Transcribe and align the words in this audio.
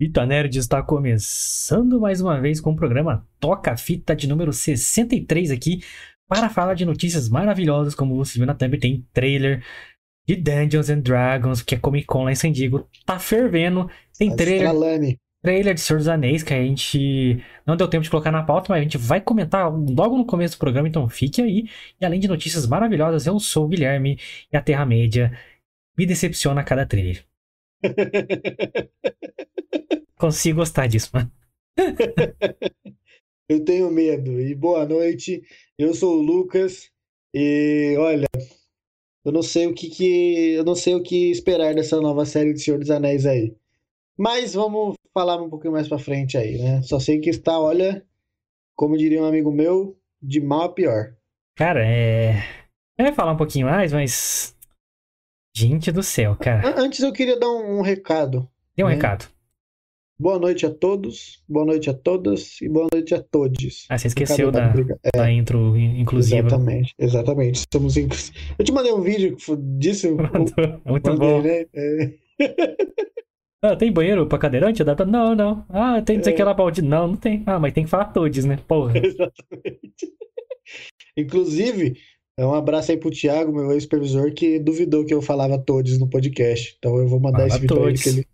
Fita 0.00 0.24
Nerd 0.24 0.58
está 0.58 0.82
começando 0.82 2.00
mais 2.00 2.22
uma 2.22 2.40
vez 2.40 2.58
com 2.58 2.72
o 2.72 2.74
programa 2.74 3.28
Toca 3.38 3.76
Fita 3.76 4.16
de 4.16 4.26
número 4.26 4.50
63 4.50 5.50
aqui 5.50 5.82
para 6.26 6.48
falar 6.48 6.72
de 6.72 6.86
notícias 6.86 7.28
maravilhosas, 7.28 7.94
como 7.94 8.16
você 8.16 8.38
viu 8.38 8.46
na 8.46 8.54
thumb, 8.54 8.78
tem 8.78 9.06
trailer 9.12 9.62
de 10.26 10.36
Dungeons 10.36 10.88
and 10.88 11.00
Dragons, 11.00 11.60
que 11.60 11.74
é 11.74 11.78
Comic 11.78 12.06
Con 12.06 12.24
lá 12.24 12.32
em 12.32 12.34
San 12.34 12.50
Diego, 12.50 12.88
tá 13.04 13.18
fervendo, 13.18 13.90
tem 14.16 14.34
trailer, 14.34 15.18
trailer 15.42 15.74
de 15.74 15.82
Senhor 15.82 15.98
dos 15.98 16.08
Anéis, 16.08 16.42
que 16.42 16.54
a 16.54 16.62
gente 16.62 17.44
não 17.66 17.76
deu 17.76 17.86
tempo 17.86 18.02
de 18.02 18.08
colocar 18.08 18.32
na 18.32 18.42
pauta, 18.42 18.68
mas 18.70 18.80
a 18.80 18.82
gente 18.82 18.96
vai 18.96 19.20
comentar 19.20 19.70
logo 19.70 20.16
no 20.16 20.24
começo 20.24 20.56
do 20.56 20.60
programa, 20.60 20.88
então 20.88 21.06
fique 21.10 21.42
aí. 21.42 21.68
E 22.00 22.06
além 22.06 22.18
de 22.18 22.26
notícias 22.26 22.66
maravilhosas, 22.66 23.26
eu 23.26 23.38
sou 23.38 23.66
o 23.66 23.68
Guilherme 23.68 24.18
e 24.50 24.56
a 24.56 24.62
Terra-média 24.62 25.38
me 25.94 26.06
decepciona 26.06 26.62
a 26.62 26.64
cada 26.64 26.86
trailer. 26.86 27.22
Consigo 30.16 30.58
gostar 30.58 30.86
disso, 30.86 31.10
mano. 31.12 31.30
eu 33.48 33.64
tenho 33.64 33.90
medo. 33.90 34.40
E 34.40 34.54
boa 34.54 34.84
noite. 34.86 35.42
Eu 35.78 35.94
sou 35.94 36.18
o 36.18 36.22
Lucas. 36.22 36.90
E 37.34 37.94
olha, 37.98 38.26
eu 39.24 39.32
não 39.32 39.42
sei 39.42 39.66
o 39.66 39.74
que, 39.74 39.88
que 39.88 40.54
eu 40.54 40.64
não 40.64 40.74
sei 40.74 40.94
o 40.94 41.02
que 41.02 41.30
esperar 41.30 41.74
dessa 41.74 42.00
nova 42.00 42.24
série 42.24 42.52
de 42.52 42.60
Senhor 42.60 42.78
dos 42.78 42.90
Anéis 42.90 43.26
aí. 43.26 43.54
Mas 44.16 44.54
vamos 44.54 44.96
falar 45.14 45.40
um 45.40 45.48
pouquinho 45.48 45.72
mais 45.72 45.88
para 45.88 45.98
frente 45.98 46.36
aí, 46.36 46.58
né? 46.58 46.82
Só 46.82 46.98
sei 46.98 47.20
que 47.20 47.30
está, 47.30 47.58
olha, 47.58 48.04
como 48.76 48.96
diria 48.96 49.22
um 49.22 49.26
amigo 49.26 49.50
meu, 49.52 49.96
de 50.20 50.40
mal 50.40 50.62
a 50.62 50.68
pior. 50.72 51.14
Cara, 51.56 51.86
é. 51.86 52.42
Eu 52.98 53.06
ia 53.06 53.12
falar 53.12 53.32
um 53.32 53.36
pouquinho 53.36 53.66
mais, 53.66 53.92
mas. 53.92 54.56
Gente 55.54 55.90
do 55.90 56.02
céu, 56.02 56.36
cara. 56.36 56.80
Antes 56.80 57.00
eu 57.00 57.12
queria 57.12 57.38
dar 57.38 57.50
um, 57.50 57.82
recado. 57.82 58.48
Tem 58.74 58.84
um 58.84 58.88
né? 58.88 58.94
recado. 58.94 59.28
Boa 60.18 60.38
noite 60.38 60.66
a 60.66 60.70
todos, 60.70 61.42
boa 61.48 61.64
noite 61.64 61.88
a 61.88 61.94
todas 61.94 62.60
e 62.60 62.68
boa 62.68 62.86
noite 62.92 63.14
a 63.14 63.22
todos. 63.22 63.86
Ah, 63.88 63.96
você 63.96 64.08
esqueceu 64.08 64.50
da, 64.50 64.72
é. 65.02 65.16
da 65.16 65.30
intro 65.32 65.76
inclusiva. 65.76 66.46
Exatamente, 66.46 66.94
exatamente. 66.98 67.54
Estamos 67.56 67.96
in... 67.96 68.08
Eu 68.58 68.64
te 68.64 68.70
mandei 68.70 68.92
um 68.92 69.00
vídeo 69.00 69.36
disso. 69.78 70.08
Muito 70.84 71.10
mandei, 71.10 71.16
bom. 71.16 71.42
Né? 71.42 71.66
É. 71.74 72.12
Ah, 73.62 73.76
tem 73.76 73.92
banheiro 73.92 74.26
pra 74.26 74.38
cadeirante? 74.38 74.82
Não, 75.06 75.34
não. 75.34 75.66
Ah, 75.68 76.00
tem 76.00 76.18
dizer 76.18 76.30
é. 76.30 76.32
que 76.34 76.40
ela 76.40 76.54
balde. 76.54 76.80
Não, 76.80 77.08
não 77.08 77.16
tem. 77.16 77.42
Ah, 77.44 77.58
mas 77.58 77.74
tem 77.74 77.84
que 77.84 77.90
falar 77.90 78.06
todos, 78.06 78.44
né? 78.46 78.58
Porra. 78.66 78.96
Exatamente. 78.96 80.14
Inclusive, 81.14 81.98
um 82.46 82.54
abraço 82.54 82.90
aí 82.90 82.96
pro 82.96 83.10
Thiago, 83.10 83.52
meu 83.52 83.72
ex-supervisor, 83.72 84.32
que 84.32 84.58
duvidou 84.58 85.04
que 85.04 85.12
eu 85.12 85.20
falava 85.20 85.58
todos 85.58 85.98
no 85.98 86.08
podcast. 86.08 86.76
Então 86.78 86.96
eu 86.96 87.08
vou 87.08 87.20
mandar 87.20 87.38
Fala 87.38 87.48
esse 87.48 87.58
vídeo 87.60 87.76
pra 87.76 87.88
ele 87.88 87.98
que 87.98 88.08
ele. 88.08 88.26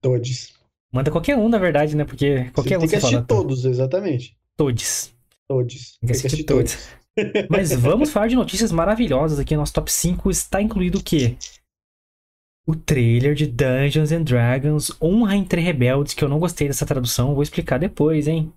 Todos. 0.00 0.54
Manda 0.92 1.10
qualquer 1.10 1.36
um, 1.36 1.48
na 1.48 1.58
verdade, 1.58 1.96
né? 1.96 2.04
Porque 2.04 2.50
qualquer 2.50 2.70
você 2.70 2.76
um 2.76 2.80
tem 2.80 2.88
que 2.88 2.96
assistir 2.96 3.26
todos, 3.26 3.64
exatamente. 3.64 4.36
Todos. 4.56 5.14
Todos. 5.48 5.98
Tem 5.98 6.06
que 6.06 6.12
assistir, 6.12 6.44
todos. 6.44 6.72
todos. 7.16 7.48
Mas 7.50 7.72
vamos 7.76 8.10
falar 8.10 8.28
de 8.28 8.36
notícias 8.36 8.72
maravilhosas 8.72 9.38
aqui. 9.38 9.56
Nosso 9.56 9.72
top 9.72 9.90
5 9.90 10.30
está 10.30 10.60
incluído 10.60 10.98
o 10.98 11.02
quê? 11.02 11.36
O 12.66 12.76
trailer 12.76 13.34
de 13.34 13.46
Dungeons 13.46 14.12
and 14.12 14.22
Dragons 14.22 14.92
Honra 15.02 15.36
entre 15.36 15.60
Rebeldes, 15.60 16.14
que 16.14 16.22
eu 16.22 16.28
não 16.28 16.38
gostei 16.38 16.68
dessa 16.68 16.86
tradução, 16.86 17.34
vou 17.34 17.42
explicar 17.42 17.78
depois, 17.78 18.28
hein? 18.28 18.52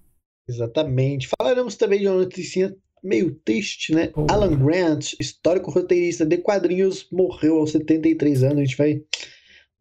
Exatamente. 0.48 1.28
Falaremos 1.40 1.76
também 1.76 2.00
de 2.00 2.08
uma 2.08 2.20
notícia 2.20 2.76
meio 3.06 3.36
triste, 3.46 3.94
né? 3.94 4.12
Oh. 4.16 4.26
Alan 4.30 4.58
Grant, 4.58 5.14
histórico 5.20 5.72
roteirista 5.72 6.26
de 6.26 6.38
quadrinhos, 6.38 7.08
morreu 7.12 7.60
aos 7.60 7.72
73 7.72 8.44
anos. 8.44 8.58
A 8.58 8.66
gente 8.66 8.78
vai 8.78 9.02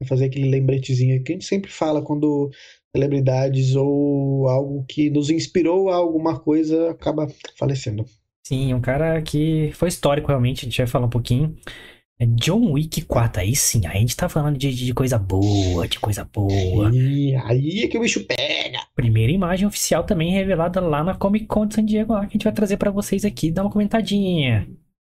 fazer 0.06 0.27
aquele 0.27 0.50
lembretezinho 0.50 1.22
que 1.22 1.33
a 1.33 1.34
gente 1.34 1.47
sempre 1.47 1.70
fala 1.70 2.02
quando 2.02 2.50
celebridades 2.95 3.75
ou 3.75 4.48
algo 4.48 4.84
que 4.89 5.11
nos 5.11 5.30
inspirou 5.30 5.89
a 5.91 5.97
alguma 5.97 6.39
coisa 6.39 6.91
acaba 6.91 7.27
falecendo. 7.58 8.05
Sim, 8.47 8.75
um 8.75 8.80
cara 8.80 9.22
que 9.22 9.70
foi 9.72 9.89
histórico 9.89 10.29
realmente, 10.29 10.61
a 10.61 10.68
gente 10.68 10.77
vai 10.77 10.86
falar 10.86 11.06
um 11.06 11.11
pouquinho. 11.11 11.56
É 12.19 12.27
John 12.27 12.73
Wick 12.73 13.02
4, 13.02 13.42
aí 13.42 13.57
sim, 13.57 13.86
aí 13.86 13.97
a 13.97 14.01
gente 14.01 14.17
tá 14.17 14.29
falando 14.29 14.57
de, 14.57 14.73
de 14.73 14.95
coisa 14.95 15.19
boa, 15.19 15.89
de 15.89 15.98
coisa 15.98 16.25
boa. 16.25 16.89
E 16.95 17.35
aí 17.35 17.83
é 17.83 17.89
que 17.89 17.98
o 17.98 18.01
bicho 18.01 18.25
pega. 18.25 18.79
Primeira 18.95 19.33
imagem 19.33 19.67
oficial 19.67 20.05
também 20.05 20.30
revelada 20.30 20.80
lá 20.80 21.03
na 21.03 21.14
Comic 21.14 21.47
Con 21.47 21.67
de 21.67 21.74
San 21.74 21.85
Diego, 21.85 22.13
lá, 22.13 22.20
que 22.20 22.27
a 22.27 22.33
gente 22.33 22.45
vai 22.45 22.53
trazer 22.53 22.77
para 22.77 22.92
vocês 22.92 23.24
aqui, 23.24 23.51
dá 23.51 23.63
uma 23.63 23.70
comentadinha. 23.70 24.69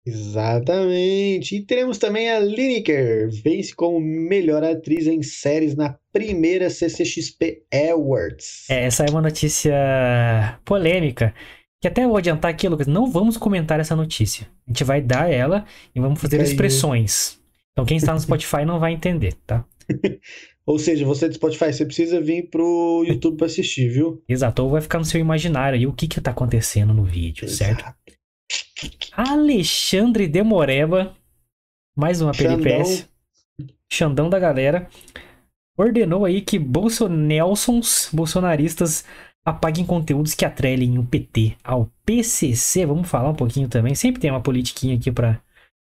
Exatamente. 0.08 1.56
E 1.56 1.64
teremos 1.64 1.98
também 1.98 2.30
a 2.30 2.40
Lineker, 2.40 3.28
vence 3.30 3.74
como 3.74 4.00
melhor 4.00 4.64
atriz 4.64 5.06
em 5.06 5.22
séries 5.22 5.76
na 5.76 5.96
primeira 6.12 6.70
CCXP 6.70 7.62
Awards. 7.90 8.68
É, 8.70 8.84
essa 8.84 9.04
é 9.04 9.10
uma 9.10 9.20
notícia 9.20 10.58
polêmica. 10.64 11.34
Que 11.80 11.88
até 11.88 12.06
vou 12.06 12.16
adiantar 12.16 12.50
aqui, 12.50 12.68
Lucas, 12.68 12.86
não 12.86 13.10
vamos 13.10 13.36
comentar 13.36 13.78
essa 13.78 13.94
notícia. 13.94 14.48
A 14.66 14.70
gente 14.70 14.82
vai 14.82 15.00
dar 15.00 15.30
ela 15.30 15.64
e 15.94 16.00
vamos 16.00 16.20
fazer 16.20 16.40
expressões. 16.40 17.38
Então 17.72 17.84
quem 17.84 17.96
está 17.96 18.12
no 18.12 18.20
Spotify 18.20 18.64
não 18.64 18.80
vai 18.80 18.92
entender, 18.92 19.34
tá? 19.46 19.64
Ou 20.66 20.78
seja, 20.78 21.06
você 21.06 21.28
do 21.28 21.34
Spotify, 21.34 21.72
você 21.72 21.86
precisa 21.86 22.20
vir 22.20 22.50
pro 22.50 23.02
YouTube 23.06 23.38
para 23.38 23.46
assistir, 23.46 23.88
viu? 23.88 24.22
Exato, 24.28 24.62
ou 24.62 24.68
vai 24.68 24.82
ficar 24.82 24.98
no 24.98 25.04
seu 25.04 25.18
imaginário 25.18 25.78
aí 25.78 25.86
o 25.86 25.94
que 25.94 26.06
que 26.06 26.20
tá 26.20 26.30
acontecendo 26.30 26.92
no 26.92 27.04
vídeo, 27.04 27.46
Exato. 27.46 27.82
certo? 27.82 27.94
Alexandre 29.12 30.26
de 30.26 30.42
Moreba, 30.42 31.16
mais 31.96 32.20
uma 32.20 32.32
peripécia. 32.32 33.08
Xandão 33.90 34.28
da 34.28 34.38
galera. 34.38 34.90
Ordenou 35.74 36.26
aí 36.26 36.42
que 36.42 36.58
bolsonelsons, 36.58 38.10
bolsonaristas, 38.12 39.06
apaguem 39.48 39.84
conteúdos 39.84 40.34
que 40.34 40.44
atrelem 40.44 40.98
o 40.98 41.04
PT 41.04 41.56
ao 41.64 41.90
PCC. 42.04 42.84
Vamos 42.84 43.08
falar 43.08 43.30
um 43.30 43.34
pouquinho 43.34 43.68
também. 43.68 43.94
Sempre 43.94 44.20
tem 44.20 44.30
uma 44.30 44.42
politiquinha 44.42 44.96
aqui 44.96 45.10
pra, 45.10 45.40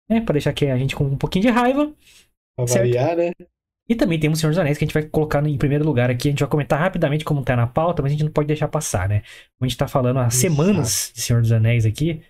né, 0.09 0.21
pra 0.21 0.35
deixar 0.35 0.51
a 0.51 0.79
gente 0.79 0.95
com 0.95 1.05
um 1.05 1.17
pouquinho 1.17 1.43
de 1.43 1.51
raiva. 1.51 1.93
Pra 2.57 2.65
variar, 2.67 3.17
né? 3.17 3.33
E 3.89 3.95
também 3.97 4.21
temos 4.21 4.39
o 4.39 4.41
Senhor 4.41 4.53
dos 4.53 4.59
Anéis, 4.59 4.79
que 4.79 4.85
a 4.85 4.87
gente 4.87 4.95
vai 4.95 5.03
colocar 5.03 5.45
em 5.45 5.59
primeiro 5.59 5.85
lugar 5.85 6.11
aqui. 6.11 6.29
A 6.29 6.31
gente 6.31 6.41
vai 6.41 6.49
comentar 6.49 6.79
rapidamente 6.79 7.25
como 7.25 7.43
tá 7.43 7.57
na 7.57 7.67
pauta, 7.67 8.03
mas 8.03 8.11
a 8.11 8.15
gente 8.15 8.25
não 8.25 8.31
pode 8.31 8.47
deixar 8.47 8.69
passar, 8.69 9.09
né? 9.09 9.23
A 9.61 9.67
gente 9.67 9.77
tá 9.77 9.89
falando 9.89 10.19
há 10.19 10.29
Exato. 10.29 10.37
semanas 10.37 11.11
de 11.13 11.21
Senhor 11.21 11.43
dos 11.43 11.51
Anéis 11.51 11.85
aqui. 11.85 12.23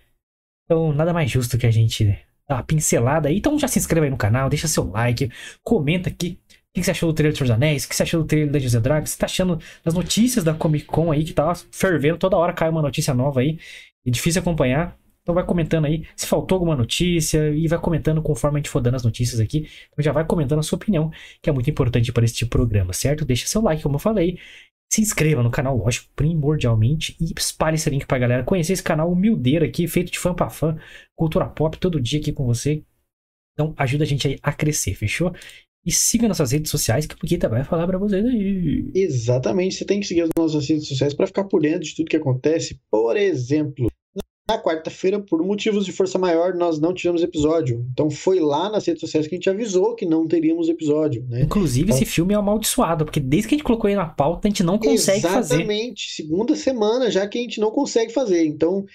Então, 0.65 0.91
nada 0.91 1.13
mais 1.13 1.29
justo 1.29 1.59
que 1.59 1.67
a 1.67 1.71
gente 1.71 2.17
dar 2.49 2.55
uma 2.55 2.63
pincelada 2.63 3.29
aí. 3.29 3.37
Então, 3.37 3.59
já 3.59 3.67
se 3.67 3.77
inscreva 3.77 4.07
aí 4.07 4.09
no 4.09 4.17
canal, 4.17 4.49
deixa 4.49 4.67
seu 4.67 4.89
like, 4.89 5.29
comenta 5.63 6.09
aqui 6.09 6.39
o 6.71 6.79
que 6.79 6.83
você 6.83 6.91
achou 6.91 7.11
do 7.11 7.15
trailer 7.15 7.33
do 7.33 7.37
Senhor 7.37 7.47
dos 7.47 7.55
Anéis, 7.55 7.83
o 7.83 7.89
que 7.89 7.95
você 7.95 8.03
achou 8.03 8.21
do 8.21 8.27
trailer 8.27 8.51
da 8.51 8.59
José 8.59 8.79
Dragons, 8.79 9.09
você 9.09 9.17
tá 9.17 9.25
achando 9.25 9.59
das 9.83 9.93
notícias 9.93 10.43
da 10.43 10.53
Comic 10.53 10.85
Con 10.85 11.11
aí, 11.11 11.23
que 11.23 11.33
tá 11.33 11.53
fervendo, 11.71 12.17
toda 12.17 12.37
hora 12.37 12.53
cai 12.53 12.69
uma 12.69 12.81
notícia 12.81 13.13
nova 13.13 13.41
aí, 13.41 13.59
é 14.05 14.09
difícil 14.09 14.41
acompanhar. 14.41 14.97
Então 15.21 15.35
vai 15.35 15.45
comentando 15.45 15.85
aí 15.85 16.07
se 16.15 16.25
faltou 16.25 16.55
alguma 16.55 16.75
notícia 16.75 17.49
e 17.51 17.67
vai 17.67 17.77
comentando 17.79 18.21
conforme 18.23 18.57
a 18.57 18.59
gente 18.59 18.69
for 18.69 18.81
dando 18.81 18.95
as 18.95 19.03
notícias 19.03 19.39
aqui. 19.39 19.67
Então 19.91 20.03
já 20.03 20.11
vai 20.11 20.25
comentando 20.25 20.59
a 20.59 20.63
sua 20.63 20.77
opinião, 20.77 21.11
que 21.41 21.49
é 21.49 21.53
muito 21.53 21.69
importante 21.69 22.11
para 22.11 22.25
de 22.25 22.45
programa, 22.45 22.91
certo? 22.91 23.23
Deixa 23.23 23.45
seu 23.45 23.61
like, 23.61 23.83
como 23.83 23.95
eu 23.95 23.99
falei. 23.99 24.39
Se 24.91 24.99
inscreva 24.99 25.43
no 25.43 25.51
canal, 25.51 25.77
lógico, 25.77 26.09
primordialmente. 26.15 27.15
E 27.19 27.33
espalhe 27.37 27.75
esse 27.75 27.89
link 27.89 28.05
pra 28.05 28.17
galera 28.17 28.43
conhecer 28.43 28.73
esse 28.73 28.83
canal 28.83 29.11
humildeiro 29.11 29.63
aqui, 29.63 29.87
feito 29.87 30.11
de 30.11 30.19
fã 30.19 30.33
pra 30.33 30.49
fã. 30.49 30.75
Cultura 31.15 31.45
pop, 31.47 31.77
todo 31.77 32.01
dia 32.01 32.19
aqui 32.19 32.33
com 32.33 32.45
você. 32.45 32.83
Então 33.53 33.73
ajuda 33.77 34.03
a 34.03 34.07
gente 34.07 34.27
aí 34.27 34.39
a 34.41 34.51
crescer, 34.51 34.95
fechou? 34.95 35.33
E 35.85 35.91
siga 35.91 36.27
nossas 36.27 36.51
redes 36.51 36.69
sociais, 36.69 37.05
que 37.05 37.15
o 37.15 37.17
Puquita 37.17 37.49
vai 37.49 37.63
falar 37.63 37.87
para 37.87 37.97
vocês 37.97 38.23
aí. 38.23 38.91
Exatamente, 38.93 39.75
você 39.75 39.85
tem 39.85 39.99
que 39.99 40.07
seguir 40.07 40.21
as 40.21 40.29
nossas 40.37 40.67
redes 40.67 40.87
sociais 40.87 41.13
para 41.13 41.27
ficar 41.27 41.45
por 41.45 41.61
dentro 41.61 41.81
de 41.81 41.95
tudo 41.95 42.09
que 42.09 42.17
acontece. 42.17 42.79
Por 42.89 43.17
exemplo, 43.17 43.89
na 44.51 44.61
quarta-feira, 44.61 45.19
por 45.19 45.41
motivos 45.43 45.85
de 45.85 45.91
força 45.91 46.19
maior, 46.19 46.53
nós 46.53 46.79
não 46.79 46.93
tivemos 46.93 47.23
episódio. 47.23 47.85
Então 47.91 48.09
foi 48.09 48.39
lá 48.39 48.69
nas 48.69 48.85
redes 48.85 48.99
sociais 48.99 49.27
que 49.27 49.33
a 49.33 49.37
gente 49.37 49.49
avisou 49.49 49.95
que 49.95 50.05
não 50.05 50.27
teríamos 50.27 50.67
episódio, 50.67 51.25
né? 51.27 51.41
Inclusive, 51.41 51.85
então... 51.85 51.95
esse 51.95 52.05
filme 52.05 52.33
é 52.33 52.37
amaldiçoado, 52.37 53.05
porque 53.05 53.19
desde 53.19 53.47
que 53.47 53.55
a 53.55 53.57
gente 53.57 53.65
colocou 53.65 53.89
ele 53.89 53.97
na 53.97 54.07
pauta, 54.07 54.47
a 54.47 54.49
gente 54.49 54.63
não 54.63 54.77
consegue 54.77 55.19
Exatamente. 55.19 55.33
fazer. 55.33 55.55
Exatamente, 55.55 56.11
segunda 56.11 56.55
semana 56.55 57.09
já 57.09 57.27
que 57.27 57.37
a 57.37 57.41
gente 57.41 57.59
não 57.59 57.71
consegue 57.71 58.11
fazer. 58.11 58.45
Então, 58.45 58.85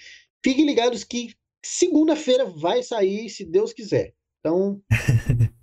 fiquem 0.43 0.65
ligados 0.65 1.03
que 1.03 1.33
segunda-feira 1.63 2.45
vai 2.45 2.83
sair, 2.83 3.29
se 3.29 3.43
Deus 3.43 3.73
quiser. 3.73 4.13
Então, 4.39 4.79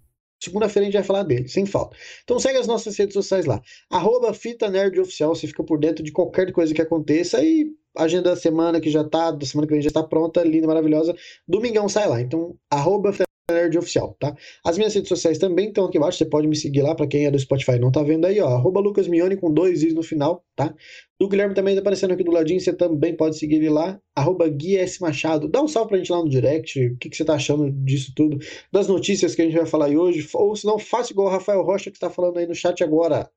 Segunda-feira 0.44 0.84
a 0.84 0.90
gente 0.90 0.94
vai 0.94 1.04
falar 1.04 1.22
dele, 1.22 1.48
sem 1.48 1.66
falta. 1.66 1.96
Então 2.22 2.38
segue 2.38 2.58
as 2.58 2.66
nossas 2.66 2.96
redes 2.96 3.14
sociais 3.14 3.46
lá. 3.46 3.60
Arroba 3.90 4.32
Fita 4.34 4.68
Nerd 4.68 5.00
Oficial, 5.00 5.34
você 5.34 5.46
fica 5.46 5.64
por 5.64 5.78
dentro 5.78 6.04
de 6.04 6.12
qualquer 6.12 6.52
coisa 6.52 6.72
que 6.72 6.82
aconteça 6.82 7.42
e 7.42 7.72
agenda 7.96 8.30
da 8.30 8.36
semana 8.36 8.80
que 8.80 8.90
já 8.90 9.04
tá, 9.04 9.30
da 9.30 9.46
semana 9.46 9.66
que 9.66 9.72
vem 9.72 9.82
já 9.82 9.88
está 9.88 10.02
pronta, 10.02 10.42
linda, 10.42 10.66
maravilhosa. 10.66 11.14
Domingão 11.46 11.88
sai 11.88 12.08
lá. 12.08 12.20
Então, 12.20 12.56
arroba 12.70 13.12
Nerd 13.50 13.76
Oficial, 13.76 14.16
tá? 14.18 14.34
As 14.64 14.78
minhas 14.78 14.94
redes 14.94 15.08
sociais 15.10 15.36
também 15.36 15.68
estão 15.68 15.84
aqui 15.84 15.98
embaixo, 15.98 16.16
você 16.16 16.24
pode 16.24 16.48
me 16.48 16.56
seguir 16.56 16.80
lá, 16.80 16.94
para 16.94 17.06
quem 17.06 17.26
é 17.26 17.30
do 17.30 17.38
Spotify 17.38 17.72
e 17.72 17.78
não 17.78 17.92
tá 17.92 18.02
vendo 18.02 18.24
aí, 18.24 18.40
ó, 18.40 18.48
arroba 18.48 18.80
Lucas 18.80 19.06
Mione 19.06 19.36
com 19.36 19.52
dois 19.52 19.82
i's 19.82 19.92
no 19.92 20.02
final, 20.02 20.42
tá? 20.56 20.74
O 21.20 21.28
Guilherme 21.28 21.54
também 21.54 21.74
tá 21.74 21.82
aparecendo 21.82 22.12
aqui 22.12 22.24
do 22.24 22.30
ladinho, 22.30 22.58
você 22.58 22.72
também 22.72 23.14
pode 23.14 23.36
seguir 23.36 23.56
ele 23.56 23.68
lá, 23.68 24.00
arroba 24.16 24.48
Gui 24.48 24.78
S. 24.78 24.98
Machado. 25.00 25.46
Dá 25.46 25.62
um 25.62 25.68
salve 25.68 25.90
pra 25.90 25.98
gente 25.98 26.10
lá 26.10 26.18
no 26.18 26.28
direct, 26.28 26.86
o 26.86 26.96
que, 26.96 27.10
que 27.10 27.16
você 27.16 27.24
tá 27.24 27.34
achando 27.34 27.70
disso 27.70 28.12
tudo, 28.16 28.38
das 28.72 28.88
notícias 28.88 29.34
que 29.34 29.42
a 29.42 29.44
gente 29.44 29.56
vai 29.56 29.66
falar 29.66 29.86
aí 29.86 29.96
hoje, 29.96 30.26
ou 30.32 30.56
se 30.56 30.64
não, 30.64 30.78
faça 30.78 31.12
igual 31.12 31.28
o 31.28 31.30
Rafael 31.30 31.62
Rocha 31.62 31.90
que 31.90 31.96
está 31.98 32.08
falando 32.08 32.38
aí 32.38 32.46
no 32.46 32.54
chat 32.54 32.82
agora. 32.82 33.28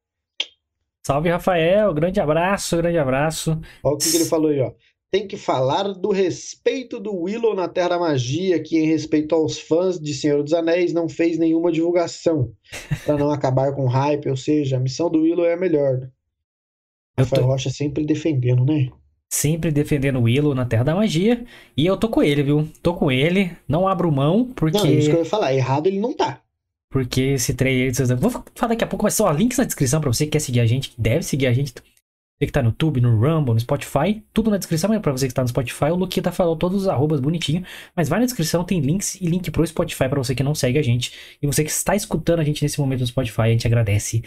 Salve, 1.06 1.30
Rafael. 1.30 1.94
Grande 1.94 2.20
abraço, 2.20 2.76
grande 2.78 2.98
abraço. 2.98 3.60
Olha 3.84 3.96
o 3.96 3.98
que, 3.98 4.10
que 4.10 4.18
ele 4.18 4.26
falou 4.26 4.52
aí, 4.52 4.60
ó. 4.60 4.72
Tem 5.10 5.28
que 5.28 5.38
falar 5.38 5.84
do 5.94 6.12
respeito 6.12 7.00
do 7.00 7.16
Willow 7.16 7.56
na 7.56 7.68
Terra 7.68 7.90
da 7.90 8.00
Magia, 8.00 8.62
que, 8.62 8.78
em 8.78 8.88
respeito 8.88 9.34
aos 9.34 9.58
fãs 9.58 10.00
de 10.00 10.14
Senhor 10.14 10.44
dos 10.44 10.54
Anéis, 10.54 10.94
não 10.94 11.08
fez 11.08 11.38
nenhuma 11.38 11.72
divulgação 11.72 12.52
para 13.06 13.18
não 13.18 13.32
acabar 13.32 13.74
com 13.74 13.86
hype. 13.86 14.30
Ou 14.30 14.36
seja, 14.36 14.78
a 14.78 14.80
missão 14.80 15.10
do 15.10 15.22
Willow 15.22 15.46
é 15.46 15.54
a 15.54 15.58
melhor. 15.58 16.10
Eu 17.18 17.24
Rafael 17.24 17.44
tô 17.44 17.48
Rocha 17.48 17.70
sempre 17.70 18.06
defendendo, 18.06 18.66
né? 18.66 18.90
sempre 19.30 19.72
defendendo 19.72 20.20
o 20.20 20.24
Willow 20.24 20.56
na 20.56 20.66
Terra 20.66 20.84
da 20.84 20.96
Magia. 20.96 21.46
E 21.76 21.86
eu 21.86 21.98
tô 21.98 22.10
com 22.10 22.24
ele, 22.24 22.44
viu? 22.44 22.68
Tô 22.82 22.94
com 22.94 23.12
ele. 23.12 23.52
Não 23.68 23.88
abro 23.88 24.12
mão, 24.12 24.52
porque. 24.56 24.78
Não, 24.78 24.86
é 24.86 24.92
isso 24.92 25.10
que 25.10 25.16
eu 25.16 25.20
ia 25.20 25.26
falar. 25.26 25.54
Errado 25.54 25.88
ele 25.88 26.00
não 26.00 26.14
tá. 26.14 26.42
Porque 26.90 27.22
esse 27.22 27.54
trailer. 27.54 27.94
Vou 28.18 28.32
falar 28.32 28.70
daqui 28.70 28.84
a 28.84 28.88
pouco, 28.88 29.04
mas 29.04 29.14
só 29.14 29.30
links 29.32 29.58
na 29.58 29.66
descrição 29.66 30.00
pra 30.00 30.12
você 30.12 30.26
que 30.26 30.32
quer 30.32 30.40
seguir 30.40 30.62
a 30.62 30.66
gente, 30.66 30.90
que 30.90 31.02
deve 31.02 31.24
seguir 31.24 31.48
a 31.48 31.54
gente. 31.54 31.74
Você 32.40 32.46
que 32.46 32.52
tá 32.52 32.62
no 32.62 32.70
YouTube, 32.70 33.02
no 33.02 33.20
Rumble, 33.20 33.54
no 33.56 33.60
Spotify, 33.60 34.24
tudo 34.32 34.52
na 34.52 34.58
descrição, 34.58 34.90
mas 34.92 35.02
pra 35.02 35.12
você 35.12 35.28
que 35.28 35.34
tá 35.34 35.42
no 35.42 35.48
Spotify, 35.48 35.86
o 35.86 35.96
Luquita 35.96 36.32
falou 36.32 36.56
todos 36.56 36.84
os 36.84 36.88
arrobas 36.88 37.20
bonitinho. 37.20 37.64
Mas 37.96 38.08
vai 38.10 38.20
na 38.20 38.26
descrição, 38.26 38.64
tem 38.64 38.80
links 38.80 39.16
e 39.20 39.26
link 39.26 39.50
pro 39.50 39.66
Spotify 39.66 40.08
pra 40.08 40.20
você 40.24 40.36
que 40.36 40.44
não 40.44 40.54
segue 40.54 40.78
a 40.78 40.84
gente. 40.84 41.12
E 41.42 41.48
você 41.48 41.64
que 41.64 41.72
está 41.72 41.96
escutando 41.96 42.40
a 42.40 42.44
gente 42.44 42.62
nesse 42.62 42.80
momento 42.80 43.00
no 43.00 43.08
Spotify, 43.08 43.42
a 43.42 43.48
gente 43.50 43.66
agradece 43.66 44.22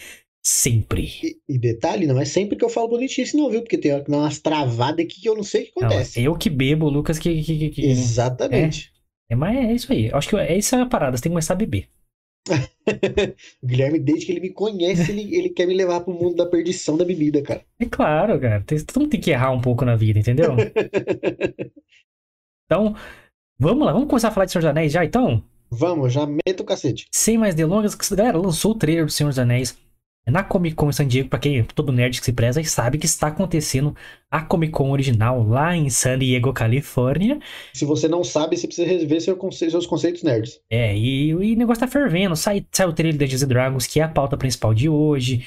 sempre. 0.45 1.09
E, 1.23 1.37
e 1.55 1.59
detalhe, 1.59 2.05
não 2.07 2.19
é 2.21 2.25
sempre 2.25 2.57
que 2.57 2.65
eu 2.65 2.69
falo 2.69 2.89
bonitice, 2.89 3.37
não, 3.37 3.49
viu? 3.49 3.61
Porque 3.62 3.79
tem 3.79 3.93
umas 4.09 4.41
travadas 4.41 5.05
aqui 5.05 5.21
que 5.21 5.29
eu 5.29 5.37
não 5.37 5.45
sei 5.45 5.62
o 5.62 5.65
que 5.67 5.73
Não, 5.81 5.87
acontece. 5.89 6.21
eu 6.25 6.35
que 6.35 6.51
bebo, 6.51 6.87
o 6.87 6.91
Lucas 6.91 7.17
que. 7.19 7.43
que, 7.45 7.59
que- 7.59 7.71
que- 7.71 7.87
Exatamente. 7.87 8.91
É, 9.31 9.37
mas 9.37 9.57
é 9.57 9.73
isso 9.73 9.93
aí. 9.93 10.07
Eu 10.09 10.17
Acho 10.17 10.29
que 10.29 10.37
é 10.37 10.59
isso 10.59 10.75
é 10.75 10.81
a 10.81 10.87
parada, 10.87 11.17
você 11.17 11.23
tem 11.23 11.31
que 11.31 11.35
começar 11.35 11.53
a 11.55 11.57
beber. 11.57 11.87
O 12.49 13.67
Guilherme, 13.67 13.99
desde 13.99 14.27
que 14.27 14.33
ele 14.33 14.41
me 14.41 14.51
conhece, 14.51 15.11
ele, 15.13 15.35
ele 15.37 15.51
quer 15.51 15.67
me 15.67 15.75
levar 15.75 16.01
pro 16.01 16.15
mundo 16.15 16.37
da 16.37 16.47
perdição 16.47 16.97
da 16.97 17.05
bebida, 17.05 17.43
cara. 17.43 17.65
É 17.79 17.85
claro, 17.87 18.41
cara. 18.41 18.65
Todo 18.67 19.01
mundo 19.01 19.11
tem 19.11 19.21
que 19.21 19.31
errar 19.31 19.51
um 19.51 19.61
pouco 19.61 19.85
na 19.85 19.97
vida, 19.97 20.19
entendeu? 20.19 20.55
Então, 22.73 22.95
vamos 23.59 23.85
lá, 23.85 23.93
vamos 23.93 24.09
começar 24.09 24.29
a 24.29 24.31
falar 24.31 24.47
de 24.47 24.53
Senhor 24.53 24.63
dos 24.63 24.71
Anéis 24.71 24.93
já, 24.93 25.05
então? 25.05 25.43
Vamos, 25.73 26.13
já 26.13 26.25
meta 26.25 26.63
o 26.63 26.65
cacete. 26.65 27.07
Sem 27.13 27.37
mais 27.37 27.53
delongas, 27.53 27.97
galera, 27.97 28.39
lançou 28.39 28.71
o 28.71 28.75
trailer 28.77 29.05
do 29.05 29.11
Senhor 29.11 29.31
dos 29.31 29.41
Anéis 29.41 29.77
na 30.27 30.45
Comic 30.45 30.77
Con 30.77 30.89
em 30.89 30.93
San 30.93 31.07
Diego, 31.09 31.29
pra 31.29 31.39
quem 31.39 31.65
todo 31.65 31.91
nerd 31.93 32.19
que 32.19 32.25
se 32.25 32.33
preza 32.33 32.61
e 32.61 32.65
sabe 32.65 32.99
que 32.99 33.07
está 33.07 33.29
acontecendo 33.29 33.97
a 34.31 34.43
Comic 34.43 34.73
Con 34.73 34.91
original 34.91 35.43
lá 35.47 35.75
em 35.77 35.91
San 35.91 36.19
Diego, 36.19 36.53
Califórnia. 36.53 37.39
Se 37.75 37.85
você 37.85 38.07
não 38.07 38.23
sabe, 38.23 38.57
você 38.57 38.67
precisa 38.67 38.87
rever 38.87 39.21
seu 39.21 39.37
conce- 39.37 39.71
seus 39.71 39.87
conceitos 39.87 40.23
nerds. 40.23 40.61
É, 40.71 40.97
e, 40.97 41.29
e 41.31 41.35
o 41.35 41.57
negócio 41.57 41.81
tá 41.81 41.89
fervendo. 41.89 42.37
Sai, 42.37 42.65
sai 42.71 42.87
o 42.87 42.93
trailer 42.93 43.19
Dungeons 43.19 43.43
and 43.43 43.49
Dragons, 43.49 43.87
que 43.87 43.99
é 44.01 44.05
a 44.05 44.09
pauta 44.09 44.37
principal 44.37 44.73
de 44.75 44.89
hoje. 44.89 45.45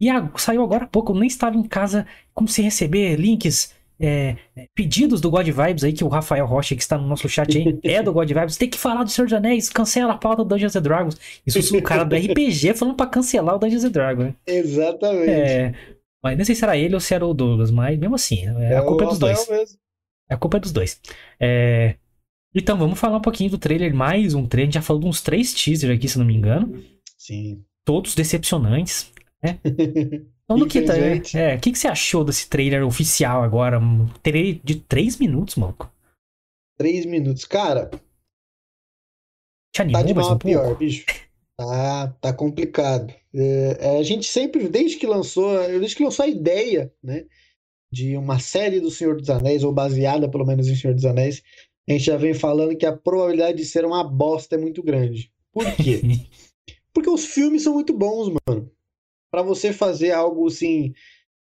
E 0.00 0.08
a- 0.08 0.30
saiu 0.36 0.62
agora 0.62 0.84
há 0.84 0.88
pouco, 0.88 1.12
eu 1.12 1.16
nem 1.18 1.26
estava 1.26 1.56
em 1.56 1.62
casa 1.62 2.06
como 2.32 2.48
se 2.48 2.62
receber 2.62 3.16
links, 3.16 3.74
é, 4.00 4.36
é, 4.56 4.66
pedidos 4.74 5.20
do 5.20 5.30
God 5.30 5.46
Vibes 5.46 5.84
aí, 5.84 5.92
que 5.92 6.02
o 6.02 6.08
Rafael 6.08 6.46
Rocha, 6.46 6.74
que 6.74 6.80
está 6.80 6.96
no 6.96 7.06
nosso 7.06 7.28
chat 7.28 7.56
aí, 7.56 7.78
é 7.84 8.02
do 8.02 8.12
God 8.12 8.28
Vibes. 8.28 8.56
Tem 8.56 8.68
que 8.68 8.78
falar 8.78 9.04
do 9.04 9.10
Senhor 9.10 9.26
dos 9.26 9.34
Anéis, 9.34 9.68
cancela 9.68 10.14
a 10.14 10.18
pauta 10.18 10.42
do 10.42 10.48
Dungeons 10.48 10.74
and 10.74 10.82
Dragons. 10.82 11.16
Isso 11.46 11.76
o 11.76 11.82
cara 11.82 12.04
do 12.04 12.16
RPG 12.16 12.74
falando 12.74 12.96
pra 12.96 13.06
cancelar 13.06 13.56
o 13.56 13.58
Dungeons 13.58 13.84
and 13.84 13.90
Dragons. 13.90 14.24
né? 14.26 14.34
Exatamente. 14.46 15.30
É, 15.30 15.74
mas 16.22 16.38
não 16.38 16.44
sei 16.44 16.54
se 16.54 16.64
era 16.64 16.76
ele 16.76 16.94
ou 16.94 17.00
se 17.00 17.14
era 17.14 17.26
o 17.26 17.34
Douglas, 17.34 17.70
mas 17.70 17.98
mesmo 17.98 18.14
assim, 18.14 18.46
é, 18.46 18.76
a 18.76 18.82
o 18.82 18.86
culpa 18.86 19.04
é 19.04 19.06
dos 19.06 19.18
dois. 19.18 19.48
mesmo. 19.48 19.78
A 20.30 20.36
culpa 20.36 20.56
é 20.56 20.60
dos 20.60 20.72
dois. 20.72 21.00
É, 21.38 21.96
Então, 22.54 22.78
vamos 22.78 22.98
falar 22.98 23.18
um 23.18 23.22
pouquinho 23.22 23.50
do 23.50 23.58
trailer, 23.58 23.94
mais 23.94 24.34
um 24.34 24.46
trailer. 24.46 24.68
A 24.68 24.70
gente 24.70 24.74
já 24.74 24.82
falou 24.82 25.02
de 25.02 25.08
uns 25.08 25.20
três 25.20 25.52
teasers 25.52 25.94
aqui, 25.94 26.08
se 26.08 26.18
não 26.18 26.24
me 26.24 26.34
engano. 26.34 26.82
Sim. 27.18 27.62
Todos 27.84 28.14
decepcionantes. 28.14 29.12
Então, 30.50 30.58
Luquita, 30.58 30.92
é, 30.92 30.96
Infelizmente. 30.96 31.38
é, 31.38 31.54
o 31.54 31.60
que, 31.60 31.70
que 31.70 31.78
você 31.78 31.86
achou 31.86 32.24
desse 32.24 32.48
trailer 32.48 32.84
oficial 32.84 33.44
agora? 33.44 33.78
Um 33.78 34.08
trailer 34.20 34.60
de 34.64 34.80
três 34.80 35.16
minutos, 35.16 35.54
mano. 35.54 35.76
Três 36.76 37.06
minutos. 37.06 37.44
Cara, 37.44 37.88
Te 39.72 39.82
animou 39.82 40.00
tá 40.02 40.06
de 40.08 40.14
mal 40.14 40.34
um 40.34 40.38
pior, 40.38 40.64
pouco? 40.64 40.78
bicho. 40.80 41.06
Tá, 41.56 42.08
tá 42.20 42.32
complicado. 42.32 43.14
É, 43.32 43.76
é, 43.78 43.98
a 43.98 44.02
gente 44.02 44.26
sempre, 44.26 44.68
desde 44.68 44.96
que 44.96 45.06
lançou, 45.06 45.56
desde 45.68 45.94
que 45.94 46.02
lançou 46.02 46.24
a 46.24 46.28
ideia, 46.28 46.92
né, 47.00 47.26
de 47.92 48.16
uma 48.16 48.40
série 48.40 48.80
do 48.80 48.90
Senhor 48.90 49.16
dos 49.16 49.30
Anéis, 49.30 49.62
ou 49.62 49.72
baseada 49.72 50.28
pelo 50.28 50.44
menos 50.44 50.66
em 50.66 50.74
Senhor 50.74 50.94
dos 50.94 51.04
Anéis, 51.04 51.44
a 51.88 51.92
gente 51.92 52.04
já 52.04 52.16
vem 52.16 52.34
falando 52.34 52.76
que 52.76 52.86
a 52.86 52.96
probabilidade 52.96 53.58
de 53.58 53.64
ser 53.64 53.84
uma 53.84 54.02
bosta 54.02 54.56
é 54.56 54.58
muito 54.58 54.82
grande. 54.82 55.30
Por 55.52 55.64
quê? 55.76 56.00
Porque 56.92 57.08
os 57.08 57.24
filmes 57.24 57.62
são 57.62 57.74
muito 57.74 57.96
bons, 57.96 58.34
mano. 58.48 58.68
Pra 59.30 59.42
você 59.42 59.72
fazer 59.72 60.10
algo 60.12 60.46
assim, 60.48 60.92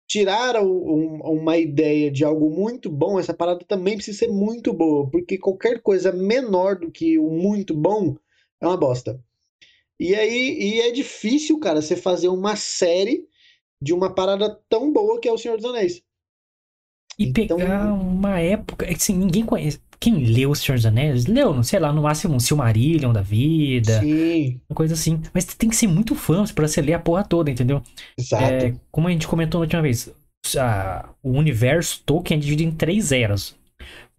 tirar 0.07 0.63
um- 0.63 1.21
uma 1.23 1.57
ideia 1.57 2.11
de 2.11 2.25
algo 2.25 2.51
muito 2.51 2.91
bom, 2.91 3.19
essa 3.19 3.33
parada 3.33 3.65
também 3.65 3.95
precisa 3.95 4.19
ser 4.19 4.29
muito 4.29 4.73
boa, 4.73 5.09
porque 5.11 5.39
qualquer 5.39 5.81
coisa 5.81 6.13
menor 6.13 6.79
do 6.79 6.91
que 6.91 7.19
o 7.19 7.31
muito 7.31 7.75
bom 7.75 8.17
é 8.61 8.67
uma 8.67 8.77
bosta. 8.77 9.19
E 9.99 10.15
aí, 10.15 10.59
e 10.59 10.81
é 10.81 10.91
difícil, 10.91 11.59
cara, 11.59 11.81
você 11.81 11.97
fazer 11.97 12.29
uma 12.29 12.57
série 12.57 13.27
de 13.81 13.93
uma 13.95 14.15
parada 14.15 14.51
tão 14.69 14.93
boa 14.93 15.19
que 15.21 15.29
é 15.29 15.33
o 15.33 15.39
Senhor 15.39 15.57
dos 15.57 15.65
Anéis. 15.65 16.03
E 17.19 17.27
Então- 17.27 17.57
pegar 17.57 17.93
uma 17.95 18.39
época. 18.41 18.85
é 18.85 18.89
que, 18.89 18.95
Assim, 18.97 19.15
ninguém 19.17 19.45
conhece. 19.45 19.81
Quem 20.03 20.25
leu 20.25 20.51
O 20.51 20.55
Senhor 20.57 20.77
dos 20.77 20.87
Anéis, 20.87 21.27
leu, 21.27 21.55
não 21.55 21.63
sei 21.63 21.79
lá, 21.79 21.93
no 21.93 22.03
máximo 22.03 22.35
um 22.35 22.41
Silmarillion 22.41 23.13
da 23.13 23.23
vida, 23.23 24.01
Sim, 24.01 24.61
uma 24.69 24.75
coisa 24.75 24.95
assim. 24.95 25.21
Mas 25.33 25.45
tem 25.45 25.71
que 25.71 25.77
ser 25.77 25.87
muito 25.87 26.15
fã 26.15 26.45
pra 26.55 26.67
você 26.67 26.83
ler 26.83 26.95
a 26.95 26.99
porra 26.99 27.25
toda, 27.25 27.51
entendeu? 27.51 27.83
exato. 28.19 28.67
É, 28.67 28.75
como 28.91 29.09
a 29.09 29.11
gente 29.13 29.29
comentou 29.29 29.61
na 29.61 29.65
última 29.65 29.83
vez, 29.83 30.11
a- 30.59 31.09
o 31.23 31.31
universo 31.33 32.03
Tolkien 32.05 32.39
é 32.39 32.41
dividido 32.41 32.69
em 32.69 32.75
três 32.75 33.13
eras. 33.13 33.51
O 33.51 33.55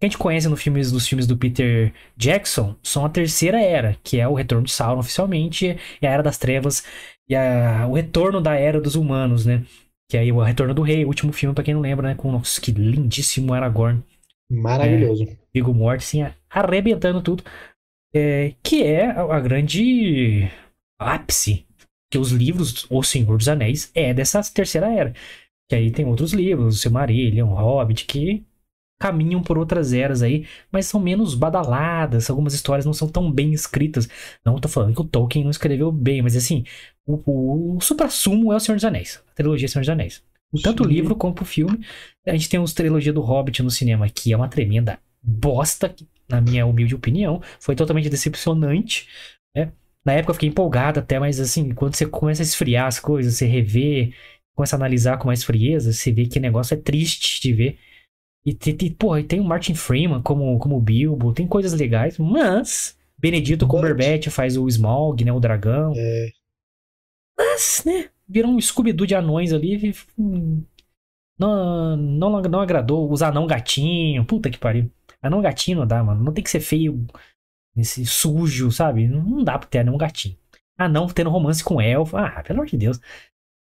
que 0.00 0.06
a 0.06 0.08
gente 0.08 0.18
conhece 0.18 0.48
no 0.48 0.56
filmes, 0.56 0.90
nos 0.92 1.06
filmes 1.06 1.26
do 1.26 1.36
Peter 1.36 1.92
Jackson 2.16 2.74
são 2.82 3.04
a 3.04 3.08
terceira 3.08 3.60
era, 3.60 3.96
que 4.02 4.18
é 4.20 4.26
o 4.28 4.34
retorno 4.34 4.64
de 4.64 4.72
Sauron 4.72 5.00
oficialmente, 5.00 5.76
e 6.00 6.06
a 6.06 6.10
Era 6.10 6.22
das 6.22 6.38
Trevas, 6.38 6.82
e 7.28 7.34
a- 7.34 7.86
o 7.88 7.94
retorno 7.94 8.40
da 8.40 8.54
Era 8.54 8.80
dos 8.80 8.94
Humanos, 8.96 9.46
né? 9.46 9.64
Que 10.10 10.18
aí 10.18 10.30
o 10.32 10.42
Retorno 10.42 10.74
do 10.74 10.82
Rei, 10.82 11.04
o 11.04 11.08
último 11.08 11.32
filme, 11.32 11.54
pra 11.54 11.64
quem 11.64 11.74
não 11.74 11.80
lembra, 11.80 12.08
né? 12.08 12.14
Com 12.14 12.30
nossa, 12.30 12.60
que 12.60 12.70
lindíssimo 12.72 13.54
Aragorn. 13.54 14.02
Maravilhoso. 14.50 15.26
Viggo 15.52 15.72
Mortensen 15.72 16.32
arrebentando 16.50 17.22
tudo. 17.22 17.42
É, 18.14 18.54
que 18.62 18.82
é 18.82 19.06
a, 19.06 19.40
grande 19.40 20.48
ápice 21.00 21.66
que 22.08 22.16
os 22.16 22.30
livros 22.30 22.86
O 22.88 23.02
Senhor 23.02 23.36
dos 23.36 23.48
Anéis 23.48 23.90
é 23.94 24.14
dessa 24.14 24.40
terceira 24.52 24.92
era. 24.92 25.12
Que 25.68 25.74
aí 25.74 25.90
tem 25.90 26.04
outros 26.04 26.32
livros, 26.32 26.76
o 26.76 26.78
Silmarillion, 26.78 27.48
Hobbit, 27.48 28.04
que 28.04 28.44
caminham 29.00 29.42
por 29.42 29.58
outras 29.58 29.92
eras 29.92 30.22
aí, 30.22 30.46
mas 30.70 30.86
são 30.86 31.00
menos 31.00 31.34
badaladas, 31.34 32.30
algumas 32.30 32.54
histórias 32.54 32.86
não 32.86 32.92
são 32.92 33.08
tão 33.08 33.30
bem 33.30 33.52
escritas. 33.52 34.08
Não 34.44 34.58
tô 34.58 34.68
falando 34.68 34.94
que 34.94 35.00
o 35.00 35.04
Tolkien 35.04 35.44
não 35.44 35.50
escreveu 35.50 35.90
bem, 35.90 36.22
mas 36.22 36.36
assim, 36.36 36.64
o, 37.06 37.20
o, 37.26 37.76
o 37.76 37.80
supra-sumo 37.80 38.52
é 38.52 38.56
o 38.56 38.60
Senhor 38.60 38.76
dos 38.76 38.84
Anéis, 38.84 39.22
a 39.30 39.34
trilogia 39.34 39.68
Senhor 39.68 39.82
dos 39.82 39.88
Anéis. 39.88 40.22
Tanto 40.62 40.82
o 40.84 40.86
livro 40.86 41.16
como 41.16 41.34
o 41.40 41.44
filme. 41.44 41.80
A 42.26 42.32
gente 42.32 42.48
tem 42.48 42.60
os 42.60 42.72
trilogia 42.72 43.12
do 43.12 43.20
Hobbit 43.20 43.62
no 43.62 43.70
cinema, 43.70 44.08
que 44.08 44.32
é 44.32 44.36
uma 44.36 44.48
tremenda 44.48 44.98
bosta, 45.22 45.88
que, 45.88 46.06
na 46.28 46.40
minha 46.40 46.66
humilde 46.66 46.94
opinião. 46.94 47.40
Foi 47.58 47.74
totalmente 47.74 48.08
decepcionante. 48.08 49.08
Né? 49.54 49.72
Na 50.04 50.12
época 50.12 50.30
eu 50.30 50.34
fiquei 50.34 50.48
empolgado 50.48 51.00
até, 51.00 51.18
mas 51.18 51.40
assim, 51.40 51.72
quando 51.72 51.94
você 51.94 52.06
começa 52.06 52.42
a 52.42 52.44
esfriar 52.44 52.86
as 52.86 53.00
coisas, 53.00 53.34
você 53.34 53.46
revê, 53.46 54.12
começa 54.54 54.76
a 54.76 54.78
analisar 54.78 55.18
com 55.18 55.26
mais 55.26 55.42
frieza, 55.42 55.92
você 55.92 56.12
vê 56.12 56.26
que 56.26 56.38
o 56.38 56.42
negócio 56.42 56.74
é 56.74 56.76
triste 56.76 57.40
de 57.40 57.52
ver. 57.52 57.78
E 58.46 58.52
tem, 58.52 58.76
porra, 58.92 59.20
e 59.20 59.24
tem 59.24 59.40
o 59.40 59.44
Martin 59.44 59.74
Freeman 59.74 60.20
como, 60.20 60.58
como 60.58 60.80
Bilbo, 60.80 61.32
tem 61.32 61.46
coisas 61.46 61.72
legais, 61.72 62.18
mas 62.18 62.96
Benedito 63.18 63.66
Cumberbatch 63.66 64.28
faz 64.28 64.56
o 64.56 64.68
Smaug, 64.68 65.24
né, 65.24 65.32
o 65.32 65.40
dragão. 65.40 65.94
É, 65.96 66.28
Mas, 67.38 67.82
né, 67.86 68.10
virou 68.28 68.50
um 68.52 68.60
Scooby-Doo 68.60 69.06
de 69.06 69.14
anões 69.14 69.52
ali. 69.52 69.94
hum, 70.18 70.64
Não, 71.38 71.96
não, 71.96 72.42
não 72.42 72.60
agradou. 72.60 73.10
Os 73.10 73.22
anão 73.22 73.46
gatinho. 73.46 74.24
Puta 74.24 74.50
que 74.50 74.58
pariu. 74.58 74.90
Anão 75.22 75.40
gatinho 75.42 75.78
não 75.78 75.86
dá, 75.86 76.02
mano. 76.02 76.22
Não 76.22 76.32
tem 76.32 76.44
que 76.44 76.50
ser 76.50 76.60
feio, 76.60 77.06
esse 77.76 78.04
sujo, 78.06 78.70
sabe? 78.70 79.08
Não 79.08 79.42
dá 79.42 79.58
pra 79.58 79.68
ter 79.68 79.78
anão 79.80 79.96
gatinho. 79.96 80.36
Anão 80.78 81.06
tendo 81.08 81.30
romance 81.30 81.62
com 81.64 81.80
elfo. 81.80 82.16
Ah, 82.16 82.42
pelo 82.42 82.60
amor 82.60 82.66
de 82.68 82.76
Deus. 82.76 83.00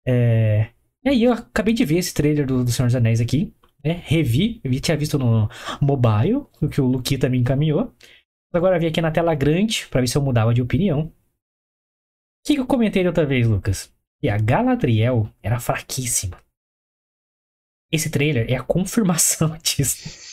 É... 0.07 0.71
E 1.05 1.09
aí, 1.09 1.23
eu 1.25 1.33
acabei 1.33 1.73
de 1.75 1.85
ver 1.85 1.99
esse 1.99 2.13
trailer 2.15 2.47
do, 2.47 2.65
do 2.65 2.71
Senhor 2.71 2.87
dos 2.87 2.97
Anéis 2.97 3.21
aqui. 3.21 3.55
Né? 3.85 4.03
Revi. 4.05 4.61
Eu 4.63 4.81
tinha 4.81 4.97
visto 4.97 5.19
no 5.19 5.49
mobile, 5.81 6.47
o 6.61 6.69
que 6.69 6.81
o 6.81 6.87
Luquita 6.87 7.29
me 7.29 7.39
encaminhou. 7.39 7.95
Agora 8.53 8.79
vi 8.79 8.87
aqui 8.87 9.01
na 9.01 9.11
tela 9.13 9.35
grande, 9.35 9.87
pra 9.89 10.01
ver 10.01 10.09
se 10.09 10.19
eu 10.19 10.23
mudava 10.23 10.53
de 10.53 10.61
opinião. 10.61 11.03
O 11.03 11.13
que, 12.47 12.55
que 12.55 12.61
eu 12.61 12.67
comentei 12.67 13.07
outra 13.07 13.25
vez, 13.25 13.47
Lucas? 13.47 13.95
E 14.23 14.29
a 14.29 14.37
Galadriel 14.37 15.29
era 15.43 15.59
fraquíssima. 15.61 16.37
Esse 17.93 18.11
trailer 18.11 18.51
é 18.51 18.57
a 18.57 18.63
confirmação 18.63 19.57
disso. 19.63 20.29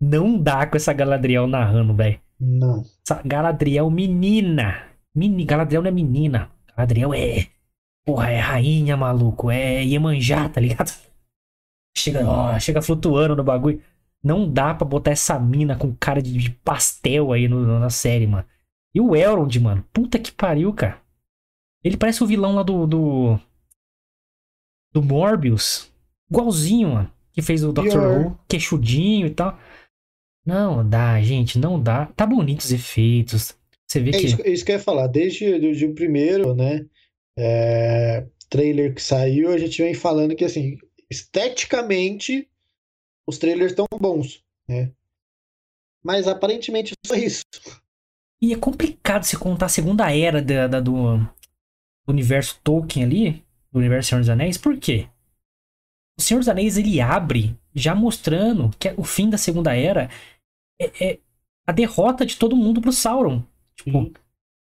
Não 0.00 0.38
dá 0.40 0.66
com 0.66 0.76
essa 0.76 0.92
Galadriel 0.92 1.46
narrando, 1.46 1.94
velho. 1.94 2.20
não. 2.38 2.82
Essa 3.06 3.22
Galadriel 3.22 3.90
menina. 3.90 4.88
Mini, 5.14 5.44
Galadriel 5.44 5.82
não 5.82 5.88
é 5.88 5.92
menina. 5.92 6.50
Galadriel 6.76 7.14
é. 7.14 7.46
Porra, 8.04 8.30
é 8.30 8.38
rainha, 8.38 8.96
maluco. 8.96 9.50
É 9.50 9.82
Iemanjá, 9.84 10.48
tá 10.48 10.60
ligado? 10.60 10.90
Chega, 11.96 12.28
ó, 12.28 12.58
chega 12.58 12.82
flutuando 12.82 13.36
no 13.36 13.44
bagulho. 13.44 13.82
Não 14.22 14.50
dá 14.50 14.74
pra 14.74 14.86
botar 14.86 15.10
essa 15.12 15.38
mina 15.38 15.76
com 15.76 15.94
cara 15.94 16.20
de 16.20 16.50
pastel 16.64 17.32
aí 17.32 17.46
no, 17.46 17.78
na 17.78 17.90
série, 17.90 18.26
mano. 18.26 18.46
E 18.94 19.00
o 19.00 19.14
Elrond, 19.14 19.54
mano. 19.60 19.84
Puta 19.92 20.18
que 20.18 20.32
pariu, 20.32 20.72
cara. 20.72 21.00
Ele 21.84 21.98
parece 21.98 22.24
o 22.24 22.26
vilão 22.26 22.54
lá 22.54 22.62
do. 22.62 22.86
Do, 22.86 23.40
do 24.92 25.02
Morbius. 25.02 25.92
Igualzinho, 26.30 26.94
mano. 26.94 27.12
Que 27.32 27.42
fez 27.42 27.62
o 27.62 27.72
Dr. 27.72 27.98
Who, 27.98 28.38
queixudinho 28.48 29.26
e 29.26 29.30
tal. 29.30 29.58
Não 30.46 30.88
dá, 30.88 31.20
gente, 31.20 31.58
não 31.58 31.80
dá. 31.80 32.06
Tá 32.06 32.26
bonitos 32.26 32.66
os 32.66 32.72
efeitos. 32.72 33.54
Você 33.86 34.00
vê 34.00 34.10
é 34.10 34.12
que. 34.12 34.26
Isso, 34.26 34.42
isso 34.46 34.64
que 34.64 34.72
eu 34.72 34.76
ia 34.76 34.82
falar. 34.82 35.06
Desde 35.08 35.84
o 35.84 35.94
primeiro, 35.94 36.54
né? 36.54 36.86
É, 37.36 38.26
trailer 38.48 38.94
que 38.94 39.02
saiu, 39.02 39.50
a 39.50 39.58
gente 39.58 39.82
vem 39.82 39.94
falando 39.94 40.36
que, 40.36 40.44
assim, 40.44 40.78
esteticamente, 41.10 42.48
os 43.26 43.36
trailers 43.36 43.72
estão 43.72 43.86
bons, 44.00 44.44
né? 44.68 44.92
Mas 46.02 46.28
aparentemente 46.28 46.92
é 46.92 47.08
só 47.08 47.14
isso. 47.16 47.42
E 48.40 48.52
é 48.52 48.56
complicado 48.56 49.24
se 49.24 49.36
contar 49.36 49.66
a 49.66 49.70
segunda 49.70 50.14
era 50.14 50.40
da, 50.40 50.68
da 50.68 50.80
do, 50.80 51.18
do, 52.06 52.12
universo 52.12 52.58
Tolkien 52.62 53.04
ali, 53.04 53.44
do 53.72 53.78
universo 53.78 54.10
Senhor 54.10 54.20
dos 54.20 54.30
Anéis, 54.30 54.58
por 54.58 54.76
quê? 54.76 55.06
O 56.18 56.22
Senhor 56.22 56.40
dos 56.40 56.48
Anéis 56.48 56.76
ele 56.76 57.00
abre 57.00 57.56
já 57.74 57.94
mostrando 57.94 58.70
que 58.78 58.92
o 58.96 59.04
fim 59.04 59.28
da 59.28 59.38
segunda 59.38 59.76
era 59.76 60.08
é, 60.80 61.04
é 61.04 61.18
a 61.66 61.72
derrota 61.72 62.24
de 62.24 62.36
todo 62.36 62.56
mundo 62.56 62.80
pro 62.80 62.92
Sauron. 62.92 63.42
Tipo, 63.76 64.12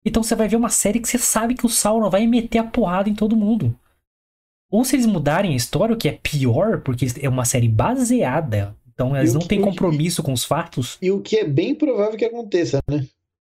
então 0.04 0.22
você 0.22 0.34
vai 0.34 0.49
ver 0.49 0.56
uma 0.56 0.68
série 0.68 1.00
que 1.00 1.08
você 1.08 1.18
sabe 1.18 1.54
que 1.54 1.66
o 1.66 1.68
Sauron 1.68 2.08
vai 2.08 2.26
meter 2.26 2.58
a 2.58 2.64
porrada 2.64 3.08
em 3.08 3.14
todo 3.14 3.37
mundo. 3.37 3.78
Ou 4.70 4.84
se 4.84 4.96
eles 4.96 5.06
mudarem 5.06 5.52
a 5.52 5.56
história, 5.56 5.94
o 5.94 5.99
que 5.99 6.08
é 6.08 6.12
pior, 6.12 6.80
porque 6.80 7.06
é 7.20 7.28
uma 7.28 7.44
série 7.44 7.68
baseada. 7.68 8.75
Então 8.92 9.16
eles 9.16 9.34
não 9.34 9.40
têm 9.40 9.61
compromisso 9.61 10.22
com 10.22 10.32
os 10.32 10.44
fatos. 10.44 10.96
E 11.02 11.11
o 11.11 11.20
que 11.20 11.37
é 11.37 11.44
bem 11.44 11.75
provável 11.75 12.16
que 12.16 12.25
aconteça, 12.25 12.80
né? 12.88 13.06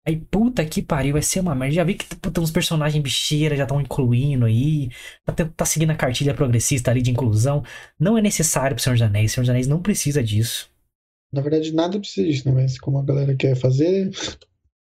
Aí, 0.05 0.17
puta 0.17 0.65
que 0.65 0.81
pariu, 0.81 1.13
vai 1.13 1.21
ser 1.21 1.39
uma 1.39 1.55
merda. 1.55 1.75
Já 1.75 1.83
vi 1.83 1.93
que 1.93 2.15
puta, 2.15 2.41
uns 2.41 2.51
personagens 2.51 3.01
bicheira 3.01 3.55
já 3.55 3.63
estão 3.63 3.79
incluindo 3.79 4.45
aí. 4.45 4.89
Tá, 5.25 5.33
tá, 5.45 5.65
seguindo 5.65 5.91
a 5.91 5.95
cartilha 5.95 6.33
progressista 6.33 6.91
ali 6.91 7.01
de 7.01 7.11
inclusão. 7.11 7.63
Não 7.97 8.17
é 8.17 8.21
necessário 8.21 8.75
pro 8.75 8.83
Senhor 8.83 8.95
dos 8.95 9.01
Anéis. 9.01 9.31
O 9.31 9.33
Senhor 9.35 9.43
dos 9.43 9.49
Anéis 9.49 9.67
não 9.67 9.81
precisa 9.81 10.21
disso. 10.21 10.69
Na 11.31 11.41
verdade, 11.41 11.73
nada 11.73 11.97
precisa 11.99 12.27
disso, 12.27 12.47
né? 12.47 12.53
Mas 12.53 12.77
como 12.77 12.99
a 12.99 13.03
galera 13.03 13.35
quer 13.35 13.55
fazer. 13.55 14.11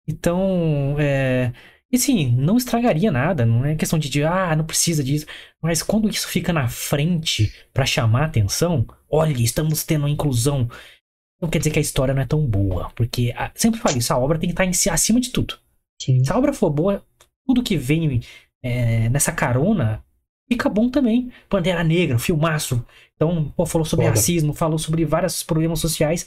Então, 0.07 0.97
é. 0.99 1.53
E 1.91 1.99
sim, 1.99 2.37
não 2.37 2.59
estragaria 2.59 3.11
nada, 3.11 3.47
não 3.47 3.65
é 3.65 3.75
questão 3.75 3.99
de, 3.99 4.11
de 4.11 4.23
ah, 4.23 4.55
não 4.55 4.65
precisa 4.65 5.03
disso. 5.03 5.25
Mas 5.61 5.83
quando 5.83 6.09
isso 6.09 6.29
fica 6.29 6.53
na 6.53 6.69
frente 6.69 7.51
para 7.73 7.87
chamar 7.87 8.27
atenção, 8.27 8.87
olha, 9.11 9.43
estamos 9.43 9.85
tendo 9.85 10.03
uma 10.03 10.11
inclusão. 10.11 10.69
Não 11.41 11.49
quer 11.49 11.59
dizer 11.59 11.71
que 11.71 11.79
a 11.79 11.83
história 11.83 12.13
não 12.13 12.23
é 12.23 12.27
tão 12.27 12.45
boa, 12.45 12.91
porque 12.97 13.33
ah, 13.37 13.51
sempre 13.55 13.81
falo 13.81 13.97
isso, 13.97 14.13
a 14.13 14.19
obra 14.19 14.39
tem 14.39 14.49
que 14.49 14.53
estar 14.53 14.65
em, 14.65 14.93
acima 14.93 15.21
de 15.21 15.31
tudo. 15.31 15.59
Sim. 16.01 16.25
Se 16.25 16.33
a 16.33 16.37
obra 16.39 16.53
for 16.53 16.71
boa, 16.71 17.05
tudo 17.47 17.63
que 17.63 17.77
vem 17.77 18.21
é, 18.63 19.09
nessa 19.09 19.33
carona 19.33 20.05
fica 20.51 20.69
bom 20.69 20.89
também. 20.89 21.31
Pantera 21.49 21.85
Negra, 21.85 22.19
filmaço. 22.19 22.85
Então, 23.15 23.53
pô, 23.57 23.67
falou 23.67 23.85
sobre 23.85 24.07
foda. 24.07 24.17
racismo, 24.17 24.55
falou 24.55 24.79
sobre 24.79 25.05
vários 25.05 25.43
problemas 25.43 25.81
sociais. 25.81 26.27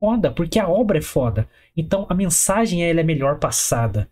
Foda, 0.00 0.30
porque 0.30 0.58
a 0.58 0.68
obra 0.68 0.98
é 0.98 1.02
foda. 1.02 1.48
Então 1.76 2.06
a 2.08 2.14
mensagem 2.14 2.84
ela 2.84 3.00
é 3.00 3.04
melhor 3.04 3.38
passada. 3.38 4.10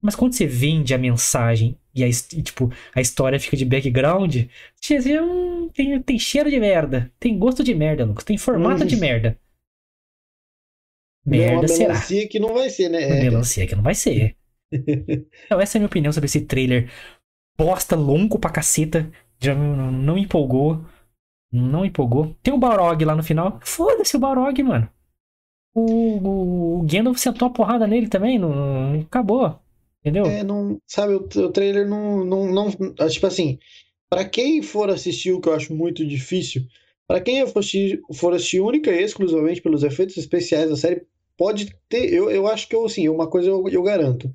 Mas 0.00 0.16
quando 0.16 0.34
você 0.34 0.46
vende 0.46 0.92
a 0.94 0.98
mensagem 0.98 1.78
e, 1.94 2.02
a, 2.02 2.08
e, 2.08 2.42
tipo, 2.42 2.72
a 2.94 3.00
história 3.00 3.38
fica 3.38 3.56
de 3.56 3.64
background, 3.64 4.36
você 4.80 5.20
hum, 5.20 5.68
tem, 5.72 6.00
tem 6.02 6.18
cheiro 6.18 6.50
de 6.50 6.58
merda. 6.58 7.10
Tem 7.20 7.38
gosto 7.38 7.62
de 7.62 7.74
merda, 7.74 8.04
Lucas. 8.04 8.24
Tem 8.24 8.36
formato 8.36 8.82
hum. 8.82 8.86
de 8.86 8.96
merda. 8.96 9.38
Merda 11.24 11.64
é 11.64 11.68
será. 11.68 11.94
melancia 11.94 12.28
que 12.28 12.38
não 12.38 12.54
vai 12.54 12.70
ser, 12.70 12.88
né? 12.88 13.06
Uma 13.06 13.16
melancia 13.16 13.66
que 13.66 13.76
não 13.76 13.82
vai 13.82 13.94
ser. 13.94 14.36
então, 14.72 15.60
essa 15.60 15.76
é 15.76 15.78
a 15.78 15.80
minha 15.80 15.86
opinião 15.86 16.12
sobre 16.12 16.26
esse 16.26 16.40
trailer. 16.42 16.90
Bosta, 17.56 17.94
longo 17.94 18.38
pra 18.38 18.50
caceta. 18.50 19.10
Já 19.38 19.54
não, 19.54 19.92
não 19.92 20.18
empolgou. 20.18 20.84
Não 21.52 21.84
empolgou. 21.84 22.34
Tem 22.42 22.52
o 22.52 22.58
Balrog 22.58 23.04
lá 23.04 23.14
no 23.14 23.22
final. 23.22 23.60
Foda-se 23.62 24.16
o 24.16 24.20
Balrog, 24.20 24.62
mano. 24.62 24.88
O, 25.74 26.78
o 26.78 26.82
Gandalf 26.82 27.18
sentou 27.18 27.48
a 27.48 27.52
porrada 27.52 27.86
nele 27.86 28.08
também. 28.08 28.38
Não, 28.38 29.00
acabou. 29.00 29.58
Entendeu? 30.00 30.26
É, 30.26 30.42
não, 30.42 30.78
sabe, 30.86 31.14
o, 31.14 31.18
o 31.18 31.52
trailer 31.52 31.86
não, 31.86 32.24
não, 32.24 32.46
não. 32.50 32.70
Tipo 33.08 33.26
assim, 33.26 33.58
para 34.10 34.24
quem 34.24 34.60
for 34.60 34.90
assistir, 34.90 35.32
o 35.32 35.40
que 35.40 35.48
eu 35.48 35.54
acho 35.54 35.74
muito 35.74 36.04
difícil, 36.04 36.66
para 37.06 37.20
quem 37.20 37.46
for 37.46 37.60
assistir, 37.60 38.00
for 38.12 38.34
assistir 38.34 38.60
única 38.60 38.90
e 38.90 39.02
exclusivamente 39.02 39.62
pelos 39.62 39.82
efeitos 39.84 40.16
especiais 40.16 40.68
da 40.68 40.76
série, 40.76 41.06
pode 41.36 41.74
ter. 41.88 42.12
Eu, 42.12 42.30
eu 42.30 42.46
acho 42.46 42.68
que 42.68 42.74
eu, 42.74 42.84
assim, 42.84 43.08
uma 43.08 43.26
coisa 43.26 43.48
eu, 43.48 43.68
eu 43.68 43.82
garanto. 43.82 44.32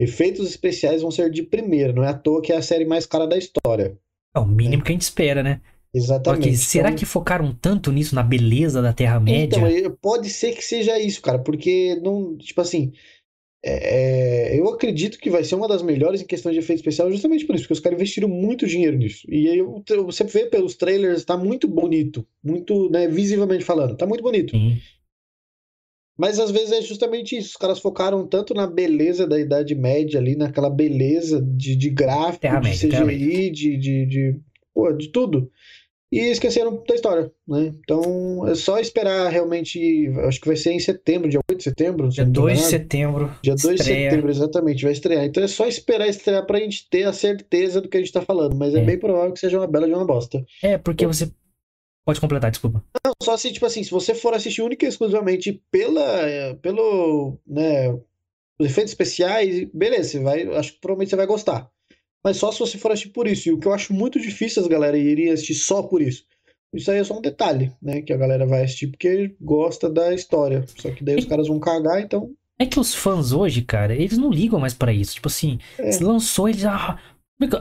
Efeitos 0.00 0.48
especiais 0.48 1.02
vão 1.02 1.10
ser 1.10 1.30
de 1.30 1.42
primeira, 1.42 1.92
não 1.92 2.04
é 2.04 2.08
à 2.08 2.14
toa 2.14 2.40
que 2.40 2.52
é 2.52 2.56
a 2.56 2.62
série 2.62 2.84
mais 2.84 3.04
cara 3.04 3.26
da 3.26 3.36
história. 3.36 3.98
É 4.34 4.38
o 4.38 4.46
mínimo 4.46 4.82
é. 4.82 4.84
que 4.84 4.92
a 4.92 4.94
gente 4.94 5.02
espera, 5.02 5.42
né? 5.42 5.60
Exatamente. 5.92 6.56
será 6.56 6.88
então... 6.88 6.98
que 6.98 7.06
focaram 7.06 7.52
tanto 7.52 7.90
nisso, 7.90 8.14
na 8.14 8.22
beleza 8.22 8.82
da 8.82 8.92
Terra-média? 8.92 9.58
Então, 9.58 9.96
pode 10.00 10.28
ser 10.30 10.52
que 10.52 10.64
seja 10.64 10.98
isso, 10.98 11.20
cara, 11.22 11.38
porque 11.38 11.98
não. 12.02 12.36
Tipo 12.36 12.60
assim. 12.60 12.92
É, 13.60 14.52
é, 14.52 14.60
eu 14.60 14.68
acredito 14.68 15.18
que 15.18 15.28
vai 15.28 15.42
ser 15.42 15.56
uma 15.56 15.66
das 15.66 15.82
melhores 15.82 16.22
em 16.22 16.26
questão 16.26 16.52
de 16.52 16.60
efeito 16.60 16.78
especial, 16.78 17.10
justamente 17.10 17.44
por 17.44 17.56
isso, 17.56 17.64
porque 17.64 17.72
os 17.72 17.80
caras 17.80 17.98
investiram 17.98 18.28
muito 18.28 18.68
dinheiro 18.68 18.96
nisso. 18.96 19.26
E 19.28 19.48
aí 19.48 19.60
você 20.06 20.22
vê 20.22 20.46
pelos 20.46 20.76
trailers, 20.76 21.24
tá 21.24 21.36
muito 21.36 21.66
bonito, 21.66 22.24
muito, 22.42 22.88
né, 22.88 23.08
visivelmente 23.08 23.64
falando, 23.64 23.96
tá 23.96 24.06
muito 24.06 24.22
bonito. 24.22 24.52
Sim. 24.52 24.78
Mas 26.18 26.40
às 26.40 26.50
vezes 26.50 26.72
é 26.72 26.82
justamente 26.82 27.36
isso, 27.36 27.50
os 27.50 27.56
caras 27.56 27.78
focaram 27.78 28.26
tanto 28.26 28.52
na 28.52 28.66
beleza 28.66 29.26
da 29.26 29.38
Idade 29.38 29.74
Média 29.74 30.18
ali, 30.18 30.34
naquela 30.34 30.68
beleza 30.68 31.40
de, 31.40 31.76
de 31.76 31.90
gráfico, 31.90 32.60
de 32.60 32.70
CGI, 32.70 33.50
de, 33.50 33.76
de, 33.76 34.06
de, 34.06 34.40
pô, 34.74 34.92
de 34.92 35.08
tudo 35.08 35.50
e 36.10 36.20
esqueceram 36.30 36.82
da 36.88 36.94
história, 36.94 37.30
né? 37.46 37.72
Então 37.80 38.46
é 38.48 38.54
só 38.54 38.78
esperar 38.78 39.30
realmente, 39.30 40.08
acho 40.26 40.40
que 40.40 40.46
vai 40.46 40.56
ser 40.56 40.72
em 40.72 40.80
setembro, 40.80 41.28
dia 41.28 41.40
8 41.50 41.58
de 41.58 41.64
setembro. 41.64 42.08
Dia 42.08 42.24
2 42.24 42.58
de 42.58 42.64
setembro. 42.64 43.30
Dia 43.42 43.54
2 43.54 43.78
de 43.78 43.84
setembro, 43.84 44.30
exatamente, 44.30 44.82
vai 44.84 44.92
estrear. 44.92 45.24
Então 45.26 45.42
é 45.42 45.46
só 45.46 45.66
esperar 45.66 46.08
estrear 46.08 46.46
pra 46.46 46.58
gente 46.58 46.88
ter 46.88 47.04
a 47.04 47.12
certeza 47.12 47.80
do 47.80 47.88
que 47.88 47.98
a 47.98 48.00
gente 48.00 48.12
tá 48.12 48.22
falando, 48.22 48.56
mas 48.56 48.74
é, 48.74 48.80
é 48.80 48.84
bem 48.84 48.98
provável 48.98 49.32
que 49.32 49.40
seja 49.40 49.58
uma 49.58 49.66
bela 49.66 49.86
de 49.86 49.92
uma 49.92 50.06
bosta. 50.06 50.42
É, 50.62 50.78
porque 50.78 51.06
você 51.06 51.30
Pode 52.08 52.20
completar, 52.22 52.50
desculpa. 52.50 52.82
Não, 53.04 53.12
só 53.22 53.34
assim, 53.34 53.52
tipo 53.52 53.66
assim, 53.66 53.84
se 53.84 53.90
você 53.90 54.14
for 54.14 54.32
assistir 54.32 54.62
única 54.62 54.86
e 54.86 54.88
exclusivamente 54.88 55.62
pela, 55.70 56.54
pelo, 56.62 57.38
né, 57.46 57.90
os 58.58 58.66
efeitos 58.66 58.92
especiais, 58.92 59.68
beleza, 59.74 60.12
você 60.12 60.20
vai, 60.20 60.42
acho 60.56 60.72
que 60.72 60.80
provavelmente 60.80 61.10
você 61.10 61.16
vai 61.16 61.26
gostar 61.26 61.70
mas 62.24 62.36
só 62.36 62.50
se 62.52 62.58
você 62.58 62.78
for 62.78 62.92
assistir 62.92 63.10
por 63.10 63.26
isso. 63.26 63.48
E 63.48 63.52
o 63.52 63.58
que 63.58 63.66
eu 63.66 63.72
acho 63.72 63.92
muito 63.92 64.20
difícil 64.20 64.62
as 64.62 64.68
galera 64.68 64.98
irem 64.98 65.30
assistir 65.30 65.54
só 65.54 65.82
por 65.82 66.02
isso. 66.02 66.24
Isso 66.74 66.90
aí 66.90 66.98
é 66.98 67.04
só 67.04 67.16
um 67.16 67.22
detalhe, 67.22 67.72
né? 67.80 68.02
Que 68.02 68.12
a 68.12 68.16
galera 68.16 68.46
vai 68.46 68.64
assistir 68.64 68.88
porque 68.88 69.34
gosta 69.40 69.88
da 69.88 70.12
história. 70.12 70.64
Só 70.76 70.90
que 70.90 71.02
daí 71.02 71.16
os 71.16 71.24
caras 71.24 71.48
vão 71.48 71.58
cagar, 71.58 72.00
então. 72.00 72.30
É 72.58 72.66
que 72.66 72.78
os 72.78 72.94
fãs 72.94 73.32
hoje, 73.32 73.62
cara, 73.62 73.94
eles 73.94 74.18
não 74.18 74.30
ligam 74.30 74.60
mais 74.60 74.74
para 74.74 74.92
isso. 74.92 75.14
Tipo 75.14 75.28
assim, 75.28 75.58
é. 75.78 75.90
se 75.90 76.04
lançou, 76.04 76.48
eles. 76.48 76.64
Ah, 76.64 76.98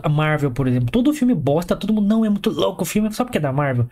a 0.04 0.10
Marvel, 0.10 0.52
por 0.52 0.68
exemplo, 0.68 0.92
todo 0.92 1.14
filme 1.14 1.36
bosta, 1.36 1.76
todo 1.76 1.94
mundo 1.94 2.08
não 2.08 2.26
é 2.26 2.30
muito 2.30 2.50
louco 2.50 2.82
o 2.82 2.86
filme, 2.86 3.14
só 3.14 3.24
porque 3.24 3.38
é 3.38 3.42
da 3.42 3.54
Marvel. 3.54 3.88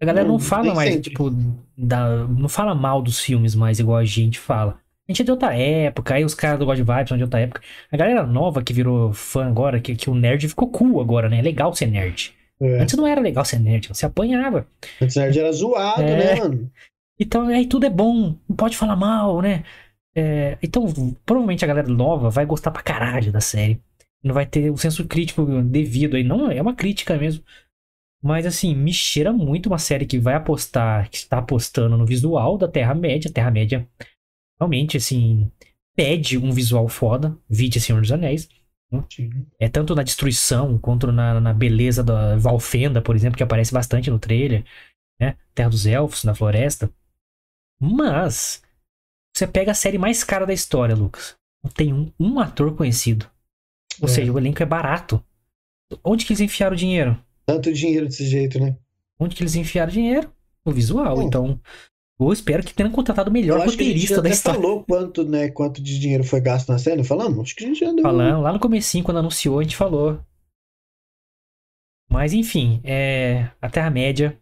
A 0.00 0.04
galera 0.04 0.26
não, 0.26 0.34
não 0.34 0.38
fala 0.38 0.74
mais, 0.74 0.94
sempre. 0.94 1.10
tipo, 1.10 1.30
da, 1.76 2.26
não 2.26 2.48
fala 2.48 2.74
mal 2.74 3.00
dos 3.00 3.18
filmes 3.20 3.54
mais 3.54 3.78
igual 3.78 3.98
a 3.98 4.04
gente 4.04 4.38
fala. 4.38 4.78
A 5.08 5.12
gente 5.12 5.22
é 5.22 5.24
de 5.24 5.30
outra 5.30 5.54
época, 5.56 6.14
aí 6.14 6.24
os 6.24 6.34
caras 6.34 6.58
do 6.58 6.66
God 6.66 6.78
Vibes 6.78 7.08
são 7.08 7.16
de 7.16 7.22
outra 7.22 7.40
época. 7.40 7.62
A 7.90 7.96
galera 7.96 8.26
nova 8.26 8.62
que 8.62 8.72
virou 8.72 9.12
fã 9.12 9.46
agora, 9.46 9.80
que, 9.80 9.94
que 9.94 10.10
o 10.10 10.14
nerd 10.14 10.48
ficou 10.48 10.68
cool 10.68 11.00
agora, 11.00 11.28
né? 11.28 11.38
É 11.38 11.42
legal 11.42 11.72
ser 11.74 11.86
nerd. 11.86 12.34
É. 12.60 12.80
Antes 12.80 12.96
não 12.96 13.06
era 13.06 13.20
legal 13.20 13.44
ser 13.44 13.60
nerd, 13.60 13.88
você 13.88 14.04
apanhava. 14.04 14.66
Antes 15.00 15.16
nerd 15.16 15.38
era 15.38 15.52
zoado, 15.52 16.02
é. 16.02 16.34
né, 16.34 16.34
mano? 16.40 16.70
Então 17.18 17.46
aí 17.48 17.66
tudo 17.66 17.86
é 17.86 17.90
bom, 17.90 18.34
não 18.48 18.56
pode 18.56 18.76
falar 18.76 18.96
mal, 18.96 19.40
né? 19.40 19.62
É, 20.14 20.56
então, 20.62 20.86
provavelmente 21.26 21.62
a 21.62 21.68
galera 21.68 21.88
nova 21.88 22.30
vai 22.30 22.46
gostar 22.46 22.70
pra 22.70 22.82
caralho 22.82 23.30
da 23.30 23.40
série. 23.40 23.78
Não 24.24 24.34
vai 24.34 24.46
ter 24.46 24.70
o 24.70 24.76
senso 24.78 25.06
crítico 25.06 25.44
devido 25.62 26.16
aí. 26.16 26.24
Não, 26.24 26.50
é 26.50 26.60
uma 26.60 26.74
crítica 26.74 27.16
mesmo. 27.16 27.44
Mas 28.26 28.44
assim, 28.44 28.74
me 28.74 28.92
cheira 28.92 29.32
muito 29.32 29.68
uma 29.68 29.78
série 29.78 30.04
que 30.04 30.18
vai 30.18 30.34
apostar, 30.34 31.08
que 31.08 31.18
está 31.18 31.38
apostando 31.38 31.96
no 31.96 32.04
visual 32.04 32.58
da 32.58 32.66
Terra-média. 32.66 33.30
Terra-média 33.30 33.88
realmente, 34.58 34.96
assim, 34.96 35.48
pede 35.94 36.36
um 36.36 36.50
visual 36.50 36.88
foda, 36.88 37.38
vide 37.48 37.80
Senhor 37.80 38.00
dos 38.00 38.10
Anéis. 38.10 38.48
Né? 38.90 39.04
É 39.60 39.68
tanto 39.68 39.94
na 39.94 40.02
destruição 40.02 40.76
quanto 40.76 41.12
na, 41.12 41.40
na 41.40 41.54
beleza 41.54 42.02
da 42.02 42.36
Valfenda, 42.36 43.00
por 43.00 43.14
exemplo, 43.14 43.36
que 43.36 43.44
aparece 43.44 43.72
bastante 43.72 44.10
no 44.10 44.18
trailer, 44.18 44.64
né? 45.20 45.36
Terra 45.54 45.70
dos 45.70 45.86
Elfos, 45.86 46.24
na 46.24 46.34
floresta. 46.34 46.90
Mas 47.80 48.60
você 49.32 49.46
pega 49.46 49.70
a 49.70 49.74
série 49.74 49.98
mais 49.98 50.24
cara 50.24 50.44
da 50.44 50.52
história, 50.52 50.96
Lucas. 50.96 51.36
Tem 51.74 51.92
um, 51.92 52.12
um 52.18 52.40
ator 52.40 52.74
conhecido. 52.74 53.30
Ou 54.02 54.08
é. 54.08 54.10
seja, 54.10 54.32
o 54.32 54.38
elenco 54.38 54.64
é 54.64 54.66
barato. 54.66 55.24
Onde 56.02 56.26
que 56.26 56.32
eles 56.32 56.40
enfiaram 56.40 56.74
o 56.74 56.78
dinheiro? 56.78 57.16
Tanto 57.46 57.72
dinheiro 57.72 58.06
desse 58.06 58.26
jeito, 58.26 58.58
né? 58.58 58.76
Onde 59.18 59.36
que 59.36 59.42
eles 59.42 59.54
enfiaram 59.54 59.92
dinheiro? 59.92 60.30
No 60.64 60.72
visual. 60.72 61.16
Bom. 61.16 61.22
Então, 61.22 61.60
eu 62.18 62.32
espero 62.32 62.64
que 62.64 62.74
tenham 62.74 62.90
contratado 62.90 63.30
o 63.30 63.32
melhor 63.32 63.64
roteirista 63.64 64.20
da 64.20 64.30
história. 64.30 64.60
falou 64.60 64.84
quanto, 64.84 65.22
né, 65.24 65.48
quanto 65.50 65.82
de 65.82 65.98
dinheiro 65.98 66.24
foi 66.24 66.40
gasto 66.40 66.68
na 66.68 66.96
não 66.96 67.04
falamos? 67.04 67.40
Acho 67.40 67.56
que 67.56 67.64
a 67.64 67.68
gente 67.68 67.80
já 67.80 67.92
deu. 67.92 68.02
Falando, 68.02 68.42
lá 68.42 68.52
no 68.52 68.58
comecinho, 68.58 69.04
quando 69.04 69.18
anunciou, 69.18 69.60
a 69.60 69.62
gente 69.62 69.76
falou. 69.76 70.20
Mas 72.10 72.32
enfim, 72.32 72.80
é. 72.84 73.50
A 73.60 73.68
Terra-média. 73.68 74.38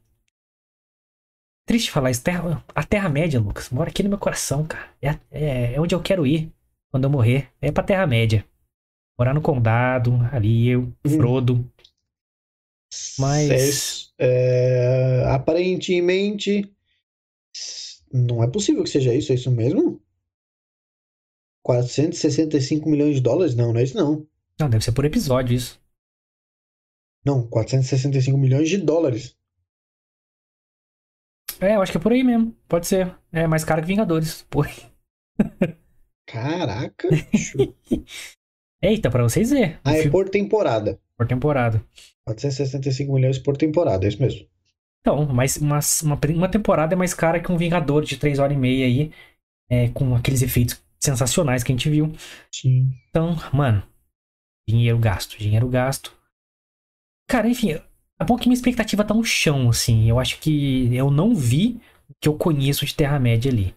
Triste 1.67 1.91
falar 1.91 2.11
isso. 2.11 2.23
Terra... 2.23 2.63
A 2.75 2.85
Terra-média, 2.85 3.41
Lucas, 3.41 3.71
mora 3.71 3.91
aqui 3.91 4.03
no 4.03 4.09
meu 4.09 4.19
coração, 4.19 4.67
cara. 4.67 4.89
É, 5.01 5.19
é, 5.31 5.75
é 5.75 5.81
onde 5.81 5.95
eu 5.95 6.01
quero 6.01 6.27
ir 6.27 6.53
quando 6.91 7.05
eu 7.05 7.11
morrer. 7.11 7.49
É 7.61 7.73
pra 7.73 7.83
Terra-média. 7.83 8.45
Morar 9.19 9.35
no 9.35 9.41
condado, 9.41 10.13
ali, 10.33 10.69
eu, 10.69 10.93
Hum. 11.53 11.65
Mas. 13.19 14.13
É, 14.19 15.25
aparentemente. 15.27 16.71
Não 18.13 18.43
é 18.43 18.51
possível 18.51 18.85
que 18.85 18.91
seja 18.91 19.13
isso, 19.13 19.33
é 19.33 19.35
isso 19.35 19.51
mesmo? 19.51 20.01
465 21.65 22.89
milhões 22.89 23.17
de 23.17 23.21
dólares? 23.21 23.55
Não, 23.55 23.73
não 23.73 23.81
é 23.81 23.83
isso 23.83 23.97
não. 23.97 24.27
Não, 24.61 24.71
deve 24.71 24.85
ser 24.85 24.93
por 24.93 25.05
episódio 25.05 25.57
isso. 25.57 25.81
Não, 27.25 27.49
465 27.49 28.37
milhões 28.37 28.69
de 28.69 28.77
dólares. 28.77 29.37
É, 31.61 31.77
eu 31.77 31.83
acho 31.83 31.91
que 31.91 31.99
é 31.99 32.01
por 32.01 32.13
aí 32.13 32.23
mesmo. 32.23 32.53
Pode 32.69 32.87
ser. 32.87 33.19
É 33.33 33.47
mais 33.47 33.65
caro 33.65 33.81
que 33.81 33.89
Vingadores. 33.89 34.43
Pô. 34.51 34.63
Caraca, 36.27 37.09
bicho. 37.33 37.75
Eita, 38.85 39.11
pra 39.11 39.23
vocês 39.23 39.51
verem. 39.51 39.79
Ah, 39.83 39.93
é 39.93 40.03
Filme 40.03 40.11
por 40.11 40.29
temporada. 40.29 41.01
por 41.17 41.27
temporada. 41.27 41.83
465 42.27 43.13
milhões 43.13 43.39
por 43.39 43.57
temporada, 43.57 44.05
é 44.05 44.09
isso 44.09 44.21
mesmo. 44.21 44.47
Então, 45.01 45.27
mas 45.27 45.57
uma, 45.57 45.79
uma, 46.03 46.21
uma 46.35 46.49
temporada 46.49 46.95
é 46.95 46.97
mais 46.97 47.15
cara 47.15 47.41
que 47.41 47.51
um 47.51 47.57
Vingador 47.57 48.05
de 48.05 48.17
3 48.19 48.39
horas 48.39 48.57
e 48.57 48.61
meia 48.61 48.87
aí. 48.87 49.11
É, 49.71 49.89
com 49.89 50.15
aqueles 50.15 50.43
efeitos 50.43 50.83
sensacionais 51.01 51.63
que 51.63 51.73
a 51.73 51.75
gente 51.75 51.89
viu. 51.89 52.13
Sim. 52.53 52.91
Então, 53.09 53.35
mano, 53.53 53.83
dinheiro 54.69 54.99
gasto, 54.99 55.39
dinheiro 55.39 55.67
gasto. 55.69 56.15
Cara, 57.27 57.49
enfim, 57.49 57.73
é 57.73 58.25
bom 58.25 58.37
que 58.37 58.47
minha 58.49 58.57
expectativa 58.57 59.05
tá 59.05 59.15
no 59.15 59.25
chão, 59.25 59.71
assim. 59.71 60.09
Eu 60.09 60.19
acho 60.19 60.39
que 60.41 60.95
eu 60.95 61.11
não 61.11 61.35
vi 61.35 61.81
o 62.09 62.15
que 62.21 62.29
eu 62.29 62.35
conheço 62.37 62.85
de 62.85 62.95
Terra-média 62.95 63.51
ali. 63.51 63.75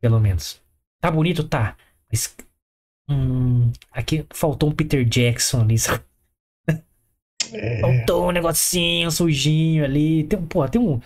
Pelo 0.00 0.18
menos. 0.18 0.60
Tá 1.00 1.10
bonito? 1.10 1.44
Tá. 1.44 1.76
Mas. 2.10 2.36
Hum, 3.08 3.70
aqui 3.92 4.26
faltou 4.32 4.70
um 4.70 4.74
Peter 4.74 5.04
Jackson 5.04 5.60
ali, 5.60 5.78
sabe? 5.78 6.02
É, 7.52 7.80
Faltou 7.80 8.28
um 8.28 8.32
negocinho 8.32 9.10
sujinho 9.10 9.84
ali. 9.84 10.24
Tem, 10.24 10.38
um- 10.38 10.46
pô, 10.46 10.66
tem 10.68 10.80
um- 10.80 11.00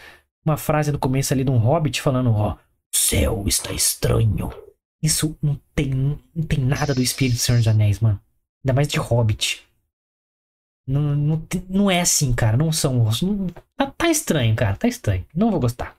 uma 0.45 0.57
frase 0.57 0.91
no 0.93 0.99
começo 0.99 1.33
ali 1.33 1.45
de 1.45 1.51
um 1.51 1.59
hobbit 1.59 2.01
falando, 2.01 2.31
ó, 2.33 2.53
o 2.55 2.59
céu 2.97 3.45
está 3.47 3.73
estranho. 3.73 4.51
Isso 5.03 5.37
não 5.43 5.61
tem, 5.75 5.91
não 6.35 6.45
tem 6.47 6.59
nada 6.65 6.95
do 6.95 7.03
espírito 7.03 7.37
do 7.37 7.41
Senhor 7.41 7.59
dos 7.59 7.69
Anéis, 7.69 8.01
mano. 8.01 8.21
Ainda 8.65 8.73
mais 8.75 8.89
de 8.89 8.99
hobbit. 8.99 9.65
Não, 10.87 11.03
não, 11.15 11.43
não 11.69 11.91
é 11.91 12.01
assim, 12.01 12.33
cara. 12.33 12.57
Não 12.57 12.73
são. 12.73 12.95
não- 13.23 13.47
tá, 13.77 13.91
tá 13.91 14.09
estranho, 14.09 14.55
cara. 14.57 14.77
Tá 14.77 14.89
estranho. 14.89 15.27
Não 15.35 15.51
vou 15.51 15.61
gostar. 15.61 15.97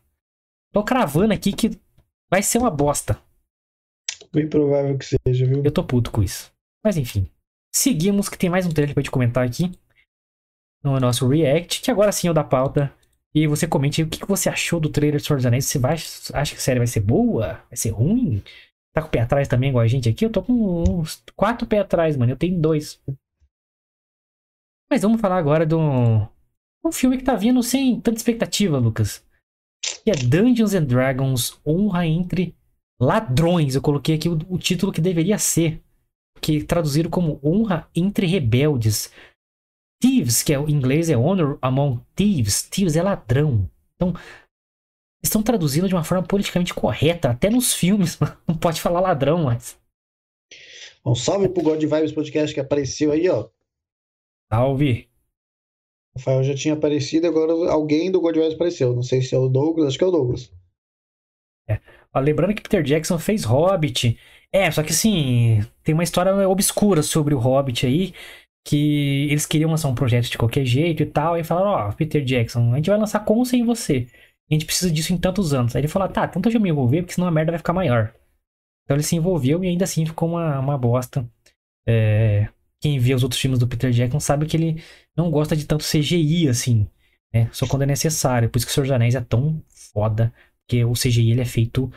Tô 0.73 0.83
cravando 0.83 1.33
aqui 1.33 1.53
que 1.53 1.79
vai 2.29 2.41
ser 2.41 2.57
uma 2.57 2.71
bosta. 2.71 3.19
Bem 4.33 4.47
provável 4.47 4.97
que 4.97 5.05
seja, 5.05 5.45
viu? 5.45 5.63
Eu 5.63 5.71
tô 5.71 5.83
puto 5.83 6.11
com 6.11 6.21
isso. 6.21 6.51
Mas 6.83 6.97
enfim. 6.97 7.29
Seguimos, 7.73 8.29
que 8.29 8.37
tem 8.37 8.49
mais 8.49 8.65
um 8.65 8.71
trailer 8.71 8.93
pra 8.93 9.01
gente 9.01 9.11
comentar 9.11 9.45
aqui. 9.45 9.71
No 10.83 10.99
nosso 10.99 11.27
React, 11.27 11.81
que 11.81 11.91
agora 11.91 12.11
sim 12.11 12.27
é 12.27 12.31
o 12.31 12.33
da 12.33 12.43
pauta. 12.43 12.93
E 13.33 13.45
você 13.47 13.67
comente 13.67 14.01
aí 14.01 14.07
o 14.07 14.09
que 14.09 14.25
você 14.25 14.49
achou 14.49 14.79
do 14.79 14.89
trailer 14.89 15.19
de 15.19 15.27
Senhor 15.27 15.37
dos 15.37 15.45
Anéis. 15.45 15.65
Você 15.65 15.77
vai, 15.77 15.93
acha 15.93 16.51
que 16.51 16.57
a 16.57 16.61
série 16.61 16.79
vai 16.79 16.87
ser 16.87 17.01
boa? 17.01 17.63
Vai 17.69 17.77
ser 17.77 17.89
ruim? 17.89 18.41
Tá 18.93 19.01
com 19.01 19.07
o 19.07 19.11
pé 19.11 19.21
atrás 19.21 19.47
também, 19.47 19.69
igual 19.69 19.83
a 19.83 19.87
gente 19.87 20.09
aqui? 20.09 20.25
Eu 20.25 20.31
tô 20.31 20.41
com 20.41 20.83
uns 20.83 21.23
quatro 21.35 21.67
pés 21.67 21.81
atrás, 21.81 22.17
mano. 22.17 22.31
Eu 22.31 22.37
tenho 22.37 22.59
dois. 22.59 22.99
Mas 24.89 25.03
vamos 25.03 25.21
falar 25.21 25.37
agora 25.37 25.65
do. 25.65 25.79
Um 26.83 26.91
filme 26.91 27.17
que 27.17 27.23
tá 27.23 27.35
vindo 27.35 27.61
sem 27.61 27.99
tanta 28.01 28.17
expectativa, 28.17 28.79
Lucas. 28.79 29.23
Que 30.03 30.11
é 30.11 30.13
Dungeons 30.13 30.73
and 30.73 30.85
Dragons 30.85 31.59
Honra 31.65 32.07
entre 32.07 32.55
Ladrões. 32.99 33.75
Eu 33.75 33.81
coloquei 33.81 34.15
aqui 34.15 34.27
o, 34.27 34.37
o 34.49 34.57
título 34.57 34.91
que 34.91 35.01
deveria 35.01 35.37
ser. 35.37 35.81
Que 36.41 36.63
traduziram 36.63 37.09
como 37.09 37.39
Honra 37.43 37.89
entre 37.95 38.25
Rebeldes. 38.25 39.11
Thieves, 40.01 40.41
que 40.41 40.53
é, 40.53 40.57
em 40.57 40.71
inglês 40.71 41.09
é 41.09 41.17
Honor 41.17 41.57
Among 41.61 42.01
Thieves. 42.15 42.63
Thieves 42.63 42.95
é 42.95 43.03
ladrão. 43.03 43.69
Então, 43.95 44.13
estão 45.21 45.43
traduzindo 45.43 45.87
de 45.87 45.93
uma 45.93 46.03
forma 46.03 46.25
politicamente 46.25 46.73
correta. 46.73 47.29
Até 47.29 47.49
nos 47.49 47.73
filmes. 47.73 48.17
Não 48.47 48.55
pode 48.55 48.81
falar 48.81 49.01
ladrão, 49.01 49.43
mas. 49.43 49.77
Um 51.05 51.15
salve 51.15 51.49
pro 51.49 51.63
God 51.63 51.81
Vibes 51.81 52.11
Podcast 52.11 52.53
que 52.53 52.59
apareceu 52.59 53.11
aí, 53.11 53.27
ó. 53.29 53.49
Salve. 54.51 55.09
Rafael 56.15 56.43
já 56.43 56.55
tinha 56.55 56.73
aparecido, 56.73 57.27
agora 57.27 57.53
alguém 57.71 58.11
do 58.11 58.19
God 58.19 58.35
Vibes 58.35 58.55
apareceu. 58.55 58.93
Não 58.95 59.03
sei 59.03 59.21
se 59.21 59.35
é 59.35 59.37
o 59.37 59.47
Douglas, 59.47 59.89
acho 59.89 59.97
que 59.97 60.03
é 60.03 60.07
o 60.07 60.11
Douglas. 60.11 60.51
Ó, 61.69 61.77
lembrando 62.15 62.53
que 62.53 62.61
Peter 62.61 62.83
Jackson 62.83 63.19
fez 63.19 63.43
Hobbit. 63.43 64.17
É, 64.51 64.69
só 64.71 64.81
que 64.81 64.91
assim, 64.91 65.61
tem 65.83 65.93
uma 65.93 66.03
história 66.03 66.33
obscura 66.47 67.03
sobre 67.03 67.33
o 67.33 67.39
Hobbit 67.39 67.85
aí. 67.85 68.13
Que 68.65 69.27
eles 69.29 69.45
queriam 69.45 69.69
lançar 69.71 69.87
um 69.87 69.95
projeto 69.95 70.29
de 70.29 70.37
qualquer 70.37 70.65
jeito 70.65 71.03
e 71.03 71.05
tal. 71.05 71.37
E 71.37 71.43
falaram: 71.43 71.69
Ó, 71.69 71.91
Peter 71.93 72.23
Jackson, 72.23 72.73
a 72.73 72.75
gente 72.77 72.89
vai 72.89 72.99
lançar 72.99 73.21
com 73.21 73.43
sem 73.45 73.63
você. 73.63 74.07
A 74.49 74.53
gente 74.53 74.65
precisa 74.65 74.91
disso 74.91 75.13
em 75.13 75.17
tantos 75.17 75.53
anos. 75.53 75.75
Aí 75.75 75.81
ele 75.81 75.87
falou: 75.87 76.07
Tá, 76.09 76.25
então 76.25 76.41
deixa 76.41 76.57
eu 76.57 76.61
me 76.61 76.69
envolver, 76.69 77.01
porque 77.01 77.13
senão 77.13 77.27
a 77.27 77.31
merda 77.31 77.51
vai 77.51 77.59
ficar 77.59 77.73
maior. 77.73 78.13
Então 78.83 78.97
ele 78.97 79.03
se 79.03 79.15
envolveu 79.15 79.63
e 79.63 79.67
ainda 79.67 79.85
assim 79.85 80.05
ficou 80.05 80.29
uma, 80.29 80.59
uma 80.59 80.77
bosta. 80.77 81.29
É, 81.87 82.49
quem 82.81 82.97
vê 82.99 83.13
os 83.13 83.23
outros 83.23 83.39
filmes 83.39 83.59
do 83.59 83.67
Peter 83.67 83.91
Jackson 83.91 84.19
sabe 84.19 84.45
que 84.45 84.57
ele 84.57 84.83
não 85.15 85.29
gosta 85.29 85.55
de 85.55 85.65
tanto 85.65 85.83
CGI 85.83 86.47
assim. 86.49 86.87
Né? 87.33 87.49
Só 87.51 87.67
quando 87.67 87.83
é 87.83 87.85
necessário. 87.85 88.49
Por 88.49 88.57
isso 88.57 88.65
que 88.65 88.71
o 88.71 88.73
Senhor 88.73 88.85
dos 88.85 88.91
Anéis 88.91 89.15
é 89.15 89.21
tão 89.21 89.61
foda. 89.93 90.33
Porque 90.69 90.85
o 90.85 90.93
CGI 90.93 91.31
ele 91.31 91.41
é 91.41 91.45
feito 91.45 91.91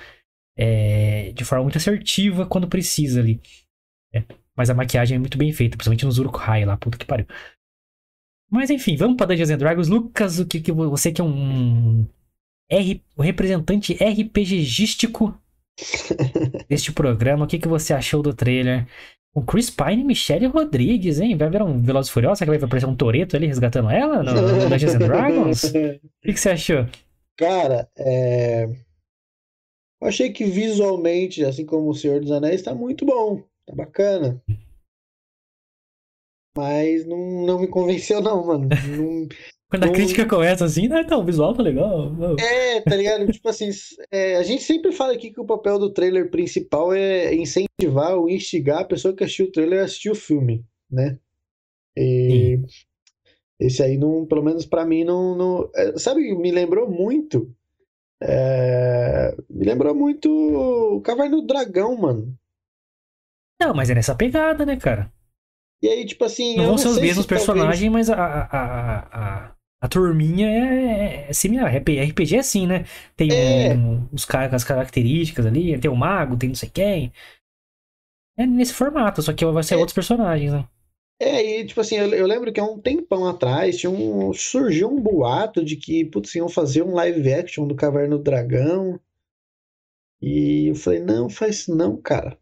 é, 0.57 1.31
de 1.33 1.45
forma 1.45 1.65
muito 1.65 1.77
assertiva 1.77 2.47
quando 2.47 2.67
precisa 2.67 3.21
ali. 3.21 3.39
É, 4.15 4.25
mas 4.57 4.71
a 4.71 4.75
maquiagem 4.75 5.17
é 5.17 5.19
muito 5.19 5.37
bem 5.37 5.53
feita, 5.53 5.77
principalmente 5.77 6.07
nos 6.07 6.19
Uruk-hai 6.19 6.65
lá, 6.65 6.75
puta 6.79 6.97
que 6.97 7.05
pariu. 7.05 7.27
Mas 8.51 8.71
enfim, 8.71 8.97
vamos 8.97 9.19
pra 9.19 9.27
Dungeons 9.27 9.51
and 9.51 9.59
Dragons. 9.59 9.89
Lucas, 9.89 10.39
o 10.39 10.47
que, 10.47 10.59
que 10.63 10.73
vo- 10.73 10.89
você 10.89 11.13
que 11.13 11.21
é 11.21 11.25
um 11.25 12.07
R, 12.71 13.03
o 13.15 13.23
representante 13.23 13.93
RPGístico 14.03 15.39
deste 16.67 16.93
programa, 16.93 17.45
o 17.45 17.49
que, 17.49 17.59
que 17.59 17.69
você 17.69 17.93
achou 17.93 18.23
do 18.23 18.33
trailer? 18.33 18.87
Com 19.35 19.45
Chris 19.45 19.69
Pine 19.69 20.01
e 20.01 20.05
Michelle 20.05 20.47
Rodrigues, 20.47 21.21
hein? 21.21 21.37
Vai 21.37 21.51
ver 21.51 21.63
um 21.63 21.79
Velozes 21.83 22.11
Furiosos? 22.11 22.39
Será 22.39 22.51
que 22.53 22.59
vai 22.59 22.67
aparecer 22.67 22.87
um 22.87 22.97
Toreto 22.97 23.37
ali 23.37 23.47
resgatando 23.47 23.91
ela 23.91 24.23
no, 24.23 24.33
no 24.33 24.69
Dungeons 24.69 24.95
and 24.95 24.99
Dragons? 24.99 25.65
O 25.65 25.73
que, 25.73 26.33
que 26.33 26.41
você 26.41 26.51
achou? 26.51 26.87
Cara, 27.43 27.91
é... 27.99 28.67
eu 30.01 30.07
achei 30.09 30.33
que 30.33 30.45
visualmente, 30.45 31.45
assim 31.45 31.67
como 31.67 31.91
o 31.91 31.95
Senhor 31.95 32.21
dos 32.21 32.31
Anéis, 32.31 32.63
tá 32.63 32.73
muito 32.73 33.05
bom. 33.05 33.43
Tá 33.67 33.75
bacana. 33.75 34.41
Mas 36.57 37.05
não, 37.07 37.45
não 37.47 37.59
me 37.61 37.67
convenceu, 37.67 38.21
não, 38.21 38.47
mano. 38.47 38.69
Não- 38.69 39.29
Quando 39.69 39.85
a 39.85 39.87
Não- 39.87 39.95
crítica 39.95 40.29
começa 40.29 40.67
assim, 40.67 40.87
ah, 40.93 41.01
então, 41.01 41.21
o 41.23 41.25
visual 41.25 41.55
tá 41.55 41.63
legal. 41.63 42.13
não." 42.13 42.37
É, 42.39 42.83
tá 42.83 42.95
ligado? 42.95 43.27
Tipo 43.33 43.49
assim, 43.49 43.71
é, 44.11 44.37
a 44.37 44.43
gente 44.43 44.63
sempre 44.63 44.93
fala 44.93 45.15
aqui 45.15 45.33
que 45.33 45.41
o 45.41 45.47
papel 45.47 45.79
do 45.79 45.91
trailer 45.91 46.31
principal 46.31 46.93
é 46.93 47.35
incentivar 47.35 48.15
ou 48.19 48.29
instigar 48.29 48.81
a 48.81 48.85
pessoa 48.85 49.17
que 49.17 49.25
assistiu 49.25 49.47
o 49.47 49.51
trailer 49.51 49.81
a 49.81 49.85
assistir 49.85 50.11
o 50.11 50.15
filme, 50.15 50.63
né? 50.91 51.19
E 51.97 52.61
esse 53.67 53.83
aí, 53.83 53.97
não, 53.97 54.27
pelo 54.27 54.43
menos 54.43 54.67
pra 54.67 54.85
mim, 54.85 55.05
não. 55.05 55.37
não 55.37 55.71
é, 55.75 55.97
sabe, 55.99 56.35
me 56.35 56.51
lembrou 56.51 56.91
muito. 56.91 57.55
é, 58.23 59.35
me 59.51 59.65
lembrou 59.65 59.95
muito 59.95 60.29
o 60.31 61.01
Caverna 61.01 61.37
do 61.37 61.47
Dragão, 61.47 61.97
mano. 61.97 62.37
Não, 63.61 63.75
mas 63.75 63.91
é 63.91 63.95
nessa 63.95 64.15
pegada, 64.15 64.65
né, 64.67 64.77
cara? 64.77 65.13
E 65.83 65.89
aí, 65.89 66.05
tipo 66.05 66.25
assim. 66.25 66.57
Não 66.57 66.67
vão 66.67 66.79
ser 66.79 66.89
os 66.89 66.99
mesmos 67.01 67.25
se 67.25 67.29
talvez- 67.29 67.47
personagens, 67.47 67.93
mas 67.93 68.11
a, 68.11 68.15
a, 68.17 68.43
a, 68.45 68.99
a, 69.49 69.55
a 69.83 69.89
turminha 69.89 70.49
é, 70.49 71.27
é 71.29 71.33
similar. 71.33 71.75
RPG 71.77 72.37
é 72.37 72.39
assim, 72.39 72.67
né? 72.67 72.85
Tem 73.17 73.29
É. 73.33 73.75
um- 73.75 74.07
os 74.13 74.25
caras 74.25 74.55
as 74.55 74.65
características 74.65 75.45
ali, 75.47 75.79
tem 75.79 75.91
o 75.91 75.97
mago, 75.97 76.37
tem 76.37 76.49
não 76.51 76.57
sei 76.57 76.69
quem. 76.73 77.13
É 78.37 78.47
nesse 78.47 78.73
formato, 78.73 79.21
só 79.23 79.33
que 79.33 79.45
vai 79.45 79.63
ser 79.63 79.75
É. 79.75 79.77
outros 79.79 79.95
personagens, 79.95 80.53
né? 80.53 80.67
É, 81.21 81.61
e 81.61 81.67
tipo 81.67 81.81
assim, 81.81 81.97
eu, 81.97 82.09
eu 82.13 82.27
lembro 82.27 82.53
que 82.53 82.59
há 82.59 82.65
um 82.65 82.81
tempão 82.81 83.29
atrás 83.29 83.79
tinha 83.79 83.91
um, 83.91 84.33
surgiu 84.33 84.89
um 84.91 85.01
boato 85.01 85.65
de 85.65 85.77
que, 85.77 86.05
putz, 86.05 86.35
iam 86.35 86.49
fazer 86.49 86.83
um 86.83 86.95
live 86.95 87.33
action 87.33 87.67
do 87.67 87.77
Caverna 87.77 88.17
do 88.17 88.23
Dragão. 88.23 88.99
E 90.21 90.69
eu 90.69 90.75
falei, 90.75 91.01
não, 91.01 91.29
faz 91.29 91.61
isso 91.61 91.77
não, 91.77 91.97
cara. 91.97 92.39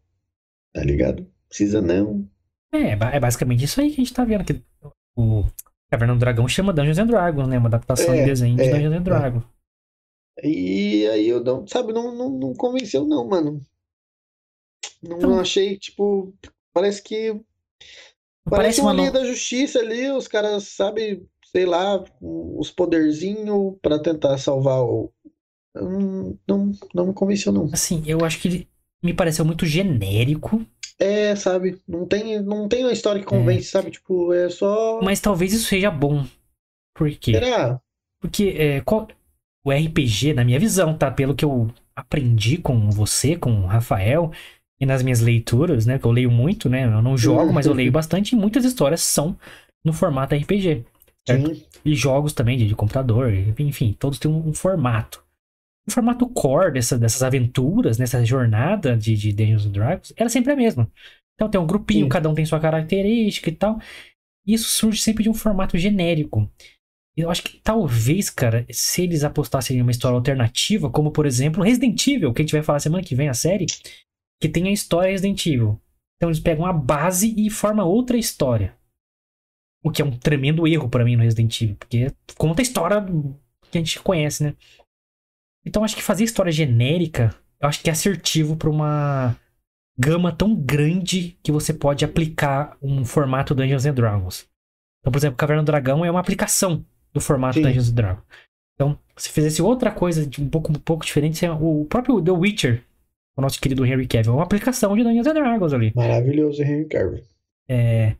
Tá 0.73 0.83
ligado? 0.83 1.27
Precisa 1.47 1.81
não. 1.81 2.27
É, 2.73 2.91
é 2.91 3.19
basicamente 3.19 3.65
isso 3.65 3.81
aí 3.81 3.87
que 3.89 4.01
a 4.01 4.03
gente 4.03 4.13
tá 4.13 4.23
vendo. 4.23 4.45
Que 4.45 4.63
o 5.15 5.43
Caverna 5.91 6.13
do 6.13 6.19
Dragão 6.19 6.47
chama 6.47 6.73
Dungeons 6.73 6.97
and 6.99 7.07
Dragons, 7.07 7.47
né? 7.47 7.57
Uma 7.57 7.67
adaptação 7.67 8.13
É, 8.13 8.21
em 8.21 8.25
desenho 8.25 8.55
de 8.55 8.63
é, 8.63 8.71
Dungeons 8.71 8.93
and 8.93 8.97
é. 8.97 9.01
Dragons. 9.01 9.43
E 10.43 11.07
aí 11.07 11.27
eu 11.27 11.43
não, 11.43 11.67
sabe, 11.67 11.91
não, 11.93 12.15
não, 12.15 12.29
não 12.29 12.53
convenceu, 12.53 13.05
não, 13.05 13.27
mano. 13.27 13.61
Não, 15.03 15.17
Então- 15.17 15.39
achei, 15.39 15.77
tipo, 15.77 16.33
parece 16.73 17.03
que. 17.03 17.39
Parece 18.49 18.81
Parece, 18.81 18.81
uma 18.81 18.93
no- 18.93 19.11
da 19.11 19.25
Justiça 19.25 19.79
ali, 19.79 20.09
os 20.11 20.27
caras, 20.27 20.63
sabe, 20.69 21.23
sei 21.51 21.65
lá, 21.65 22.03
os 22.21 22.71
poderzinhos 22.71 23.75
pra 23.81 23.99
tentar 23.99 24.37
salvar 24.37 24.81
o. 24.81 25.11
Não, 25.75 26.37
não, 26.47 26.71
não 26.93 27.07
me 27.07 27.13
convenceu, 27.13 27.51
não. 27.53 27.69
Assim, 27.71 28.03
eu 28.05 28.25
acho 28.25 28.39
que 28.39 28.47
ele 28.47 28.67
me 29.03 29.13
pareceu 29.13 29.45
muito 29.45 29.65
genérico, 29.65 30.65
É, 30.99 31.35
sabe, 31.35 31.81
não 31.87 32.05
tem, 32.05 32.41
não 32.41 32.67
tem 32.67 32.83
uma 32.83 32.91
história 32.91 33.19
que 33.21 33.27
convence, 33.27 33.69
sabe? 33.69 33.89
Tipo, 33.91 34.33
é 34.33 34.49
só. 34.49 35.01
mas 35.03 35.19
talvez 35.19 35.53
isso 35.53 35.65
seja 35.67 35.89
bom. 35.89 36.25
Por 36.93 37.09
quê? 37.11 37.31
Será? 37.33 37.81
Porque 38.19 38.49
é, 38.57 38.81
qual- 38.81 39.07
o 39.65 39.71
RPG, 39.71 40.33
na 40.33 40.43
minha 40.43 40.59
visão, 40.59 40.97
tá? 40.97 41.09
Pelo 41.11 41.35
que 41.35 41.45
eu 41.45 41.69
aprendi 41.95 42.57
com 42.57 42.89
você, 42.89 43.35
com 43.37 43.61
o 43.61 43.65
Rafael, 43.65 44.31
e 44.81 44.85
nas 44.85 45.03
minhas 45.03 45.21
leituras, 45.21 45.85
né? 45.85 45.99
Que 45.99 46.05
eu 46.05 46.11
leio 46.11 46.31
muito, 46.31 46.67
né? 46.67 46.85
Eu 46.85 47.01
não 47.01 47.15
jogo, 47.15 47.53
mas 47.53 47.67
eu 47.67 47.73
leio 47.73 47.91
bastante, 47.93 48.33
e 48.33 48.35
muitas 48.35 48.65
histórias 48.65 49.01
são 49.01 49.37
no 49.85 49.93
formato 49.93 50.35
RPG. 50.35 50.83
Certo. 51.27 51.55
Sim. 51.55 51.63
E 51.85 51.95
jogos 51.95 52.33
também 52.33 52.57
de, 52.57 52.67
de 52.67 52.75
computador, 52.75 53.31
enfim, 53.59 53.95
todos 53.97 54.17
têm 54.19 54.29
um, 54.29 54.49
um 54.49 54.53
formato. 54.53 55.23
O 55.87 55.91
formato 55.91 56.27
core 56.29 56.73
dessa- 56.73 56.97
dessas 56.97 57.23
aventuras, 57.23 57.97
nessa 57.97 58.23
jornada 58.25 58.97
de, 58.97 59.15
de 59.15 59.31
Dungeons 59.31 59.65
and 59.65 59.71
Dragons, 59.71 60.13
era 60.17 60.29
sempre 60.29 60.51
a 60.51 60.55
mesma. 60.55 60.89
Então 61.35 61.49
tem 61.49 61.59
um 61.61 61.65
grupinho, 61.65 62.05
Sim. 62.05 62.09
cada 62.09 62.29
um 62.29 62.33
tem 62.35 62.45
sua 62.45 62.59
característica 62.59 63.49
e 63.49 63.55
tal. 63.55 63.79
E 64.45 64.53
isso 64.53 64.67
surge 64.69 64.99
sempre 64.99 65.23
de 65.23 65.29
um 65.29 65.33
formato 65.33 65.77
genérico. 65.77 66.49
Eu 67.17 67.29
acho 67.29 67.43
que 67.43 67.59
talvez, 67.63 68.29
cara, 68.29 68.65
se 68.71 69.03
eles 69.03 69.23
apostassem 69.23 69.77
em 69.77 69.81
uma 69.81 69.91
história 69.91 70.15
alternativa, 70.15 70.89
como 70.89 71.11
por 71.11 71.25
exemplo 71.25 71.63
Resident 71.63 72.07
Evil, 72.07 72.33
que 72.33 72.41
a 72.41 72.45
gente 72.45 72.53
vai 72.53 72.63
falar 72.63 72.79
semana 72.79 73.03
que 73.03 73.15
vem 73.15 73.27
a 73.27 73.33
série, 73.33 73.65
que 74.41 74.49
tem 74.49 74.67
a 74.67 74.71
história 74.71 75.11
Resident 75.11 75.45
Evil. 75.45 75.79
Então 76.17 76.29
eles 76.29 76.39
pegam 76.39 76.65
a 76.65 76.73
base 76.73 77.33
e 77.37 77.49
formam 77.49 77.87
outra 77.87 78.17
história. 78.17 78.75
O 79.83 79.91
que 79.91 80.01
é 80.01 80.05
um 80.05 80.17
tremendo 80.17 80.67
erro 80.67 80.89
pra 80.89 81.05
mim 81.05 81.15
no 81.15 81.23
Resident 81.23 81.61
Evil, 81.61 81.75
porque 81.75 82.11
conta 82.37 82.61
a 82.61 82.63
história 82.63 83.05
que 83.69 83.77
a 83.77 83.81
gente 83.81 83.99
conhece, 83.99 84.43
né? 84.43 84.55
Então 85.65 85.83
acho 85.83 85.95
que 85.95 86.03
fazer 86.03 86.23
história 86.23 86.51
genérica, 86.51 87.35
eu 87.59 87.69
acho 87.69 87.81
que 87.81 87.89
é 87.89 87.93
assertivo 87.93 88.57
pra 88.57 88.69
uma 88.69 89.37
gama 89.97 90.31
tão 90.35 90.55
grande 90.55 91.37
que 91.43 91.51
você 91.51 91.73
pode 91.73 92.03
aplicar 92.03 92.75
um 92.81 93.05
formato 93.05 93.53
Dungeons 93.53 93.85
and 93.85 93.93
Dragons. 93.93 94.49
Então, 94.99 95.11
por 95.11 95.17
exemplo, 95.17 95.37
Caverna 95.37 95.63
do 95.63 95.67
Dragão 95.67 96.03
é 96.03 96.09
uma 96.09 96.19
aplicação 96.19 96.85
do 97.13 97.21
formato 97.21 97.55
Sim. 97.55 97.63
Dungeons 97.63 97.89
and 97.89 97.93
Dragons. 97.93 98.23
Então, 98.73 98.99
se 99.15 99.29
fizesse 99.29 99.61
outra 99.61 99.91
coisa 99.91 100.25
de 100.25 100.41
um 100.41 100.49
pouco, 100.49 100.71
um 100.71 100.75
pouco 100.75 101.05
diferente, 101.05 101.45
o 101.47 101.85
próprio 101.85 102.21
The 102.21 102.31
Witcher, 102.31 102.83
o 103.37 103.41
nosso 103.41 103.59
querido 103.61 103.85
Henry 103.85 104.07
Cavill, 104.07 104.33
é 104.33 104.35
uma 104.35 104.43
aplicação 104.43 104.95
de 104.95 105.03
Dungeons 105.03 105.27
and 105.27 105.33
Dragons 105.33 105.73
ali. 105.73 105.91
Maravilhoso, 105.95 106.61
Henry 106.61 106.85
Cavill. 106.87 107.23
É, 107.69 108.15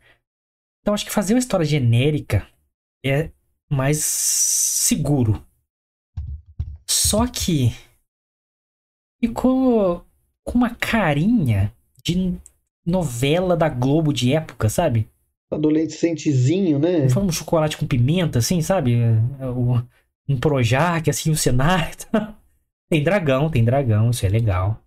Então, 0.82 0.94
acho 0.94 1.06
que 1.06 1.12
fazer 1.12 1.34
uma 1.34 1.40
história 1.40 1.66
genérica 1.66 2.48
é 3.06 3.30
mais 3.70 3.98
seguro. 4.04 5.44
Só 6.90 7.28
que 7.28 7.72
ficou 9.24 10.06
com 10.44 10.58
uma 10.58 10.74
carinha 10.76 11.74
de 12.04 12.34
novela 12.86 13.56
da 13.56 13.70
Globo 13.70 14.12
de 14.14 14.34
época, 14.34 14.70
sabe? 14.70 15.08
Adolescentezinho, 15.52 16.80
né? 16.80 17.08
Foi 17.10 17.22
um 17.24 17.32
chocolate 17.32 17.78
com 17.78 17.86
pimenta, 17.86 18.40
assim, 18.40 18.62
sabe? 18.62 18.96
O- 19.56 19.82
Um 20.30 20.40
Projac, 20.40 21.10
assim, 21.10 21.30
o 21.32 21.36
cenário. 21.36 21.92
e 22.00 22.06
tal. 22.06 22.36
Tem 22.90 23.04
dragão, 23.04 23.50
tem 23.50 23.64
dragão, 23.64 24.10
isso 24.10 24.26
é 24.26 24.30
legal. 24.30 24.82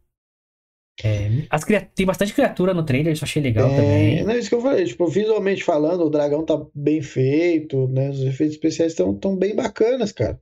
É, 1.03 1.29
as 1.51 1.65
Tem 1.95 2.07
bastante 2.07 2.33
criatura 2.33 2.73
no 2.73 2.85
trailer, 2.85 3.13
isso 3.13 3.25
eu 3.25 3.27
achei 3.27 3.43
legal 3.43 3.69
É, 3.69 3.77
também. 3.77 4.25
não 4.25 4.33
é 4.33 4.39
isso 4.39 4.49
que 4.49 4.55
eu 4.55 4.61
falei, 4.61 4.85
tipo, 4.87 5.07
visualmente 5.09 5.65
falando, 5.65 6.05
o 6.05 6.11
dragão 6.11 6.45
tá 6.45 6.65
bem 6.75 7.03
feito, 7.03 7.89
né? 7.89 8.11
Os 8.11 8.21
efeitos 8.21 8.55
especiais 8.57 8.93
estão 8.93 9.15
tão 9.15 9.37
bem 9.37 9.55
bacanas, 9.55 10.13
cara. 10.13 10.41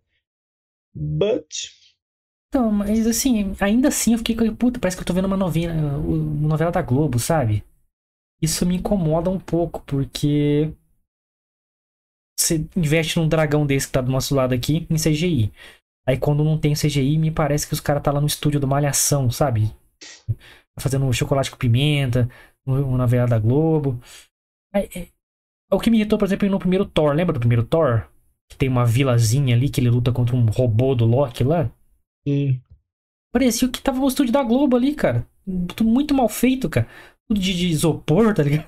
But, 0.95 1.53
Então, 2.49 2.71
mas 2.71 3.07
assim, 3.07 3.55
ainda 3.61 3.89
assim 3.89 4.13
eu 4.13 4.19
fiquei 4.19 4.37
com. 4.37 4.55
Puta, 4.55 4.79
parece 4.79 4.97
que 4.97 5.03
eu 5.03 5.07
tô 5.07 5.15
vendo 5.15 5.25
uma 5.25 5.37
novela, 5.37 5.73
uma 5.99 6.49
novela 6.49 6.71
da 6.71 6.83
Globo, 6.83 7.19
sabe? 7.19 7.65
Isso 8.43 8.67
me 8.67 8.77
incomoda 8.77 9.31
um 9.31 9.41
pouco, 9.41 9.83
porque. 9.87 10.73
Você 12.39 12.67
investe 12.77 13.19
num 13.19 13.29
dragão 13.29 13.65
desse 13.67 13.87
que 13.87 13.93
tá 13.93 14.01
do 14.01 14.11
nosso 14.11 14.35
lado 14.35 14.53
aqui 14.55 14.87
em 14.91 14.99
CGI. 14.99 15.53
Aí 16.07 16.19
quando 16.19 16.45
não 16.45 16.59
tem 16.59 16.75
CGI, 16.75 17.17
me 17.19 17.31
parece 17.31 17.67
que 17.67 17.73
os 17.75 17.81
caras 17.81 18.03
tá 18.03 18.11
lá 18.11 18.21
no 18.21 18.27
estúdio 18.27 18.59
do 18.61 18.67
Malhação, 18.67 19.31
sabe? 19.31 19.73
Fazendo 20.79 21.05
um 21.05 21.13
chocolate 21.13 21.51
com 21.51 21.57
pimenta, 21.57 22.29
uma 22.67 22.97
novela 22.99 23.27
da 23.27 23.39
Globo. 23.39 24.01
Aí, 24.75 24.89
é- 24.95 25.07
o 25.71 25.79
que 25.81 25.91
me 25.91 25.99
irritou, 25.99 26.19
por 26.19 26.25
exemplo, 26.27 26.49
no 26.49 26.59
primeiro 26.59 26.85
Thor, 26.85 27.15
lembra 27.15 27.33
do 27.33 27.41
primeiro 27.41 27.65
Thor? 27.65 28.07
Que 28.51 28.57
tem 28.57 28.69
uma 28.69 28.85
vilazinha 28.85 29.55
ali 29.57 29.69
que 29.71 29.81
ele 29.81 29.89
luta 29.91 30.13
contra 30.13 30.37
um 30.37 30.47
robô 30.47 30.95
do 30.95 31.05
Loki 31.07 31.45
lá? 31.45 31.71
sim. 32.27 32.61
Parecia 33.33 33.67
que 33.69 33.81
tava 33.81 33.99
no 33.99 34.09
estúdio 34.09 34.31
da 34.31 34.43
Globo 34.43 34.77
ali, 34.77 34.95
cara. 34.95 35.27
Tudo 35.75 35.85
muito 35.89 36.13
mal 36.13 36.29
feito, 36.29 36.69
cara. 36.69 36.87
Tudo 37.27 37.41
de, 37.41 37.55
de 37.57 37.69
isopor, 37.69 38.35
tá 38.35 38.43
ligado? 38.43 38.67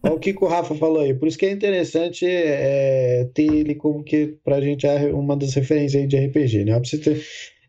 Olha 0.00 0.14
o 0.14 0.20
que, 0.20 0.32
que 0.32 0.44
o 0.44 0.46
Rafa 0.46 0.76
falou 0.76 1.00
aí. 1.00 1.12
Por 1.12 1.26
isso 1.26 1.36
que 1.36 1.44
é 1.46 1.50
interessante 1.50 2.24
é, 2.24 3.24
ter 3.34 3.52
ele 3.52 3.74
como 3.74 4.04
que 4.04 4.38
pra 4.44 4.60
gente 4.60 4.86
é 4.86 5.12
uma 5.12 5.36
das 5.36 5.54
referências 5.54 6.00
aí 6.00 6.06
de 6.06 6.16
RPG, 6.16 6.64
né? 6.64 6.78
Pra 6.78 6.84
você 6.88 6.98
ter- 6.98 7.20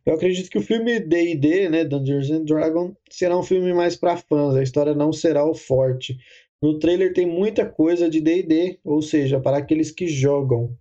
Eu 0.06 0.14
acredito 0.14 0.50
que 0.50 0.58
o 0.58 0.62
filme 0.62 1.00
D&D, 1.00 1.68
né, 1.70 1.84
Dungeons 1.84 2.30
and 2.30 2.44
Dragons, 2.44 2.94
será 3.10 3.38
um 3.38 3.44
filme 3.44 3.74
mais 3.74 3.96
pra 3.96 4.16
fãs. 4.16 4.56
A 4.56 4.62
história 4.62 4.94
não 4.94 5.12
será 5.12 5.44
o 5.44 5.56
forte. 5.56 6.18
No 6.62 6.78
trailer 6.78 7.14
tem 7.14 7.26
muita 7.26 7.66
coisa 7.66 8.10
de 8.10 8.22
D&D, 8.22 8.80
ou 8.84 9.02
seja, 9.02 9.40
para 9.40 9.58
aqueles 9.58 9.92
que 9.92 10.08
jogam. 10.08 10.78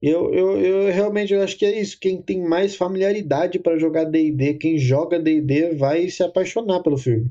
Eu, 0.00 0.32
eu, 0.32 0.60
eu 0.60 0.92
realmente 0.92 1.32
eu 1.32 1.42
acho 1.42 1.56
que 1.56 1.64
é 1.64 1.80
isso. 1.80 1.98
Quem 2.00 2.20
tem 2.20 2.42
mais 2.42 2.76
familiaridade 2.76 3.58
para 3.58 3.78
jogar 3.78 4.04
D&D, 4.04 4.54
quem 4.54 4.78
joga 4.78 5.18
D&D, 5.18 5.74
vai 5.74 6.08
se 6.08 6.22
apaixonar 6.22 6.80
pelo 6.82 6.96
filme. 6.96 7.30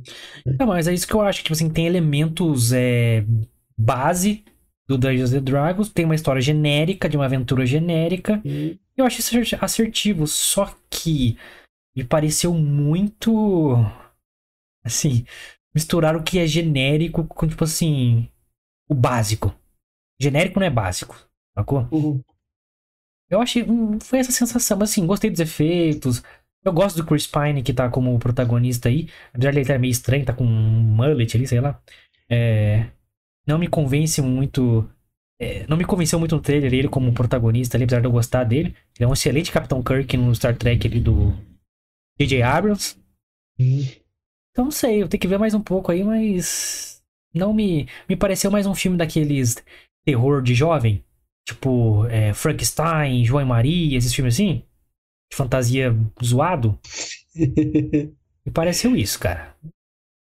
Não, 0.60 0.68
mas 0.68 0.88
é 0.88 0.94
isso 0.94 1.08
que 1.08 1.14
eu 1.14 1.22
acho. 1.22 1.42
Tipo 1.42 1.54
assim, 1.54 1.70
tem 1.70 1.88
elementos 1.88 2.72
é, 2.72 3.24
base 3.78 4.44
do 4.88 4.98
Dungeons 4.98 5.34
and 5.34 5.44
Dragons. 5.44 5.90
Tem 5.90 6.06
uma 6.06 6.16
história 6.16 6.42
genérica, 6.42 7.10
de 7.10 7.18
uma 7.18 7.26
aventura 7.26 7.66
genérica. 7.66 8.42
E 8.44 8.78
Eu 8.98 9.06
acho 9.06 9.20
isso 9.20 9.30
asserti- 9.30 9.58
assertivo. 9.64 10.28
Só 10.28 10.74
que 10.90 11.38
me 11.96 12.04
pareceu 12.04 12.54
muito. 12.54 13.76
Assim, 14.84 15.26
misturar 15.74 16.16
o 16.16 16.24
que 16.24 16.38
é 16.40 16.46
genérico 16.48 17.24
com, 17.26 17.48
tipo 17.48 17.64
assim, 17.64 18.30
o 18.90 18.96
básico. 18.96 19.56
Genérico 20.22 20.60
não 20.60 20.68
é 20.68 20.72
básico, 20.72 21.16
sacou? 21.58 21.88
Uhum. 21.92 22.24
Eu 23.30 23.42
achei. 23.42 23.64
hum, 23.64 24.00
Foi 24.00 24.20
essa 24.20 24.32
sensação. 24.32 24.78
Mas 24.78 24.92
assim, 24.92 25.06
gostei 25.06 25.30
dos 25.30 25.40
efeitos. 25.40 26.24
Eu 26.64 26.74
gosto 26.74 26.98
do 26.98 27.06
Chris 27.06 27.28
Pine, 27.28 27.62
que 27.64 27.74
tá 27.74 27.90
como 27.90 28.18
protagonista 28.20 28.90
aí. 28.90 29.08
Apesar 29.34 29.52
de 29.52 29.58
ele 29.58 29.62
estar 29.62 29.80
meio 29.80 29.92
estranho, 29.92 30.26
tá 30.26 30.34
com 30.34 30.44
um 30.46 30.82
mullet 30.82 31.36
ali, 31.38 31.48
sei 31.48 31.62
lá. 31.62 31.80
É, 32.30 32.88
não 33.48 33.60
me 33.60 33.68
convence 33.68 34.22
muito. 34.22 34.90
é, 35.40 35.68
não 35.68 35.78
me 35.78 35.86
convenceu 35.86 36.20
muito 36.20 36.36
no 36.36 36.42
trailer 36.42 36.74
ele 36.74 36.90
como 36.90 37.14
protagonista 37.14 37.78
ali, 37.78 37.86
apesar 37.86 38.02
de 38.02 38.08
eu 38.08 38.12
gostar 38.12 38.44
dele. 38.46 38.76
Ele 38.98 39.06
é 39.06 39.08
um 39.08 39.14
excelente 39.14 39.52
Capitão 39.52 39.84
Kirk 39.84 40.16
no 40.18 40.34
Star 40.34 40.56
Trek 40.58 40.88
ali 40.88 41.00
do 41.00 41.34
J.J. 42.20 42.42
Abrams. 42.42 42.96
Uhum. 43.60 43.86
Então 44.52 44.66
não 44.66 44.72
sei, 44.72 45.04
eu 45.04 45.08
tenho 45.10 45.20
que 45.20 45.28
ver 45.28 45.38
mais 45.38 45.54
um 45.54 45.62
pouco 45.62 45.92
aí, 45.92 46.04
mas. 46.04 47.04
Não 47.34 47.54
me. 47.54 47.90
Me 48.08 48.16
pareceu 48.16 48.50
mais 48.50 48.66
um 48.66 48.74
filme 48.74 48.98
daqueles 48.98 49.58
terror 50.06 50.42
de 50.42 50.56
jovem. 50.56 51.04
Tipo, 51.46 52.06
é, 52.08 52.34
Frankenstein, 52.34 53.26
João 53.26 53.42
e 53.42 53.46
Maria, 53.46 53.98
esses 53.98 54.14
filmes 54.14 54.36
assim. 54.36 54.64
De 55.30 55.36
fantasia 55.36 55.94
zoado. 56.24 56.80
Me 57.36 58.52
pareceu 58.54 58.96
isso, 58.96 59.20
cara. 59.20 59.56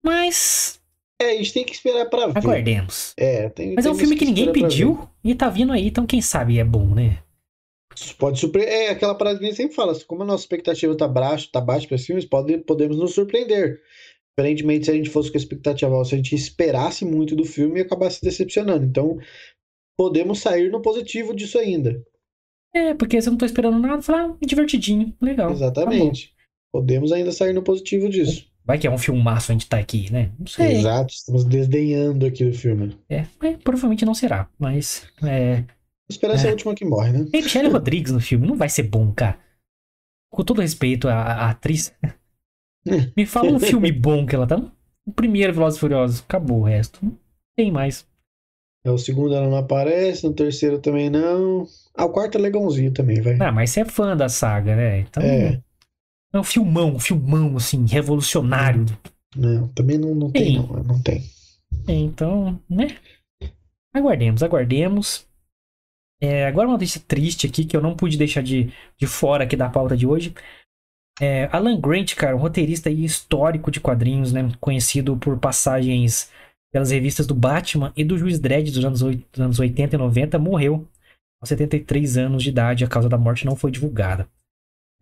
Mas. 0.05 0.81
É, 1.21 1.33
a 1.33 1.37
gente 1.37 1.53
tem 1.53 1.65
que 1.65 1.73
esperar 1.73 2.07
pra 2.07 2.27
ver. 2.27 2.39
Aguardemos. 2.39 3.15
É, 3.17 3.49
tem, 3.51 3.75
Mas 3.75 3.87
é 3.87 3.91
um 3.91 3.95
filme 3.95 4.17
que 4.17 4.25
ninguém 4.25 4.47
pra 4.47 4.55
ver. 4.55 4.63
pediu 4.63 5.09
e 5.23 5.35
tá 5.35 5.49
vindo 5.49 5.73
aí, 5.73 5.87
então 5.87 6.07
quem 6.07 6.21
sabe 6.21 6.59
é 6.59 6.65
bom, 6.65 6.95
né? 6.95 7.23
Pode 8.19 8.39
surpreender. 8.39 8.73
É 8.73 8.89
aquela 8.91 9.15
parada 9.15 9.39
que 9.39 9.45
a 9.45 9.49
gente 9.49 9.57
sempre 9.57 9.75
fala. 9.75 9.99
Como 10.07 10.23
a 10.23 10.27
nossa 10.27 10.45
expectativa 10.45 10.97
tá 10.97 11.09
baixa, 11.09 11.49
tá 11.53 11.61
baixa 11.61 11.87
para 11.87 11.99
filmes, 11.99 12.25
pode, 12.25 12.59
podemos 12.59 12.99
nos 12.99 13.15
surpreender. 13.15 13.81
Diferentemente 14.37 14.87
se 14.87 14.91
a 14.91 14.95
gente 14.95 15.11
fosse 15.11 15.31
com 15.31 15.37
a 15.37 15.41
expectativa 15.41 15.95
alta, 15.95 16.09
se 16.09 16.15
a 16.15 16.17
gente 16.17 16.35
esperasse 16.35 17.05
muito 17.05 17.37
do 17.37 17.45
filme 17.45 17.79
e 17.79 17.83
acabasse 17.83 18.17
se 18.17 18.25
decepcionando. 18.25 18.85
Então, 18.85 19.19
podemos 19.97 20.41
sair 20.41 20.71
no 20.71 20.81
positivo 20.81 21.35
disso 21.35 21.59
ainda. 21.59 22.03
É, 22.75 22.95
porque 22.95 23.21
se 23.21 23.29
eu 23.29 23.33
não 23.33 23.39
tô 23.39 23.45
esperando 23.45 23.79
nada, 23.79 24.01
falar, 24.01 24.31
ah, 24.31 24.37
divertidinho, 24.47 25.15
legal. 25.21 25.49
tá. 25.49 25.55
Exatamente. 25.55 26.33
Podemos 26.73 27.11
ainda 27.13 27.33
sair 27.33 27.53
no 27.53 27.63
positivo 27.63 28.09
disso. 28.09 28.49
Vai 28.65 28.79
que 28.79 28.87
é 28.87 28.91
um 28.91 28.99
filmaço 28.99 29.51
a 29.51 29.55
gente 29.55 29.69
tá 29.69 29.79
aqui, 29.79 30.13
né? 30.13 30.31
Não 30.39 30.47
sei. 30.47 30.77
Exato, 30.77 31.13
estamos 31.13 31.45
desdenhando 31.45 32.25
aqui 32.25 32.45
do 32.45 32.53
filme. 32.53 32.97
É, 33.09 33.27
mas 33.41 33.57
provavelmente 33.57 34.05
não 34.05 34.15
será. 34.15 34.49
Mas. 34.59 35.07
É. 35.25 35.65
Esperar 36.11 36.39
ser 36.39 36.49
a 36.49 36.51
última 36.51 36.75
que 36.75 36.85
morre, 36.85 37.13
né? 37.13 37.27
Tem 37.31 37.43
Michelle 37.43 37.69
Rodrigues 37.69 38.13
no 38.13 38.21
filme, 38.21 38.47
não 38.47 38.57
vai 38.57 38.69
ser 38.69 38.83
bom, 38.83 39.13
cara. 39.13 39.39
Com 40.31 40.43
todo 40.43 40.61
respeito 40.61 41.09
à, 41.09 41.15
à 41.15 41.51
atriz. 41.51 41.95
Me 43.17 43.25
fala 43.25 43.51
um 43.51 43.61
filme 43.61 43.93
bom 43.93 44.27
que 44.27 44.35
ela 44.35 44.47
tá. 44.47 44.61
O 45.07 45.13
primeiro 45.13 45.53
Velozes 45.53 45.77
e 45.77 45.81
Furiosos, 45.81 46.21
acabou 46.21 46.61
o 46.61 46.65
resto. 46.65 46.99
Não 47.03 47.17
tem 47.57 47.71
mais. 47.71 48.07
É, 48.85 48.91
o 48.91 48.99
segundo 48.99 49.35
ela 49.35 49.49
não 49.49 49.57
aparece, 49.57 50.27
no 50.27 50.33
terceiro 50.33 50.79
também 50.79 51.11
não. 51.11 51.67
Ah, 51.95 52.07
o 52.07 52.11
quarto 52.11 52.39
é 52.39 52.41
legalzinho 52.41 52.93
também, 52.93 53.21
vai. 53.21 53.37
Ah, 53.41 53.53
mas 53.53 53.71
você 53.71 53.81
é 53.81 53.85
fã 53.85 54.17
da 54.17 54.29
saga, 54.29 54.75
né? 54.75 55.01
Então. 55.01 55.23
É. 55.23 55.61
É 56.33 56.39
um 56.39 56.45
filmão, 56.45 56.95
um 56.95 56.99
filmão, 57.01 57.57
assim, 57.57 57.85
revolucionário. 57.87 58.87
Não, 59.37 59.69
também 59.69 59.99
não, 59.99 60.15
não 60.15 60.31
tem, 60.31 60.45
Tem. 60.45 60.57
não, 60.57 60.83
não 60.83 61.03
tem. 61.03 61.23
Então, 61.87 62.61
né? 62.69 62.97
Aguardemos, 63.95 64.43
aguardemos. 64.43 65.27
É, 66.21 66.47
agora 66.47 66.69
uma 66.69 66.75
notícia 66.75 67.01
triste 67.07 67.47
aqui 67.47 67.65
que 67.65 67.77
eu 67.77 67.81
não 67.81 67.97
pude 67.97 68.19
deixar 68.19 68.43
de, 68.43 68.73
de 68.99 69.07
fora 69.07 69.45
aqui 69.45 69.57
da 69.57 69.71
pauta 69.71 69.97
de 69.97 70.07
hoje. 70.07 70.35
É, 71.21 71.49
Alan 71.53 71.81
Grant, 71.81 72.15
cara, 72.15 72.37
um 72.37 72.39
roteirista 72.39 72.91
histórico 72.91 73.71
de 73.71 73.81
quadrinhos, 73.81 74.33
né? 74.33 74.51
Conhecido 74.61 75.17
por 75.17 75.39
passagens 75.39 76.31
pelas 76.73 76.91
revistas 76.91 77.27
do 77.27 77.35
Batman 77.35 77.93
e 77.97 78.05
do 78.05 78.17
Juiz 78.17 78.39
Dredd 78.39 78.71
dos 78.71 78.85
anos, 78.85 79.01
dos 79.01 79.41
anos 79.41 79.59
80 79.59 79.97
e 79.97 79.99
90, 79.99 80.39
morreu 80.39 80.87
aos 81.41 81.49
73 81.49 82.17
anos 82.17 82.43
de 82.43 82.51
idade. 82.51 82.85
A 82.85 82.89
causa 82.89 83.09
da 83.09 83.19
morte 83.19 83.45
não 83.45 83.57
foi 83.57 83.71
divulgada. 83.71 84.29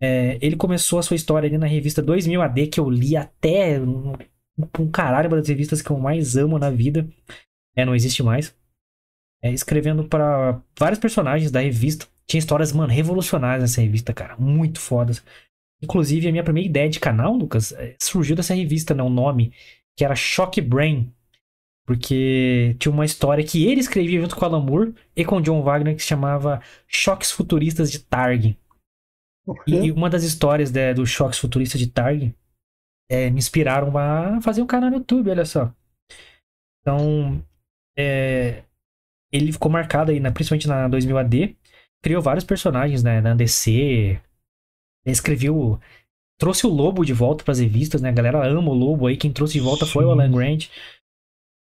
É, 0.01 0.37
ele 0.41 0.55
começou 0.55 0.99
a 0.99 1.03
sua 1.03 1.15
história 1.15 1.47
ali 1.47 1.57
na 1.57 1.67
revista 1.67 2.01
2000 2.01 2.41
AD, 2.41 2.67
que 2.67 2.79
eu 2.79 2.89
li 2.89 3.15
até 3.17 3.79
um, 3.79 4.13
um 4.79 4.89
caralho, 4.89 5.29
uma 5.29 5.37
das 5.37 5.47
revistas 5.47 5.81
que 5.81 5.91
eu 5.91 5.99
mais 5.99 6.35
amo 6.37 6.57
na 6.57 6.69
vida. 6.69 7.07
É, 7.75 7.85
não 7.85 7.95
existe 7.95 8.23
mais. 8.23 8.55
É, 9.41 9.51
escrevendo 9.51 10.03
para 10.03 10.61
vários 10.77 10.99
personagens 10.99 11.51
da 11.51 11.61
revista. 11.61 12.07
Tinha 12.27 12.39
histórias, 12.39 12.71
mano, 12.71 12.91
revolucionárias 12.91 13.61
nessa 13.61 13.81
revista, 13.81 14.13
cara. 14.13 14.35
Muito 14.37 14.79
fodas. 14.79 15.23
Inclusive, 15.81 16.27
a 16.27 16.31
minha 16.31 16.43
primeira 16.43 16.69
ideia 16.69 16.89
de 16.89 16.99
canal, 16.99 17.33
Lucas, 17.33 17.71
é, 17.71 17.95
surgiu 17.99 18.35
dessa 18.35 18.53
revista, 18.53 18.93
né? 18.93 19.01
O 19.01 19.09
nome, 19.09 19.53
que 19.97 20.03
era 20.03 20.15
Shock 20.15 20.59
Brain. 20.61 21.11
Porque 21.87 22.75
tinha 22.77 22.91
uma 22.91 23.05
história 23.05 23.43
que 23.43 23.65
ele 23.65 23.79
escrevia 23.79 24.21
junto 24.21 24.35
com 24.35 24.45
Alan 24.45 24.61
Moore 24.61 24.93
e 25.15 25.25
com 25.25 25.41
John 25.41 25.63
Wagner 25.63 25.95
que 25.95 26.03
se 26.03 26.07
chamava 26.07 26.61
Choques 26.87 27.31
Futuristas 27.31 27.91
de 27.91 27.99
Targ. 27.99 28.55
E, 29.65 29.73
e 29.73 29.91
uma 29.91 30.09
das 30.09 30.23
histórias 30.23 30.71
né, 30.71 30.93
do 30.93 31.05
Choques 31.07 31.39
Futuristas 31.39 31.79
de 31.79 31.87
Targ 31.87 32.35
é, 33.09 33.29
me 33.31 33.39
inspiraram 33.39 33.97
a 33.97 34.39
fazer 34.39 34.61
um 34.61 34.67
canal 34.67 34.91
no 34.91 34.97
YouTube, 34.97 35.31
olha 35.31 35.45
só. 35.45 35.73
Então, 36.81 37.43
é, 37.97 38.63
ele 39.31 39.51
ficou 39.51 39.71
marcado 39.71 40.11
aí, 40.11 40.19
né, 40.19 40.31
principalmente 40.31 40.67
na 40.67 40.87
2000 40.87 41.17
AD. 41.17 41.55
Criou 42.01 42.21
vários 42.21 42.43
personagens 42.43 43.03
né, 43.03 43.21
na 43.21 43.33
DC. 43.35 44.19
Escreveu. 45.05 45.79
Trouxe 46.37 46.65
o 46.65 46.69
Lobo 46.69 47.03
de 47.03 47.13
volta 47.13 47.43
para 47.43 47.51
as 47.51 47.59
revistas, 47.59 48.01
né? 48.01 48.09
A 48.09 48.13
galera 48.13 48.47
ama 48.47 48.71
o 48.71 48.73
Lobo 48.73 49.07
aí. 49.07 49.17
Quem 49.17 49.31
trouxe 49.31 49.53
de 49.53 49.59
volta 49.59 49.85
foi 49.85 50.05
o 50.05 50.07
Sim. 50.07 50.13
Alan 50.13 50.31
Grant. 50.31 50.67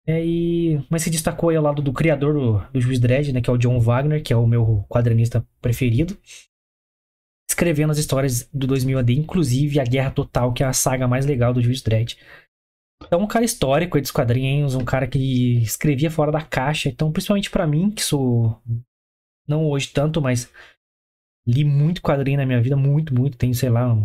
É, 0.06 0.24
e... 0.24 0.82
Mas 0.88 1.02
se 1.02 1.10
destacou 1.10 1.50
aí 1.50 1.56
ao 1.56 1.62
lado 1.62 1.82
do 1.82 1.92
criador 1.92 2.32
do, 2.32 2.58
do 2.72 2.80
Juiz 2.80 2.98
Dredd, 2.98 3.32
né? 3.32 3.42
Que 3.42 3.50
é 3.50 3.52
o 3.52 3.58
John 3.58 3.78
Wagner, 3.78 4.22
que 4.22 4.32
é 4.32 4.36
o 4.36 4.46
meu 4.46 4.84
quadrinista 4.88 5.46
preferido. 5.60 6.16
Escrevendo 7.50 7.90
as 7.90 7.98
histórias 7.98 8.48
do 8.52 8.66
2000 8.66 8.98
AD, 8.98 9.12
inclusive 9.12 9.78
a 9.78 9.84
Guerra 9.84 10.10
Total, 10.10 10.50
que 10.54 10.62
é 10.62 10.66
a 10.66 10.72
saga 10.72 11.06
mais 11.06 11.26
legal 11.26 11.52
do 11.52 11.60
Juiz 11.60 11.82
Dredd. 11.82 12.16
Então, 13.06 13.20
um 13.20 13.26
cara 13.26 13.44
histórico 13.44 13.96
aí 13.96 14.02
dos 14.02 14.10
quadrinhos, 14.10 14.74
um 14.74 14.84
cara 14.84 15.06
que 15.06 15.58
escrevia 15.62 16.10
fora 16.10 16.32
da 16.32 16.42
caixa. 16.42 16.88
Então, 16.88 17.12
principalmente 17.12 17.50
pra 17.50 17.66
mim, 17.66 17.90
que 17.90 18.02
sou. 18.02 18.60
Não 19.46 19.66
hoje 19.68 19.88
tanto, 19.88 20.20
mas 20.22 20.50
li 21.46 21.64
muito 21.64 22.02
quadrinho 22.02 22.38
na 22.38 22.46
minha 22.46 22.60
vida, 22.62 22.76
muito, 22.76 23.14
muito. 23.14 23.36
Tenho, 23.36 23.54
sei 23.54 23.70
lá, 23.70 23.96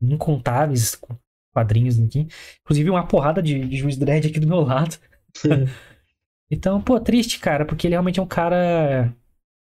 incontáveis 0.00 0.98
quadrinhos 1.54 2.00
aqui. 2.00 2.26
Inclusive, 2.62 2.90
uma 2.90 3.06
porrada 3.06 3.42
de, 3.42 3.66
de 3.66 3.76
Juiz 3.76 3.96
Dredd 3.96 4.26
aqui 4.26 4.40
do 4.40 4.48
meu 4.48 4.60
lado. 4.60 4.96
Então, 6.50 6.80
pô, 6.80 6.98
triste, 6.98 7.38
cara, 7.38 7.66
porque 7.66 7.86
ele 7.86 7.94
realmente 7.94 8.18
é 8.18 8.22
um 8.22 8.26
cara 8.26 9.14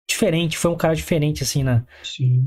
diferente. 0.07 0.57
Foi 0.57 0.71
um 0.71 0.77
cara 0.77 0.95
diferente, 0.95 1.43
assim, 1.43 1.63
na, 1.63 1.83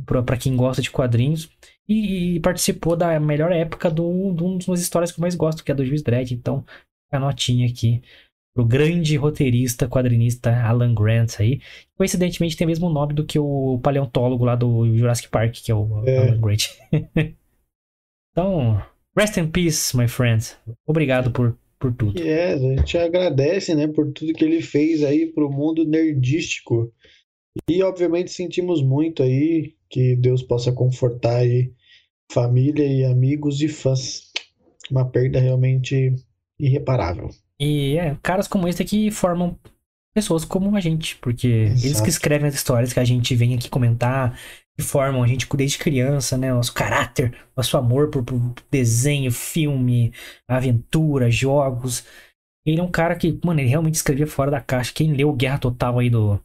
pra, 0.07 0.23
pra 0.23 0.37
quem 0.37 0.57
gosta 0.57 0.81
de 0.81 0.91
quadrinhos. 0.91 1.51
E, 1.91 2.37
e 2.37 2.41
participou 2.41 2.95
da 2.95 3.19
melhor 3.19 3.51
época 3.51 3.91
do, 3.91 4.33
de 4.33 4.45
uma 4.45 4.59
das 4.59 4.81
histórias 4.81 5.11
que 5.11 5.19
eu 5.19 5.23
mais 5.23 5.35
gosto, 5.35 5.65
que 5.65 5.73
é 5.73 5.75
do 5.75 5.85
Juiz 5.85 6.03
Dredd. 6.03 6.31
Então, 6.33 6.65
a 7.11 7.19
notinha 7.19 7.67
aqui 7.67 8.01
pro 8.55 8.65
grande 8.65 9.17
roteirista, 9.17 9.89
quadrinista 9.89 10.55
Alan 10.55 10.95
Grant 10.95 11.41
aí. 11.41 11.61
Coincidentemente 11.97 12.57
tem 12.57 12.65
o 12.65 12.69
mesmo 12.69 12.89
nome 12.91 13.13
do 13.13 13.25
que 13.25 13.41
o 13.41 13.81
paleontólogo 13.83 14.45
lá 14.45 14.55
do 14.55 14.97
Jurassic 14.97 15.29
Park, 15.29 15.55
que 15.55 15.73
é 15.73 15.75
o 15.75 16.05
É. 16.07 16.19
Alan 16.19 16.41
Grant. 16.41 16.67
então, 18.31 18.81
rest 19.17 19.37
in 19.37 19.49
peace, 19.51 19.97
my 19.97 20.07
friend. 20.07 20.45
Obrigado 20.87 21.33
por, 21.33 21.59
por 21.77 21.93
tudo. 21.93 22.23
É, 22.23 22.53
a 22.53 22.59
gente 22.59 22.99
agradece, 22.99 23.75
né, 23.75 23.89
por 23.89 24.13
tudo 24.13 24.33
que 24.33 24.45
ele 24.45 24.63
fez 24.63 25.03
aí 25.03 25.27
pro 25.27 25.51
mundo 25.51 25.85
nerdístico. 25.85 26.93
E 27.69 27.83
obviamente 27.83 28.31
sentimos 28.31 28.81
muito 28.81 29.25
aí 29.25 29.75
que 29.89 30.15
Deus 30.15 30.41
possa 30.41 30.71
confortar 30.71 31.39
aí 31.39 31.73
família 32.31 32.87
e 32.87 33.05
amigos 33.05 33.61
e 33.61 33.69
fãs. 33.69 34.31
Uma 34.91 35.05
perda 35.05 35.39
realmente 35.39 36.15
irreparável. 36.59 37.31
E 37.59 37.97
é, 37.97 38.17
caras 38.23 38.49
como 38.49 38.67
esse 38.67 38.83
aqui 38.83 39.11
formam 39.11 39.59
pessoas 40.15 40.45
como 40.45 40.75
a 40.77 40.81
gente, 40.81 41.17
porque 41.17 41.47
eles 41.47 41.85
Exato. 41.85 42.05
que 42.05 42.11
escrevem 42.11 42.49
as 42.49 42.55
histórias 42.55 42.93
que 42.93 43.01
a 43.01 43.05
gente 43.05 43.35
vem 43.35 43.55
aqui 43.55 43.69
comentar, 43.69 44.39
que 44.77 44.83
formam 44.83 45.23
a 45.23 45.27
gente 45.27 45.47
desde 45.57 45.79
criança, 45.79 46.37
né? 46.37 46.53
Nosso 46.53 46.75
caráter, 46.75 47.37
nosso 47.57 47.77
amor 47.77 48.11
por, 48.11 48.25
por 48.25 48.41
desenho, 48.71 49.31
filme, 49.31 50.13
aventura, 50.49 51.31
jogos. 51.31 52.05
Ele 52.67 52.81
é 52.81 52.83
um 52.83 52.91
cara 52.91 53.15
que, 53.15 53.39
mano, 53.45 53.61
ele 53.61 53.69
realmente 53.69 53.95
escrevia 53.95 54.27
fora 54.27 54.51
da 54.51 54.61
caixa. 54.61 54.93
Quem 54.95 55.13
leu 55.13 55.33
Guerra 55.33 55.59
Total 55.59 55.99
aí 55.99 56.11
do, 56.11 56.41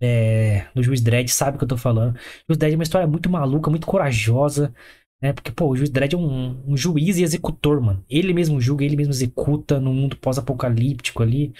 é, 0.00 0.66
do 0.74 0.82
Juiz 0.82 1.00
Dredd 1.00 1.28
sabe 1.28 1.56
o 1.56 1.58
que 1.58 1.64
eu 1.64 1.68
tô 1.68 1.76
falando. 1.76 2.16
Juiz 2.48 2.58
Dredd 2.58 2.74
é 2.74 2.76
uma 2.76 2.82
história 2.82 3.06
muito 3.06 3.30
maluca, 3.30 3.70
muito 3.70 3.86
corajosa. 3.86 4.74
Né? 5.22 5.32
Porque, 5.32 5.52
pô, 5.52 5.68
o 5.68 5.76
Juiz 5.76 5.90
Dredd 5.90 6.14
é 6.14 6.18
um, 6.18 6.72
um 6.72 6.76
juiz 6.76 7.18
e 7.18 7.22
executor, 7.22 7.80
mano. 7.80 8.04
Ele 8.10 8.32
mesmo 8.34 8.60
julga, 8.60 8.84
ele 8.84 8.96
mesmo 8.96 9.12
executa 9.12 9.80
no 9.80 9.92
mundo 9.94 10.16
pós-apocalíptico 10.16 11.22
ali. 11.22 11.52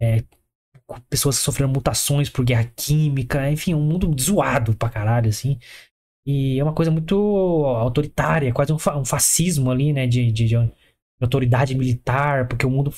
É, 0.00 0.24
pessoas 1.10 1.36
sofrendo 1.36 1.72
mutações 1.72 2.30
por 2.30 2.44
guerra 2.44 2.64
química, 2.76 3.50
enfim, 3.50 3.74
um 3.74 3.82
mundo 3.82 4.14
zoado 4.20 4.76
pra 4.76 4.88
caralho, 4.90 5.28
assim. 5.30 5.58
E 6.26 6.58
é 6.58 6.64
uma 6.64 6.74
coisa 6.74 6.90
muito 6.90 7.16
autoritária, 7.66 8.52
quase 8.52 8.72
um, 8.72 8.78
fa- 8.78 8.96
um 8.98 9.04
fascismo 9.04 9.70
ali, 9.70 9.92
né, 9.92 10.06
de, 10.06 10.32
de, 10.32 10.46
de 10.46 10.56
autoridade 11.20 11.74
militar, 11.76 12.48
porque 12.48 12.66
o 12.66 12.70
mundo 12.70 12.92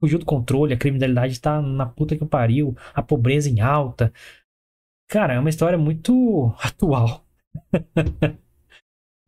fugiu 0.00 0.18
do 0.18 0.26
controle, 0.26 0.74
a 0.74 0.78
criminalidade 0.78 1.40
tá 1.40 1.62
na 1.62 1.86
puta 1.86 2.16
que 2.16 2.24
pariu, 2.26 2.76
a 2.94 3.02
pobreza 3.02 3.50
em 3.50 3.60
alta. 3.60 4.12
Cara, 5.08 5.34
é 5.34 5.38
uma 5.40 5.50
história 5.50 5.78
muito 5.78 6.54
atual. 6.62 7.26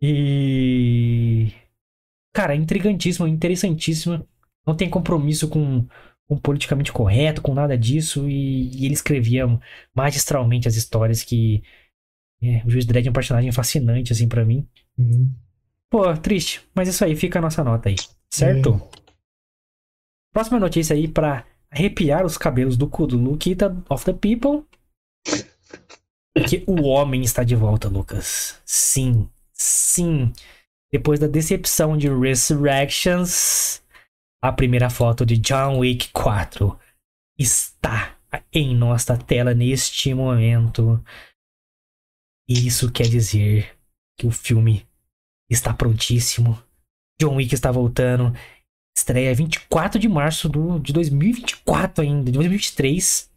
e. 0.00 1.52
Cara, 2.32 2.54
é 2.54 2.56
intrigantíssima, 2.56 3.28
interessantíssima. 3.28 4.26
Não 4.66 4.76
tem 4.76 4.88
compromisso 4.88 5.48
com, 5.48 5.86
com 6.28 6.38
politicamente 6.38 6.92
correto, 6.92 7.42
com 7.42 7.54
nada 7.54 7.76
disso. 7.76 8.28
E, 8.28 8.70
e 8.76 8.84
ele 8.84 8.94
escrevia 8.94 9.46
magistralmente 9.94 10.68
as 10.68 10.76
histórias 10.76 11.22
que. 11.22 11.62
é, 12.42 12.62
o 12.64 12.70
Juiz 12.70 12.86
Dredd 12.86 13.06
é 13.06 13.10
um 13.10 13.14
personagem 13.14 13.52
fascinante, 13.52 14.12
assim, 14.12 14.28
pra 14.28 14.44
mim. 14.44 14.66
Uhum. 14.96 15.30
Pô, 15.90 16.16
triste. 16.16 16.62
Mas 16.74 16.88
isso 16.88 17.04
aí, 17.04 17.16
fica 17.16 17.38
a 17.38 17.42
nossa 17.42 17.64
nota 17.64 17.88
aí. 17.88 17.96
Certo? 18.32 18.80
Próxima 20.32 20.60
notícia 20.60 20.94
aí 20.94 21.08
pra 21.08 21.44
arrepiar 21.70 22.24
os 22.24 22.38
cabelos 22.38 22.76
do 22.76 22.88
cu 22.88 23.06
do 23.06 23.18
Luquita 23.18 23.76
of 23.88 24.04
the 24.04 24.12
People. 24.12 24.64
Que 26.48 26.62
o 26.66 26.82
homem 26.84 27.22
está 27.22 27.42
de 27.42 27.56
volta, 27.56 27.88
Lucas. 27.88 28.60
Sim, 28.64 29.28
sim. 29.60 30.32
Depois 30.92 31.20
da 31.20 31.26
decepção 31.26 31.96
de 31.96 32.08
Resurrections, 32.08 33.82
a 34.42 34.50
primeira 34.50 34.88
foto 34.90 35.24
de 35.24 35.36
John 35.36 35.78
Wick 35.78 36.08
4 36.08 36.78
está 37.38 38.16
em 38.52 38.74
nossa 38.74 39.16
tela 39.16 39.54
neste 39.54 40.12
momento. 40.14 41.02
Isso 42.48 42.90
quer 42.90 43.08
dizer 43.08 43.76
que 44.18 44.26
o 44.26 44.30
filme 44.30 44.86
está 45.48 45.72
prontíssimo. 45.74 46.60
John 47.20 47.36
Wick 47.36 47.54
está 47.54 47.70
voltando. 47.70 48.34
Estreia 48.96 49.34
24 49.34 50.00
de 50.00 50.08
março 50.08 50.48
do, 50.48 50.78
de 50.80 50.92
2024 50.92 52.02
ainda, 52.02 52.24
de 52.24 52.32
2023. 52.32 53.30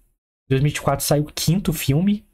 2024 0.50 1.06
sai 1.06 1.20
o 1.20 1.26
quinto 1.26 1.72
filme. 1.72 2.26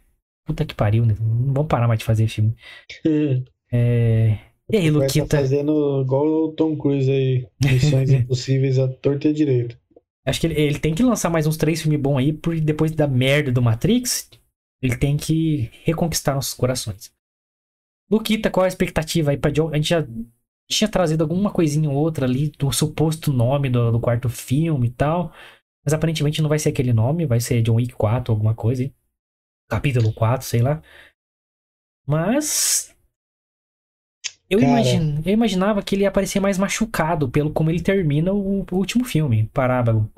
Puta 0.45 0.65
que 0.65 0.73
pariu, 0.73 1.05
né? 1.05 1.15
Não 1.19 1.53
vamos 1.53 1.67
parar 1.67 1.87
mais 1.87 1.99
de 1.99 2.05
fazer 2.05 2.27
filme. 2.27 2.55
É, 3.71 4.39
E 4.71 4.77
aí, 4.77 4.89
Luquita? 4.89 5.27
tá 5.27 5.37
fazendo 5.37 6.01
igual 6.01 6.25
o 6.25 6.51
Tom 6.53 6.77
Cruise 6.77 7.09
aí. 7.09 7.47
Missões 7.61 8.09
impossíveis 8.13 8.79
a 8.79 8.87
torta 8.87 9.27
e 9.27 9.33
direito. 9.33 9.77
Acho 10.25 10.41
que 10.41 10.47
ele, 10.47 10.59
ele 10.61 10.79
tem 10.79 10.93
que 10.93 11.03
lançar 11.03 11.29
mais 11.29 11.47
uns 11.47 11.57
três 11.57 11.81
filmes 11.81 11.99
bons 11.99 12.17
aí, 12.17 12.33
porque 12.33 12.61
depois 12.61 12.91
da 12.91 13.07
merda 13.07 13.51
do 13.51 13.61
Matrix, 13.61 14.29
ele 14.81 14.95
tem 14.97 15.17
que 15.17 15.69
reconquistar 15.83 16.35
nossos 16.35 16.53
corações. 16.53 17.11
Luquita, 18.11 18.49
qual 18.49 18.63
a 18.63 18.67
expectativa 18.67 19.31
aí 19.31 19.37
pra 19.37 19.51
John? 19.51 19.69
A 19.69 19.75
gente 19.75 19.89
já 19.89 20.05
tinha 20.69 20.89
trazido 20.89 21.23
alguma 21.23 21.51
coisinha 21.51 21.89
ou 21.89 21.95
outra 21.95 22.25
ali 22.25 22.49
do 22.51 22.71
suposto 22.71 23.33
nome 23.33 23.69
do, 23.69 23.91
do 23.91 23.99
quarto 23.99 24.29
filme 24.29 24.87
e 24.87 24.91
tal. 24.91 25.31
Mas 25.85 25.93
aparentemente 25.93 26.41
não 26.41 26.49
vai 26.49 26.59
ser 26.59 26.69
aquele 26.69 26.93
nome, 26.93 27.25
vai 27.25 27.39
ser 27.39 27.61
John 27.61 27.75
Wick 27.75 27.93
4, 27.93 28.31
alguma 28.33 28.53
coisa 28.53 28.83
aí. 28.83 28.93
Capítulo 29.69 30.13
4, 30.13 30.45
sei 30.45 30.61
lá. 30.61 30.81
Mas. 32.05 32.95
Eu, 34.49 34.59
Cara. 34.59 34.81
eu 35.25 35.31
imaginava 35.31 35.83
que 35.83 35.93
ele 35.93 36.01
ia 36.03 36.09
aparecer 36.09 36.39
mais 36.39 36.57
machucado 36.57 37.29
pelo 37.29 37.51
como 37.51 37.69
ele 37.69 37.81
termina 37.81 38.33
o, 38.33 38.61
o 38.61 38.75
último 38.75 39.05
filme, 39.05 39.47
Parábola. 39.53 40.09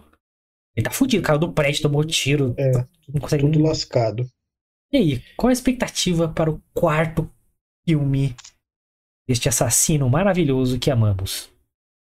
Ele 0.76 0.86
tá 0.86 0.92
fudido, 0.92 1.24
caiu 1.24 1.38
do 1.38 1.52
prédio, 1.52 1.82
tomou 1.82 2.04
tiro. 2.06 2.56
É, 2.58 2.72
não 3.10 3.20
consegue 3.20 3.44
tudo 3.44 3.60
nem... 3.60 3.68
lascado. 3.68 4.26
E 4.94 4.98
aí, 4.98 5.24
qual 5.36 5.50
a 5.50 5.54
expectativa 5.54 6.30
para 6.30 6.50
o 6.50 6.62
quarto 6.74 7.30
filme 7.86 8.34
deste 9.28 9.50
assassino 9.50 10.10
maravilhoso 10.10 10.80
que 10.80 10.90
amamos? 10.90 11.50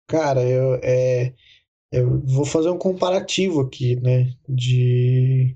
Cara, 0.09 0.43
eu, 0.43 0.75
é, 0.83 1.33
eu 1.91 2.19
vou 2.21 2.45
fazer 2.45 2.69
um 2.69 2.77
comparativo 2.77 3.61
aqui, 3.61 3.95
né? 3.95 4.33
De, 4.47 5.55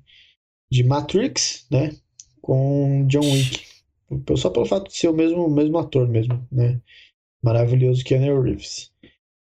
de 0.71 0.83
Matrix, 0.83 1.65
né? 1.69 1.93
Com 2.41 3.05
John 3.07 3.21
Wick. 3.21 3.72
Só 4.35 4.49
pelo 4.49 4.65
fato 4.65 4.89
de 4.89 4.97
ser 4.97 5.07
o 5.07 5.13
mesmo, 5.13 5.49
mesmo 5.49 5.77
ator 5.77 6.07
mesmo, 6.07 6.45
né? 6.51 6.81
Maravilhoso 7.43 8.03
Keanu 8.03 8.41
Reeves. 8.41 8.91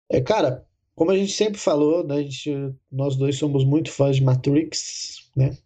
É, 0.10 0.22
cara, 0.22 0.66
como 0.96 1.12
a 1.12 1.18
gente 1.18 1.32
sempre 1.32 1.60
falou, 1.60 2.06
né? 2.06 2.16
A 2.16 2.22
gente, 2.22 2.74
nós 2.92 3.16
dois 3.16 3.38
somos 3.38 3.64
muito 3.64 3.92
fãs 3.92 4.18
de 4.18 4.24
Matrix, 4.24 5.30
né? 5.36 5.58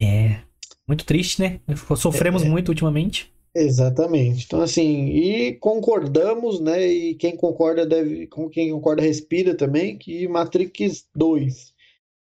É. 0.00 0.40
Muito 0.86 1.04
triste, 1.04 1.40
né? 1.40 1.60
Sofremos 1.96 2.42
É, 2.42 2.46
é. 2.46 2.48
muito 2.48 2.68
ultimamente. 2.68 3.32
Exatamente. 3.54 4.46
Então, 4.46 4.62
assim, 4.62 5.08
e 5.08 5.54
concordamos, 5.56 6.58
né? 6.60 6.86
E 6.86 7.14
quem 7.14 7.36
concorda 7.36 7.86
deve, 7.86 8.26
com 8.26 8.48
quem 8.48 8.70
concorda 8.70 9.02
respira 9.02 9.54
também, 9.54 9.98
que 9.98 10.26
Matrix 10.26 11.06
2, 11.14 11.72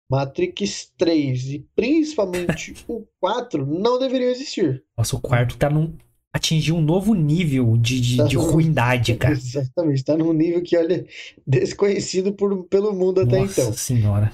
Matrix 0.10 0.92
3 0.98 1.46
e 1.50 1.68
principalmente 1.76 2.76
o 2.88 3.08
4 3.20 3.66
não 3.66 3.98
deveriam 3.98 4.30
existir. 4.30 4.84
Nossa, 4.98 5.16
o 5.16 5.22
quarto 5.22 5.58
tá 5.58 5.70
num. 5.70 5.94
Atingiu 6.36 6.76
um 6.76 6.82
novo 6.82 7.14
nível 7.14 7.78
de, 7.78 8.02
de, 8.02 8.18
Tá 8.18 8.24
de 8.26 8.36
ruindade, 8.36 9.16
cara. 9.18 9.34
Exatamente, 9.34 9.96
está 10.00 10.18
num 10.18 10.34
nível 10.34 10.62
que, 10.62 10.76
olha, 10.76 11.06
desconhecido 11.48 12.34
por, 12.34 12.66
pelo 12.66 12.94
mundo 12.94 13.22
até 13.22 13.40
Nossa 13.40 13.62
então. 13.62 13.74
senhora. 13.74 14.32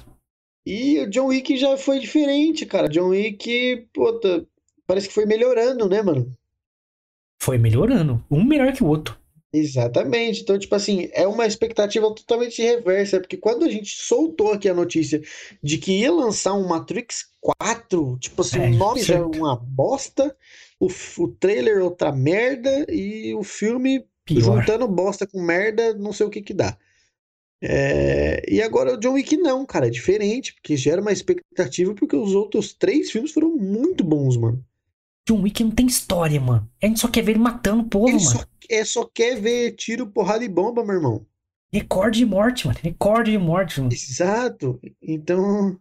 E 0.66 0.98
o 1.00 1.10
John 1.10 1.26
Wick 1.26 1.56
já 1.56 1.76
foi 1.76 2.00
diferente, 2.00 2.66
cara. 2.66 2.88
John 2.88 3.08
Wick, 3.10 3.86
puta, 3.94 4.44
parece 4.86 5.08
que 5.08 5.14
foi 5.14 5.26
melhorando, 5.26 5.88
né, 5.88 6.02
mano? 6.02 6.36
Foi 7.40 7.56
melhorando. 7.58 8.24
Um 8.30 8.44
melhor 8.44 8.72
que 8.72 8.82
o 8.82 8.88
outro. 8.88 9.16
Exatamente. 9.52 10.40
Então, 10.42 10.58
tipo 10.58 10.74
assim, 10.74 11.08
é 11.12 11.26
uma 11.26 11.46
expectativa 11.46 12.06
totalmente 12.14 12.62
reversa, 12.62 13.20
porque 13.20 13.36
quando 13.36 13.64
a 13.64 13.68
gente 13.68 13.90
soltou 13.94 14.52
aqui 14.52 14.68
a 14.68 14.74
notícia 14.74 15.20
de 15.62 15.78
que 15.78 16.00
ia 16.00 16.10
lançar 16.12 16.54
um 16.54 16.66
Matrix 16.66 17.26
4, 17.40 18.18
tipo 18.18 18.40
assim, 18.40 18.58
É, 18.58 18.68
o 18.70 18.70
nome 18.70 19.02
já 19.02 19.16
é 19.16 19.18
certo. 19.18 19.36
uma 19.36 19.54
bosta, 19.56 20.34
o, 20.86 20.88
o 21.24 21.28
trailer 21.28 21.82
outra 21.82 22.10
merda 22.12 22.86
e 22.90 23.34
o 23.34 23.42
filme 23.42 24.04
Pior. 24.24 24.40
juntando 24.40 24.88
bosta 24.88 25.26
com 25.26 25.40
merda, 25.42 25.94
não 25.94 26.12
sei 26.12 26.26
o 26.26 26.30
que 26.30 26.42
que 26.42 26.54
dá. 26.54 26.76
É, 27.60 28.42
E 28.50 28.60
agora 28.60 28.94
o 28.94 28.96
John 28.96 29.12
Wick 29.12 29.36
não, 29.36 29.64
cara, 29.64 29.86
é 29.86 29.90
diferente, 29.90 30.52
porque 30.54 30.76
gera 30.76 31.00
uma 31.00 31.12
expectativa, 31.12 31.94
porque 31.94 32.16
os 32.16 32.34
outros 32.34 32.74
três 32.74 33.10
filmes 33.10 33.32
foram 33.32 33.50
muito 33.56 34.02
bons, 34.02 34.36
mano. 34.36 34.64
John 35.28 35.42
Wick 35.42 35.62
não 35.62 35.70
tem 35.70 35.86
história, 35.86 36.40
mano. 36.40 36.68
A 36.82 36.86
gente 36.86 36.98
só 36.98 37.08
quer 37.08 37.22
ver 37.22 37.32
ele 37.32 37.38
matando 37.38 37.82
o 37.82 37.88
povo, 37.88 38.08
Ele 38.08 38.16
mano. 38.16 38.38
só, 38.40 38.44
é, 38.68 38.84
só 38.84 39.04
quer 39.04 39.40
ver 39.40 39.72
tiro, 39.76 40.06
porrada 40.08 40.44
e 40.44 40.48
bomba, 40.48 40.84
meu 40.84 40.96
irmão. 40.96 41.24
Recorde 41.72 42.18
de 42.18 42.26
morte, 42.26 42.66
mano. 42.66 42.78
Recorde 42.82 43.30
de 43.30 43.38
morte, 43.38 43.80
mano. 43.80 43.92
Exato. 43.92 44.80
Então, 45.00 45.78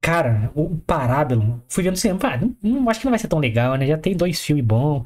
Cara, 0.00 0.50
o 0.54 0.76
Parábolo, 0.78 1.62
fui 1.68 1.82
vendo 1.82 1.96
cinema, 1.96 2.20
ah, 2.22 2.36
não, 2.38 2.56
não- 2.62 2.88
acho 2.90 3.00
que 3.00 3.06
não 3.06 3.10
vai 3.12 3.18
ser 3.18 3.28
tão 3.28 3.38
legal, 3.38 3.74
né? 3.76 3.86
Já 3.86 3.98
tem 3.98 4.16
dois 4.16 4.40
filmes 4.40 4.64
bons. 4.64 5.04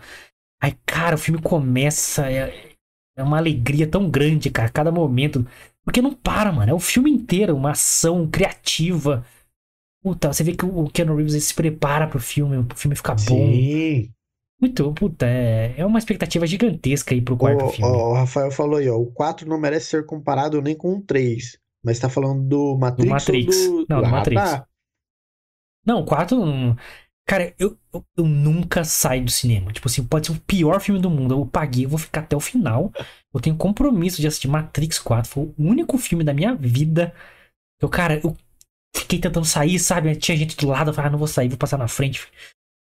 Aí, 0.62 0.74
cara, 0.86 1.16
o 1.16 1.18
filme 1.18 1.40
começa, 1.42 2.30
é, 2.30 2.72
é 3.16 3.22
uma 3.22 3.38
alegria 3.38 3.86
tão 3.86 4.10
grande, 4.10 4.50
cara, 4.50 4.68
cada 4.70 4.92
momento. 4.92 5.46
Porque 5.84 6.02
não 6.02 6.14
para, 6.14 6.52
mano. 6.52 6.70
É 6.70 6.74
o 6.74 6.78
filme 6.80 7.10
inteiro, 7.10 7.56
uma 7.56 7.72
ação 7.72 8.28
criativa. 8.30 9.24
Puta, 10.02 10.32
você 10.32 10.44
vê 10.44 10.54
que 10.54 10.64
o 10.64 10.88
Keanu 10.90 11.16
Reeves 11.16 11.42
se 11.44 11.54
prepara 11.54 12.06
pro 12.08 12.20
filme, 12.20 12.56
o 12.58 12.66
filme 12.76 12.96
ficar 12.96 13.14
bom. 13.14 13.24
sim. 13.26 14.10
Muito, 14.60 14.92
puta, 14.94 15.26
é, 15.26 15.74
é 15.76 15.84
uma 15.86 15.98
expectativa 15.98 16.46
gigantesca 16.46 17.14
aí 17.14 17.20
pro 17.20 17.34
O, 17.34 17.38
quarto 17.38 17.68
filme. 17.68 17.96
o 17.96 18.12
Rafael 18.14 18.50
falou 18.52 18.76
aí, 18.78 18.88
ó, 18.88 18.96
o 18.96 19.06
4 19.12 19.48
não 19.48 19.58
merece 19.58 19.86
ser 19.86 20.06
comparado 20.06 20.62
nem 20.62 20.76
com 20.76 20.94
o 20.96 21.02
3. 21.02 21.58
Mas 21.84 21.98
tá 21.98 22.08
falando 22.08 22.44
do 22.48 22.78
Matrix, 22.78 23.10
Matrix. 23.10 23.56
ou 23.66 23.78
do... 23.80 23.86
Não, 23.88 24.00
do 24.00 24.06
Ah, 24.06 24.10
Matrix. 24.10 24.42
tá. 24.42 24.66
Não, 25.84 26.00
o 26.00 26.04
4. 26.04 26.40
hum, 26.42 26.76
Cara, 27.26 27.54
eu, 27.58 27.78
eu, 27.94 28.04
eu 28.16 28.24
nunca 28.26 28.84
saio 28.84 29.24
do 29.24 29.30
cinema. 29.30 29.72
Tipo 29.72 29.88
assim, 29.88 30.04
pode 30.06 30.26
ser 30.26 30.32
o 30.32 30.40
pior 30.40 30.80
filme 30.80 31.00
do 31.00 31.10
mundo. 31.10 31.34
Eu 31.34 31.46
paguei, 31.46 31.84
eu 31.84 31.88
vou 31.88 31.98
ficar 31.98 32.20
até 32.22 32.36
o 32.36 32.40
final. 32.40 32.92
Eu 33.32 33.40
tenho 33.40 33.56
compromisso 33.56 34.20
de 34.20 34.26
assistir 34.26 34.48
Matrix 34.48 34.98
4. 34.98 35.30
Foi 35.30 35.44
o 35.44 35.54
único 35.58 35.96
filme 35.98 36.24
da 36.24 36.34
minha 36.34 36.54
vida. 36.54 37.14
Eu, 37.80 37.88
cara, 37.88 38.20
eu 38.24 38.36
fiquei 38.96 39.18
tentando 39.20 39.46
sair, 39.46 39.78
sabe? 39.78 40.16
Tinha 40.16 40.36
gente 40.36 40.56
do 40.56 40.68
lado, 40.68 40.90
eu 40.90 40.94
falei, 40.94 41.08
ah, 41.08 41.12
não 41.12 41.18
vou 41.18 41.28
sair, 41.28 41.48
vou 41.48 41.58
passar 41.58 41.78
na 41.78 41.88
frente. 41.88 42.28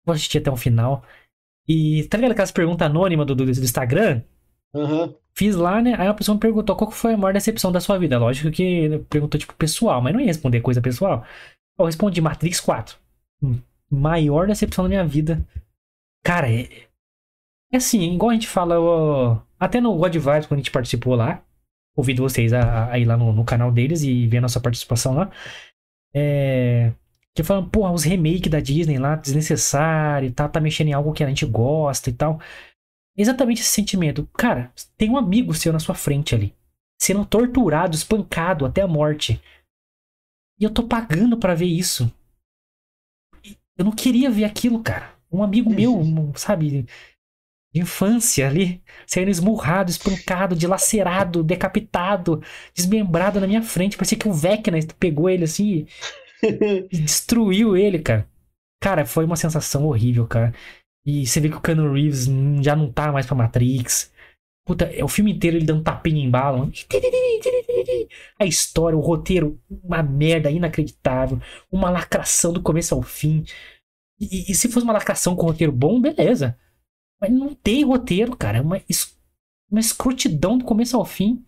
Vou 0.05 0.15
assistir 0.15 0.39
até 0.39 0.51
o 0.51 0.57
final. 0.57 1.05
E 1.69 2.05
tá 2.09 2.19
ligado 2.19 2.33
aquelas 2.33 2.53
perguntas 2.53 2.87
anônimas 2.87 3.27
do, 3.27 3.35
do, 3.35 3.45
do 3.47 3.51
Instagram? 3.53 4.23
Aham. 4.75 5.15
Fiz 5.37 5.57
lá, 5.57 5.83
né? 5.83 5.95
Aí 5.99 6.07
a 6.07 6.15
pessoa 6.15 6.35
me 6.35 6.41
perguntou 6.41 6.77
qual 6.77 6.91
foi 6.91 7.15
a 7.15 7.17
maior 7.17 7.33
decepção 7.33 7.73
da 7.73 7.81
sua 7.81 7.99
vida. 7.99 8.19
Lógico 8.19 8.51
que 8.53 8.99
perguntou, 9.11 9.39
tipo, 9.39 9.55
pessoal, 9.55 10.01
mas 10.01 10.13
não 10.13 10.21
ia 10.21 10.27
responder 10.27 10.61
coisa 10.61 10.81
pessoal. 10.81 11.25
Eu 11.79 11.87
respondi 11.87 12.21
Matrix 12.21 12.61
4. 12.61 12.97
Hum, 13.43 13.61
Maior 13.91 14.47
decepção 14.47 14.85
da 14.85 14.89
minha 14.89 15.05
vida. 15.07 15.47
Cara, 16.25 16.51
é, 16.51 16.69
é 17.73 17.77
assim, 17.77 18.15
igual 18.15 18.31
a 18.31 18.35
gente 18.35 18.49
fala, 18.49 18.81
ó, 18.81 19.39
até 19.59 19.81
no 19.81 19.97
God 19.97 20.15
Vibes, 20.15 20.47
quando 20.47 20.59
a 20.59 20.63
gente 20.63 20.71
participou 20.71 21.15
lá, 21.15 21.43
ouvindo 21.97 22.23
vocês 22.23 22.53
a, 22.53 22.91
a 22.91 22.99
ir 22.99 23.05
lá 23.05 23.17
no, 23.17 23.33
no 23.33 23.45
canal 23.45 23.71
deles 23.71 24.03
e 24.03 24.27
ver 24.27 24.39
a 24.39 24.43
nossa 24.43 24.61
participação 24.61 25.15
lá. 25.15 25.31
É. 26.15 26.93
Que 27.35 27.43
falam, 27.43 27.69
porra, 27.69 27.91
os 27.91 28.05
remakes 28.05 28.49
da 28.49 28.61
Disney 28.61 28.97
lá, 28.97 29.17
desnecessário 29.17 30.29
e 30.29 30.31
tal, 30.31 30.49
tá 30.49 30.61
mexendo 30.61 30.89
em 30.89 30.93
algo 30.93 31.13
que 31.13 31.25
a 31.25 31.29
gente 31.29 31.45
gosta 31.45 32.09
e 32.09 32.13
tal. 32.13 32.41
Exatamente 33.17 33.61
esse 33.61 33.71
sentimento. 33.71 34.29
Cara, 34.35 34.73
tem 34.97 35.11
um 35.11 35.17
amigo 35.17 35.53
seu 35.53 35.73
na 35.73 35.81
sua 35.81 35.97
frente 35.97 36.35
ali, 36.35 36.55
sendo 37.01 37.25
torturado, 37.25 37.97
espancado 37.97 38.65
até 38.65 38.83
a 38.83 38.87
morte. 38.87 39.41
E 40.65 40.67
eu 40.67 40.71
tô 40.71 40.83
pagando 40.83 41.37
pra 41.37 41.55
ver 41.55 41.67
isso. 41.67 42.11
Eu 43.77 43.85
não 43.85 43.93
queria 43.93 44.31
ver 44.31 44.45
aquilo, 44.45 44.83
cara. 44.83 45.13
Um 45.31 45.43
amigo 45.43 45.69
meu, 45.69 45.95
um, 45.95 46.35
sabe, 46.35 46.87
de 47.71 47.81
infância 47.83 48.49
ali, 48.49 48.83
sendo 49.07 49.31
esmurrado, 49.31 49.91
espancado, 49.91 50.57
dilacerado, 50.57 51.45
decapitado, 51.45 52.43
desmembrado 52.75 53.39
na 53.39 53.47
minha 53.47 53.61
frente. 53.61 53.99
Parecia 53.99 54.17
que 54.17 54.27
o 54.27 54.33
Vecna 54.33 54.79
pegou 54.99 55.29
ele 55.29 55.45
assim 55.45 55.87
e 56.43 56.89
destruiu 56.99 57.77
ele, 57.77 57.99
cara. 57.99 58.27
Cara, 58.83 59.05
foi 59.05 59.27
uma 59.27 59.37
sensação 59.37 59.85
horrível, 59.85 60.27
cara. 60.27 60.55
E 61.05 61.27
você 61.27 61.41
vê 61.41 61.51
que 61.51 61.57
o 61.57 61.61
Keanu 61.61 61.93
Reeves 61.93 62.27
já 62.63 62.75
não 62.75 62.91
tá 62.91 63.13
mais 63.13 63.27
pra 63.27 63.37
Matrix. 63.37 64.11
Puta, 64.67 64.87
é 64.87 65.05
o 65.05 65.09
filme 65.09 65.31
inteiro 65.31 65.59
ele 65.59 65.67
dando 65.67 65.83
tapinha 65.83 66.25
em 66.25 66.31
bala. 66.31 66.71
A 68.39 68.45
história, 68.45 68.97
o 68.97 69.01
roteiro, 69.01 69.61
uma 69.83 70.03
merda 70.03 70.51
inacreditável. 70.51 71.41
Uma 71.71 71.91
lacração 71.91 72.53
do 72.53 72.63
começo 72.63 72.95
ao 72.95 73.03
fim. 73.03 73.45
E, 74.21 74.51
e 74.51 74.55
se 74.55 74.69
fosse 74.69 74.85
uma 74.85 74.93
lacração 74.93 75.37
com 75.37 75.47
roteiro 75.47 75.73
bom, 75.73 76.01
beleza. 76.01 76.59
Mas 77.21 77.33
não 77.33 77.55
tem 77.55 77.85
roteiro, 77.85 78.37
cara. 78.37 78.59
É 78.59 78.61
uma, 78.61 78.81
es- 78.89 79.17
uma 79.71 79.81
escrotidão 79.81 80.59
do 80.59 80.65
começo 80.65 80.97
ao 80.97 81.05
fim. 81.05 81.45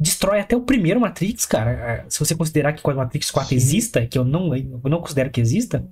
Destrói 0.00 0.40
até 0.40 0.56
o 0.56 0.62
primeiro 0.62 1.00
Matrix, 1.00 1.44
cara. 1.44 2.06
Se 2.08 2.20
você 2.20 2.34
considerar 2.36 2.72
que 2.72 2.82
quando 2.82 2.98
Matrix 2.98 3.30
4 3.30 3.50
Sim. 3.50 3.56
exista, 3.56 4.06
que 4.06 4.16
eu 4.16 4.24
não, 4.24 4.54
eu 4.56 4.80
não 4.84 5.00
considero 5.00 5.30
que 5.30 5.40
exista, 5.40 5.88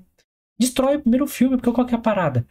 destrói 0.58 0.96
o 0.96 1.00
primeiro 1.02 1.26
filme, 1.26 1.56
porque 1.56 1.72
qual 1.72 1.86
que 1.86 1.94
é 1.94 1.98
a 1.98 2.00
parada? 2.00 2.46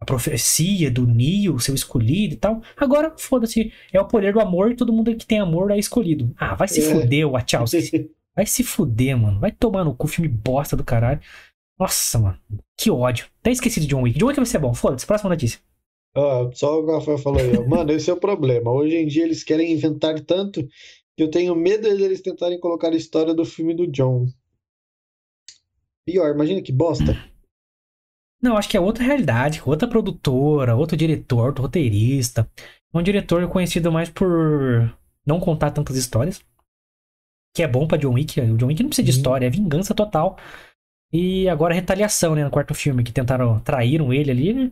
A 0.00 0.04
profecia 0.04 0.90
do 0.90 1.06
Neo, 1.06 1.58
seu 1.58 1.74
escolhido 1.74 2.34
e 2.34 2.36
tal. 2.36 2.60
Agora, 2.76 3.14
foda-se, 3.16 3.72
é 3.92 4.00
o 4.00 4.06
poder 4.06 4.32
do 4.34 4.40
amor 4.40 4.70
e 4.70 4.76
todo 4.76 4.92
mundo 4.92 5.14
que 5.16 5.24
tem 5.26 5.38
amor 5.40 5.70
é 5.70 5.78
escolhido. 5.78 6.34
Ah, 6.36 6.54
vai 6.54 6.68
se 6.68 6.80
É. 6.80 6.90
fuder, 6.92 7.28
Wachowski. 7.28 8.10
Vai 8.36 8.44
se 8.44 8.62
fuder, 8.62 9.16
mano. 9.16 9.40
Vai 9.40 9.50
tomar 9.50 9.82
no 9.82 9.94
cu, 9.96 10.06
filme 10.06 10.28
bosta 10.28 10.76
do 10.76 10.84
caralho. 10.84 11.18
Nossa, 11.80 12.18
mano. 12.18 12.38
Que 12.76 12.90
ódio. 12.90 13.28
Até 13.40 13.50
esqueci 13.50 13.80
de 13.80 13.86
John 13.86 14.02
Wick. 14.02 14.18
John 14.18 14.26
Wick 14.26 14.36
vai 14.38 14.44
ser 14.44 14.58
bom. 14.58 14.74
Foda-se, 14.74 15.06
próxima 15.06 15.30
notícia. 15.30 15.58
Ó, 16.14 16.50
só 16.52 16.78
o 16.82 16.86
Rafael 16.86 17.16
falou 17.16 17.40
aí. 17.40 17.56
Mano, 17.66 17.92
esse 17.92 18.10
é 18.10 18.12
o 18.12 18.18
problema. 18.20 18.70
Hoje 18.70 18.94
em 18.94 19.06
dia 19.06 19.24
eles 19.24 19.42
querem 19.42 19.72
inventar 19.72 20.20
tanto 20.20 20.62
que 21.16 21.22
eu 21.22 21.30
tenho 21.30 21.54
medo 21.54 21.82
deles 21.96 22.20
tentarem 22.20 22.60
colocar 22.60 22.88
a 22.88 22.96
história 22.96 23.32
do 23.32 23.44
filme 23.46 23.72
do 23.74 23.86
John. 23.86 24.26
Pior, 26.06 26.34
imagina 26.34 26.60
que 26.60 26.72
bosta. 26.72 27.16
Não, 28.46 28.56
acho 28.56 28.68
que 28.68 28.76
é 28.76 28.80
outra 28.80 29.02
realidade, 29.02 29.60
outra 29.66 29.88
produtora, 29.88 30.76
outro 30.76 30.96
diretor, 30.96 31.46
outro 31.46 31.62
roteirista. 31.62 32.48
Um 32.94 33.02
diretor 33.02 33.48
conhecido 33.48 33.90
mais 33.90 34.08
por 34.08 34.96
não 35.26 35.40
contar 35.40 35.72
tantas 35.72 35.96
histórias. 35.96 36.40
Que 37.56 37.64
é 37.64 37.66
bom 37.66 37.88
pra 37.88 37.98
John 37.98 38.12
Wick. 38.12 38.40
O 38.40 38.56
John 38.56 38.66
Wick 38.66 38.84
não 38.84 38.90
precisa 38.90 39.04
de 39.04 39.10
história, 39.10 39.46
é 39.46 39.50
vingança 39.50 39.92
total. 39.96 40.38
E 41.12 41.48
agora 41.48 41.74
retaliação, 41.74 42.36
né? 42.36 42.44
No 42.44 42.50
quarto 42.50 42.72
filme, 42.72 43.02
que 43.02 43.12
tentaram, 43.12 43.58
traíram 43.58 44.12
ele 44.12 44.30
ali, 44.30 44.52
né? 44.52 44.70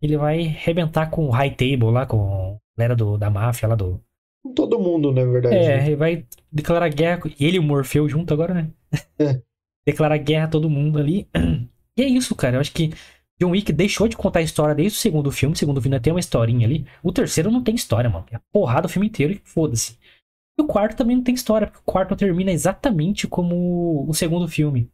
Ele 0.00 0.16
vai 0.16 0.46
arrebentar 0.46 1.10
com 1.10 1.26
o 1.26 1.30
High 1.30 1.50
Table 1.50 1.90
lá, 1.90 2.06
com 2.06 2.60
a 2.76 2.78
galera 2.78 2.94
do, 2.94 3.18
da 3.18 3.28
máfia 3.28 3.68
lá 3.68 3.74
do. 3.74 4.00
Com 4.44 4.54
todo 4.54 4.78
mundo, 4.78 5.10
na 5.10 5.24
verdade. 5.24 5.56
É, 5.56 5.78
né? 5.78 5.86
ele 5.86 5.96
vai 5.96 6.24
declarar 6.52 6.88
guerra. 6.90 7.22
E 7.40 7.44
ele 7.44 7.56
e 7.56 7.58
o 7.58 7.62
Morfeu 7.62 8.08
junto 8.08 8.32
agora, 8.32 8.54
né? 8.54 8.70
É. 9.18 9.42
Declarar 9.84 10.18
guerra 10.18 10.44
a 10.44 10.50
todo 10.50 10.70
mundo 10.70 11.00
ali. 11.00 11.28
E 11.98 12.02
é 12.02 12.06
isso, 12.06 12.34
cara. 12.34 12.56
Eu 12.56 12.60
acho 12.60 12.72
que 12.72 12.92
John 13.40 13.50
Wick 13.50 13.72
deixou 13.72 14.08
de 14.08 14.16
contar 14.16 14.38
a 14.38 14.42
história 14.42 14.74
desde 14.74 14.96
o 14.96 15.00
segundo 15.00 15.30
filme. 15.30 15.54
O 15.54 15.58
segundo 15.58 15.80
filme 15.80 16.00
tem 16.00 16.12
uma 16.12 16.20
historinha 16.20 16.66
ali. 16.66 16.86
O 17.02 17.12
terceiro 17.12 17.50
não 17.50 17.62
tem 17.62 17.74
história, 17.74 18.08
mano. 18.08 18.24
É 18.32 18.40
porrada 18.52 18.86
o 18.86 18.88
filme 18.88 19.06
inteiro 19.08 19.32
e 19.34 19.42
foda-se. 19.44 19.98
E 20.58 20.62
o 20.62 20.66
quarto 20.66 20.96
também 20.96 21.16
não 21.16 21.22
tem 21.22 21.34
história, 21.34 21.66
porque 21.66 21.80
o 21.80 21.92
quarto 21.92 22.16
termina 22.16 22.50
exatamente 22.50 23.28
como 23.28 24.06
o 24.08 24.14
segundo 24.14 24.48
filme. 24.48 24.90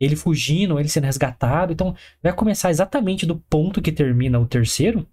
Ele 0.00 0.14
fugindo, 0.14 0.78
ele 0.78 0.88
sendo 0.88 1.04
resgatado. 1.04 1.72
Então, 1.72 1.94
vai 2.22 2.32
começar 2.32 2.70
exatamente 2.70 3.26
do 3.26 3.36
ponto 3.36 3.82
que 3.82 3.90
termina 3.90 4.38
o 4.38 4.46
terceiro. 4.46 5.06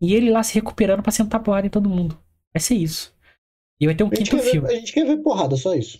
E 0.00 0.14
ele 0.14 0.30
lá 0.30 0.42
se 0.42 0.54
recuperando 0.54 1.02
pra 1.02 1.10
sentar 1.10 1.42
porrada 1.42 1.66
em 1.66 1.70
todo 1.70 1.88
mundo. 1.88 2.16
Vai 2.54 2.60
ser 2.60 2.74
isso. 2.76 3.14
E 3.80 3.86
vai 3.86 3.94
ter 3.94 4.04
um 4.04 4.08
A 4.08 4.10
quinto 4.10 4.30
quer 4.30 4.42
filme. 4.42 4.68
ver, 4.68 4.74
a 4.74 4.78
gente 4.78 4.92
quer 4.92 5.04
ver 5.04 5.16
porrada, 5.18 5.56
só 5.56 5.74
isso. 5.74 5.98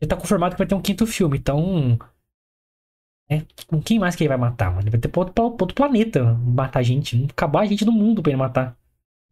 Já 0.00 0.06
tá 0.08 0.16
confirmado 0.16 0.54
que 0.54 0.58
vai 0.58 0.66
ter 0.66 0.74
um 0.74 0.82
quinto 0.82 1.06
filme, 1.06 1.38
então. 1.38 1.98
É, 3.30 3.42
com 3.66 3.80
quem 3.82 3.98
mais 3.98 4.16
que 4.16 4.22
ele 4.24 4.28
vai 4.28 4.38
matar, 4.38 4.70
mano? 4.70 4.82
Ele 4.82 4.90
vai 4.90 5.00
ter 5.00 5.08
pra 5.08 5.20
outro, 5.20 5.34
pra 5.34 5.44
outro 5.44 5.74
planeta 5.74 6.24
matar 6.34 6.82
gente. 6.82 7.26
Acabar 7.30 7.60
a 7.60 7.66
gente 7.66 7.84
no 7.84 7.92
mundo 7.92 8.22
pra 8.22 8.30
ele 8.30 8.38
matar. 8.38 8.76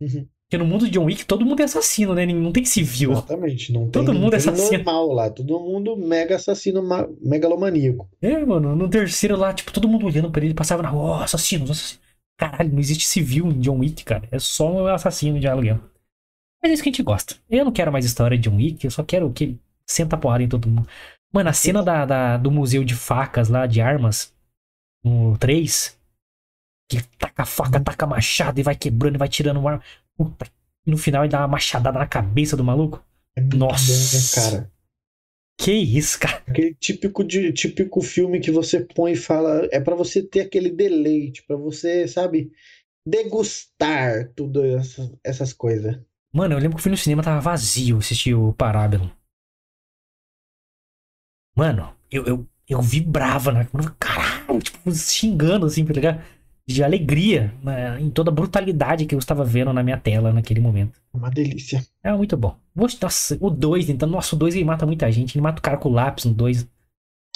Uhum. 0.00 0.26
Porque 0.48 0.58
no 0.58 0.64
mundo 0.64 0.84
de 0.84 0.92
John 0.92 1.04
Wick 1.06 1.24
todo 1.24 1.44
mundo 1.44 1.60
é 1.60 1.64
assassino, 1.64 2.14
né? 2.14 2.24
Não 2.26 2.52
tem 2.52 2.64
civil. 2.64 3.12
Exatamente. 3.12 3.72
Não 3.72 3.82
tem 3.82 3.90
Todo 3.90 4.14
mundo 4.14 4.34
é 4.34 4.36
assassino. 4.36 4.84
normal 4.84 5.12
lá. 5.12 5.30
Todo 5.30 5.58
mundo 5.58 5.96
mega 5.96 6.36
assassino 6.36 6.82
ma- 6.82 7.08
megalomaníaco. 7.20 8.08
É, 8.22 8.44
mano, 8.44 8.76
no 8.76 8.88
terceiro 8.88 9.36
lá, 9.36 9.52
tipo, 9.52 9.72
todo 9.72 9.88
mundo 9.88 10.06
olhando 10.06 10.30
pra 10.30 10.44
ele, 10.44 10.54
passava 10.54 10.82
na 10.82 10.88
rua, 10.88 11.02
ó, 11.02 11.22
assassinos, 11.22 11.70
assassinos. 11.70 12.00
Caralho, 12.38 12.70
não 12.70 12.78
existe 12.78 13.06
civil 13.06 13.46
em 13.48 13.58
John 13.60 13.78
Wick, 13.78 14.04
cara. 14.04 14.28
É 14.30 14.38
só 14.38 14.70
um 14.70 14.86
assassino 14.86 15.40
de 15.40 15.48
aluguel. 15.48 15.80
Mas 16.62 16.70
é 16.70 16.74
isso 16.74 16.82
que 16.82 16.90
a 16.90 16.92
gente 16.92 17.02
gosta. 17.02 17.34
Eu 17.50 17.64
não 17.64 17.72
quero 17.72 17.90
mais 17.90 18.04
história 18.04 18.36
de 18.38 18.48
John 18.48 18.56
Wick, 18.56 18.84
eu 18.84 18.90
só 18.90 19.02
quero 19.02 19.32
que 19.32 19.44
ele 19.44 19.60
senta 19.88 20.16
a 20.16 20.18
porrada 20.18 20.44
em 20.44 20.48
todo 20.48 20.68
mundo. 20.68 20.86
Mano, 21.32 21.50
a 21.50 21.52
cena 21.52 21.82
da, 21.82 22.04
da- 22.06 22.36
do 22.36 22.50
museu 22.50 22.84
de 22.84 22.94
facas 22.94 23.48
lá, 23.48 23.66
de 23.66 23.80
armas, 23.80 24.34
no 25.04 25.36
3, 25.38 25.98
que 26.90 27.02
taca 27.18 27.42
a 27.42 27.46
faca, 27.46 27.80
taca 27.80 28.06
machado 28.06 28.58
e 28.60 28.62
vai 28.62 28.76
quebrando 28.76 29.16
e 29.16 29.18
vai 29.18 29.28
tirando 29.28 29.60
o 29.60 29.68
arma. 29.68 29.82
Puta, 30.16 30.46
no 30.86 30.96
final 30.96 31.24
ele 31.24 31.32
dá 31.32 31.40
uma 31.40 31.48
machadada 31.48 31.98
na 31.98 32.06
cabeça 32.06 32.56
do 32.56 32.64
maluco. 32.64 33.04
É 33.36 33.40
muito 33.40 33.56
Nossa. 33.56 33.92
bom, 33.92 34.18
né, 34.18 34.60
cara? 34.60 34.72
Que 35.58 35.72
isso, 35.72 36.18
cara. 36.20 36.42
Aquele 36.46 36.74
típico, 36.74 37.24
de, 37.24 37.52
típico 37.52 38.00
filme 38.02 38.40
que 38.40 38.50
você 38.50 38.80
põe 38.80 39.12
e 39.12 39.16
fala. 39.16 39.68
É 39.72 39.80
pra 39.80 39.94
você 39.94 40.22
ter 40.22 40.42
aquele 40.42 40.70
deleite, 40.70 41.42
pra 41.42 41.56
você, 41.56 42.06
sabe, 42.06 42.52
degustar 43.06 44.30
tudo 44.34 44.64
essas, 44.64 45.12
essas 45.24 45.52
coisas. 45.52 45.98
Mano, 46.32 46.54
eu 46.54 46.58
lembro 46.58 46.76
que 46.76 46.80
eu 46.80 46.82
fui 46.82 46.90
no 46.90 46.96
cinema, 46.96 47.22
tava 47.22 47.40
vazio, 47.40 47.98
assisti 47.98 48.34
o 48.34 48.52
Parabellum. 48.52 49.10
Mano, 51.56 51.88
eu, 52.10 52.24
eu, 52.26 52.46
eu 52.68 52.82
vibrava 52.82 53.50
na. 53.50 53.64
Caralho, 53.98 54.60
tipo, 54.60 54.92
xingando 54.92 55.64
assim, 55.66 55.84
tá 55.84 55.92
ligado? 55.94 56.22
De 56.68 56.82
alegria, 56.82 57.54
né, 57.62 57.98
em 58.00 58.10
toda 58.10 58.30
a 58.30 58.34
brutalidade 58.34 59.06
que 59.06 59.14
eu 59.14 59.18
estava 59.18 59.44
vendo 59.44 59.72
na 59.72 59.82
minha 59.82 59.96
tela 59.96 60.32
naquele 60.32 60.60
momento. 60.60 61.00
Uma 61.14 61.30
delícia. 61.30 61.86
É 62.02 62.12
muito 62.12 62.36
bom. 62.36 62.56
Nossa, 62.74 63.38
o 63.40 63.48
2, 63.48 63.88
então, 63.88 64.08
nossa, 64.08 64.34
o 64.34 64.38
2 64.38 64.56
ele 64.56 64.64
mata 64.64 64.84
muita 64.84 65.10
gente. 65.10 65.36
Ele 65.36 65.42
mata 65.42 65.60
o 65.60 65.62
cara 65.62 65.78
com 65.78 65.88
lápis 65.88 66.24
no 66.24 66.34
2. 66.34 66.68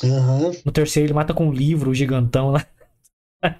Aham. 0.05 0.51
No 0.65 0.73
terceiro 0.73 1.07
ele 1.07 1.15
mata 1.15 1.33
com 1.33 1.47
um 1.47 1.53
livro, 1.53 1.91
o 1.91 1.95
gigantão 1.95 2.51
lá. 2.51 2.67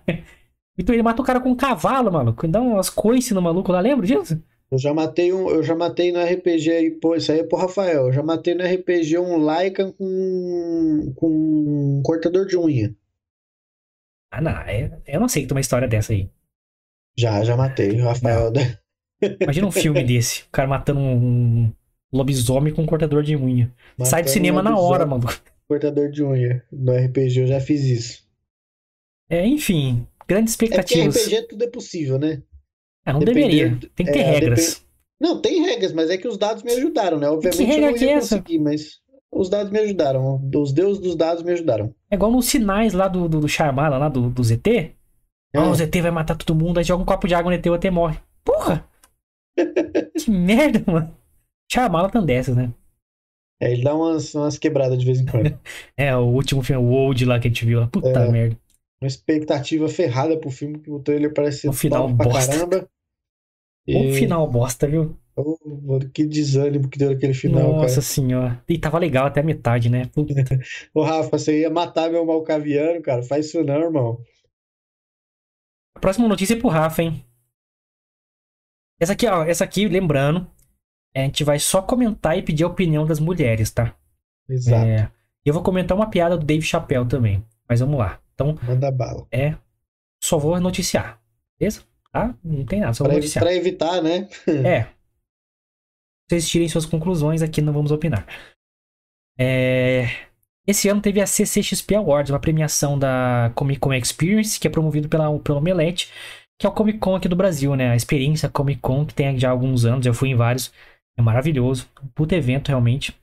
então 0.77 0.95
ele 0.95 1.03
mata 1.03 1.23
o 1.23 1.25
cara 1.25 1.41
com 1.41 1.51
um 1.51 1.57
cavalo, 1.57 2.13
maluco. 2.13 2.49
Dá 2.49 2.61
umas 2.61 2.91
coices 2.91 3.33
no 3.33 3.41
maluco 3.41 3.73
lá, 3.73 3.81
lembra 3.81 4.07
disso? 4.07 4.43
Eu 4.71 4.79
já 4.79 4.95
matei 4.95 5.33
um, 5.33 5.51
eu 5.51 5.63
já 5.63 5.75
matei 5.75 6.13
no 6.13 6.21
RPG 6.23 6.71
aí, 6.71 6.91
pô, 6.93 7.17
isso 7.17 7.33
aí 7.33 7.41
é 7.41 7.45
pro 7.45 7.59
Rafael. 7.59 8.07
Eu 8.07 8.13
já 8.13 8.23
matei 8.23 8.55
no 8.55 8.63
RPG 8.63 9.19
um 9.19 9.37
Lycan 9.39 9.93
com, 9.93 11.13
com 11.17 11.29
um 11.99 12.03
cortador 12.05 12.47
de 12.47 12.57
unha. 12.57 12.95
Ah, 14.31 14.41
não, 14.41 14.53
é- 14.53 15.03
eu 15.07 15.19
não 15.19 15.27
aceito 15.27 15.51
uma 15.53 15.61
história 15.61 15.89
dessa 15.89 16.13
aí. 16.13 16.31
Já, 17.19 17.43
já 17.43 17.57
matei. 17.57 17.97
Rafael. 17.97 18.53
Imagina 19.41 19.67
um 19.67 19.73
filme 19.73 20.03
desse, 20.07 20.45
o 20.45 20.51
cara 20.51 20.69
matando 20.69 21.01
um 21.01 21.73
lobisomem 22.13 22.73
com 22.73 22.83
um 22.83 22.87
cortador 22.87 23.23
de 23.23 23.37
unha. 23.37 23.75
Sai 24.05 24.23
do 24.23 24.27
Matando 24.27 24.29
cinema 24.29 24.61
um 24.61 24.65
na 24.65 24.79
hora, 24.79 25.05
mano. 25.05 25.27
Cortador 25.69 26.11
de 26.11 26.23
unha. 26.23 26.65
No 26.73 26.93
RPG 26.93 27.41
eu 27.41 27.47
já 27.47 27.61
fiz 27.61 27.83
isso. 27.83 28.29
É, 29.29 29.47
enfim, 29.47 30.07
grandes 30.29 30.53
É 30.53 30.55
expectativas. 30.55 31.17
RPG 31.27 31.49
tudo 31.49 31.65
é 31.65 31.69
possível, 31.71 32.19
né? 32.19 32.43
Ah, 33.05 33.13
não 33.13 33.21
depender- 33.21 33.49
deveria. 33.49 33.79
Tem 33.97 34.07
que 34.07 34.13
ter 34.13 34.19
é, 34.21 34.23
regras. 34.31 34.85
Não, 35.21 35.41
tem 35.41 35.63
regras, 35.63 35.93
mas 35.93 36.11
é 36.11 36.17
que 36.17 36.27
os 36.29 36.39
dados 36.39 36.63
me 36.63 36.73
ajudaram, 36.73 37.19
né? 37.19 37.29
Obviamente 37.29 37.63
regra 37.65 37.87
eu 37.87 37.91
não 37.93 37.99
que 37.99 38.05
ia 38.05 38.11
é 38.11 38.15
essa? 38.15 38.37
conseguir, 38.37 38.59
mas 38.59 39.01
os 39.33 39.49
dados 39.51 39.71
me 39.71 39.79
ajudaram. 39.79 40.41
Os 40.57 40.73
deuses 40.73 41.03
dos 41.03 41.15
dados 41.17 41.43
me 41.43 41.53
ajudaram. 41.53 41.95
É 42.11 42.15
igual 42.15 42.31
nos 42.31 42.47
sinais 42.47 42.93
lá 42.95 43.07
do, 43.09 43.29
do, 43.29 43.41
do 43.41 43.49
Shyamalan, 43.49 43.99
lá 43.99 44.09
do, 44.09 44.31
do 44.31 44.43
ZT. 44.45 44.93
Ah. 45.55 45.69
o 45.69 45.75
ZT 45.75 46.01
vai 46.01 46.11
matar 46.13 46.37
todo 46.37 46.55
mundo, 46.55 46.79
aí 46.79 46.85
joga 46.85 47.03
um 47.03 47.07
copo 47.07 47.27
de 47.27 47.35
água 47.35 47.51
no 47.51 47.57
ET, 47.57 47.67
o 47.67 47.75
ET 47.75 47.85
morre. 47.91 48.19
Porra! 48.45 48.85
que 49.59 50.31
merda, 50.31 50.83
mano. 50.91 51.15
Shyamalan 51.71 52.09
tá 52.09 52.21
dessas, 52.21 52.57
né? 52.57 52.71
É, 53.63 53.73
ele 53.73 53.83
dá 53.83 53.95
umas, 53.95 54.35
umas 54.35 54.57
quebradas 54.59 54.99
de 54.99 55.05
vez 55.05 55.21
em 55.21 55.27
quando. 55.27 55.59
É, 55.97 56.17
o 56.17 56.21
último 56.25 56.63
filme, 56.63 56.83
o 56.83 56.89
Old 56.91 57.25
lá 57.27 57.39
que 57.39 57.49
a 57.49 57.51
gente 57.51 57.65
viu 57.67 57.81
lá. 57.81 57.89
Puta 57.89 58.09
É. 58.09 58.31
merda. 58.31 58.57
Uma 59.03 59.09
expectativa 59.09 59.89
ferrada 59.89 60.39
pro 60.39 60.51
filme, 60.51 60.79
que 60.79 60.91
o 60.91 61.01
trailer 61.01 61.33
parece 61.33 61.69
Um 61.69 61.73
final 61.73 62.15
pra 62.15 62.27
bosta. 62.27 62.53
caramba. 62.53 62.89
Um 63.89 64.05
E- 64.05 64.15
final 64.15 64.47
bosta, 64.51 64.87
viu? 64.87 65.19
Oh, 65.37 65.57
mano, 65.67 66.11
que 66.11 66.27
desânimo 66.27 66.89
que 66.89 66.99
deu 66.99 67.11
aquele 67.13 67.33
final, 67.33 67.73
Nossa 67.73 67.89
cara. 67.95 68.03
senhora. 68.03 68.65
E 68.69 68.79
tava 68.79 68.99
legal 68.99 69.25
até 69.27 69.41
a 69.41 69.45
metade, 69.45 69.89
né? 69.89 70.03
Ô, 70.95 71.03
Rafa, 71.03 71.39
você 71.39 71.61
ia 71.61 71.71
matar 71.71 72.11
meu 72.11 72.27
malcaviano, 72.27 73.01
cara. 73.01 73.23
Faz 73.23 73.47
isso 73.47 73.65
não, 73.65 73.81
irmão. 73.81 74.23
A 75.97 76.01
próxima 76.01 76.29
notícia 76.29 76.55
é 76.55 76.59
pro 76.59 76.69
Rafa, 76.69 77.03
hein? 77.03 77.25
Essa 79.01 79.15
aqui, 79.15 79.27
ó. 79.27 79.45
Essa 79.45 79.65
aqui, 79.65 79.89
lembrando, 79.89 80.47
a 81.17 81.21
gente 81.21 81.43
vai 81.43 81.59
só 81.59 81.81
comentar 81.81 82.37
e 82.37 82.43
pedir 82.43 82.65
a 82.65 82.69
opinião 82.69 83.07
das 83.07 83.19
mulheres, 83.19 83.71
tá? 83.71 83.97
Exato. 84.49 84.85
É, 84.87 85.11
eu 85.45 85.55
vou 85.55 85.63
comentar 85.63 85.97
uma 85.97 86.11
piada 86.11 86.37
do 86.37 86.45
Dave 86.45 86.63
Chappelle 86.63 87.09
também. 87.09 87.43
Mas 87.69 87.81
vamos 87.81 87.99
lá. 87.99 88.21
Então, 88.41 88.59
Manda 88.67 88.91
bala. 88.91 89.27
é. 89.31 89.55
Só 90.23 90.39
vou 90.39 90.59
noticiar. 90.61 91.21
Beleza? 91.59 91.83
Tá? 92.13 92.35
Não 92.43 92.65
tem 92.65 92.81
nada, 92.81 92.93
só 92.95 93.05
vou 93.05 93.11
Pra, 93.11 93.17
noticiar. 93.19 93.45
pra 93.45 93.55
evitar, 93.55 94.03
né? 94.03 94.29
É. 94.67 94.87
Vocês 96.29 96.49
tirem 96.49 96.69
suas 96.69 96.87
conclusões, 96.87 97.43
aqui 97.43 97.61
não 97.61 97.73
vamos 97.73 97.91
opinar. 97.91 98.27
É, 99.39 100.07
Esse 100.67 100.89
ano 100.89 101.01
teve 101.01 101.21
a 101.21 101.27
CCXP 101.27 101.97
Awards, 101.97 102.31
uma 102.31 102.39
premiação 102.39 102.99
da 102.99 103.51
Comic 103.55 103.81
Con 103.81 103.93
Experience, 103.95 104.61
que 104.61 104.69
é 104.69 104.71
promovido 104.71 105.09
pela, 105.09 105.37
pelo 105.41 105.59
Omelete, 105.59 106.09
que 106.59 106.67
é 106.67 106.69
o 106.69 106.73
Comic 106.73 106.99
Con 106.99 107.17
aqui 107.17 107.27
do 107.29 107.35
Brasil, 107.37 107.75
né? 107.75 107.91
A 107.91 107.97
experiência 107.97 108.49
Comic 108.49 108.81
Con, 108.81 109.05
que 109.07 109.15
tem 109.15 109.37
já 109.39 109.49
há 109.49 109.51
alguns 109.51 109.85
anos, 109.85 110.07
eu 110.07 110.15
fui 110.15 110.29
em 110.29 110.37
vários. 110.37 110.73
É 111.19 111.23
maravilhoso. 111.23 111.89
Um 112.03 112.07
puto 112.09 112.35
evento, 112.35 112.69
realmente. 112.69 113.17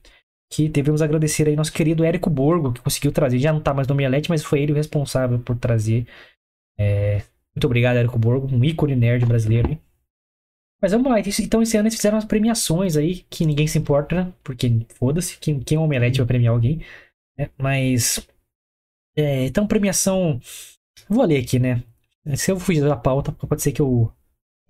Que 0.50 0.68
devemos 0.68 1.02
agradecer 1.02 1.46
aí 1.48 1.56
nosso 1.56 1.72
querido 1.72 2.04
Érico 2.04 2.30
Borgo, 2.30 2.72
que 2.72 2.80
conseguiu 2.80 3.12
trazer. 3.12 3.38
Já 3.38 3.52
não 3.52 3.60
tá 3.60 3.74
mais 3.74 3.86
no 3.86 3.94
Omelete, 3.94 4.30
mas 4.30 4.42
foi 4.42 4.62
ele 4.62 4.72
o 4.72 4.76
responsável 4.76 5.38
por 5.38 5.56
trazer. 5.56 6.06
É, 6.78 7.18
Muito 7.54 7.66
obrigado, 7.66 7.96
Érico 7.96 8.18
Borgo, 8.18 8.46
um 8.54 8.64
ícone 8.64 8.96
nerd 8.96 9.26
brasileiro. 9.26 9.70
hein? 9.70 9.80
Mas 10.80 10.92
vamos 10.92 11.10
lá, 11.10 11.18
então 11.20 11.60
esse 11.60 11.76
ano 11.76 11.88
eles 11.88 11.96
fizeram 11.96 12.16
as 12.18 12.24
premiações 12.24 12.96
aí, 12.96 13.22
que 13.28 13.44
ninguém 13.44 13.66
se 13.66 13.78
importa, 13.78 14.24
né? 14.24 14.32
Porque 14.44 14.86
foda-se, 14.94 15.36
quem, 15.38 15.58
quem 15.58 15.76
é 15.76 15.80
um 15.80 15.84
omelete 15.84 16.18
vai 16.18 16.26
premiar 16.26 16.54
alguém. 16.54 16.80
né? 17.38 17.50
Mas. 17.58 18.26
é, 19.16 19.46
então, 19.46 19.66
premiação. 19.66 20.40
Vou 21.08 21.24
ler 21.26 21.42
aqui, 21.42 21.58
né? 21.58 21.82
Se 22.36 22.50
eu 22.52 22.60
fugir 22.60 22.82
da 22.82 22.96
pauta, 22.96 23.32
pode 23.32 23.62
ser 23.62 23.72
que 23.72 23.82
eu. 23.82 24.12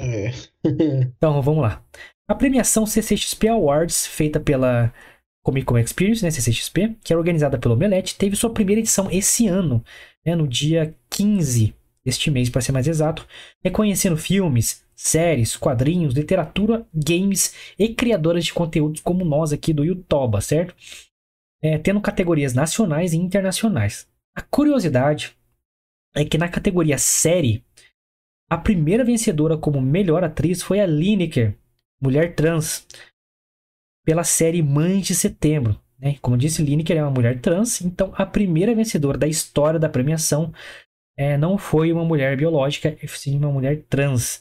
É. 0.01 0.31
Então, 1.17 1.41
vamos 1.43 1.63
lá. 1.63 1.85
A 2.29 2.35
premiação 2.35 2.87
CCXP 2.87 3.49
Awards, 3.49 4.07
feita 4.07 4.39
pela 4.41 4.93
Comic 5.49 5.65
Con 5.65 5.79
Experience, 5.79 6.23
né, 6.23 6.31
CCXP, 6.31 6.99
que 7.03 7.11
é 7.11 7.17
organizada 7.17 7.57
pelo 7.57 7.73
Omelete, 7.73 8.19
teve 8.19 8.37
sua 8.37 8.53
primeira 8.53 8.81
edição 8.81 9.11
esse 9.11 9.49
ano, 9.49 9.83
né, 10.23 10.37
no 10.37 10.47
dia 10.47 10.95
15 11.09 11.69
de 11.69 11.75
este 12.05 12.31
mês, 12.31 12.51
para 12.51 12.61
ser 12.61 12.73
mais 12.73 12.87
exato, 12.87 13.27
reconhecendo 13.65 14.19
filmes, 14.19 14.85
séries, 14.95 15.57
quadrinhos, 15.57 16.13
literatura, 16.13 16.87
games 16.93 17.55
e 17.79 17.89
criadoras 17.89 18.45
de 18.45 18.53
conteúdos 18.53 19.01
como 19.01 19.25
nós 19.25 19.51
aqui 19.51 19.73
do 19.73 19.87
YouTube, 19.87 20.39
certo? 20.43 20.75
É, 21.63 21.79
tendo 21.79 21.99
categorias 22.03 22.53
nacionais 22.53 23.15
e 23.15 23.17
internacionais. 23.17 24.07
A 24.37 24.43
curiosidade 24.43 25.35
é 26.15 26.27
que 26.27 26.37
na 26.37 26.51
categoria 26.51 26.99
série, 26.99 27.65
a 28.51 28.59
primeira 28.59 29.03
vencedora 29.03 29.57
como 29.57 29.81
melhor 29.81 30.23
atriz 30.23 30.63
foi 30.63 30.79
a 30.79 30.87
Lineker, 30.87 31.57
mulher 31.99 32.35
trans, 32.35 32.87
pela 34.09 34.25
série 34.25 34.63
Mães 34.63 35.07
de 35.07 35.15
Setembro. 35.15 35.79
Né? 35.99 36.17
Como 36.23 36.39
disse, 36.39 36.63
Lineker 36.63 36.97
é 36.97 37.03
uma 37.03 37.11
mulher 37.11 37.43
trans, 37.43 37.83
então 37.83 38.11
a 38.15 38.25
primeira 38.25 38.75
vencedora 38.75 39.19
da 39.19 39.27
história 39.27 39.79
da 39.79 39.87
premiação 39.87 40.51
é, 41.15 41.37
não 41.37 41.59
foi 41.59 41.93
uma 41.93 42.07
mulher 42.07 42.35
biológica, 42.35 42.97
sim 43.07 43.37
uma 43.37 43.53
mulher 43.53 43.83
trans. 43.83 44.41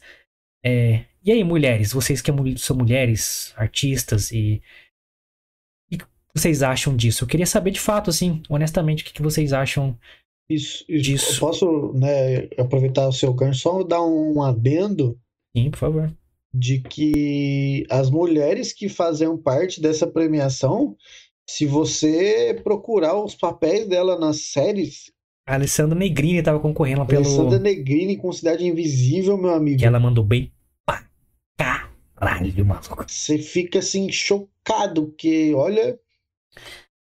É, 0.64 1.04
e 1.22 1.34
aí, 1.34 1.44
mulheres, 1.44 1.92
vocês 1.92 2.22
que 2.22 2.32
são 2.58 2.78
mulheres, 2.78 3.54
artistas 3.58 4.32
e. 4.32 4.62
O 5.92 5.98
que 5.98 6.06
vocês 6.34 6.64
acham 6.64 6.96
disso? 6.96 7.26
Eu 7.26 7.28
queria 7.28 7.46
saber 7.46 7.72
de 7.72 7.82
fato, 7.82 8.10
assim, 8.10 8.42
honestamente, 8.48 9.04
o 9.04 9.06
que 9.06 9.22
vocês 9.22 9.52
acham 9.52 10.00
isso, 10.50 10.86
isso. 10.88 11.04
disso. 11.04 11.40
Posso 11.42 11.92
né, 11.92 12.48
aproveitar 12.58 13.06
o 13.06 13.12
seu 13.12 13.34
gancho, 13.34 13.60
só 13.60 13.84
dar 13.84 14.02
um 14.02 14.42
adendo. 14.42 15.20
Sim, 15.54 15.70
por 15.72 15.78
favor. 15.78 16.18
De 16.58 16.80
que 16.80 17.86
as 17.90 18.10
mulheres 18.10 18.74
que 18.74 18.90
faziam 18.90 19.38
parte 19.38 19.80
dessa 19.82 20.08
premiação, 20.08 20.96
se 21.48 21.66
você 21.66 22.60
procurar 22.64 23.22
os 23.22 23.36
papéis 23.36 23.88
dela 23.88 24.18
nas 24.18 24.42
séries, 24.42 25.12
a 25.46 25.54
Alessandra 25.54 25.98
Negrini 25.98 26.40
estava 26.40 26.60
concorrendo 26.60 27.06
pelo. 27.06 27.26
Alessandra 27.26 27.60
Negrini 27.60 28.18
com 28.18 28.32
Cidade 28.34 28.66
Invisível, 28.66 29.38
meu 29.38 29.52
amigo. 29.52 29.80
Que 29.80 29.86
ela 29.86 30.00
mandou 30.00 30.24
bem 30.24 30.52
Caralho, 32.18 32.66
maluco. 32.66 33.06
Você 33.08 33.38
fica 33.38 33.78
assim, 33.80 34.12
chocado, 34.12 35.14
que 35.16 35.54
olha. 35.54 36.00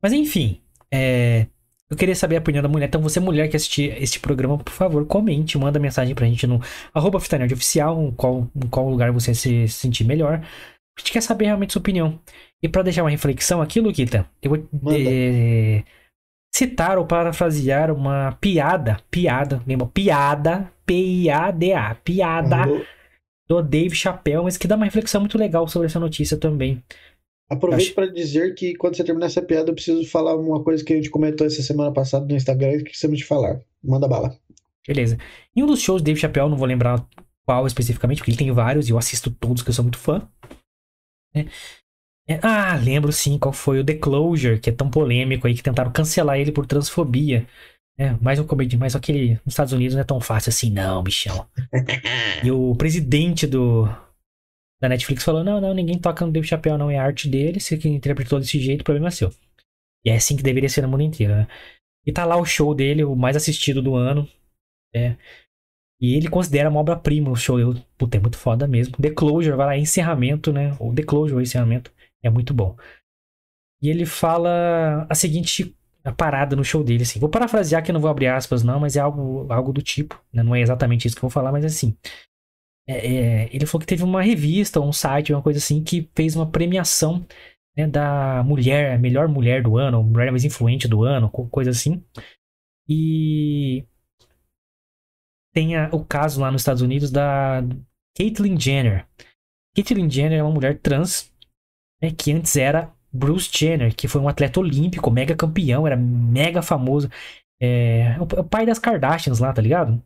Mas 0.03 0.13
enfim, 0.13 0.61
é... 0.93 1.47
eu 1.91 1.97
queria 1.97 2.15
saber 2.15 2.37
a 2.37 2.41
opinião 2.41 2.63
da 2.63 2.69
mulher. 2.69 2.87
Então, 2.87 3.01
você, 3.01 3.19
mulher 3.19 3.49
que 3.49 3.57
assistir 3.57 3.97
este 4.03 4.21
programa, 4.21 4.59
por 4.59 4.73
favor, 4.73 5.07
comente, 5.07 5.57
manda 5.57 5.79
mensagem 5.79 6.15
pra 6.15 6.27
gente 6.27 6.47
no 6.47 6.61
arroba 6.93 7.19
oficial, 7.19 8.03
em 8.03 8.11
qual, 8.13 8.49
em 8.55 8.69
qual 8.69 8.89
lugar 8.89 9.11
você 9.11 9.35
se 9.35 9.69
sentir 9.69 10.05
melhor. 10.05 10.35
A 10.35 11.01
gente 11.01 11.13
quer 11.13 11.23
saber 11.23 11.47
realmente 11.47 11.73
sua 11.73 11.81
opinião. 11.81 12.19
E 12.63 12.69
para 12.69 12.83
deixar 12.83 13.03
uma 13.03 13.11
reflexão 13.11 13.63
aqui, 13.63 13.81
Luquita, 13.81 14.29
eu 14.43 14.51
vou 14.51 14.93
é... 14.93 15.83
citar 16.55 16.99
ou 16.99 17.07
parafrasear 17.07 17.91
uma 17.91 18.33
piada, 18.41 18.99
piada, 19.11 19.63
lembra? 19.67 19.87
Piada, 19.87 20.71
P-I-A-D-A, 20.85 21.95
piada. 21.97 22.69
Uhum 22.69 22.83
do 23.49 23.63
Dave 23.63 23.95
Chappelle, 23.95 24.45
mas 24.45 24.59
que 24.59 24.69
dá 24.69 24.77
uma 24.77 24.85
reflexão 24.85 25.23
muito 25.23 25.39
legal 25.39 25.67
sobre 25.67 25.87
essa 25.87 25.99
notícia 25.99 26.37
também. 26.37 26.83
Aproveito 27.51 27.87
Acho... 27.87 27.95
para 27.95 28.07
dizer 28.07 28.55
que 28.55 28.75
quando 28.75 28.97
você 28.97 29.05
terminar 29.05 29.27
essa 29.27 29.41
piada, 29.41 29.71
eu 29.71 29.75
preciso 29.75 30.05
falar 30.05 30.37
uma 30.37 30.63
coisa 30.63 30.85
que 30.85 30.93
a 30.93 30.97
gente 30.97 31.09
comentou 31.09 31.47
essa 31.47 31.63
semana 31.63 31.93
passada 31.93 32.27
no 32.27 32.37
Instagram 32.37 32.73
e 32.73 32.79
que 32.79 32.91
precisamos 32.91 33.19
de 33.19 33.25
falar. 33.25 33.61
Manda 33.83 34.07
bala. 34.07 34.37
Beleza. 34.87 35.19
Em 35.57 35.63
um 35.63 35.67
dos 35.67 35.81
shows 35.81 36.03
do 36.03 36.05
Dave 36.05 36.21
Chappelle, 36.21 36.51
não 36.51 36.57
vou 36.57 36.67
lembrar 36.67 37.07
qual 37.47 37.67
especificamente, 37.67 38.19
porque 38.19 38.31
ele 38.31 38.39
tem 38.39 38.53
vários 38.53 38.89
e 38.89 38.93
eu 38.93 38.99
assisto 38.99 39.31
todos, 39.31 39.63
que 39.63 39.71
eu 39.71 39.75
sou 39.75 39.83
muito 39.83 39.99
fã. 39.99 40.29
É. 41.35 41.47
É, 42.31 42.39
ah, 42.43 42.77
lembro 42.77 43.11
sim 43.11 43.39
qual 43.39 43.55
foi 43.55 43.81
o 43.81 43.85
The 43.85 43.95
Closure, 43.95 44.61
que 44.61 44.69
é 44.69 44.73
tão 44.73 44.91
polêmico 44.91 45.47
aí, 45.47 45.55
que 45.55 45.63
tentaram 45.63 45.91
cancelar 45.91 46.39
ele 46.39 46.53
por 46.53 46.67
transfobia. 46.67 47.47
É, 47.99 48.13
mais 48.21 48.39
um 48.39 48.45
comediante, 48.45 48.79
mas 48.79 48.93
só 48.93 48.99
que 48.99 49.31
nos 49.45 49.55
Estados 49.55 49.73
Unidos 49.73 49.95
não 49.95 50.03
é 50.03 50.05
tão 50.05 50.21
fácil 50.21 50.51
assim, 50.51 50.71
não, 50.71 51.03
bichão. 51.03 51.47
e 52.45 52.51
o 52.51 52.75
presidente 52.77 53.47
do 53.47 53.89
da 54.81 54.89
Netflix 54.89 55.25
falou: 55.25 55.45
não, 55.45 55.61
não, 55.61 55.75
ninguém 55.75 55.99
toca 55.99 56.25
no 56.25 56.33
Dave 56.33 56.47
Chappelle, 56.47 56.79
não, 56.79 56.91
é 56.91 56.99
a 56.99 57.05
arte 57.05 57.29
dele, 57.29 57.61
se 57.61 57.75
ele 57.75 57.89
interpretou 57.89 58.39
desse 58.39 58.61
jeito, 58.61 58.83
o 58.83 58.85
problema 58.85 59.09
é 59.09 59.11
seu. 59.11 59.31
E 60.05 60.11
é 60.11 60.17
assim 60.17 60.37
que 60.37 60.43
deveria 60.43 60.69
ser 60.69 60.83
no 60.83 60.89
mundo 60.89 61.03
inteiro, 61.03 61.35
né? 61.35 61.49
E 62.07 62.13
tá 62.13 62.25
lá 62.25 62.37
o 62.37 62.45
show 62.45 62.75
dele, 62.75 63.05
o 63.05 63.15
mais 63.15 63.37
assistido 63.37 63.83
do 63.83 63.95
ano. 63.95 64.29
É. 64.95 65.17
E 66.01 66.15
ele 66.15 66.29
considera 66.29 66.71
uma 66.71 66.81
obra-prima 66.81 67.31
o 67.31 67.37
show. 67.37 67.59
Eu, 67.59 67.75
puta, 67.99 68.17
é 68.17 68.21
muito 68.21 68.39
foda 68.39 68.67
mesmo. 68.67 68.97
The 68.97 69.11
Closure, 69.11 69.57
vai 69.57 69.67
lá, 69.67 69.77
encerramento, 69.77 70.53
né? 70.53 70.77
O 70.79 70.95
The 70.95 71.03
Closure, 71.03 71.43
encerramento, 71.43 71.93
é 72.23 72.31
muito 72.31 72.55
bom. 72.55 72.77
E 73.83 73.91
ele 73.91 74.07
fala 74.07 75.07
a 75.11 75.15
seguinte 75.15 75.75
a 76.05 76.13
parada 76.13 76.57
no 76.57 76.65
show 76.65 76.83
dele, 76.83 77.03
assim. 77.03 77.21
Vou 77.21 77.29
parafrasear 77.29 77.83
que 77.83 77.91
eu 77.91 77.93
não 77.93 78.01
vou 78.01 78.11
abrir 78.11 78.29
aspas, 78.29 78.63
não, 78.63 78.81
mas 78.81 78.97
é 78.97 79.01
algo, 79.01 79.47
algo 79.53 79.73
do 79.73 79.83
tipo. 79.83 80.21
Né? 80.33 80.43
Não 80.43 80.55
é 80.55 80.61
exatamente 80.61 81.07
isso 81.07 81.17
que 81.17 81.21
eu 81.21 81.29
vou 81.29 81.31
falar, 81.31 81.53
mas 81.53 81.65
assim. 81.65 81.97
É, 82.89 83.07
é, 83.07 83.55
ele 83.55 83.67
falou 83.67 83.81
que 83.81 83.87
teve 83.87 84.03
uma 84.03 84.23
revista, 84.23 84.81
um 84.81 84.93
site, 84.93 85.33
uma 85.33 85.43
coisa 85.43 85.59
assim, 85.59 85.85
que 85.85 86.09
fez 86.17 86.35
uma 86.35 86.51
premiação 86.51 87.27
né, 87.77 87.87
da 87.87 88.43
mulher, 88.43 88.99
melhor 88.99 89.29
mulher 89.29 89.63
do 89.63 89.77
ano, 89.77 90.03
mulher 90.03 90.31
mais 90.31 90.45
influente 90.45 90.89
do 90.89 91.05
ano, 91.05 91.31
coisa 91.31 91.71
assim. 91.71 92.03
E 92.89 93.85
tem 95.53 95.77
a, 95.77 95.91
o 95.93 96.03
caso 96.03 96.41
lá 96.41 96.51
nos 96.51 96.63
Estados 96.63 96.81
Unidos 96.81 97.11
da 97.11 97.63
Caitlyn 98.17 98.59
Jenner. 98.59 99.07
Caitlyn 99.77 100.09
Jenner 100.09 100.39
é 100.39 100.43
uma 100.43 100.53
mulher 100.53 100.81
trans, 100.81 101.31
né, 102.03 102.11
que 102.11 102.33
antes 102.33 102.57
era 102.57 102.91
Bruce 103.13 103.51
Jenner, 103.53 103.95
que 103.95 104.09
foi 104.09 104.21
um 104.21 104.29
atleta 104.29 104.61
olímpico, 104.61 105.11
mega 105.11 105.37
campeão, 105.37 105.87
era 105.87 105.97
mega 105.97 106.63
famoso. 106.63 107.11
É, 107.61 108.17
é 108.17 108.21
o 108.21 108.45
pai 108.45 108.65
das 108.65 108.79
Kardashians 108.79 109.41
lá, 109.41 109.53
tá 109.53 109.61
ligado? 109.61 110.03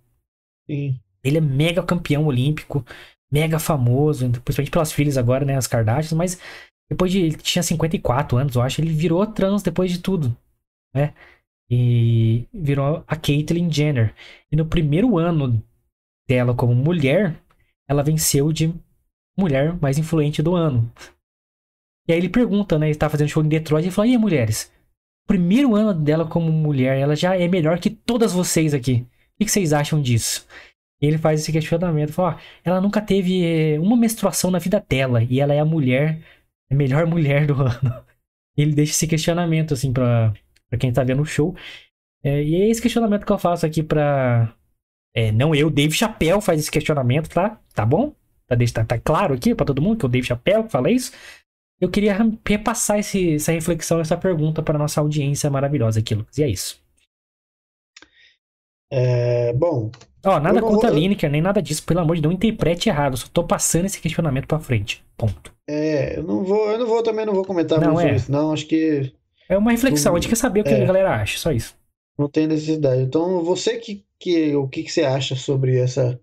Sim. 0.68 0.98
Ele 1.24 1.38
é 1.38 1.40
mega 1.40 1.82
campeão 1.82 2.26
olímpico, 2.26 2.84
mega 3.30 3.58
famoso, 3.58 4.28
principalmente 4.44 4.70
pelas 4.70 4.92
filhas 4.92 5.16
agora, 5.16 5.44
né, 5.44 5.56
as 5.56 5.66
Kardashians, 5.66 6.12
mas 6.12 6.38
depois 6.90 7.10
de. 7.10 7.20
Ele 7.20 7.36
tinha 7.36 7.62
54 7.62 8.36
anos, 8.36 8.54
eu 8.54 8.62
acho, 8.62 8.80
ele 8.80 8.92
virou 8.92 9.26
trans 9.26 9.62
depois 9.62 9.90
de 9.90 9.98
tudo, 9.98 10.36
né? 10.94 11.14
E 11.70 12.46
virou 12.52 13.02
a 13.06 13.16
Caitlyn 13.16 13.70
Jenner. 13.72 14.14
E 14.50 14.56
no 14.56 14.66
primeiro 14.66 15.16
ano 15.16 15.62
dela 16.28 16.54
como 16.54 16.74
mulher, 16.74 17.34
ela 17.88 18.02
venceu 18.02 18.52
de 18.52 18.74
mulher 19.38 19.74
mais 19.80 19.96
influente 19.96 20.42
do 20.42 20.54
ano. 20.54 20.92
E 22.06 22.12
aí 22.12 22.18
ele 22.18 22.28
pergunta, 22.28 22.78
né? 22.78 22.88
Ele 22.88 22.98
tá 22.98 23.08
fazendo 23.08 23.28
show 23.28 23.42
em 23.42 23.48
Detroit 23.48 23.86
e 23.86 23.90
fala: 23.90 24.08
E 24.08 24.18
mulheres? 24.18 24.70
Primeiro 25.26 25.74
ano 25.74 25.94
dela 25.94 26.26
como 26.26 26.50
mulher, 26.52 26.98
ela 26.98 27.16
já 27.16 27.36
é 27.36 27.48
melhor 27.48 27.78
que 27.78 27.88
todas 27.88 28.32
vocês 28.32 28.74
aqui. 28.74 29.06
O 29.40 29.44
que 29.44 29.50
vocês 29.50 29.72
acham 29.72 30.02
disso? 30.02 30.46
Ele 31.02 31.18
faz 31.18 31.40
esse 31.40 31.52
questionamento: 31.52 32.12
fala, 32.12 32.38
ela 32.64 32.80
nunca 32.80 33.00
teve 33.02 33.44
eh, 33.44 33.78
uma 33.80 33.96
menstruação 33.96 34.50
na 34.50 34.58
vida 34.58 34.84
dela 34.88 35.22
e 35.24 35.40
ela 35.40 35.52
é 35.52 35.60
a 35.60 35.64
mulher, 35.64 36.22
a 36.70 36.74
melhor 36.74 37.06
mulher 37.08 37.46
do 37.46 37.54
ano. 37.54 38.04
Ele 38.56 38.74
deixa 38.74 38.92
esse 38.92 39.06
questionamento, 39.06 39.74
assim, 39.74 39.92
pra, 39.92 40.32
pra 40.70 40.78
quem 40.78 40.92
tá 40.92 41.02
vendo 41.04 41.22
o 41.22 41.26
show. 41.26 41.56
É, 42.24 42.42
e 42.42 42.54
é 42.62 42.68
esse 42.70 42.80
questionamento 42.80 43.26
que 43.26 43.32
eu 43.32 43.38
faço 43.38 43.66
aqui 43.66 43.82
pra. 43.82 44.54
É, 45.14 45.32
não 45.32 45.54
eu, 45.54 45.70
Dave 45.70 45.92
Chappelle 45.94 46.40
faz 46.40 46.60
esse 46.60 46.70
questionamento, 46.70 47.28
tá? 47.28 47.60
Tá 47.74 47.84
bom? 47.84 48.14
Tá, 48.46 48.56
tá, 48.74 48.84
tá 48.84 48.98
claro 48.98 49.34
aqui 49.34 49.54
pra 49.54 49.66
todo 49.66 49.82
mundo 49.82 49.98
que 49.98 50.04
é 50.04 50.08
o 50.08 50.10
Dave 50.10 50.26
Chappelle 50.26 50.64
que 50.64 50.72
fala 50.72 50.90
isso? 50.90 51.12
eu 51.82 51.90
queria 51.90 52.16
repassar 52.46 53.00
esse, 53.00 53.34
essa 53.34 53.50
reflexão, 53.50 53.98
essa 53.98 54.16
pergunta 54.16 54.62
para 54.62 54.78
nossa 54.78 55.00
audiência 55.00 55.50
maravilhosa 55.50 55.98
aqui, 55.98 56.14
Lucas. 56.14 56.38
E 56.38 56.44
é 56.44 56.48
isso. 56.48 56.80
É, 58.88 59.52
bom. 59.52 59.90
Ó, 60.24 60.38
nada 60.38 60.60
contra 60.60 60.88
vou... 60.88 60.96
a 60.96 61.00
Lineker, 61.00 61.30
nem 61.30 61.40
nada 61.40 61.60
disso. 61.60 61.84
Pelo 61.84 62.00
amor 62.00 62.16
de 62.16 62.22
Deus, 62.22 62.30
não 62.30 62.36
interprete 62.36 62.88
errado. 62.88 63.16
Só 63.16 63.26
tô 63.32 63.44
passando 63.44 63.86
esse 63.86 64.00
questionamento 64.00 64.46
para 64.46 64.60
frente. 64.60 65.04
Ponto. 65.16 65.52
É, 65.68 66.18
eu 66.18 66.22
não 66.22 66.44
vou, 66.44 66.70
eu 66.70 66.78
não 66.78 66.86
vou 66.86 67.02
também 67.02 67.26
não 67.26 67.34
vou 67.34 67.44
comentar 67.44 67.80
não, 67.80 67.94
muito 67.94 68.08
é. 68.08 68.14
isso, 68.16 68.30
não. 68.30 68.52
Acho 68.52 68.66
que. 68.66 69.12
É 69.48 69.58
uma 69.58 69.72
reflexão, 69.72 70.12
não, 70.12 70.16
a 70.16 70.20
gente 70.20 70.28
quer 70.28 70.36
saber 70.36 70.60
o 70.60 70.64
que 70.64 70.70
é, 70.70 70.82
a 70.82 70.86
galera 70.86 71.14
acha, 71.14 71.38
só 71.38 71.52
isso. 71.52 71.74
Não 72.18 72.28
tem 72.28 72.46
necessidade. 72.46 73.02
Então, 73.02 73.42
você 73.42 73.76
que, 73.76 74.04
que 74.18 74.54
o 74.54 74.68
que, 74.68 74.82
que 74.82 74.92
você 74.92 75.02
acha 75.02 75.34
sobre 75.34 75.78
essa 75.78 76.18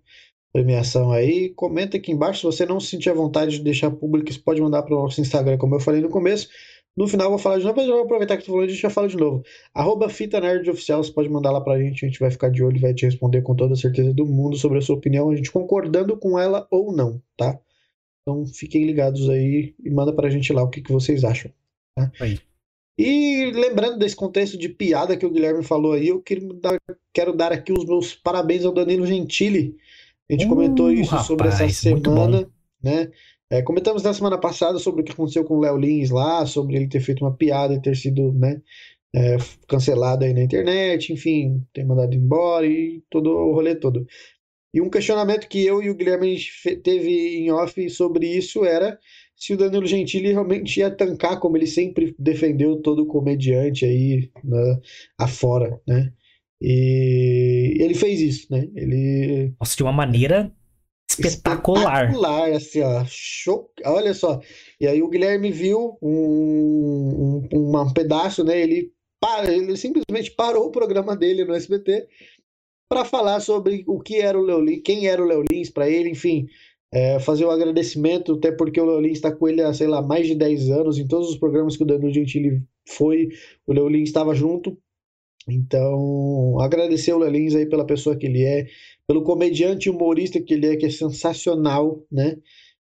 premiação 0.52 1.12
aí. 1.12 1.50
Comenta 1.50 1.96
aqui 1.96 2.12
embaixo. 2.12 2.40
Se 2.40 2.46
você 2.46 2.66
não 2.66 2.80
se 2.80 2.88
sentir 2.88 3.10
à 3.10 3.14
vontade 3.14 3.52
de 3.52 3.62
deixar 3.62 3.90
público, 3.90 4.32
você 4.32 4.38
pode 4.38 4.60
mandar 4.60 4.82
para 4.82 4.94
o 4.94 5.02
nosso 5.02 5.20
Instagram, 5.20 5.58
como 5.58 5.76
eu 5.76 5.80
falei 5.80 6.00
no 6.00 6.08
começo. 6.08 6.48
No 7.00 7.08
final 7.08 7.28
eu 7.28 7.30
vou 7.30 7.38
falar 7.38 7.56
de 7.56 7.64
novo, 7.64 7.76
mas 7.78 7.88
eu 7.88 7.94
vou 7.94 8.04
aproveitar 8.04 8.36
que 8.36 8.42
tu 8.42 8.48
falou, 8.48 8.60
a 8.60 8.68
gente 8.68 8.78
já 8.78 8.90
fala 8.90 9.08
de 9.08 9.16
novo. 9.16 9.42
Arroba 9.72 10.10
Fita 10.10 10.38
Nerd 10.38 10.68
Oficial, 10.68 11.02
você 11.02 11.10
pode 11.10 11.30
mandar 11.30 11.50
lá 11.50 11.58
pra 11.58 11.78
gente, 11.78 12.04
a 12.04 12.08
gente 12.08 12.20
vai 12.20 12.30
ficar 12.30 12.50
de 12.50 12.62
olho 12.62 12.76
e 12.76 12.80
vai 12.80 12.92
te 12.92 13.06
responder 13.06 13.40
com 13.40 13.56
toda 13.56 13.72
a 13.72 13.76
certeza 13.76 14.12
do 14.12 14.26
mundo 14.26 14.54
sobre 14.58 14.76
a 14.76 14.82
sua 14.82 14.96
opinião, 14.96 15.30
a 15.30 15.34
gente 15.34 15.50
concordando 15.50 16.14
com 16.18 16.38
ela 16.38 16.68
ou 16.70 16.94
não, 16.94 17.18
tá? 17.38 17.58
Então 18.20 18.44
fiquem 18.44 18.84
ligados 18.84 19.30
aí 19.30 19.74
e 19.82 19.88
manda 19.88 20.12
pra 20.12 20.28
gente 20.28 20.52
lá 20.52 20.62
o 20.62 20.68
que, 20.68 20.82
que 20.82 20.92
vocês 20.92 21.24
acham. 21.24 21.50
Tá? 21.96 22.12
Aí. 22.20 22.38
E 22.98 23.50
lembrando 23.54 23.98
desse 23.98 24.14
contexto 24.14 24.58
de 24.58 24.68
piada 24.68 25.16
que 25.16 25.24
o 25.24 25.30
Guilherme 25.30 25.64
falou 25.64 25.94
aí, 25.94 26.08
eu 26.08 26.20
quero 26.20 26.52
dar, 26.52 26.78
quero 27.14 27.32
dar 27.32 27.50
aqui 27.50 27.72
os 27.72 27.86
meus 27.86 28.14
parabéns 28.14 28.66
ao 28.66 28.74
Danilo 28.74 29.06
Gentili, 29.06 29.74
a 30.28 30.34
gente 30.34 30.44
uh, 30.44 30.48
comentou 30.50 30.92
isso 30.92 31.12
rapaz, 31.12 31.26
sobre 31.26 31.48
essa 31.48 31.66
semana, 31.70 32.46
né? 32.82 33.10
É, 33.50 33.62
comentamos 33.62 34.02
na 34.02 34.14
semana 34.14 34.38
passada 34.38 34.78
sobre 34.78 35.02
o 35.02 35.04
que 35.04 35.10
aconteceu 35.10 35.44
com 35.44 35.56
o 35.56 35.60
Léo 35.60 35.76
Lins 35.76 36.10
lá, 36.10 36.46
sobre 36.46 36.76
ele 36.76 36.88
ter 36.88 37.00
feito 37.00 37.24
uma 37.24 37.34
piada 37.34 37.74
e 37.74 37.82
ter 37.82 37.96
sido, 37.96 38.32
né, 38.32 38.62
é, 39.14 39.36
cancelado 39.66 40.24
aí 40.24 40.32
na 40.32 40.42
internet, 40.42 41.12
enfim, 41.12 41.66
tem 41.72 41.84
mandado 41.84 42.14
embora 42.14 42.64
e 42.64 43.02
todo 43.10 43.28
o 43.30 43.52
rolê 43.52 43.74
todo. 43.74 44.06
E 44.72 44.80
um 44.80 44.88
questionamento 44.88 45.48
que 45.48 45.66
eu 45.66 45.82
e 45.82 45.90
o 45.90 45.94
Guilherme 45.96 46.38
teve 46.84 47.38
em 47.38 47.50
off 47.50 47.90
sobre 47.90 48.26
isso 48.28 48.64
era 48.64 48.96
se 49.34 49.52
o 49.54 49.56
Danilo 49.56 49.86
Gentili 49.86 50.30
realmente 50.30 50.78
ia 50.78 50.90
tancar, 50.90 51.40
como 51.40 51.56
ele 51.56 51.66
sempre 51.66 52.14
defendeu 52.18 52.80
todo 52.80 53.06
comediante 53.06 53.84
aí 53.84 54.30
né, 54.44 54.80
afora, 55.18 55.80
né? 55.88 56.12
E 56.62 57.78
ele 57.80 57.94
fez 57.94 58.20
isso, 58.20 58.46
né? 58.50 58.68
Ele. 58.76 59.54
Nossa, 59.58 59.74
de 59.74 59.82
uma 59.82 59.92
maneira 59.92 60.54
espetacular. 61.28 62.04
Espetacular, 62.06 62.52
assim, 62.52 62.82
ó. 62.82 63.04
Show. 63.06 63.70
Olha 63.84 64.14
só. 64.14 64.40
E 64.80 64.86
aí 64.86 65.02
o 65.02 65.08
Guilherme 65.08 65.50
viu 65.50 65.98
um, 66.02 67.46
um, 67.52 67.76
um 67.76 67.92
pedaço, 67.92 68.44
né? 68.44 68.60
Ele, 68.60 68.92
para, 69.20 69.52
ele 69.52 69.76
simplesmente 69.76 70.30
parou 70.32 70.66
o 70.66 70.70
programa 70.70 71.16
dele 71.16 71.44
no 71.44 71.54
SBT 71.54 72.06
para 72.88 73.04
falar 73.04 73.40
sobre 73.40 73.84
o 73.86 74.00
que 74.00 74.16
era 74.16 74.38
o 74.38 74.42
Leolins, 74.42 74.82
quem 74.84 75.06
era 75.06 75.22
o 75.22 75.26
Leolins 75.26 75.70
para 75.70 75.88
ele, 75.88 76.10
enfim. 76.10 76.46
É, 76.92 77.20
fazer 77.20 77.44
um 77.44 77.50
agradecimento, 77.50 78.32
até 78.34 78.50
porque 78.50 78.80
o 78.80 78.84
Leolins 78.84 79.12
está 79.12 79.30
com 79.30 79.46
ele 79.46 79.62
há, 79.62 79.72
sei 79.72 79.86
lá, 79.86 80.02
mais 80.02 80.26
de 80.26 80.34
10 80.34 80.70
anos, 80.70 80.98
em 80.98 81.06
todos 81.06 81.30
os 81.30 81.36
programas 81.36 81.76
que 81.76 81.84
o 81.84 81.86
Danilo 81.86 82.12
Gentili 82.12 82.60
foi, 82.88 83.28
o 83.64 83.72
Leolins 83.72 84.08
estava 84.08 84.34
junto, 84.34 84.76
então, 85.48 86.58
agradecer 86.60 87.12
o 87.12 87.18
Lelins 87.18 87.54
aí 87.54 87.66
pela 87.66 87.86
pessoa 87.86 88.16
que 88.16 88.26
ele 88.26 88.42
é, 88.44 88.66
pelo 89.06 89.22
comediante 89.22 89.90
humorista 89.90 90.40
que 90.40 90.54
ele 90.54 90.66
é, 90.66 90.76
que 90.76 90.86
é 90.86 90.90
sensacional, 90.90 92.04
né? 92.10 92.36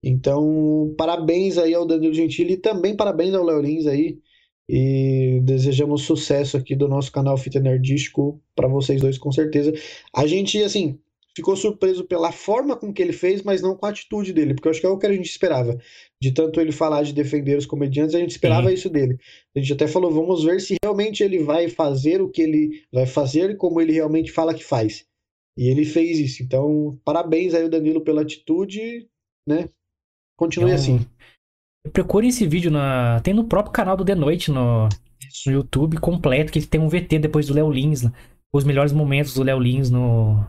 Então, 0.04 0.94
parabéns 0.98 1.58
aí 1.58 1.74
ao 1.74 1.86
Danilo 1.86 2.14
Gentili 2.14 2.54
e 2.54 2.58
também 2.58 2.96
parabéns 2.96 3.34
ao 3.34 3.44
Léo 3.44 3.62
Lins 3.62 3.86
aí. 3.86 4.20
E 4.68 5.40
desejamos 5.44 6.04
sucesso 6.04 6.56
aqui 6.56 6.76
do 6.76 6.88
nosso 6.88 7.12
canal 7.12 7.36
Fita 7.38 7.60
Nerdístico 7.60 8.40
para 8.56 8.68
vocês 8.68 9.02
dois, 9.02 9.18
com 9.18 9.32
certeza. 9.32 9.74
A 10.14 10.28
gente, 10.28 10.62
assim, 10.62 11.00
ficou 11.40 11.56
surpreso 11.56 12.04
pela 12.04 12.32
forma 12.32 12.76
com 12.76 12.94
que 12.94 13.02
ele 13.02 13.14
fez, 13.14 13.42
mas 13.42 13.62
não 13.62 13.76
com 13.76 13.86
a 13.86 13.90
atitude 13.90 14.34
dele, 14.34 14.54
porque 14.54 14.68
eu 14.68 14.72
acho 14.72 14.80
que 14.80 14.86
é 14.86 14.90
o 14.90 14.98
que 14.98 15.08
a 15.08 15.14
gente 15.14 15.30
esperava. 15.30 15.78
De 16.22 16.32
tanto 16.32 16.60
ele 16.60 16.72
falar 16.72 17.04
de 17.04 17.14
defender 17.14 17.58
os 17.58 17.66
comediantes, 17.66 18.14
a 18.14 18.20
gente 18.20 18.32
esperava 18.32 18.68
Sim. 18.68 18.74
isso 18.74 18.90
dele. 18.90 19.18
A 19.56 19.60
gente 19.60 19.74
até 19.74 19.88
falou, 19.88 20.12
vamos 20.12 20.44
ver 20.44 20.60
se 20.60 20.76
realmente 20.84 21.24
ele 21.24 21.40
vai 21.40 21.70
fazer 21.70 22.22
o 22.22 22.30
que 22.30 22.42
ele 22.42 22.84
vai 22.92 23.06
fazer 23.06 23.58
como 23.58 23.80
ele 23.80 23.94
realmente 23.94 24.32
fala 24.32 24.54
que 24.54 24.64
faz. 24.64 25.06
E 25.58 25.68
ele 25.68 25.86
fez 25.86 26.20
isso. 26.20 26.44
Então, 26.44 27.00
parabéns 27.04 27.54
aí 27.54 27.64
o 27.64 27.70
Danilo 27.70 28.02
pela 28.02 28.22
atitude, 28.22 29.08
né? 29.48 29.70
Continue 30.38 30.72
então, 30.72 30.80
assim. 30.80 31.06
Procure 31.92 32.28
esse 32.28 32.46
vídeo 32.46 32.70
na 32.70 33.20
tem 33.22 33.34
no 33.34 33.46
próprio 33.46 33.74
canal 33.74 33.96
do 33.96 34.06
The 34.06 34.16
Noite 34.16 34.52
no, 34.52 34.88
no 35.46 35.52
YouTube 35.52 35.98
completo 35.98 36.52
que 36.52 36.62
tem 36.62 36.80
um 36.80 36.90
VT 36.90 37.20
depois 37.20 37.48
do 37.48 37.54
Léo 37.54 37.72
Lins, 37.72 38.06
os 38.54 38.64
melhores 38.64 38.92
momentos 38.92 39.34
do 39.34 39.44
Léo 39.44 39.60
Lins 39.60 39.90
no 39.90 40.46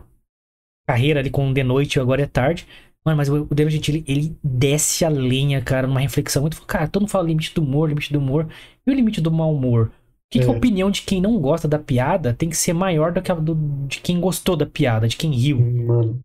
carreira 0.87 1.19
ali 1.19 1.29
com 1.29 1.53
The 1.53 1.63
Noite 1.63 1.99
agora 1.99 2.21
é 2.21 2.27
tarde. 2.27 2.67
Mano, 3.03 3.17
mas 3.17 3.29
o 3.29 3.45
David 3.45 3.75
Gentili, 3.75 4.03
ele 4.07 4.37
desce 4.43 5.03
a 5.03 5.09
lenha, 5.09 5.59
cara, 5.61 5.87
numa 5.87 5.99
reflexão 5.99 6.43
muito. 6.43 6.61
Cara, 6.63 6.87
todo 6.87 7.01
mundo 7.01 7.09
fala 7.09 7.27
limite 7.27 7.53
do 7.53 7.63
humor, 7.63 7.89
limite 7.89 8.13
do 8.13 8.19
humor. 8.19 8.47
E 8.85 8.91
o 8.91 8.93
limite 8.93 9.19
do 9.19 9.31
mau 9.31 9.53
humor? 9.53 9.87
O 9.87 9.91
que, 10.29 10.39
é. 10.39 10.43
que 10.43 10.47
a 10.47 10.53
opinião 10.53 10.91
de 10.91 11.01
quem 11.01 11.19
não 11.19 11.39
gosta 11.39 11.67
da 11.67 11.79
piada 11.79 12.33
tem 12.33 12.49
que 12.49 12.55
ser 12.55 12.73
maior 12.73 13.11
do 13.11 13.21
que 13.21 13.31
a 13.31 13.35
do, 13.35 13.55
de 13.87 13.99
quem 14.01 14.19
gostou 14.19 14.55
da 14.55 14.67
piada, 14.67 15.07
de 15.07 15.17
quem 15.17 15.31
riu? 15.31 15.59
Mano. 15.59 16.19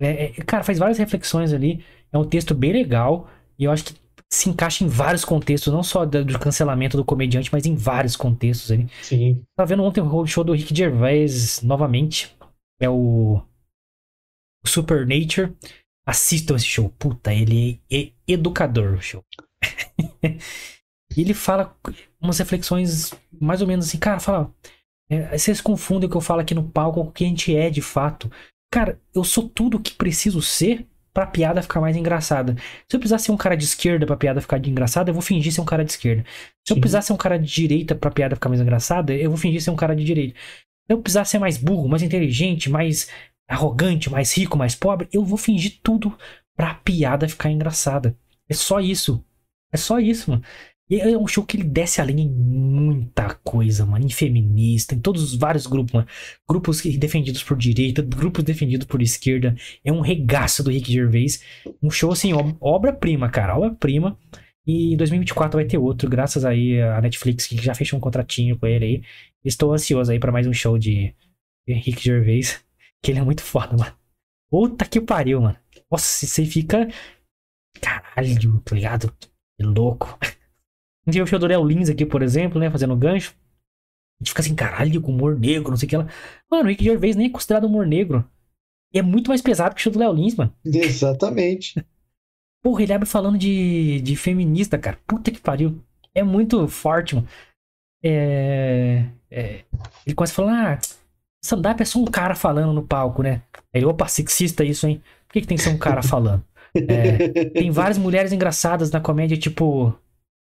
É, 0.00 0.24
é, 0.24 0.28
cara, 0.44 0.64
faz 0.64 0.78
várias 0.78 0.98
reflexões 0.98 1.52
ali. 1.52 1.84
É 2.10 2.16
um 2.16 2.24
texto 2.24 2.54
bem 2.54 2.72
legal. 2.72 3.28
E 3.58 3.64
eu 3.64 3.70
acho 3.70 3.84
que 3.84 3.94
se 4.30 4.48
encaixa 4.48 4.82
em 4.82 4.88
vários 4.88 5.26
contextos, 5.26 5.72
não 5.72 5.82
só 5.82 6.06
do, 6.06 6.24
do 6.24 6.38
cancelamento 6.38 6.96
do 6.96 7.04
comediante, 7.04 7.50
mas 7.52 7.66
em 7.66 7.76
vários 7.76 8.16
contextos 8.16 8.72
ali. 8.72 8.88
Sim. 9.02 9.42
Tá 9.54 9.66
vendo 9.66 9.84
ontem 9.84 10.00
o 10.00 10.26
show 10.26 10.42
do 10.42 10.54
Rick 10.54 10.74
Gervais 10.74 11.60
novamente. 11.62 12.34
É 12.80 12.88
o 12.88 13.42
Supernature. 14.66 15.52
Assistam 16.06 16.56
esse 16.56 16.66
show. 16.66 16.88
Puta, 16.98 17.32
ele 17.32 17.80
é 17.90 18.10
educador, 18.26 18.94
o 18.94 19.02
show. 19.02 19.24
e 20.22 20.38
ele 21.20 21.34
fala 21.34 21.76
umas 22.20 22.38
reflexões 22.38 23.12
mais 23.40 23.60
ou 23.60 23.68
menos 23.68 23.86
assim, 23.86 23.98
cara, 23.98 24.20
fala. 24.20 24.52
É, 25.10 25.36
vocês 25.36 25.60
confundem 25.60 26.08
o 26.08 26.10
que 26.10 26.16
eu 26.16 26.22
falo 26.22 26.40
aqui 26.40 26.54
no 26.54 26.68
palco 26.68 27.02
com 27.02 27.10
o 27.10 27.12
que 27.12 27.24
a 27.24 27.28
gente 27.28 27.54
é 27.54 27.68
de 27.68 27.82
fato. 27.82 28.30
Cara, 28.72 28.98
eu 29.14 29.22
sou 29.22 29.48
tudo 29.48 29.76
o 29.76 29.80
que 29.80 29.92
preciso 29.92 30.40
ser 30.40 30.86
pra 31.12 31.26
piada 31.26 31.60
ficar 31.62 31.80
mais 31.80 31.96
engraçada. 31.96 32.56
Se 32.88 32.96
eu 32.96 32.98
precisar 33.00 33.18
ser 33.18 33.32
um 33.32 33.36
cara 33.36 33.56
de 33.56 33.64
esquerda 33.64 34.06
pra 34.06 34.16
piada 34.16 34.40
ficar 34.40 34.58
engraçada, 34.66 35.10
eu 35.10 35.14
vou 35.14 35.22
fingir 35.22 35.52
ser 35.52 35.60
um 35.60 35.66
cara 35.66 35.84
de 35.84 35.90
esquerda. 35.90 36.24
Se 36.66 36.72
eu 36.72 36.80
precisar 36.80 37.02
ser 37.02 37.12
um 37.12 37.16
cara 37.16 37.38
de 37.38 37.52
direita 37.52 37.94
pra 37.94 38.10
piada 38.10 38.34
ficar 38.34 38.48
mais 38.48 38.60
engraçada, 38.60 39.14
eu 39.14 39.28
vou 39.28 39.36
fingir 39.36 39.60
ser 39.60 39.70
um 39.70 39.76
cara 39.76 39.94
de 39.94 40.04
direita. 40.04 40.38
Se 40.86 40.94
eu 40.94 41.02
precisar 41.02 41.24
ser 41.26 41.38
mais 41.38 41.58
burro, 41.58 41.88
mais 41.88 42.02
inteligente, 42.02 42.70
mais 42.70 43.08
arrogante, 43.48 44.10
mais 44.10 44.36
rico, 44.36 44.56
mais 44.56 44.74
pobre, 44.74 45.08
eu 45.12 45.24
vou 45.24 45.38
fingir 45.38 45.80
tudo 45.82 46.16
pra 46.56 46.74
piada 46.74 47.28
ficar 47.28 47.50
engraçada. 47.50 48.16
É 48.48 48.54
só 48.54 48.80
isso. 48.80 49.24
É 49.72 49.76
só 49.76 49.98
isso, 49.98 50.30
mano. 50.30 50.42
E 50.90 51.00
é 51.00 51.16
um 51.16 51.26
show 51.26 51.42
que 51.44 51.56
ele 51.56 51.64
desce 51.64 52.02
a 52.02 52.04
linha 52.04 52.22
em 52.22 52.28
muita 52.28 53.34
coisa, 53.36 53.86
mano. 53.86 54.04
Em 54.04 54.10
feminista, 54.10 54.94
em 54.94 55.00
todos 55.00 55.22
os 55.22 55.34
vários 55.34 55.66
grupos, 55.66 55.94
mano. 55.94 56.06
Grupos 56.46 56.82
defendidos 56.82 57.42
por 57.42 57.56
direita, 57.56 58.02
grupos 58.02 58.44
defendidos 58.44 58.86
por 58.86 59.00
esquerda. 59.00 59.56
É 59.82 59.90
um 59.90 60.00
regaço 60.00 60.62
do 60.62 60.70
Rick 60.70 60.92
Gervais. 60.92 61.42
Um 61.82 61.90
show, 61.90 62.12
assim, 62.12 62.32
obra-prima, 62.60 63.30
cara. 63.30 63.56
Obra-prima. 63.56 64.18
E 64.66 64.92
em 64.92 64.96
2024 64.96 65.56
vai 65.58 65.64
ter 65.64 65.78
outro, 65.78 66.08
graças 66.08 66.44
aí 66.44 66.80
a 66.80 67.00
Netflix, 67.00 67.46
que 67.46 67.56
já 67.56 67.74
fechou 67.74 67.98
um 67.98 68.00
contratinho 68.00 68.58
com 68.58 68.66
ele 68.66 68.84
aí. 68.84 69.02
Estou 69.44 69.72
ansioso 69.72 70.12
aí 70.12 70.20
para 70.20 70.30
mais 70.30 70.46
um 70.46 70.52
show 70.52 70.78
de 70.78 71.14
Rick 71.66 72.04
Gervais. 72.04 72.62
Que 73.02 73.10
ele 73.10 73.18
é 73.18 73.22
muito 73.22 73.42
foda, 73.42 73.76
mano. 73.76 73.96
Puta 74.50 74.84
que 74.84 75.00
pariu, 75.00 75.40
mano. 75.40 75.56
Nossa, 75.90 76.26
você 76.26 76.44
fica. 76.44 76.88
Caralho, 77.80 78.60
tá 78.60 78.74
ligado? 78.74 79.12
Que 79.56 79.64
louco. 79.64 80.18
A 80.20 81.10
gente 81.10 81.16
vê 81.16 81.22
o 81.22 81.26
show 81.26 81.38
do 81.38 81.46
Léo 81.46 81.64
Lins 81.64 81.88
aqui, 81.88 82.06
por 82.06 82.22
exemplo, 82.22 82.60
né? 82.60 82.70
Fazendo 82.70 82.96
gancho. 82.96 83.34
A 84.20 84.24
gente 84.24 84.30
fica 84.30 84.40
assim, 84.40 84.54
caralho, 84.54 85.00
com 85.00 85.12
humor 85.12 85.38
negro, 85.38 85.70
não 85.70 85.76
sei 85.76 85.86
o 85.86 85.90
que 85.90 85.96
lá. 85.96 86.06
Mano, 86.50 86.64
o 86.64 86.68
Rick 86.68 86.84
Gervais 86.84 87.16
nem 87.16 87.26
é 87.26 87.30
considerado 87.30 87.64
humor 87.64 87.86
negro. 87.86 88.24
E 88.94 88.98
é 88.98 89.02
muito 89.02 89.28
mais 89.28 89.42
pesado 89.42 89.74
que 89.74 89.80
o 89.80 89.82
show 89.82 89.92
do 89.92 89.98
Léo 89.98 90.12
Lins, 90.12 90.36
mano. 90.36 90.54
Exatamente. 90.64 91.84
Porra, 92.62 92.82
ele 92.82 92.92
abre 92.92 93.08
falando 93.08 93.36
de, 93.36 94.00
de 94.00 94.14
feminista, 94.14 94.78
cara. 94.78 94.98
Puta 95.06 95.30
que 95.30 95.40
pariu. 95.40 95.82
É 96.14 96.22
muito 96.22 96.68
forte, 96.68 97.16
mano. 97.16 97.26
É, 98.04 99.06
é, 99.30 99.64
ele 100.06 100.14
começa 100.14 100.32
a 100.32 100.36
falar, 100.36 100.74
ah, 100.74 100.80
Stand-up 101.44 101.82
é 101.82 101.84
só 101.84 101.98
um 101.98 102.04
cara 102.04 102.34
falando 102.34 102.72
no 102.72 102.86
palco, 102.86 103.22
né? 103.22 103.42
Aí, 103.74 103.84
opa, 103.84 104.06
sexista 104.06 104.64
isso, 104.64 104.86
hein? 104.86 105.02
Por 105.26 105.32
que, 105.34 105.40
que 105.40 105.46
tem 105.46 105.56
que 105.56 105.62
ser 105.62 105.70
um 105.70 105.78
cara 105.78 106.02
falando? 106.02 106.44
É, 106.74 107.44
tem 107.50 107.70
várias 107.70 107.98
mulheres 107.98 108.32
engraçadas 108.32 108.90
na 108.90 109.00
comédia, 109.00 109.36
tipo. 109.36 109.94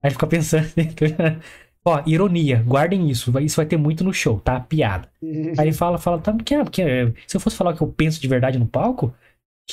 Aí 0.03 0.11
fica 0.11 0.27
pensando. 0.27 0.67
Ó, 1.87 2.03
ironia, 2.07 2.63
guardem 2.63 3.09
isso. 3.09 3.33
Isso 3.41 3.57
vai 3.57 3.65
ter 3.65 3.79
muito 3.79 4.05
no 4.05 4.13
show, 4.13 4.39
tá? 4.39 4.61
Piada. 4.61 5.09
Aí 5.59 5.69
ele 5.69 5.73
fala, 5.73 5.97
fala, 5.97 6.19
tá, 6.19 6.33
porque, 6.33 6.57
porque 6.59 7.15
se 7.27 7.37
eu 7.37 7.41
fosse 7.41 7.57
falar 7.57 7.73
o 7.73 7.77
que 7.77 7.83
eu 7.83 7.89
penso 7.89 8.21
de 8.21 8.29
verdade 8.29 8.59
no 8.59 8.67
palco, 8.67 9.15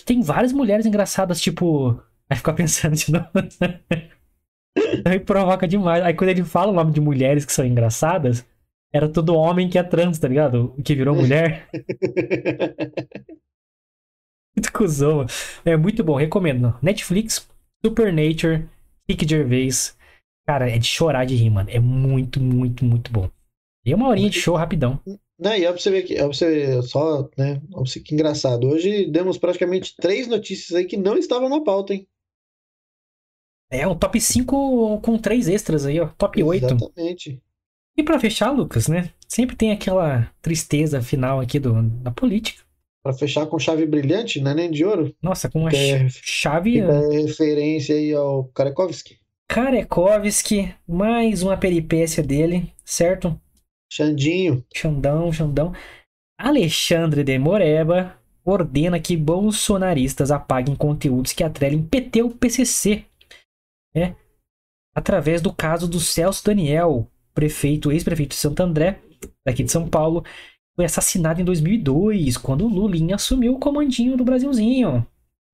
tem 0.06 0.22
várias 0.22 0.54
mulheres 0.54 0.86
engraçadas, 0.86 1.42
tipo. 1.42 2.02
Aí 2.30 2.38
fica 2.38 2.54
pensando 2.54 2.96
de 2.96 3.12
novo. 3.12 3.28
Aí 5.06 5.20
provoca 5.20 5.68
demais. 5.68 6.04
Aí 6.04 6.14
quando 6.14 6.30
ele 6.30 6.44
fala 6.44 6.72
o 6.72 6.76
nome 6.76 6.92
de 6.92 7.02
mulheres 7.02 7.46
que 7.46 7.52
são 7.52 7.66
engraçadas, 7.66 8.46
era 8.94 9.12
todo 9.12 9.36
homem 9.36 9.70
que 9.70 9.78
é 9.78 9.84
trans, 9.84 10.18
tá 10.20 10.28
ligado? 10.28 10.74
Que 10.84 10.96
virou 10.96 11.16
mulher. 11.16 11.70
muito 14.56 14.72
cuzão. 14.74 15.26
É 15.66 15.76
muito 15.76 16.04
bom, 16.04 16.16
recomendo. 16.16 16.78
Netflix, 16.82 17.48
Supernature, 17.86 18.68
Rick 19.08 19.28
Gervais. 19.28 19.96
Cara, 20.48 20.70
é 20.70 20.78
de 20.78 20.88
chorar 20.88 21.26
de 21.26 21.36
rir, 21.36 21.50
mano. 21.50 21.70
É 21.70 21.80
muito, 21.80 22.40
muito, 22.40 22.86
muito 22.86 23.12
bom. 23.12 23.30
E 23.86 23.92
é 23.92 23.96
uma 23.96 24.08
horinha 24.08 24.30
de 24.30 24.40
show 24.40 24.56
rapidão. 24.56 25.00
Não, 25.38 25.56
e 25.56 25.66
é 25.66 25.72
pra 25.72 25.80
você 25.80 25.92
ver 25.92 26.04
que, 26.04 26.16
é 26.16 26.20
pra 26.20 26.28
você 26.28 26.50
ver 26.50 26.84
só, 26.84 27.30
né? 27.38 27.62
Ó, 27.74 27.84
que 27.84 28.14
engraçado. 28.14 28.68
Hoje 28.68 29.06
demos 29.12 29.38
praticamente 29.38 29.96
três 29.96 30.28
notícias 30.28 30.78
aí 30.78 30.86
que 30.86 30.98
não 30.98 31.18
estavam 31.18 31.50
na 31.50 31.64
pauta, 31.64 31.94
hein? 31.94 32.08
É, 33.70 33.86
um 33.86 33.98
top 33.98 34.20
5 34.20 35.02
com 35.02 35.18
três 35.18 35.48
extras 35.48 35.86
aí, 35.86 36.00
ó. 36.00 36.08
Top 36.18 36.42
8. 36.42 36.66
Exatamente. 36.66 37.44
E 37.98 38.04
para 38.04 38.20
fechar, 38.20 38.52
Lucas, 38.52 38.88
né? 38.88 39.10
Sempre 39.28 39.56
tem 39.56 39.72
aquela 39.72 40.32
tristeza 40.42 41.02
final 41.02 41.40
aqui 41.40 41.60
do, 41.60 41.82
da 41.82 42.12
política. 42.12 42.64
Para 43.04 43.14
fechar 43.14 43.48
com 43.48 43.58
chave 43.58 43.86
brilhante, 43.86 44.40
não 44.40 44.52
é 44.52 44.54
nem 44.54 44.70
de 44.70 44.86
ouro? 44.86 45.16
Nossa, 45.22 45.50
com 45.50 45.62
uma 45.62 45.70
é, 45.70 46.08
chave. 46.10 46.80
É 46.80 47.22
referência 47.22 47.96
aí 47.96 48.14
ao 48.14 48.46
Karekovski. 48.54 49.18
Karekovski, 49.50 50.74
mais 50.88 51.42
uma 51.42 51.58
peripécia 51.58 52.22
dele, 52.22 52.72
certo? 52.86 53.40
Xandinho. 53.92 54.64
Xandão, 54.76 55.32
Xandão. 55.32 55.74
Alexandre 56.38 57.24
de 57.24 57.40
Moreba 57.40 58.16
ordena 58.44 59.00
que 59.00 59.18
bolsonaristas 59.18 60.32
apaguem 60.32 60.76
conteúdos 60.76 61.34
que 61.34 61.44
atrelem 61.44 61.82
PT 61.82 62.24
ou 62.24 62.32
PCC. 62.32 63.06
É, 63.96 64.14
através 64.94 65.42
do 65.42 65.52
caso 65.52 65.88
do 65.88 66.00
Celso 66.00 66.46
Daniel, 66.46 67.10
prefeito, 67.38 67.92
ex-prefeito 67.92 68.32
de 68.32 68.36
Santo 68.42 68.64
André, 68.64 69.00
daqui 69.46 69.64
de 69.64 69.72
São 69.72 69.88
Paulo, 69.88 70.24
foi 70.76 70.86
assassinado 70.86 71.40
em 71.40 71.46
2002, 71.46 72.36
quando 72.36 72.66
o 72.66 72.68
Lulinha 72.68 73.14
assumiu 73.14 73.54
o 73.54 73.60
comandinho 73.60 74.18
do 74.18 74.26
Brasilzinho. 74.26 75.06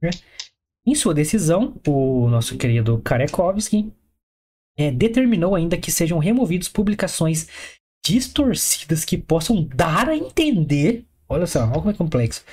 Né? 0.02 0.10
Em 0.88 0.96
sua 0.96 1.14
decisão, 1.14 1.76
o 1.86 2.30
nosso 2.30 2.58
querido 2.58 3.02
Karekovski 3.02 3.92
é, 4.78 4.92
determinou 4.92 5.56
ainda 5.56 5.78
que 5.78 5.92
sejam 5.92 6.20
removidos 6.20 6.70
publicações 6.70 7.50
distorcidas 8.06 9.04
que 9.04 9.18
possam 9.18 9.62
dar 9.64 10.08
a 10.08 10.16
entender, 10.16 11.06
olha 11.28 11.46
só, 11.46 11.66
olha 11.66 11.74
como 11.74 11.92
é 11.92 11.94
complexo, 11.94 12.46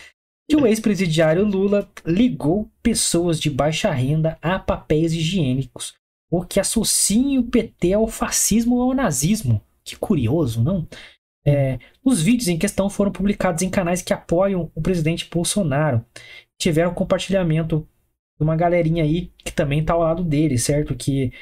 que 0.49 0.57
o 0.57 0.67
ex-presidiário 0.67 1.45
Lula 1.45 1.89
ligou 2.05 2.69
pessoas 2.83 3.39
de 3.39 3.49
baixa 3.49 3.93
renda 3.93 4.37
a 4.43 4.59
papéis 4.59 5.13
higiênicos, 5.13 5.95
ou 6.31 6.45
que 6.45 6.61
associem 6.61 7.39
o 7.39 7.45
PT 7.45 7.95
ao 7.95 8.07
fascismo 8.07 8.77
ou 8.77 8.83
ao 8.91 8.95
nazismo. 8.95 9.61
Que 9.85 9.97
curioso, 9.97 10.63
não? 10.63 10.87
É, 11.45 11.79
os 12.05 12.23
vídeos 12.23 12.49
em 12.49 12.59
questão 12.59 12.89
foram 12.89 13.11
publicados 13.11 13.63
em 13.63 13.71
canais 13.71 14.03
que 14.03 14.13
apoiam 14.13 14.71
o 14.75 14.81
presidente 14.81 15.29
Bolsonaro. 15.31 16.05
Tiveram 16.59 16.95
compartilhamento 16.95 17.89
de 18.39 18.45
uma 18.45 18.57
galerinha 18.57 19.03
aí 19.03 19.33
que 19.39 19.53
também 19.53 19.81
está 19.81 19.95
ao 19.95 20.01
lado 20.01 20.23
dele, 20.23 20.59
certo? 20.59 20.95
Que 20.95 21.33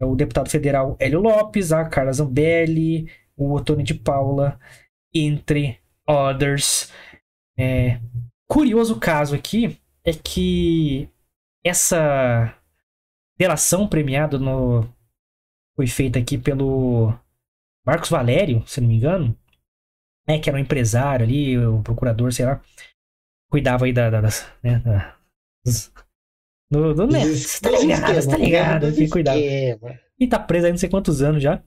é 0.00 0.04
o 0.04 0.14
deputado 0.14 0.48
federal 0.48 0.96
Hélio 0.98 1.20
Lopes, 1.20 1.72
a 1.72 1.84
Carla 1.84 2.12
Zambelli, 2.12 3.10
o 3.36 3.52
Otônio 3.52 3.84
de 3.84 3.94
Paula, 3.94 4.58
entre 5.12 5.78
others. 6.08 6.92
É, 7.58 8.00
curioso 8.48 8.98
caso 8.98 9.34
aqui 9.34 9.78
é 10.04 10.12
que 10.12 11.08
essa 11.64 12.56
delação 13.38 13.88
premiada 13.88 14.38
no, 14.38 14.86
foi 15.76 15.86
feita 15.86 16.18
aqui 16.18 16.36
pelo 16.36 17.14
Marcos 17.86 18.10
Valério, 18.10 18.66
se 18.66 18.80
não 18.80 18.88
me 18.88 18.96
engano, 18.96 19.38
né, 20.26 20.38
que 20.38 20.50
era 20.50 20.58
um 20.58 20.60
empresário 20.60 21.24
ali, 21.24 21.56
o 21.56 21.80
procurador, 21.82 22.32
sei 22.32 22.44
lá, 22.44 22.60
cuidava 23.48 23.84
aí 23.84 23.92
da, 23.92 24.10
da, 24.10 24.20
das, 24.20 24.46
né, 24.62 24.80
da, 24.80 25.16
dos, 25.64 25.92
do, 26.70 26.94
do 26.94 27.06
né, 27.06 27.20
tá 27.62 27.70
ligado, 27.70 28.28
tá 28.28 28.36
ligado, 28.36 28.92
que 28.92 29.08
cuidava. 29.08 29.38
E 29.38 30.26
tá 30.28 30.38
preso 30.38 30.66
aí 30.66 30.72
não 30.72 30.78
sei 30.78 30.88
quantos 30.88 31.22
anos 31.22 31.42
já. 31.42 31.62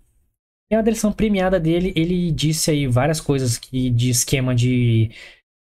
E 0.70 0.76
a 0.76 0.82
delação 0.82 1.12
premiada 1.12 1.60
dele, 1.60 1.94
ele 1.96 2.32
disse 2.32 2.70
aí 2.70 2.88
várias 2.88 3.20
coisas 3.20 3.58
que 3.58 3.90
de 3.90 4.10
esquema 4.10 4.54
de 4.54 5.10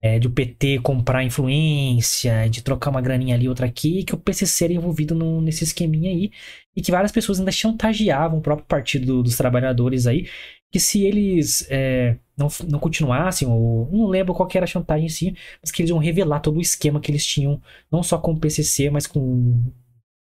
é, 0.01 0.19
de 0.19 0.27
o 0.27 0.31
PT 0.31 0.81
comprar 0.81 1.25
influência, 1.25 2.49
de 2.49 2.63
trocar 2.63 2.91
uma 2.91 3.01
graninha 3.01 3.35
ali, 3.35 3.49
outra 3.49 3.67
aqui, 3.67 4.05
que 4.05 4.15
o 4.15 4.19
PCC 4.19 4.67
era 4.67 4.75
envolvido 4.75 5.15
no, 5.15 5.41
nesse 5.41 5.65
esqueminha 5.65 6.11
aí, 6.11 6.31
e 6.77 6.83
que 6.83 6.91
várias 6.93 7.13
pessoas 7.13 7.39
ainda 7.39 7.51
chantageavam 7.51 8.39
o 8.39 8.43
próprio 8.43 8.67
Partido 8.67 9.23
dos 9.23 9.37
Trabalhadores 9.37 10.07
aí, 10.07 10.29
que 10.71 10.79
se 10.79 11.03
eles 11.05 11.67
é, 11.71 12.17
não, 12.37 12.49
não 12.69 12.79
continuassem, 12.79 13.49
ou 13.49 13.89
não 13.91 14.07
lembro 14.07 14.35
qual 14.35 14.49
era 14.55 14.65
a 14.65 14.69
chantagem 14.69 15.07
em 15.07 15.09
si, 15.09 15.35
mas 15.63 15.71
que 15.71 15.83
eles 15.83 15.91
iam 15.91 15.99
revelar 15.99 16.41
todo 16.41 16.59
o 16.59 16.63
esquema 16.63 17.01
que 17.01 17.11
eles 17.11 17.27
tinham, 17.27 17.61
não 17.91 18.03
só 18.03 18.19
com 18.19 18.33
o 18.33 18.39
PCC, 18.39 18.91
mas 18.91 19.07
com 19.07 19.73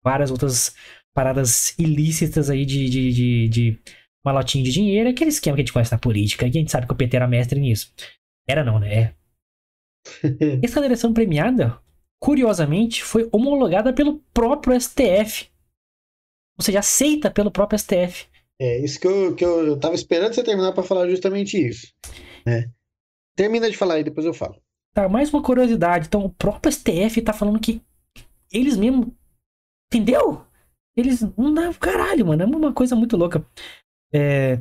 várias 0.03 0.29
outras 0.29 0.75
paradas 1.13 1.77
ilícitas 1.79 2.49
aí 2.49 2.65
de, 2.65 2.89
de, 2.89 3.13
de, 3.13 3.49
de 3.49 3.79
malotinho 4.25 4.63
de 4.63 4.71
dinheiro, 4.71 5.09
aquele 5.09 5.29
esquema 5.29 5.55
que 5.55 5.61
a 5.61 5.63
gente 5.63 5.73
conhece 5.73 5.91
na 5.91 5.97
política, 5.97 6.49
que 6.49 6.57
a 6.57 6.61
gente 6.61 6.71
sabe 6.71 6.87
que 6.87 6.93
o 6.93 6.95
PT 6.95 7.15
era 7.15 7.27
mestre 7.27 7.59
nisso. 7.59 7.91
Era 8.47 8.63
não, 8.63 8.79
né? 8.79 9.13
Essa 10.63 10.81
direção 10.81 11.13
premiada, 11.13 11.79
curiosamente, 12.19 13.03
foi 13.03 13.27
homologada 13.31 13.93
pelo 13.93 14.19
próprio 14.33 14.79
STF. 14.79 15.49
Ou 16.57 16.63
seja, 16.63 16.79
aceita 16.79 17.31
pelo 17.31 17.51
próprio 17.51 17.79
STF. 17.79 18.27
É, 18.59 18.79
isso 18.79 18.99
que 18.99 19.07
eu, 19.07 19.35
que 19.35 19.43
eu, 19.43 19.65
eu 19.65 19.79
tava 19.79 19.95
esperando 19.95 20.33
você 20.33 20.43
terminar 20.43 20.71
para 20.73 20.83
falar 20.83 21.09
justamente 21.09 21.57
isso. 21.57 21.91
Né? 22.45 22.69
Termina 23.35 23.69
de 23.69 23.77
falar 23.77 23.95
aí, 23.95 24.03
depois 24.03 24.25
eu 24.25 24.33
falo. 24.33 24.61
Tá, 24.93 25.09
mais 25.09 25.33
uma 25.33 25.41
curiosidade. 25.41 26.07
Então, 26.07 26.23
o 26.23 26.29
próprio 26.29 26.71
STF 26.71 27.21
tá 27.21 27.33
falando 27.33 27.59
que 27.59 27.81
eles 28.51 28.77
mesmo. 28.77 29.15
Entendeu? 29.91 30.45
Eles. 30.95 31.21
Não 31.35 31.53
dá 31.53 31.73
caralho, 31.73 32.27
mano. 32.27 32.43
É 32.43 32.45
uma 32.45 32.73
coisa 32.73 32.95
muito 32.95 33.17
louca. 33.17 33.43
É. 34.13 34.59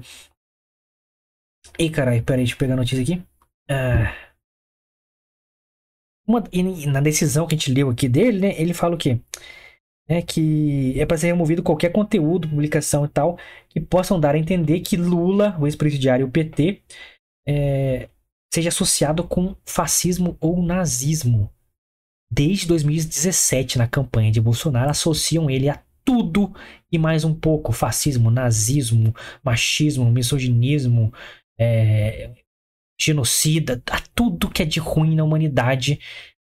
Ei, 1.78 1.90
caralho, 1.90 2.22
peraí, 2.24 2.43
deixa 2.43 2.55
eu 2.55 2.59
pegar 2.59 2.74
a 2.74 2.78
notícia 2.78 3.03
aqui. 3.03 3.22
É... 3.68 4.32
Uma... 6.27 6.45
E 6.53 6.87
na 6.87 7.01
decisão 7.01 7.47
que 7.47 7.55
a 7.55 7.59
gente 7.59 7.73
leu 7.73 7.91
aqui 7.91 8.09
dele, 8.09 8.41
né? 8.41 8.61
Ele 8.61 8.75
fala 8.75 8.95
o 8.95 8.99
quê? 8.99 9.18
É 10.09 10.20
que 10.20 10.99
é 11.01 11.07
para 11.07 11.16
ser 11.16 11.29
removido 11.29 11.62
qualquer 11.62 11.91
conteúdo, 11.91 12.49
publicação 12.49 13.05
e 13.05 13.09
tal, 13.09 13.39
que 13.68 13.81
possam 13.81 14.18
dar 14.18 14.35
a 14.35 14.39
entender 14.39 14.81
que 14.81 14.97
Lula, 14.97 15.57
o 15.61 15.66
ex-presidiário 15.66 16.25
e 16.25 16.29
o 16.29 16.31
PT, 16.31 16.83
é... 17.49 18.09
seja 18.53 18.68
associado 18.68 19.25
com 19.25 19.55
fascismo 19.64 20.37
ou 20.41 20.62
nazismo. 20.62 21.51
Desde 22.31 22.66
2017, 22.66 23.79
na 23.79 23.87
campanha 23.87 24.33
de 24.33 24.41
Bolsonaro, 24.41 24.91
associam 24.91 25.51
ele 25.51 25.68
a 25.68 25.83
tudo 26.05 26.55
e 26.91 26.99
mais 26.99 27.25
um 27.25 27.35
pouco: 27.35 27.73
fascismo, 27.73 28.31
nazismo, 28.31 29.14
machismo, 29.45 30.11
misoginismo, 30.11 31.12
é, 31.59 32.31
genocida, 33.05 33.82
a 33.90 34.00
tudo 34.14 34.50
que 34.50 34.62
é 34.62 34.66
de 34.66 34.78
ruim 34.78 35.14
na 35.14 35.24
humanidade 35.24 35.98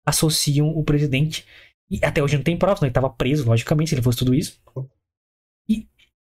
associam 0.06 0.70
o 0.70 0.84
presidente. 0.84 1.46
E 1.90 2.00
até 2.04 2.22
hoje 2.22 2.38
não 2.38 2.44
tem 2.44 2.58
provas, 2.58 2.82
não. 2.82 2.88
ele 2.88 2.92
estava 2.92 3.10
preso, 3.10 3.48
logicamente, 3.48 3.90
se 3.90 3.96
ele 3.96 4.02
fosse 4.02 4.20
tudo 4.20 4.34
isso. 4.36 4.60
E, 5.68 5.88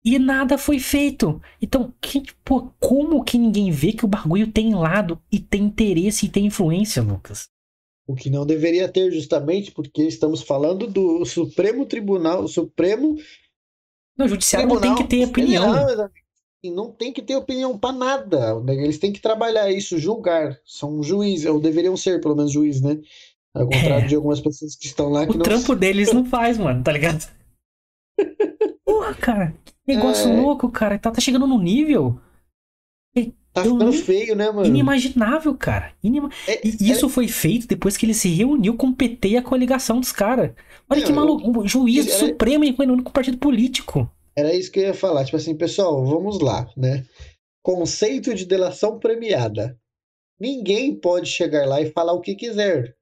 e 0.03 0.20
nada 0.20 0.57
foi 0.57 0.80
feito. 0.80 1.41
Então, 1.61 1.93
que, 2.01 2.24
pô, 2.43 2.72
como 2.80 3.24
que 3.24 3.38
ninguém 3.38 3.72
vê 3.72 3.93
que 3.93 4.05
o 4.05 4.07
bagulho 4.07 4.51
tem 4.51 4.74
lado 4.74 5.22
e 5.32 5.39
tem 5.39 5.63
interesse 5.63 6.26
e 6.26 6.30
tem 6.30 6.45
influência, 6.45 7.01
Lucas? 7.01 7.47
O 8.07 8.16
que 8.16 8.30
não 8.30 8.45
deveria 8.45 8.88
ter, 8.88 9.11
justamente 9.11 9.72
porque 9.72 10.03
estamos 10.03 10.41
falando 10.43 10.86
do 10.86 11.26
Supremo 11.26 11.86
Tribunal, 11.86 12.43
o 12.43 12.47
Supremo. 12.47 13.16
Não, 14.16 14.28
o 14.28 14.30
Judiciário 14.30 14.70
Tribunal 14.70 14.89
não 14.89 14.97
tem 14.97 15.05
que 15.05 15.09
ter 15.09 15.26
opinião. 15.26 15.74
Não 16.70 16.91
tem 16.91 17.11
que 17.11 17.22
ter 17.22 17.36
opinião 17.36 17.78
para 17.78 17.95
nada. 17.95 18.63
Eles 18.68 18.97
têm 18.97 19.11
que 19.11 19.22
trabalhar 19.22 19.72
isso, 19.72 19.97
julgar. 19.97 20.59
São 20.66 21.01
juízes, 21.01 21.45
ou 21.45 21.59
deveriam 21.59 21.95
ser, 21.95 22.22
pelo 22.22 22.36
menos, 22.36 22.51
juízes, 22.51 22.82
né? 22.82 22.99
Ao 23.53 23.66
contrário 23.66 24.05
é. 24.05 24.07
de 24.07 24.16
algumas 24.16 24.41
pessoas 24.41 24.76
que 24.76 24.86
estão 24.86 25.09
lá 25.09 25.26
que 25.26 25.32
o 25.32 25.34
não. 25.36 25.41
O 25.41 25.43
trampo 25.43 25.76
deles 25.76 26.11
não 26.11 26.26
faz, 26.26 26.57
mano, 26.57 26.84
tá 26.84 26.91
ligado? 26.91 27.26
Porra, 28.84 29.13
cara. 29.16 29.55
Negócio 29.88 30.30
é... 30.30 30.41
louco, 30.41 30.70
cara. 30.70 30.99
Tá, 30.99 31.11
tá 31.11 31.22
chegando 31.22 31.47
num 31.47 31.61
nível 31.61 32.20
Tá 33.55 33.63
ficando 33.63 33.93
feio, 33.93 34.36
né, 34.36 34.51
mano? 34.51 34.68
Inimaginável, 34.68 35.55
cara. 35.55 35.93
Inima... 36.03 36.30
É, 36.45 36.59
e 36.68 36.91
isso 36.91 37.05
é... 37.05 37.09
foi 37.09 37.30
feito 37.30 37.66
depois 37.66 37.95
que 37.95 38.05
ele 38.05 38.13
se 38.13 38.28
reuniu 38.28 38.76
com 38.76 38.88
o 38.88 38.93
PT 38.93 39.30
e 39.30 39.38
a 39.38 39.41
coligação 39.41 40.01
dos 40.01 40.11
caras. 40.11 40.51
Olha 40.89 40.99
Não, 40.99 41.07
que 41.07 41.13
maluco. 41.13 41.61
Um 41.61 41.66
juiz 41.66 42.11
supremo 42.16 42.66
e 42.66 42.74
com 42.74 42.84
o 42.84 43.11
partido 43.11 43.38
político. 43.38 44.11
Era 44.38 44.54
isso 44.54 44.72
que 44.72 44.80
eu 44.80 44.86
ia 44.86 44.94
falar. 44.94 45.24
Tipo 45.26 45.38
assim, 45.38 45.56
pessoal, 45.56 46.06
vamos 46.06 46.42
lá, 46.42 46.70
né? 46.76 47.06
Conceito 47.64 48.34
de 48.36 48.46
delação 48.46 49.00
premiada. 49.00 49.80
Ninguém 50.40 50.94
pode 50.94 51.30
chegar 51.30 51.66
lá 51.66 51.82
e 51.82 51.92
falar 51.92 52.14
o 52.14 52.22
que 52.22 52.36
quiser. 52.36 52.96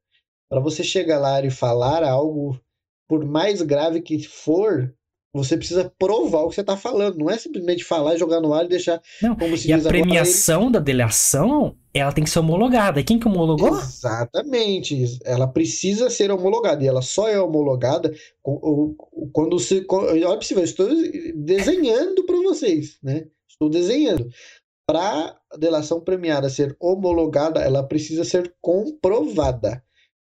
Para 0.50 0.62
você 0.62 0.84
chegar 0.84 1.20
lá 1.20 1.44
e 1.44 1.50
falar 1.50 2.04
algo, 2.04 2.60
por 3.08 3.26
mais 3.26 3.62
grave 3.62 4.02
que 4.02 4.22
for, 4.24 4.94
você 5.34 5.58
precisa 5.58 5.92
provar 5.98 6.44
o 6.44 6.50
que 6.50 6.56
você 6.56 6.62
está 6.62 6.78
falando. 6.78 7.18
Não 7.18 7.30
é 7.30 7.38
simplesmente 7.38 7.84
falar, 7.84 8.18
jogar 8.18 8.40
no 8.40 8.54
ar 8.54 8.66
e 8.66 8.70
deixar 8.70 9.02
não, 9.20 9.36
como 9.36 9.58
se 9.58 9.68
E 9.68 9.74
a 9.74 9.80
premiação 9.80 10.62
agora, 10.62 10.74
da 10.74 10.80
delação, 10.80 11.76
ela 11.92 12.12
tem 12.12 12.24
que 12.24 12.30
ser 12.30 12.40
homologada. 12.40 13.00
E 13.00 13.04
quem 13.04 13.18
que 13.18 13.28
homologou? 13.28 13.70
Exatamente. 13.70 15.20
Ela 15.26 15.48
precisa 15.48 16.10
ser 16.10 16.30
homologada. 16.30 16.84
E 16.84 16.88
ela 16.88 17.02
só 17.02 17.28
é 17.28 17.42
homologada 17.42 18.14
quando 19.32 19.58
você. 19.58 19.84
Olha 19.90 20.38
para 20.38 20.42
você 20.42 20.54
eu 20.54 20.64
estou 20.64 20.88
desenhando 21.36 22.24
para 22.26 22.38
vocês, 22.38 23.00
né? 23.02 23.26
Estou 23.50 23.70
desenhando. 23.70 24.30
Para 24.86 25.36
a 25.52 25.58
delação 25.58 26.00
premiada 26.00 26.50
ser 26.50 26.76
homologada, 26.80 27.60
ela 27.62 27.82
precisa 27.82 28.24
ser 28.24 28.54
comprovada. 28.62 29.84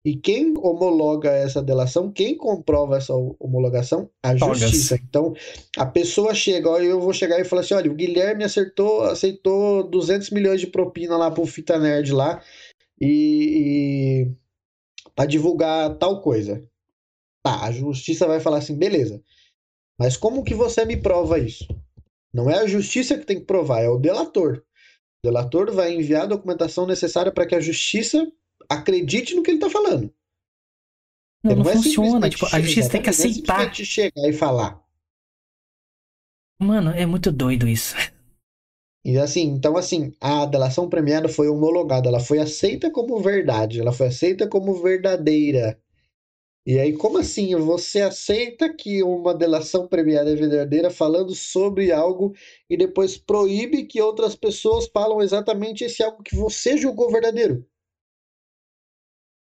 E 0.08 0.16
quem 0.16 0.54
homologa 0.56 1.30
essa 1.30 1.62
delação, 1.62 2.10
quem 2.10 2.34
comprova 2.34 2.96
essa 2.96 3.12
homologação? 3.38 4.08
A 4.22 4.34
justiça. 4.34 4.98
Então, 5.06 5.34
a 5.76 5.84
pessoa 5.84 6.34
chega, 6.34 6.66
ó, 6.70 6.78
eu 6.78 6.98
vou 6.98 7.12
chegar 7.12 7.38
e 7.38 7.44
falar 7.44 7.60
assim: 7.60 7.74
olha, 7.74 7.90
o 7.90 7.94
Guilherme 7.94 8.42
acertou, 8.42 9.02
aceitou 9.02 9.86
200 9.86 10.30
milhões 10.30 10.62
de 10.62 10.66
propina 10.66 11.14
lá 11.18 11.30
pro 11.30 11.44
Fita 11.44 11.78
Nerd 11.78 12.10
lá 12.14 12.42
e, 12.98 14.24
e 14.24 14.32
para 15.14 15.26
divulgar 15.26 15.98
tal 15.98 16.22
coisa. 16.22 16.66
Tá, 17.42 17.64
a 17.64 17.70
justiça 17.70 18.26
vai 18.26 18.40
falar 18.40 18.58
assim: 18.58 18.78
beleza. 18.78 19.22
Mas 19.98 20.16
como 20.16 20.42
que 20.42 20.54
você 20.54 20.86
me 20.86 20.96
prova 20.96 21.38
isso? 21.38 21.68
Não 22.32 22.48
é 22.48 22.60
a 22.60 22.66
justiça 22.66 23.18
que 23.18 23.26
tem 23.26 23.40
que 23.40 23.44
provar, 23.44 23.82
é 23.82 23.90
o 23.90 23.98
delator. 23.98 24.62
O 25.22 25.26
delator 25.28 25.70
vai 25.70 25.92
enviar 25.92 26.22
a 26.22 26.28
documentação 26.28 26.86
necessária 26.86 27.30
para 27.30 27.44
que 27.44 27.54
a 27.54 27.60
justiça 27.60 28.26
acredite 28.68 29.34
no 29.34 29.42
que 29.42 29.50
ele 29.50 29.60
tá 29.60 29.70
falando. 29.70 30.12
Não, 31.42 31.56
não, 31.56 31.64
não 31.64 31.70
é 31.70 31.74
funciona. 31.74 32.28
Tipo, 32.28 32.46
a 32.46 32.60
justiça 32.60 32.90
tem 32.90 33.02
que 33.02 33.10
aceitar. 33.10 33.68
É 33.68 33.74
chegar 33.74 34.28
e 34.28 34.32
falar. 34.32 34.82
Mano, 36.60 36.90
é 36.90 37.06
muito 37.06 37.30
doido 37.30 37.68
isso. 37.68 37.94
E 39.04 39.16
assim, 39.16 39.42
então 39.42 39.76
assim, 39.76 40.12
a 40.20 40.44
delação 40.44 40.88
premiada 40.88 41.28
foi 41.28 41.48
homologada, 41.48 42.08
ela 42.08 42.20
foi 42.20 42.40
aceita 42.40 42.90
como 42.90 43.20
verdade, 43.20 43.80
ela 43.80 43.92
foi 43.92 44.08
aceita 44.08 44.48
como 44.48 44.74
verdadeira. 44.82 45.80
E 46.66 46.78
aí, 46.78 46.92
como 46.92 47.16
assim? 47.16 47.56
Você 47.56 48.02
aceita 48.02 48.70
que 48.74 49.02
uma 49.02 49.34
delação 49.34 49.88
premiada 49.88 50.30
é 50.30 50.34
verdadeira 50.34 50.90
falando 50.90 51.34
sobre 51.34 51.90
algo 51.90 52.34
e 52.68 52.76
depois 52.76 53.16
proíbe 53.16 53.86
que 53.86 54.02
outras 54.02 54.34
pessoas 54.34 54.86
falam 54.92 55.22
exatamente 55.22 55.84
esse 55.84 56.02
algo 56.02 56.22
que 56.22 56.36
você 56.36 56.76
julgou 56.76 57.10
verdadeiro? 57.10 57.66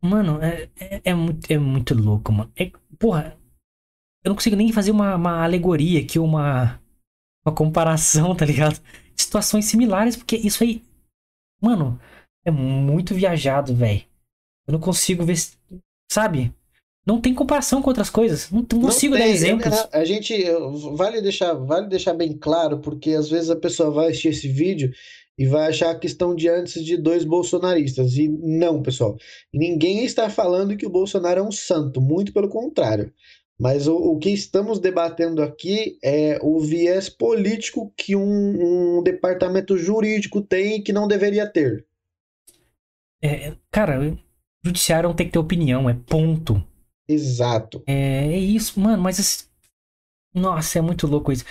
Mano, 0.02 0.40
é, 0.42 0.70
é, 0.80 1.02
é 1.06 1.14
muito, 1.14 1.52
é 1.52 1.58
muito 1.58 1.94
louco, 1.94 2.32
mano. 2.32 2.52
É, 2.56 2.72
porra, 3.00 3.38
eu 4.24 4.30
não 4.30 4.36
consigo 4.36 4.56
nem 4.56 4.72
fazer 4.72 4.92
uma, 4.92 5.16
uma 5.16 5.44
alegoria 5.44 6.02
aqui, 6.02 6.20
uma, 6.20 6.80
uma 7.46 7.54
comparação, 7.54 8.34
tá 8.38 8.46
ligado? 8.46 8.80
De 9.16 9.24
situações 9.24 9.66
similares, 9.66 10.16
porque 10.16 10.36
isso 10.36 10.64
aí, 10.64 10.84
mano, 11.62 12.00
é 12.46 12.52
muito 12.52 13.16
viajado, 13.16 13.74
velho. 13.74 14.04
Eu 14.68 14.74
não 14.74 14.80
consigo 14.80 15.24
ver, 15.24 15.38
sabe? 16.12 16.54
Não 17.06 17.22
tem 17.22 17.34
comparação 17.34 17.82
com 17.82 17.90
outras 17.90 18.10
coisas. 18.10 18.52
Não, 18.52 18.66
não 18.74 18.82
consigo 18.82 19.16
tem, 19.16 19.24
dar 19.24 19.30
exemplos. 19.30 19.88
A 19.94 20.04
gente 20.04 20.36
vale 20.94 21.22
deixar, 21.22 21.54
vale 21.54 21.88
deixar 21.88 22.14
bem 22.14 22.38
claro, 22.38 22.80
porque 22.80 23.12
às 23.12 23.30
vezes 23.30 23.50
a 23.50 23.56
pessoa 23.56 23.90
vai 23.90 24.08
assistir 24.08 24.28
esse 24.28 24.48
vídeo 24.50 24.92
e 25.38 25.46
vai 25.46 25.68
achar 25.68 25.94
que 26.00 26.08
estão 26.08 26.34
diante 26.34 26.84
de 26.84 26.98
dois 26.98 27.24
bolsonaristas. 27.24 28.16
E 28.18 28.28
não, 28.28 28.82
pessoal. 28.82 29.16
Ninguém 29.54 30.04
está 30.04 30.30
falando 30.30 30.76
que 30.76 30.86
o 30.86 30.90
Bolsonaro 30.90 31.40
é 31.40 31.44
um 31.44 31.52
santo, 31.52 32.02
muito 32.02 32.34
pelo 32.34 32.50
contrário. 32.50 33.14
Mas 33.60 33.88
o, 33.88 33.96
o 33.96 34.20
que 34.20 34.30
estamos 34.30 34.80
debatendo 34.80 35.42
aqui 35.42 35.98
é 36.04 36.40
o 36.42 36.60
viés 36.60 37.10
político 37.10 37.92
que 37.98 38.16
um, 38.16 39.00
um 39.00 39.04
departamento 39.04 39.78
jurídico 39.78 40.42
tem 40.42 40.78
e 40.78 40.82
que 40.82 40.94
não 40.94 41.08
deveria 41.08 41.48
ter. 41.48 41.86
É, 43.22 43.56
cara, 43.72 44.00
o 44.00 44.18
judiciário 44.64 45.10
não 45.10 45.16
tem 45.16 45.26
que 45.26 45.34
ter 45.34 45.40
opinião, 45.40 45.90
é 45.90 45.94
ponto. 45.94 46.64
Exato. 47.08 47.84
É, 47.88 48.28
é 48.28 48.38
isso, 48.38 48.80
mano, 48.80 49.02
mas. 49.02 49.18
Esse... 49.18 49.48
Nossa, 50.34 50.78
é 50.78 50.82
muito 50.82 51.08
louco 51.08 51.32
isso. 51.32 51.46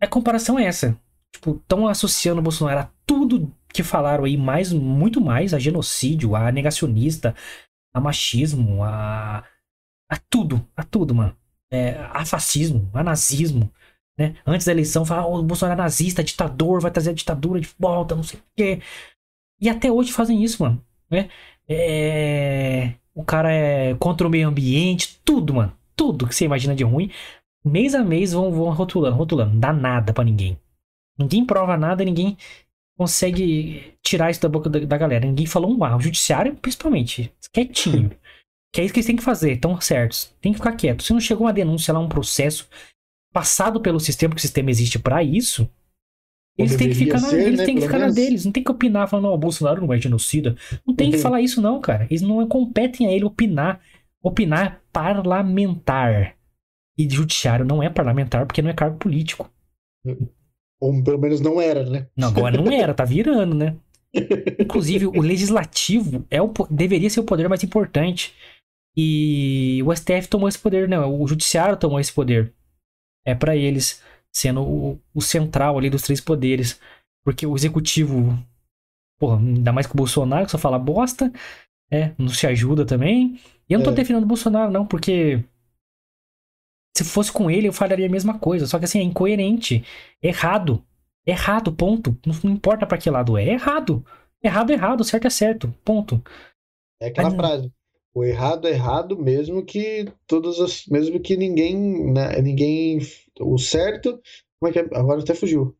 A 0.00 0.06
comparação 0.06 0.58
é 0.58 0.66
essa. 0.66 1.00
Tipo, 1.34 1.56
estão 1.56 1.88
associando 1.88 2.40
o 2.40 2.42
Bolsonaro 2.42 2.80
a 2.80 2.90
tudo 3.06 3.52
que 3.72 3.82
falaram 3.82 4.24
aí, 4.24 4.36
mais, 4.36 4.72
muito 4.72 5.20
mais, 5.20 5.54
a 5.54 5.58
genocídio, 5.58 6.36
a 6.36 6.52
negacionista, 6.52 7.34
a 7.94 8.00
machismo, 8.00 8.82
a. 8.84 9.44
a 10.10 10.16
tudo, 10.30 10.66
a 10.76 10.82
tudo, 10.82 11.14
mano. 11.14 11.36
É, 11.70 11.94
a 12.12 12.24
fascismo, 12.26 12.90
a 12.92 13.02
nazismo. 13.02 13.72
Né? 14.18 14.36
Antes 14.46 14.66
da 14.66 14.72
eleição, 14.72 15.06
falaram, 15.06 15.30
oh, 15.32 15.38
o 15.38 15.42
Bolsonaro 15.42 15.80
é 15.80 15.82
nazista, 15.82 16.22
ditador, 16.22 16.80
vai 16.82 16.90
trazer 16.90 17.10
a 17.10 17.14
ditadura 17.14 17.58
de 17.60 17.68
volta, 17.78 18.14
não 18.14 18.22
sei 18.22 18.38
o 18.38 18.42
quê. 18.54 18.82
E 19.60 19.70
até 19.70 19.90
hoje 19.90 20.12
fazem 20.12 20.44
isso, 20.44 20.62
mano. 20.62 20.84
Né? 21.10 21.30
É 21.68 22.94
o 23.14 23.24
cara 23.24 23.52
é 23.52 23.94
contra 23.94 24.26
o 24.26 24.30
meio 24.30 24.48
ambiente, 24.48 25.20
tudo, 25.24 25.54
mano. 25.54 25.72
Tudo 25.94 26.26
que 26.26 26.34
você 26.34 26.44
imagina 26.44 26.74
de 26.74 26.84
ruim. 26.84 27.10
Mês 27.64 27.94
a 27.94 28.02
mês 28.02 28.32
vão, 28.32 28.50
vão 28.50 28.70
rotulando, 28.72 29.16
rotulando. 29.16 29.52
Não 29.52 29.60
dá 29.60 29.72
nada 29.72 30.12
para 30.12 30.24
ninguém. 30.24 30.58
Ninguém 31.18 31.44
prova 31.44 31.76
nada, 31.76 32.04
ninguém 32.04 32.36
consegue 32.96 33.94
tirar 34.02 34.30
isso 34.30 34.40
da 34.40 34.48
boca 34.48 34.68
da, 34.68 34.80
da 34.80 34.98
galera. 34.98 35.26
Ninguém 35.26 35.46
falou 35.46 35.76
um 35.76 35.84
ar. 35.84 35.96
O 35.96 36.00
judiciário, 36.00 36.54
principalmente, 36.56 37.32
quietinho. 37.52 38.10
que 38.72 38.80
é 38.80 38.84
isso 38.84 38.92
que 38.92 39.00
eles 39.00 39.06
têm 39.06 39.16
que 39.16 39.22
fazer, 39.22 39.52
estão 39.52 39.78
certos. 39.80 40.34
Tem 40.40 40.52
que 40.52 40.58
ficar 40.58 40.72
quieto. 40.72 41.02
Se 41.02 41.12
não 41.12 41.20
chegou 41.20 41.46
uma 41.46 41.52
denúncia 41.52 41.92
lá, 41.92 42.00
um 42.00 42.08
processo 42.08 42.68
passado 43.32 43.80
pelo 43.80 44.00
sistema, 44.00 44.30
porque 44.30 44.40
o 44.40 44.42
sistema 44.42 44.70
existe 44.70 44.98
para 44.98 45.22
isso, 45.22 45.68
eles 46.56 46.76
têm 46.76 46.88
que 46.88 46.94
ficar, 46.94 47.20
na, 47.20 47.32
eles 47.32 47.60
né, 47.60 47.64
têm 47.64 47.74
que 47.76 47.80
ficar 47.80 47.98
na 47.98 48.10
deles, 48.10 48.44
não 48.44 48.52
tem 48.52 48.62
que 48.62 48.70
opinar 48.70 49.08
falando, 49.08 49.32
o 49.32 49.38
Bolsonaro 49.38 49.84
não 49.84 49.92
é 49.92 49.98
genocida. 49.98 50.54
Não 50.86 50.94
tem 50.94 51.06
uhum. 51.06 51.12
que 51.12 51.18
falar 51.18 51.40
isso, 51.40 51.62
não, 51.62 51.80
cara. 51.80 52.06
Eles 52.10 52.20
não 52.20 52.46
competem 52.46 53.06
a 53.06 53.12
ele 53.12 53.24
opinar. 53.24 53.80
Opinar 54.22 54.66
é 54.66 54.78
parlamentar. 54.92 56.36
E 56.96 57.08
judiciário 57.08 57.64
não 57.64 57.82
é 57.82 57.88
parlamentar 57.88 58.46
porque 58.46 58.60
não 58.60 58.70
é 58.70 58.74
cargo 58.74 58.98
político. 58.98 59.50
Ou 60.82 61.00
pelo 61.04 61.16
menos 61.16 61.40
não 61.40 61.60
era, 61.60 61.88
né? 61.88 62.08
Não, 62.16 62.26
agora 62.26 62.60
não 62.60 62.72
era, 62.72 62.92
tá 62.92 63.04
virando, 63.04 63.54
né? 63.54 63.76
Inclusive, 64.58 65.06
o 65.06 65.20
legislativo 65.20 66.26
é 66.28 66.42
o, 66.42 66.52
deveria 66.68 67.08
ser 67.08 67.20
o 67.20 67.24
poder 67.24 67.48
mais 67.48 67.62
importante. 67.62 68.34
E 68.96 69.80
o 69.86 69.94
STF 69.94 70.26
tomou 70.28 70.48
esse 70.48 70.58
poder, 70.58 70.88
né? 70.88 70.98
O 70.98 71.24
judiciário 71.24 71.76
tomou 71.76 72.00
esse 72.00 72.12
poder. 72.12 72.52
É 73.24 73.32
para 73.32 73.54
eles 73.54 74.02
sendo 74.34 74.60
o, 74.62 75.00
o, 75.14 75.22
central 75.22 75.78
ali 75.78 75.88
dos 75.88 76.02
três 76.02 76.20
poderes. 76.20 76.80
Porque 77.24 77.46
o 77.46 77.54
executivo, 77.54 78.36
porra, 79.20 79.38
ainda 79.38 79.72
mais 79.72 79.86
que 79.86 79.94
o 79.94 79.96
Bolsonaro, 79.96 80.46
que 80.46 80.50
só 80.50 80.58
fala 80.58 80.80
bosta, 80.80 81.32
é, 81.92 82.10
não 82.18 82.28
se 82.28 82.44
ajuda 82.44 82.84
também. 82.84 83.38
E 83.70 83.72
eu 83.72 83.78
não 83.78 83.84
tô 83.84 83.92
é. 83.92 83.94
defendendo 83.94 84.24
o 84.24 84.26
Bolsonaro, 84.26 84.72
não, 84.72 84.84
porque 84.84 85.44
se 86.96 87.04
fosse 87.04 87.32
com 87.32 87.50
ele, 87.50 87.68
eu 87.68 87.72
falaria 87.72 88.06
a 88.06 88.10
mesma 88.10 88.38
coisa. 88.38 88.66
Só 88.66 88.78
que 88.78 88.84
assim, 88.84 89.00
é 89.00 89.02
incoerente. 89.02 89.84
Errado. 90.22 90.84
Errado, 91.26 91.72
ponto. 91.72 92.16
Não, 92.26 92.34
não 92.44 92.52
importa 92.52 92.86
para 92.86 92.98
que 92.98 93.10
lado 93.10 93.36
é. 93.36 93.46
Errado. 93.48 94.04
Errado, 94.42 94.70
errado. 94.70 95.04
Certo 95.04 95.26
é 95.26 95.30
certo. 95.30 95.74
Ponto. 95.84 96.22
É 97.00 97.08
aquela 97.08 97.30
Mas... 97.30 97.36
frase. 97.36 97.72
O 98.14 98.22
errado 98.22 98.68
é 98.68 98.72
errado, 98.72 99.16
mesmo 99.16 99.64
que 99.64 100.12
todas 100.26 100.60
as. 100.60 100.86
Mesmo 100.86 101.18
que 101.18 101.34
ninguém. 101.34 102.12
Né, 102.12 102.42
ninguém 102.42 103.00
o 103.40 103.56
certo. 103.56 104.20
Como 104.60 104.68
é 104.68 104.72
que 104.72 104.78
é? 104.80 104.98
Agora 104.98 105.22
até 105.22 105.34
fugiu. 105.34 105.74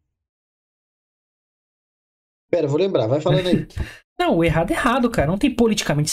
Pera, 2.50 2.66
vou 2.66 2.78
lembrar, 2.78 3.06
vai 3.06 3.20
falando 3.20 3.46
aí. 3.48 3.66
Não, 4.18 4.38
o 4.38 4.44
errado 4.44 4.70
é 4.70 4.74
errado, 4.74 5.10
cara. 5.10 5.26
Não 5.26 5.38
tem 5.38 5.54
politicamente 5.54 6.10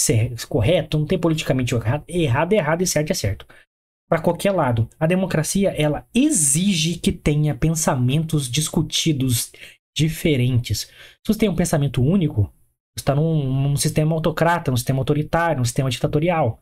correto, 0.47 0.97
não 0.97 1.06
tem 1.06 1.20
politicamente 1.20 1.76
errado. 1.76 2.04
Errado 2.08 2.54
é 2.54 2.56
errado 2.56 2.82
e 2.82 2.88
certo 2.88 3.12
é 3.12 3.14
certo. 3.14 3.45
Para 4.10 4.22
qualquer 4.22 4.51
lado. 4.51 4.89
A 4.99 5.05
democracia, 5.05 5.70
ela 5.70 6.07
exige 6.14 6.97
que 6.97 7.12
tenha 7.12 7.55
pensamentos 7.55 8.49
discutidos 8.49 9.51
diferentes. 9.95 10.89
Se 11.26 11.34
você 11.34 11.39
tem 11.39 11.49
um 11.49 11.55
pensamento 11.55 12.01
único, 12.01 12.51
você 12.97 13.01
está 13.01 13.14
num, 13.14 13.70
num 13.70 13.76
sistema 13.78 14.16
autocrata, 14.16 14.72
num 14.72 14.78
sistema 14.78 14.99
autoritário, 14.99 15.60
num 15.60 15.66
sistema 15.66 15.89
ditatorial. 15.89 16.62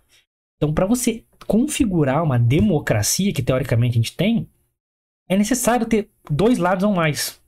Então, 0.58 0.74
para 0.74 0.86
você 0.86 1.24
configurar 1.46 2.24
uma 2.24 2.38
democracia, 2.38 3.32
que 3.32 3.44
teoricamente 3.44 3.94
a 3.94 4.02
gente 4.02 4.16
tem, 4.16 4.50
é 5.30 5.38
necessário 5.38 5.86
ter 5.86 6.10
dois 6.30 6.58
lados 6.58 6.84
ou 6.84 6.92
mais. 6.92 7.40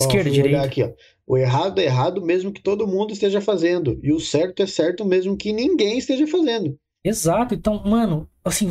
Esquerda, 0.00 0.28
e 0.28 0.32
direita. 0.32 0.62
Aqui, 0.62 0.82
ó. 0.82 0.92
O 1.26 1.38
errado 1.38 1.78
é 1.78 1.84
errado 1.84 2.20
mesmo 2.20 2.52
que 2.52 2.60
todo 2.60 2.86
mundo 2.86 3.12
esteja 3.12 3.40
fazendo. 3.40 3.98
E 4.02 4.12
o 4.12 4.20
certo 4.20 4.62
é 4.62 4.66
certo 4.66 5.04
mesmo 5.04 5.36
que 5.36 5.52
ninguém 5.52 5.98
esteja 5.98 6.26
fazendo. 6.26 6.76
Exato. 7.04 7.54
Então, 7.54 7.82
mano, 7.84 8.28
assim, 8.44 8.70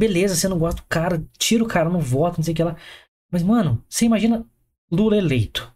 beleza, 0.00 0.34
você 0.34 0.48
não 0.48 0.58
gosta 0.58 0.80
do 0.80 0.86
cara, 0.88 1.22
tira 1.36 1.62
o 1.62 1.68
cara 1.68 1.90
no 1.90 2.00
voto, 2.00 2.38
não 2.38 2.44
sei 2.44 2.54
o 2.54 2.56
que 2.56 2.64
lá. 2.64 2.74
Mas, 3.30 3.42
mano, 3.42 3.84
você 3.86 4.06
imagina 4.06 4.46
Lula 4.90 5.16
eleito. 5.16 5.70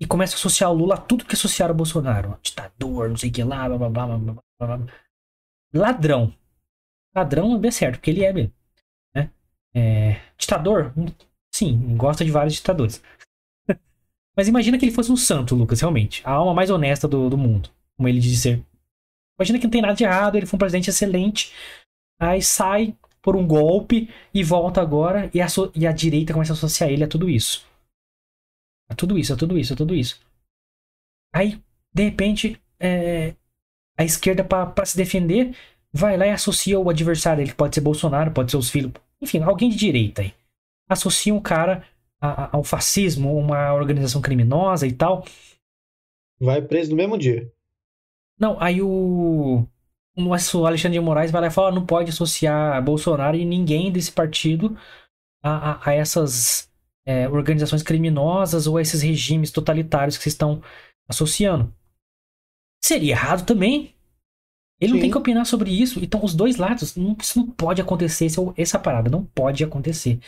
E 0.00 0.06
começa 0.06 0.34
a 0.34 0.36
associar 0.36 0.70
o 0.70 0.74
Lula 0.74 0.96
a 0.96 0.98
tudo 0.98 1.24
que 1.24 1.34
associaram 1.34 1.72
o 1.72 1.76
Bolsonaro. 1.76 2.38
Ditador, 2.42 3.08
não 3.08 3.16
sei 3.16 3.30
o 3.30 3.32
que 3.32 3.44
lá, 3.44 3.68
blá 3.68 3.78
blá 3.78 3.88
blá 3.88 4.06
blá 4.18 4.34
blá 4.58 4.76
blá. 4.76 4.86
Ladrão. 5.72 6.34
Ladrão 7.14 7.60
é 7.64 7.70
certo, 7.70 7.94
porque 7.94 8.10
ele 8.10 8.24
é 8.24 8.32
mesmo. 8.32 8.52
É, 9.78 10.22
ditador? 10.38 10.94
Sim, 11.54 11.96
gosta 11.98 12.24
de 12.24 12.30
vários 12.30 12.54
ditadores. 12.54 13.02
Mas 14.34 14.48
imagina 14.48 14.78
que 14.78 14.86
ele 14.86 14.94
fosse 14.94 15.12
um 15.12 15.16
santo, 15.16 15.54
Lucas, 15.54 15.80
realmente. 15.80 16.22
A 16.24 16.32
alma 16.32 16.54
mais 16.54 16.70
honesta 16.70 17.06
do, 17.06 17.28
do 17.28 17.36
mundo, 17.36 17.68
como 17.94 18.08
ele 18.08 18.18
diz 18.18 18.40
ser. 18.40 18.64
Imagina 19.38 19.58
que 19.58 19.66
não 19.66 19.70
tem 19.70 19.82
nada 19.82 19.94
de 19.94 20.04
errado, 20.04 20.36
ele 20.36 20.46
foi 20.46 20.56
um 20.56 20.58
presidente 20.58 20.88
excelente. 20.88 21.52
Aí 22.18 22.40
sai 22.40 22.96
por 23.26 23.34
um 23.34 23.44
golpe 23.44 24.08
e 24.32 24.44
volta 24.44 24.80
agora 24.80 25.28
e 25.34 25.40
a, 25.40 25.48
so 25.48 25.72
e 25.74 25.84
a 25.84 25.90
direita 25.90 26.32
começa 26.32 26.52
a 26.52 26.54
associar 26.54 26.90
ele 26.90 27.02
a 27.02 27.08
tudo 27.08 27.28
isso. 27.28 27.66
A 28.88 28.94
tudo 28.94 29.18
isso, 29.18 29.34
a 29.34 29.36
tudo 29.36 29.58
isso, 29.58 29.72
a 29.72 29.76
tudo 29.76 29.96
isso. 29.96 30.24
Aí, 31.34 31.60
de 31.92 32.04
repente, 32.04 32.62
é, 32.78 33.34
a 33.98 34.04
esquerda, 34.04 34.44
para 34.44 34.86
se 34.86 34.96
defender, 34.96 35.56
vai 35.92 36.16
lá 36.16 36.28
e 36.28 36.30
associa 36.30 36.78
o 36.78 36.88
adversário 36.88 37.42
ele 37.42 37.52
pode 37.52 37.74
ser 37.74 37.80
Bolsonaro, 37.80 38.30
pode 38.30 38.52
ser 38.52 38.58
os 38.58 38.70
filhos, 38.70 38.92
enfim, 39.20 39.42
alguém 39.42 39.70
de 39.70 39.76
direita 39.76 40.22
aí, 40.22 40.32
associa 40.88 41.34
um 41.34 41.40
cara 41.40 41.84
ao 42.20 42.62
fascismo, 42.62 43.36
uma 43.36 43.74
organização 43.74 44.22
criminosa 44.22 44.86
e 44.86 44.92
tal. 44.92 45.24
Vai 46.38 46.62
preso 46.62 46.90
no 46.90 46.96
mesmo 46.96 47.18
dia. 47.18 47.52
Não, 48.38 48.56
aí 48.60 48.80
o, 48.80 49.66
o 50.16 50.66
Alexandre 50.66 50.98
de 50.98 51.04
Moraes 51.04 51.30
vai 51.30 51.42
lá 51.42 51.46
e 51.48 51.50
fala: 51.50 51.70
não 51.70 51.84
pode 51.84 52.10
associar 52.10 52.82
Bolsonaro 52.82 53.36
e 53.36 53.44
ninguém 53.44 53.92
desse 53.92 54.10
partido 54.10 54.76
a, 55.42 55.72
a, 55.72 55.90
a 55.90 55.94
essas 55.94 56.70
é, 57.04 57.28
organizações 57.28 57.82
criminosas 57.82 58.66
ou 58.66 58.78
a 58.78 58.82
esses 58.82 59.02
regimes 59.02 59.50
totalitários 59.50 60.16
que 60.16 60.22
vocês 60.22 60.32
estão 60.32 60.62
associando. 61.08 61.72
Seria 62.82 63.12
errado 63.12 63.44
também. 63.44 63.94
Ele 64.80 64.90
Sim. 64.90 64.94
não 64.94 65.00
tem 65.00 65.10
que 65.10 65.18
opinar 65.18 65.46
sobre 65.46 65.70
isso. 65.70 66.02
Então, 66.02 66.22
os 66.22 66.34
dois 66.34 66.56
lados, 66.56 66.96
não, 66.96 67.16
isso 67.18 67.38
não 67.38 67.46
pode 67.50 67.80
acontecer. 67.80 68.26
Essa, 68.26 68.40
essa 68.56 68.78
parada 68.78 69.10
não 69.10 69.24
pode 69.24 69.64
acontecer. 69.64 70.20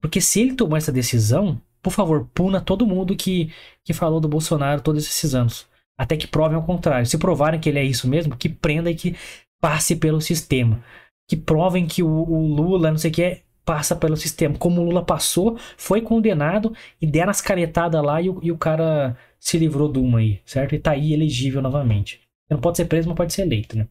Porque 0.00 0.20
se 0.20 0.40
ele 0.40 0.54
tomou 0.54 0.76
essa 0.76 0.92
decisão, 0.92 1.60
por 1.82 1.92
favor, 1.92 2.28
puna 2.32 2.60
todo 2.60 2.86
mundo 2.86 3.16
que, 3.16 3.52
que 3.84 3.92
falou 3.92 4.20
do 4.20 4.28
Bolsonaro 4.28 4.80
todos 4.80 5.06
esses 5.06 5.34
anos. 5.34 5.66
Até 5.98 6.16
que 6.16 6.26
provem 6.26 6.56
ao 6.56 6.64
contrário. 6.64 7.06
Se 7.06 7.18
provarem 7.18 7.58
que 7.58 7.68
ele 7.68 7.78
é 7.78 7.84
isso 7.84 8.08
mesmo, 8.08 8.36
que 8.36 8.48
prenda 8.48 8.90
e 8.90 8.94
que 8.94 9.16
passe 9.60 9.96
pelo 9.96 10.20
sistema. 10.20 10.82
Que 11.28 11.36
provem 11.36 11.86
que 11.86 12.02
o, 12.02 12.08
o 12.08 12.46
Lula, 12.46 12.90
não 12.90 12.98
sei 12.98 13.10
o 13.10 13.14
que, 13.14 13.22
é, 13.22 13.42
passa 13.64 13.96
pelo 13.96 14.16
sistema. 14.16 14.56
Como 14.56 14.80
o 14.80 14.84
Lula 14.84 15.04
passou, 15.04 15.58
foi 15.76 16.00
condenado 16.00 16.74
e 17.00 17.06
deram 17.06 17.30
as 17.30 17.40
canetadas 17.40 18.02
lá 18.02 18.22
e 18.22 18.30
o, 18.30 18.38
e 18.42 18.52
o 18.52 18.58
cara 18.58 19.16
se 19.40 19.58
livrou 19.58 19.90
de 19.90 19.98
uma 19.98 20.20
aí, 20.20 20.40
certo? 20.44 20.74
E 20.74 20.78
tá 20.78 20.92
aí 20.92 21.12
elegível 21.12 21.60
novamente. 21.60 22.20
Não 22.48 22.60
pode 22.60 22.76
ser 22.76 22.84
preso, 22.84 23.08
mas 23.08 23.16
pode 23.16 23.34
ser 23.34 23.42
eleito, 23.42 23.76
né? 23.76 23.88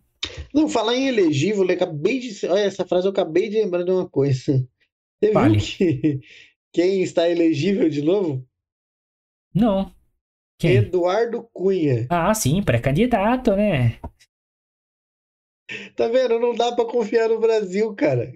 Não, 0.54 0.70
falar 0.70 0.96
em 0.96 1.08
elegível, 1.08 1.66
eu 1.66 1.76
acabei 1.76 2.20
de. 2.20 2.48
Olha, 2.48 2.62
essa 2.62 2.86
frase 2.86 3.06
eu 3.06 3.12
acabei 3.12 3.50
de 3.50 3.58
lembrar 3.58 3.84
de 3.84 3.92
uma 3.92 4.08
coisa. 4.08 4.68
Você 5.22 5.32
Fale. 5.32 5.58
viu 5.58 5.68
que 5.78 6.20
quem 6.74 7.04
está 7.04 7.30
elegível 7.30 7.90
de 7.90 8.02
novo? 8.02 8.46
Não. 9.54 9.92
Quem? 10.58 10.78
Eduardo 10.78 11.48
Cunha. 11.54 12.08
Ah, 12.10 12.34
sim, 12.34 12.62
pré-candidato, 12.64 13.56
né? 13.56 14.00
Tá 15.96 16.08
vendo? 16.08 16.40
Não 16.40 16.54
dá 16.54 16.72
pra 16.74 16.86
confiar 16.86 17.28
no 17.30 17.40
Brasil, 17.40 17.94
cara. 17.96 18.32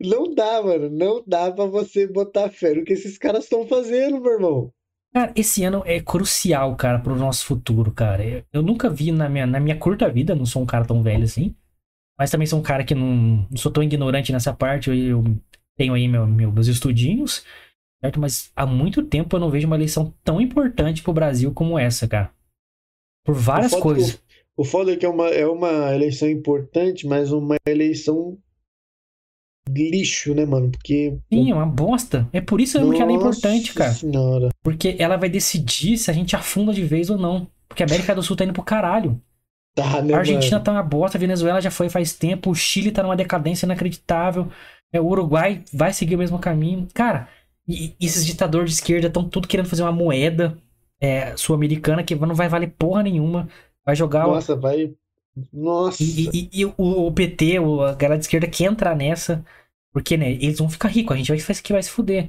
Não 0.00 0.34
dá, 0.34 0.62
mano. 0.62 0.90
Não 0.90 1.22
dá 1.26 1.50
pra 1.50 1.64
você 1.64 2.06
botar 2.06 2.50
fé 2.50 2.74
no 2.74 2.84
que 2.84 2.92
esses 2.92 3.16
caras 3.16 3.44
estão 3.44 3.66
fazendo, 3.66 4.20
meu 4.20 4.32
irmão. 4.32 4.72
Cara, 5.12 5.32
esse 5.36 5.62
ano 5.64 5.82
é 5.86 6.00
crucial, 6.00 6.74
cara, 6.76 6.98
pro 6.98 7.16
nosso 7.16 7.46
futuro, 7.46 7.92
cara. 7.92 8.24
Eu, 8.26 8.42
eu 8.52 8.62
nunca 8.62 8.90
vi 8.90 9.12
na 9.12 9.28
minha, 9.28 9.46
na 9.46 9.60
minha 9.60 9.78
curta 9.78 10.10
vida, 10.10 10.34
não 10.34 10.44
sou 10.44 10.62
um 10.62 10.66
cara 10.66 10.84
tão 10.84 11.02
velho 11.02 11.22
assim, 11.24 11.54
mas 12.18 12.30
também 12.30 12.46
sou 12.46 12.58
um 12.58 12.62
cara 12.62 12.84
que 12.84 12.94
não, 12.94 13.46
não 13.50 13.56
sou 13.56 13.72
tão 13.72 13.82
ignorante 13.82 14.32
nessa 14.32 14.52
parte. 14.52 14.90
Eu, 14.90 14.96
eu 14.96 15.24
tenho 15.76 15.94
aí 15.94 16.08
meu, 16.08 16.26
meu- 16.26 16.52
meus 16.52 16.66
estudinhos, 16.68 17.44
certo? 18.04 18.20
Mas 18.20 18.50
há 18.54 18.66
muito 18.66 19.02
tempo 19.02 19.34
eu 19.34 19.40
não 19.40 19.50
vejo 19.50 19.66
uma 19.66 19.76
eleição 19.76 20.12
tão 20.22 20.40
importante 20.40 21.02
pro 21.02 21.12
Brasil 21.12 21.52
como 21.52 21.78
essa, 21.78 22.06
cara. 22.06 22.30
Por 23.24 23.34
várias 23.34 23.72
O 23.72 23.76
foda- 23.76 23.82
coisas. 23.82 24.14
O, 24.56 24.62
o 24.62 24.64
foda 24.64 24.92
é 24.92 24.96
que 24.96 25.06
é 25.06 25.08
uma, 25.08 25.28
é 25.28 25.46
uma 25.46 25.94
eleição 25.94 26.28
importante, 26.28 27.06
mas 27.06 27.32
uma 27.32 27.56
eleição 27.66 28.36
lixo, 29.68 30.34
né, 30.34 30.44
mano? 30.44 30.70
Porque. 30.70 31.16
Sim, 31.32 31.50
é 31.50 31.54
uma 31.54 31.66
bosta. 31.66 32.28
É 32.32 32.40
por 32.40 32.60
isso 32.60 32.78
mesmo 32.78 32.94
que 32.94 33.00
ela 33.02 33.10
é 33.10 33.14
importante, 33.14 33.72
cara. 33.72 33.92
Senhora. 33.92 34.50
Porque 34.62 34.96
ela 34.98 35.16
vai 35.16 35.28
decidir 35.28 35.96
se 35.96 36.10
a 36.10 36.14
gente 36.14 36.36
afunda 36.36 36.72
de 36.72 36.84
vez 36.84 37.08
ou 37.10 37.16
não. 37.18 37.48
Porque 37.68 37.82
a 37.82 37.86
América 37.86 38.14
do 38.14 38.22
Sul 38.22 38.36
tá 38.36 38.44
indo 38.44 38.52
pro 38.52 38.62
caralho. 38.62 39.20
Tá, 39.74 40.00
né, 40.02 40.14
A 40.14 40.18
Argentina 40.18 40.52
mano? 40.52 40.64
tá 40.64 40.70
uma 40.72 40.82
bosta, 40.84 41.18
a 41.18 41.20
Venezuela 41.20 41.60
já 41.60 41.70
foi 41.70 41.88
faz 41.88 42.12
tempo, 42.12 42.48
o 42.50 42.54
Chile 42.54 42.92
tá 42.92 43.02
numa 43.02 43.16
decadência 43.16 43.66
inacreditável, 43.66 44.48
é, 44.92 45.00
o 45.00 45.06
Uruguai 45.06 45.64
vai 45.72 45.92
seguir 45.92 46.14
o 46.14 46.18
mesmo 46.18 46.38
caminho. 46.38 46.86
Cara, 46.94 47.28
e, 47.68 47.94
e 48.00 48.06
esses 48.06 48.24
ditadores 48.26 48.70
de 48.70 48.76
esquerda 48.76 49.08
estão 49.08 49.28
tudo 49.28 49.48
querendo 49.48 49.68
fazer 49.68 49.82
uma 49.82 49.92
moeda 49.92 50.56
é, 51.00 51.36
sul-americana 51.36 52.02
que 52.04 52.14
não 52.14 52.34
vai 52.34 52.48
valer 52.48 52.70
porra 52.78 53.02
nenhuma. 53.02 53.48
Vai 53.84 53.94
jogar. 53.96 54.26
o- 54.26 54.32
Nossa, 54.34 54.56
vai. 54.56 54.92
Nossa. 55.52 56.02
E, 56.02 56.28
e- 56.32 56.50
e 56.52 56.64
o, 56.64 56.72
o 56.78 57.12
PT, 57.12 57.58
o- 57.58 57.82
a 57.82 57.94
galera 57.94 58.18
de 58.18 58.24
esquerda 58.24 58.46
quer 58.46 58.64
entrar 58.64 58.94
nessa. 58.96 59.44
Porque, 59.92 60.16
né, 60.16 60.32
eles 60.32 60.58
vão 60.58 60.68
ficar 60.68 60.88
ricos, 60.88 61.14
a 61.14 61.16
gente 61.18 61.28
vai, 61.28 61.38
que 61.38 61.72
vai 61.72 61.82
se 61.82 61.90
fuder. 61.90 62.28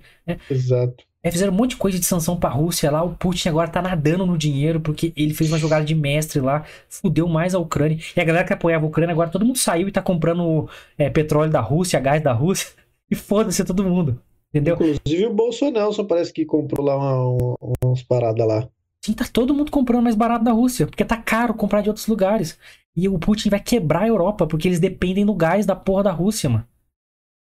Exato. 0.49 1.03
É, 1.23 1.31
fizeram 1.31 1.51
um 1.51 1.55
monte 1.55 1.71
de 1.71 1.77
coisa 1.77 1.97
de 1.97 2.05
sanção 2.05 2.38
pra 2.38 2.49
Rússia 2.49 2.91
lá. 2.91 3.01
O 3.03 3.15
Putin 3.15 3.49
agora 3.49 3.67
tá 3.67 3.81
nadando 3.81 4.25
no 4.27 4.38
dinheiro 4.38 4.79
porque 4.79 5.11
ele 5.15 5.33
fez 5.33 5.51
uma 5.51 5.57
jogada 5.57 5.83
de 5.83 5.95
mestre 5.95 6.39
lá, 6.39 6.63
fudeu 6.88 7.27
mais 7.27 7.55
a 7.55 7.59
Ucrânia. 7.59 7.97
E 8.15 8.21
a 8.21 8.23
galera 8.23 8.45
que 8.45 8.53
apoiava 8.53 8.86
a 8.86 8.88
Ucrânia 8.88 9.11
agora 9.13 9.31
todo 9.31 9.43
mundo 9.43 9.57
saiu 9.57 9.88
e 9.88 9.91
tá 9.91 10.03
comprando 10.03 10.69
é, 10.95 11.09
petróleo 11.09 11.51
da 11.51 11.59
Rússia, 11.61 11.99
gás 11.99 12.21
da 12.21 12.31
Rússia. 12.33 12.69
E 13.09 13.13
foda-se 13.15 13.63
todo 13.63 13.83
mundo. 13.83 14.19
Entendeu? 14.55 14.75
Inclusive 14.75 15.25
o 15.25 15.33
Bolsonaro 15.33 16.05
parece 16.05 16.31
que 16.31 16.45
comprou 16.45 16.85
lá 16.85 16.95
uma, 16.95 17.57
umas 17.83 18.01
paradas 18.01 18.47
lá. 18.47 18.69
Sim, 19.03 19.11
tá 19.13 19.25
todo 19.31 19.53
mundo 19.53 19.69
comprando 19.69 20.03
mais 20.03 20.15
barato 20.15 20.45
da 20.45 20.53
Rússia, 20.53 20.87
porque 20.87 21.03
tá 21.03 21.17
caro 21.17 21.53
comprar 21.53 21.81
de 21.81 21.89
outros 21.89 22.07
lugares. 22.07 22.57
E 22.95 23.09
o 23.09 23.19
Putin 23.19 23.49
vai 23.49 23.59
quebrar 23.59 24.03
a 24.03 24.07
Europa, 24.07 24.47
porque 24.47 24.69
eles 24.69 24.79
dependem 24.79 25.25
do 25.25 25.35
gás 25.35 25.65
da 25.65 25.75
porra 25.75 26.03
da 26.03 26.11
Rússia, 26.11 26.49
mano. 26.49 26.65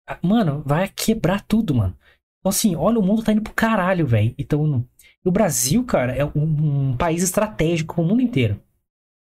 Ah, 0.07 0.19
Mano, 0.21 0.61
vai 0.63 0.87
quebrar 0.89 1.41
tudo, 1.41 1.73
mano. 1.73 1.97
Então, 2.39 2.49
assim, 2.49 2.75
olha, 2.75 2.99
o 2.99 3.03
mundo 3.03 3.23
tá 3.23 3.31
indo 3.31 3.41
pro 3.41 3.53
caralho, 3.53 4.05
velho. 4.05 4.35
Então, 4.37 4.87
o 5.25 5.31
Brasil, 5.31 5.83
cara, 5.83 6.13
é 6.13 6.23
um, 6.23 6.91
um 6.91 6.97
país 6.97 7.23
estratégico 7.23 7.95
pro 7.95 8.03
mundo 8.03 8.21
inteiro. 8.21 8.61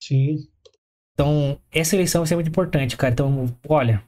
Sim. 0.01 0.47
Então, 1.13 1.57
essa 1.71 1.95
eleição 1.95 2.21
vai 2.21 2.28
ser 2.28 2.36
muito 2.36 2.49
importante, 2.49 2.95
cara. 2.95 3.13
Então, 3.13 3.47
olha. 3.67 4.03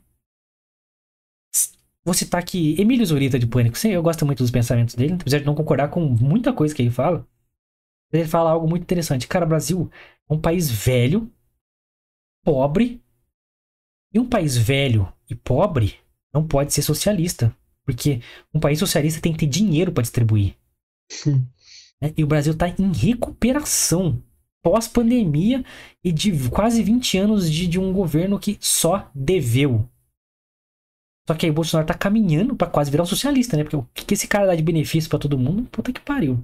Vou 2.05 2.13
citar 2.13 2.39
aqui 2.39 2.79
Emílio 2.79 3.03
Zurita 3.03 3.39
de 3.39 3.47
Pânico. 3.47 3.75
Sim, 3.75 3.89
eu 3.89 4.03
gosto 4.03 4.27
muito 4.27 4.37
dos 4.43 4.51
pensamentos 4.51 4.93
dele, 4.93 5.15
apesar 5.19 5.39
de 5.39 5.45
não 5.45 5.55
concordar 5.55 5.89
com 5.89 6.01
muita 6.01 6.53
coisa 6.53 6.73
que 6.73 6.83
ele 6.83 6.91
fala. 6.91 7.27
Ele 8.13 8.27
fala 8.27 8.51
algo 8.51 8.69
muito 8.69 8.83
interessante. 8.83 9.27
Cara, 9.27 9.43
o 9.43 9.49
Brasil 9.49 9.89
é 10.29 10.33
um 10.33 10.39
país 10.39 10.69
velho, 10.69 11.31
pobre. 12.43 13.01
E 14.13 14.19
um 14.19 14.29
país 14.29 14.55
velho 14.55 15.11
e 15.27 15.33
pobre 15.33 15.95
não 16.31 16.47
pode 16.47 16.71
ser 16.73 16.83
socialista. 16.83 17.55
Porque 17.83 18.21
um 18.53 18.59
país 18.59 18.77
socialista 18.77 19.19
tem 19.19 19.33
que 19.33 19.39
ter 19.39 19.47
dinheiro 19.47 19.91
para 19.91 20.03
distribuir. 20.03 20.55
Hum. 21.25 21.43
né? 21.99 22.13
E 22.15 22.23
o 22.23 22.27
Brasil 22.27 22.55
tá 22.55 22.67
em 22.67 22.93
recuperação 22.93 24.21
pós-pandemia 24.63 25.63
e 26.03 26.11
de 26.11 26.49
quase 26.49 26.83
20 26.83 27.17
anos 27.17 27.51
de, 27.51 27.67
de 27.67 27.79
um 27.79 27.91
governo 27.91 28.39
que 28.39 28.57
só 28.59 29.09
deveu. 29.13 29.89
Só 31.27 31.33
que 31.35 31.45
aí 31.45 31.49
o 31.51 31.55
Bolsonaro 31.55 31.87
tá 31.87 31.93
caminhando 31.93 32.55
pra 32.55 32.67
quase 32.67 32.91
virar 32.91 33.03
um 33.03 33.07
socialista, 33.07 33.57
né? 33.57 33.63
Porque 33.63 33.75
o 33.75 33.87
que 33.93 34.13
esse 34.13 34.27
cara 34.27 34.45
dá 34.45 34.55
de 34.55 34.61
benefício 34.61 35.09
pra 35.09 35.19
todo 35.19 35.39
mundo, 35.39 35.63
puta 35.71 35.91
que 35.91 35.99
pariu. 36.01 36.43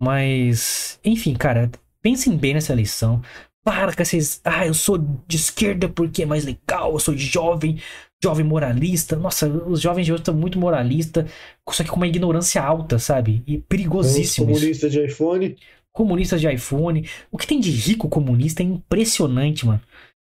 Mas, 0.00 0.98
enfim, 1.04 1.34
cara, 1.34 1.70
pensem 2.02 2.36
bem 2.36 2.54
nessa 2.54 2.72
eleição. 2.72 3.22
Para 3.64 3.94
com 3.94 4.02
esses. 4.02 4.40
Ah, 4.44 4.66
eu 4.66 4.74
sou 4.74 4.98
de 5.26 5.36
esquerda 5.36 5.88
porque 5.88 6.22
é 6.22 6.26
mais 6.26 6.44
legal, 6.44 6.92
eu 6.92 6.98
sou 6.98 7.16
jovem, 7.16 7.80
jovem 8.22 8.44
moralista. 8.44 9.16
Nossa, 9.16 9.48
os 9.48 9.80
jovens 9.80 10.04
de 10.04 10.12
hoje 10.12 10.20
estão 10.20 10.34
muito 10.34 10.58
moralistas, 10.58 11.30
só 11.70 11.82
que 11.82 11.88
com 11.90 11.96
uma 11.96 12.06
ignorância 12.06 12.62
alta, 12.62 12.98
sabe? 12.98 13.42
E 13.46 13.56
Os 13.56 13.64
perigosíssimo 13.66 14.50
isso 14.50 14.60
comunistas 14.60 14.92
de 14.92 15.04
iPhone. 15.06 15.56
comunistas 15.92 16.40
de 16.40 16.52
iPhone. 16.52 17.08
O 17.30 17.38
que 17.38 17.46
tem 17.46 17.60
de 17.60 17.70
rico 17.70 18.08
comunista 18.08 18.62
é 18.62 18.66
impressionante, 18.66 19.64
mano. 19.66 19.80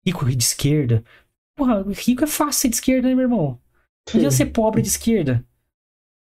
Rico 0.05 0.25
de 0.25 0.43
esquerda. 0.43 1.05
Porra, 1.59 1.83
rico 1.93 2.23
é 2.25 2.27
fácil 2.29 2.61
ser 2.63 2.69
de 2.69 2.77
esquerda, 2.77 3.09
né, 3.09 3.15
meu 3.17 3.25
irmão? 3.25 3.61
Podia 4.11 4.31
ser 4.31 4.47
pobre 4.47 4.81
de 4.81 4.89
esquerda. 4.89 5.45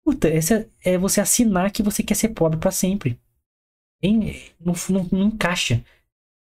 Puta, 0.04 0.28
essa 0.28 0.68
é 0.84 0.98
você 0.98 1.22
assinar 1.22 1.72
que 1.72 1.84
você 1.84 2.02
quer 2.02 2.16
ser 2.16 2.30
pobre 2.30 2.60
pra 2.60 2.72
sempre. 2.72 3.20
Hein? 4.02 4.36
Não, 4.60 4.74
não, 4.90 5.08
não 5.12 5.28
encaixa. 5.28 5.84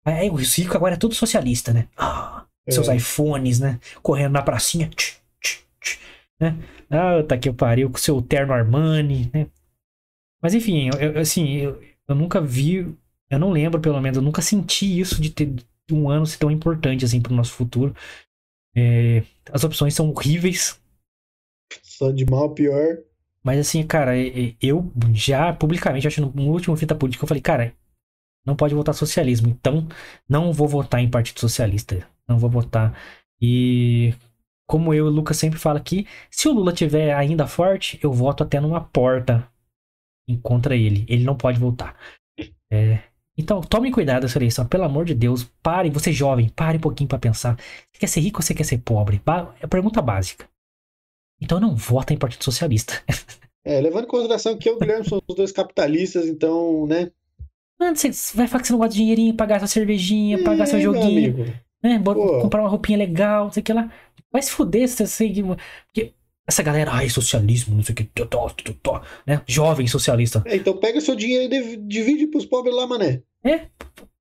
Aí 0.05 0.29
o 0.29 0.35
rico 0.35 0.75
agora 0.75 0.95
é 0.95 0.97
todo 0.97 1.13
socialista, 1.13 1.73
né? 1.73 1.87
Ah, 1.97 2.45
seus 2.69 2.89
É. 2.89 2.95
iPhones, 2.95 3.59
né? 3.59 3.79
Correndo 4.01 4.33
na 4.33 4.41
pracinha. 4.41 4.89
Tch, 4.89 5.17
tch, 5.41 5.59
tch, 5.81 5.99
né? 6.39 6.57
Ah, 6.89 7.23
tá 7.23 7.37
que 7.37 7.51
pariu 7.53 7.89
com 7.91 7.97
seu 7.99 8.21
terno 8.21 8.53
Armani, 8.53 9.29
né? 9.33 9.47
Mas 10.41 10.53
enfim, 10.53 10.89
eu, 10.93 10.99
eu- 11.13 11.19
assim, 11.21 11.57
eu, 11.57 11.81
eu 12.07 12.15
nunca 12.15 12.41
vi, 12.41 12.77
eu 13.29 13.39
não 13.39 13.51
lembro 13.51 13.79
pelo 13.79 14.01
menos, 14.01 14.17
eu 14.17 14.23
nunca 14.23 14.41
senti 14.41 14.99
isso 14.99 15.21
de 15.21 15.29
ter 15.29 15.53
um 15.91 16.09
ano 16.09 16.25
ser 16.25 16.37
tão 16.37 16.51
importante 16.51 17.03
assim 17.05 17.21
pro 17.21 17.33
nosso 17.35 17.53
futuro. 17.53 17.95
É, 18.79 19.23
as 19.51 19.63
opções 19.63 19.93
são 19.93 20.09
horríveis, 20.09 20.79
Só 21.83 22.11
de 22.11 22.25
mal 22.25 22.45
a 22.45 22.53
pior. 22.53 22.97
mas 23.43 23.59
assim, 23.59 23.85
cara, 23.85 24.13
eu 24.61 24.91
já 25.13 25.53
publicamente, 25.53 26.07
acho 26.07 26.21
que 26.21 26.39
no 26.39 26.51
último 26.51 26.75
fita 26.77 26.95
política, 26.95 27.23
eu 27.23 27.27
falei, 27.27 27.41
cara, 27.41 27.75
não 28.45 28.55
pode 28.55 28.73
votar 28.75 28.93
socialismo, 28.95 29.49
então 29.49 29.87
não 30.27 30.53
vou 30.53 30.67
votar 30.67 31.01
em 31.01 31.09
Partido 31.09 31.39
Socialista, 31.39 32.07
não 32.27 32.37
vou 32.39 32.49
votar. 32.49 32.97
E 33.41 34.13
como 34.67 34.93
eu 34.93 35.05
e 35.07 35.09
o 35.09 35.11
Lucas 35.11 35.37
sempre 35.37 35.59
fala 35.59 35.79
aqui, 35.79 36.07
se 36.29 36.47
o 36.47 36.53
Lula 36.53 36.73
tiver 36.73 37.13
ainda 37.13 37.47
forte, 37.47 37.99
eu 38.03 38.13
voto 38.13 38.43
até 38.43 38.59
numa 38.59 38.81
porta 38.81 39.49
em 40.27 40.39
contra 40.39 40.75
ele. 40.75 41.05
Ele 41.09 41.23
não 41.23 41.35
pode 41.35 41.59
voltar. 41.59 41.97
É, 42.71 43.01
Então, 43.39 43.61
tomem 43.61 43.89
cuidado 43.89 44.23
dessa 44.23 44.37
eleição, 44.37 44.67
pelo 44.67 44.83
amor 44.83 45.05
de 45.05 45.13
Deus. 45.15 45.45
Parem, 45.63 45.91
você 45.91 46.11
jovem, 46.11 46.49
pare 46.49 46.77
um 46.77 46.81
pouquinho 46.81 47.07
pra 47.07 47.17
pensar. 47.17 47.55
Você 47.55 47.99
quer 47.99 48.07
ser 48.07 48.19
rico 48.19 48.39
ou 48.39 48.43
você 48.43 48.53
quer 48.53 48.65
ser 48.65 48.79
pobre? 48.79 49.21
É 49.61 49.65
a 49.65 49.67
pergunta 49.67 50.01
básica. 50.01 50.45
Então 51.41 51.57
não 51.57 51.73
vota 51.73 52.13
em 52.13 52.17
Partido 52.17 52.43
Socialista. 52.43 53.01
É, 53.63 53.81
levando 53.81 54.05
em 54.05 54.07
consideração 54.07 54.57
que 54.57 54.69
eu 54.69 54.73
e 54.73 54.75
o 54.77 54.79
Guilherme 54.79 55.07
somos 55.07 55.23
os 55.27 55.35
dois 55.35 55.51
capitalistas, 55.51 56.27
então, 56.27 56.87
né? 56.87 57.11
Mano, 57.79 57.95
você 57.95 58.09
vai 58.35 58.47
falar 58.47 58.61
que 58.61 58.67
você 58.67 58.73
não 58.73 58.79
gosta 58.79 58.93
de 58.93 58.99
dinheirinho, 58.99 59.35
pagar 59.35 59.59
sua 59.59 59.67
cervejinha, 59.67 60.43
pagar 60.43 60.65
seu 60.65 60.79
É, 60.79 60.81
joguinho, 60.81 61.45
né? 61.83 61.99
Comprar 62.41 62.61
uma 62.61 62.69
roupinha 62.69 62.97
legal, 62.97 63.45
não 63.45 63.51
sei 63.51 63.61
o 63.61 63.63
que 63.63 63.73
lá. 63.73 63.91
Vai 64.31 64.41
se 64.41 64.51
fuder, 64.51 64.87
você 64.87 65.05
sei 65.05 65.33
Porque 65.87 66.13
essa 66.49 66.63
galera, 66.63 66.91
ai, 66.91 67.09
socialismo, 67.09 67.75
não 67.75 67.83
sei 67.83 67.93
o 67.93 67.95
que, 67.95 68.03
totó, 68.03 68.49
totó, 68.49 69.01
né? 69.25 69.41
Jovem 69.47 69.87
socialista. 69.87 70.43
É, 70.45 70.55
então 70.55 70.75
pega 70.77 70.99
seu 70.99 71.15
dinheiro 71.15 71.45
e 71.45 71.47
div- 71.61 71.87
divide 71.87 72.27
pros 72.27 72.45
pobres 72.45 72.75
lá, 72.75 72.85
mané. 72.85 73.21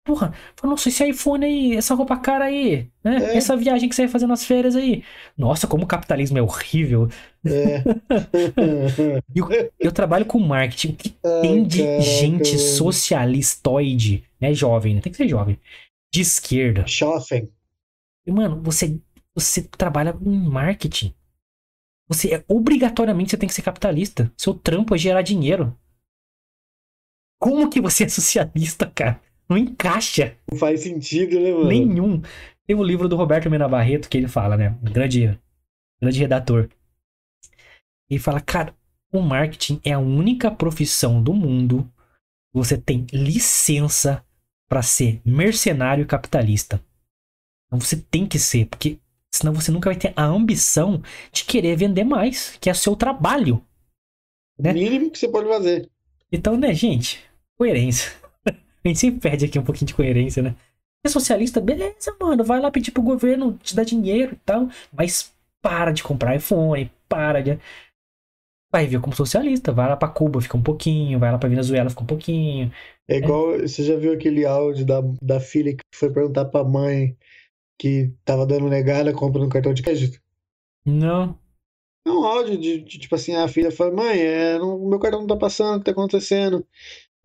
Porra, 0.04 0.32
fala, 0.56 0.70
nossa, 0.70 0.88
esse 0.88 1.06
iPhone 1.06 1.44
aí, 1.44 1.76
essa 1.76 1.94
roupa 1.94 2.16
cara 2.16 2.46
aí, 2.46 2.88
né? 3.04 3.32
É. 3.32 3.36
Essa 3.36 3.54
viagem 3.54 3.90
que 3.90 3.94
você 3.94 4.02
vai 4.02 4.10
fazer 4.10 4.26
nas 4.26 4.42
férias 4.42 4.74
aí. 4.74 5.04
Nossa, 5.36 5.66
como 5.66 5.84
o 5.84 5.86
capitalismo 5.86 6.38
é 6.38 6.42
horrível. 6.42 7.10
É. 7.44 7.82
Eu, 9.34 9.48
eu 9.78 9.92
trabalho 9.92 10.24
com 10.24 10.38
marketing. 10.38 10.88
O 10.88 10.96
que 10.96 11.14
Ai, 11.22 11.40
tem 11.42 11.62
de 11.62 11.82
caraca, 11.82 12.02
gente 12.02 12.58
socialistoide, 12.58 14.24
né? 14.40 14.54
Jovem, 14.54 14.94
né? 14.94 15.00
Tem 15.02 15.12
que 15.12 15.18
ser 15.18 15.28
jovem. 15.28 15.58
De 16.12 16.22
esquerda. 16.22 16.86
Shopping. 16.86 17.48
E, 18.26 18.32
mano, 18.32 18.62
você, 18.62 18.98
você 19.34 19.62
trabalha 19.62 20.16
em 20.24 20.38
marketing. 20.48 21.14
Você 22.08 22.34
é 22.34 22.44
obrigatoriamente 22.48 23.30
você 23.30 23.36
tem 23.36 23.48
que 23.48 23.54
ser 23.54 23.62
capitalista. 23.62 24.32
Seu 24.36 24.54
trampo 24.54 24.94
é 24.94 24.98
gerar 24.98 25.22
dinheiro. 25.22 25.76
Como 27.38 27.68
que 27.68 27.80
você 27.80 28.04
é 28.04 28.08
socialista, 28.08 28.86
cara? 28.86 29.20
Não 29.48 29.56
encaixa 29.56 30.36
Não 30.50 30.58
faz 30.58 30.80
sentido, 30.80 31.40
né, 31.40 31.52
mano? 31.52 31.68
nenhum. 31.68 32.20
Tem 32.66 32.76
o 32.76 32.82
livro 32.82 33.08
do 33.08 33.16
Roberto 33.16 33.50
Mena 33.50 33.68
Barreto 33.68 34.08
que 34.08 34.18
ele 34.18 34.28
fala, 34.28 34.56
né? 34.56 34.76
Um 34.82 34.92
grande, 34.92 35.38
grande 36.00 36.18
redator. 36.18 36.68
Ele 38.10 38.20
fala, 38.20 38.40
cara, 38.40 38.74
o 39.12 39.20
marketing 39.20 39.80
é 39.84 39.92
a 39.92 39.98
única 39.98 40.50
profissão 40.50 41.22
do 41.22 41.32
mundo 41.32 41.90
que 42.50 42.58
você 42.58 42.76
tem 42.76 43.06
licença 43.12 44.24
pra 44.68 44.82
ser 44.82 45.20
mercenário 45.24 46.06
capitalista. 46.06 46.82
Então 47.66 47.80
você 47.80 47.96
tem 47.96 48.26
que 48.26 48.38
ser, 48.38 48.66
porque 48.66 48.98
senão 49.34 49.52
você 49.52 49.70
nunca 49.70 49.90
vai 49.90 49.98
ter 49.98 50.12
a 50.16 50.24
ambição 50.24 51.02
de 51.32 51.44
querer 51.44 51.76
vender 51.76 52.04
mais, 52.04 52.56
que 52.60 52.68
é 52.68 52.72
o 52.72 52.76
seu 52.76 52.96
trabalho. 52.96 53.62
né? 54.58 54.70
O 54.70 54.74
mínimo 54.74 55.10
que 55.10 55.18
você 55.18 55.28
pode 55.28 55.48
fazer. 55.48 55.88
Então, 56.32 56.56
né, 56.56 56.72
gente? 56.74 57.24
Coerência. 57.56 58.12
A 58.84 58.88
gente 58.88 58.98
sempre 59.00 59.20
perde 59.20 59.44
aqui 59.46 59.58
um 59.58 59.64
pouquinho 59.64 59.88
de 59.88 59.94
coerência, 59.94 60.42
né? 60.42 60.54
É 61.04 61.08
socialista, 61.08 61.60
beleza, 61.60 62.16
mano. 62.20 62.44
Vai 62.44 62.60
lá 62.60 62.70
pedir 62.70 62.90
pro 62.90 63.02
governo 63.02 63.58
te 63.62 63.74
dar 63.74 63.84
dinheiro 63.84 64.34
e 64.34 64.38
tal. 64.44 64.68
Mas 64.92 65.32
para 65.62 65.92
de 65.92 66.02
comprar 66.02 66.36
iPhone, 66.36 66.90
para 67.08 67.42
de. 67.42 67.58
Vai 68.70 68.86
vir 68.86 69.00
como 69.00 69.16
socialista, 69.16 69.72
vai 69.72 69.88
lá 69.88 69.96
pra 69.96 70.08
Cuba, 70.08 70.40
fica 70.42 70.56
um 70.56 70.62
pouquinho, 70.62 71.18
vai 71.18 71.32
lá 71.32 71.38
pra 71.38 71.48
Venezuela, 71.48 71.88
fica 71.88 72.02
um 72.02 72.06
pouquinho. 72.06 72.70
É 73.08 73.16
igual, 73.16 73.58
você 73.60 73.82
já 73.82 73.96
viu 73.96 74.12
aquele 74.12 74.44
áudio 74.44 74.84
da, 74.84 75.00
da 75.22 75.40
filha 75.40 75.72
que 75.74 75.82
foi 75.94 76.12
perguntar 76.12 76.44
pra 76.44 76.62
mãe 76.62 77.16
que 77.78 78.12
tava 78.24 78.44
dando 78.44 78.68
negada 78.68 79.12
comprando 79.12 79.48
cartão 79.48 79.72
de 79.72 79.82
crédito? 79.82 80.20
Não. 80.84 81.38
É 82.06 82.10
um 82.10 82.24
áudio 82.24 82.58
de, 82.58 82.78
de, 82.80 82.98
tipo 82.98 83.14
assim, 83.14 83.34
a 83.34 83.46
filha 83.48 83.70
fala, 83.70 83.94
mãe, 83.94 84.18
é, 84.18 84.58
não, 84.58 84.78
meu 84.88 84.98
cartão 84.98 85.20
não 85.20 85.26
tá 85.26 85.36
passando, 85.36 85.76
o 85.76 85.78
que 85.80 85.84
tá 85.84 85.92
acontecendo? 85.92 86.66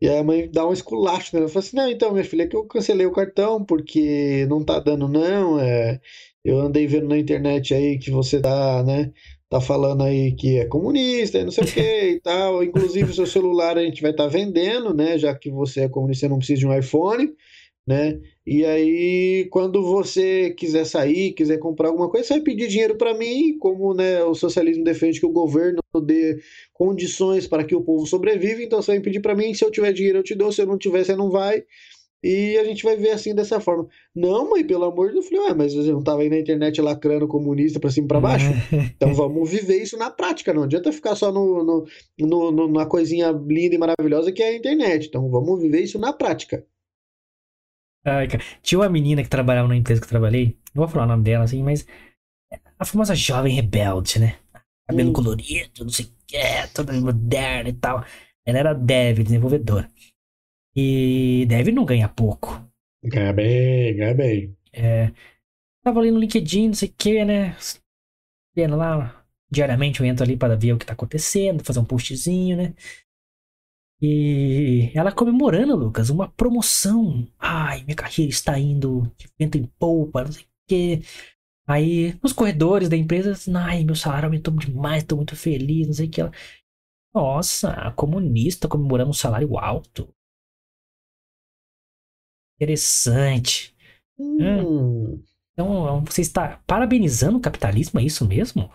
E 0.02 0.10
aí 0.10 0.18
a 0.18 0.24
mãe 0.24 0.50
dá 0.52 0.68
um 0.68 0.74
esculacho 0.74 1.36
nela, 1.36 1.48
fala 1.48 1.66
assim, 1.66 1.78
não, 1.78 1.90
então, 1.90 2.12
minha 2.12 2.26
filha, 2.26 2.44
é 2.44 2.48
que 2.48 2.56
eu 2.56 2.66
cancelei 2.66 3.06
o 3.06 3.12
cartão 3.14 3.64
porque 3.64 4.46
não 4.50 4.64
tá 4.64 4.80
dando 4.80 5.08
não, 5.08 5.60
é, 5.60 6.02
eu 6.44 6.60
andei 6.60 6.86
vendo 6.88 7.08
na 7.08 7.18
internet 7.18 7.74
aí 7.74 7.98
que 7.98 8.12
você 8.12 8.42
tá, 8.42 8.84
né, 8.84 9.14
tá 9.50 9.62
falando 9.62 10.04
aí 10.04 10.34
que 10.36 10.58
é 10.58 10.66
comunista 10.66 11.38
e 11.40 11.46
não 11.46 11.52
sei 11.52 11.64
o 11.64 11.68
que 11.68 12.10
e 12.16 12.20
tal, 12.20 12.64
inclusive 12.64 13.12
o 13.12 13.14
seu 13.14 13.26
celular 13.26 13.78
a 13.78 13.84
gente 13.84 14.02
vai 14.02 14.12
estar 14.12 14.28
vendendo, 14.28 14.94
né, 14.94 15.18
já 15.18 15.34
que 15.34 15.50
você 15.50 15.82
é 15.82 15.90
comunista, 15.90 16.28
não 16.28 16.40
precisa 16.40 16.60
de 16.60 16.68
um 16.68 16.78
iPhone, 16.78 17.34
né, 17.88 18.20
e 18.46 18.66
aí 18.66 19.48
quando 19.52 19.82
você 19.84 20.52
quiser 20.52 20.86
sair, 20.86 21.34
quiser 21.34 21.58
comprar 21.58 21.90
alguma 21.90 22.10
coisa, 22.10 22.26
você 22.28 22.34
vai 22.36 22.44
pedir 22.44 22.68
dinheiro 22.68 22.96
para 22.96 23.14
mim, 23.14 23.58
como, 23.60 23.94
né, 23.94 24.24
o 24.24 24.34
socialismo 24.34 24.84
defende 24.84 25.20
que 25.20 25.26
o 25.26 25.32
governo 25.32 25.80
dê 26.06 26.40
condições 26.74 27.48
para 27.48 27.64
que 27.64 27.76
o 27.76 27.82
povo 27.82 28.06
sobreviva, 28.06 28.62
então 28.64 28.82
você 28.82 28.92
vai 28.94 29.02
pedir 29.02 29.20
para 29.22 29.36
mim, 29.36 29.54
se 29.54 29.64
eu 29.66 29.72
tiver 29.72 29.92
dinheiro 29.94 30.20
eu 30.20 30.24
te 30.24 30.36
dou, 30.36 30.52
se 30.52 30.62
eu 30.62 30.66
não 30.66 30.78
tiver 30.78 31.04
você 31.04 31.16
não 31.16 31.30
vai, 31.30 31.64
e 32.24 32.58
a 32.58 32.64
gente 32.64 32.86
vai 32.86 32.96
ver 32.96 33.10
assim 33.10 33.36
dessa 33.36 33.60
forma. 33.60 33.86
Não, 34.16 34.50
mãe, 34.50 34.66
pelo 34.66 34.86
amor 34.86 35.08
de 35.08 35.16
Deus, 35.16 35.26
eu 35.26 35.30
falei, 35.32 35.50
ué, 35.50 35.54
mas 35.54 35.74
você 35.74 35.92
não 35.92 36.02
tava 36.02 36.22
aí 36.22 36.30
na 36.30 36.40
internet 36.40 36.80
lacrando 36.82 37.28
comunista 37.28 37.82
pra 37.82 37.90
cima 37.90 38.06
e 38.06 38.08
pra 38.08 38.20
baixo? 38.22 38.46
Então 38.96 39.14
vamos 39.14 39.50
viver 39.50 39.82
isso 39.82 39.98
na 39.98 40.10
prática, 40.10 40.54
não 40.54 40.64
adianta 40.64 40.90
ficar 40.94 41.16
só 41.16 41.30
no, 41.34 41.62
no, 41.66 41.86
no, 42.18 42.52
no- 42.52 42.68
numa 42.70 42.86
coisinha 42.86 43.32
linda 43.32 43.76
e 43.76 43.78
maravilhosa 43.78 44.32
que 44.32 44.42
é 44.42 44.50
a 44.50 44.56
internet. 44.56 45.08
Então 45.08 45.30
vamos 45.30 45.62
viver 45.62 45.82
isso 45.82 46.00
na 46.00 46.14
prática. 46.14 46.66
Ai, 48.06 48.28
cara. 48.28 48.44
Tinha 48.62 48.80
uma 48.80 48.90
menina 48.90 49.24
que 49.24 49.30
trabalhava 49.30 49.68
na 49.68 49.76
empresa 49.76 50.02
que 50.02 50.06
eu 50.06 50.10
trabalhei. 50.10 50.58
Não 50.74 50.82
vou 50.84 50.88
falar 50.88 51.06
o 51.06 51.08
nome 51.08 51.24
dela 51.24 51.44
assim, 51.46 51.64
mas. 51.64 51.86
A 52.80 52.86
famosa 52.86 53.16
jovem 53.16 53.56
rebelde, 53.56 54.20
né? 54.20 54.38
Cabelo 54.88 55.10
Hum. 55.10 55.14
colorido, 55.14 55.84
não 55.86 55.90
sei 55.92 56.06
o 56.06 56.10
que, 56.28 56.38
toda 56.74 56.94
moderna 56.94 57.70
e 57.70 57.74
tal. 57.74 58.06
Ela 58.46 58.60
era 58.60 58.74
dev, 58.76 59.24
desenvolvedora. 59.24 59.90
E 60.76 61.46
dev 61.48 61.70
não 61.70 61.86
ganha 61.86 62.10
pouco. 62.10 62.62
Ganha 63.04 63.34
bem, 63.34 63.96
ganha 63.96 64.14
bem. 64.14 64.58
É, 64.72 65.12
tava 65.84 66.00
ali 66.02 66.12
no 66.12 66.20
LinkedIn, 66.20 66.68
não 66.70 66.74
sei 66.76 66.90
o 66.90 66.94
que, 66.98 67.26
né? 67.26 67.56
Vendo 68.56 68.76
lá, 68.76 69.26
diariamente 69.52 70.00
eu 70.00 70.06
entro 70.06 70.24
ali 70.24 70.38
para 70.38 70.56
ver 70.56 70.74
o 70.74 70.78
que 70.78 70.86
tá 70.86 70.94
acontecendo, 70.94 71.64
fazer 71.64 71.80
um 71.80 71.86
postzinho, 71.86 72.58
né? 72.58 72.74
E 74.06 74.92
ela 74.94 75.14
comemorando, 75.14 75.78
Lucas, 75.78 76.10
uma 76.10 76.30
promoção. 76.30 77.26
Ai, 77.40 77.84
minha 77.86 77.96
carreira 77.96 78.30
está 78.30 78.60
indo 78.60 79.04
de 79.18 79.30
vento 79.40 79.58
em 79.58 79.66
polpa, 79.80 80.26
não 80.26 80.32
sei 80.34 80.44
o 80.44 80.48
que. 80.68 81.02
Aí, 81.66 82.20
nos 82.22 82.34
corredores 82.34 82.90
da 82.90 82.98
empresa, 82.98 83.34
ai, 83.58 83.86
meu 83.86 83.96
salário 83.96 84.28
aumentou 84.28 84.54
demais, 84.56 85.06
tô 85.06 85.16
muito 85.16 85.38
feliz, 85.38 85.88
não 85.88 85.94
sei 85.94 86.08
o 86.08 86.12
que. 86.12 86.22
Ela, 86.22 86.32
Nossa, 87.14 87.92
comunista 87.96 88.68
comemorando 88.68 89.12
um 89.12 89.14
salário 89.14 89.58
alto. 89.58 90.14
Interessante. 92.60 93.76
Hum. 94.20 95.22
Então, 95.54 96.04
você 96.06 96.22
está 96.22 96.62
parabenizando 96.66 97.38
o 97.38 97.42
capitalismo, 97.42 98.00
é 98.00 98.04
isso 98.04 98.28
mesmo? 98.28 98.72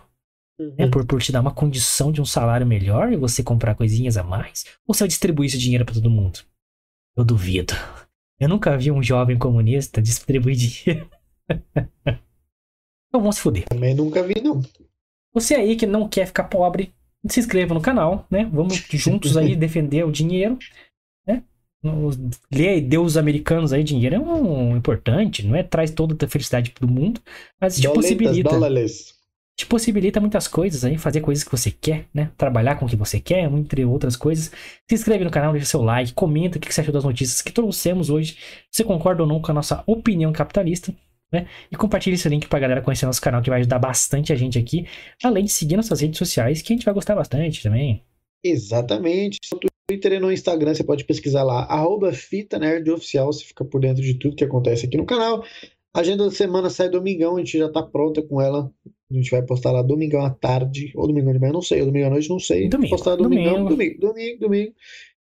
É 0.77 0.87
por, 0.87 1.05
por 1.05 1.21
te 1.21 1.31
dar 1.31 1.39
uma 1.39 1.53
condição 1.53 2.11
de 2.11 2.21
um 2.21 2.25
salário 2.25 2.67
melhor 2.67 3.13
e 3.13 3.15
você 3.15 3.41
comprar 3.41 3.75
coisinhas 3.75 4.17
a 4.17 4.23
mais? 4.23 4.65
Ou 4.85 4.93
você 4.93 5.03
vai 5.03 5.07
distribuir 5.07 5.47
esse 5.47 5.57
dinheiro 5.57 5.85
para 5.85 5.93
todo 5.93 6.09
mundo? 6.09 6.39
Eu 7.15 7.23
duvido. 7.23 7.73
Eu 8.39 8.49
nunca 8.49 8.77
vi 8.77 8.91
um 8.91 9.01
jovem 9.01 9.37
comunista 9.37 10.01
distribuir 10.01 10.55
dinheiro. 10.57 11.09
então 13.07 13.21
vamos 13.21 13.37
se 13.37 13.41
fuder. 13.41 13.65
Também 13.65 13.95
nunca 13.95 14.21
vi, 14.21 14.41
não. 14.41 14.61
Você 15.33 15.55
aí 15.55 15.75
que 15.75 15.85
não 15.85 16.07
quer 16.09 16.25
ficar 16.25 16.45
pobre, 16.45 16.93
se 17.27 17.39
inscreva 17.39 17.73
no 17.73 17.81
canal, 17.81 18.25
né? 18.29 18.49
Vamos 18.51 18.75
juntos 18.75 19.37
aí 19.37 19.55
defender 19.57 20.05
o 20.05 20.11
dinheiro, 20.11 20.57
né? 21.25 21.43
Lê 22.51 22.81
Deus 22.81 23.15
americanos 23.15 23.71
aí, 23.71 23.83
dinheiro 23.83 24.15
é 24.15 24.19
um 24.19 24.75
importante, 24.75 25.45
não 25.45 25.55
é 25.55 25.63
traz 25.63 25.91
toda 25.91 26.25
a 26.25 26.29
felicidade 26.29 26.73
do 26.79 26.87
mundo, 26.87 27.21
mas 27.61 27.77
te 27.77 27.87
possibilita 27.89 28.49
dólares. 28.49 29.18
Te 29.59 29.65
possibilita 29.65 30.21
muitas 30.21 30.47
coisas 30.47 30.85
aí, 30.85 30.97
fazer 30.97 31.19
coisas 31.19 31.43
que 31.43 31.51
você 31.51 31.69
quer, 31.69 32.05
né? 32.13 32.31
Trabalhar 32.37 32.75
com 32.75 32.85
o 32.85 32.87
que 32.87 32.95
você 32.95 33.19
quer, 33.19 33.43
entre 33.43 33.83
outras 33.83 34.15
coisas. 34.15 34.49
Se 34.87 34.95
inscreve 34.95 35.25
no 35.25 35.29
canal, 35.29 35.51
deixa 35.51 35.67
seu 35.67 35.81
like, 35.81 36.13
comenta 36.13 36.57
o 36.57 36.61
que 36.61 36.73
você 36.73 36.79
achou 36.79 36.93
das 36.93 37.03
notícias 37.03 37.41
que 37.41 37.51
trouxemos 37.51 38.09
hoje. 38.09 38.37
Você 38.71 38.85
concorda 38.85 39.21
ou 39.21 39.27
não 39.27 39.41
com 39.41 39.51
a 39.51 39.53
nossa 39.53 39.83
opinião 39.85 40.31
capitalista, 40.31 40.95
né? 41.29 41.45
E 41.69 41.75
compartilhe 41.75 42.15
esse 42.15 42.29
link 42.29 42.47
pra 42.47 42.57
galera 42.57 42.81
conhecer 42.81 43.05
nosso 43.05 43.21
canal, 43.21 43.41
que 43.41 43.49
vai 43.49 43.59
ajudar 43.59 43.79
bastante 43.79 44.31
a 44.31 44.35
gente 44.37 44.57
aqui. 44.57 44.87
Além 45.21 45.43
de 45.43 45.51
seguir 45.51 45.75
nossas 45.75 45.99
redes 45.99 46.17
sociais, 46.17 46.61
que 46.61 46.71
a 46.71 46.75
gente 46.77 46.85
vai 46.85 46.93
gostar 46.93 47.15
bastante 47.15 47.61
também. 47.61 48.01
Exatamente. 48.41 49.39
No 49.51 49.59
Twitter 49.89 50.13
e 50.13 50.19
no 50.21 50.31
Instagram 50.31 50.73
você 50.73 50.85
pode 50.85 51.03
pesquisar 51.03 51.43
lá, 51.43 51.63
arroba 51.63 52.13
Fita 52.13 52.57
Nerd 52.57 52.89
Oficial, 52.91 53.25
você 53.25 53.43
fica 53.43 53.65
por 53.65 53.81
dentro 53.81 54.01
de 54.01 54.13
tudo 54.13 54.37
que 54.37 54.45
acontece 54.45 54.85
aqui 54.85 54.95
no 54.95 55.05
canal. 55.05 55.43
Agenda 55.93 56.23
da 56.23 56.31
semana 56.31 56.69
sai 56.69 56.87
domingão, 56.87 57.35
a 57.35 57.39
gente 57.39 57.57
já 57.57 57.69
tá 57.69 57.83
pronta 57.83 58.21
com 58.21 58.39
ela. 58.39 58.71
A 59.11 59.15
gente 59.15 59.31
vai 59.31 59.41
postar 59.41 59.71
lá 59.71 59.81
domingão 59.81 60.21
à 60.23 60.29
tarde, 60.29 60.91
ou 60.95 61.07
domingão 61.07 61.33
de 61.33 61.39
manhã, 61.39 61.51
não 61.53 61.61
sei, 61.61 61.79
ou 61.79 61.87
domingão 61.87 62.09
à 62.09 62.11
noite, 62.11 62.29
não 62.29 62.39
sei. 62.39 62.69
Domingo, 62.69 62.91
Postar 62.91 63.15
domingão, 63.15 63.65
domingo. 63.65 63.69
domingo, 63.69 63.99
domingo, 63.99 64.39
domingo. 64.39 64.73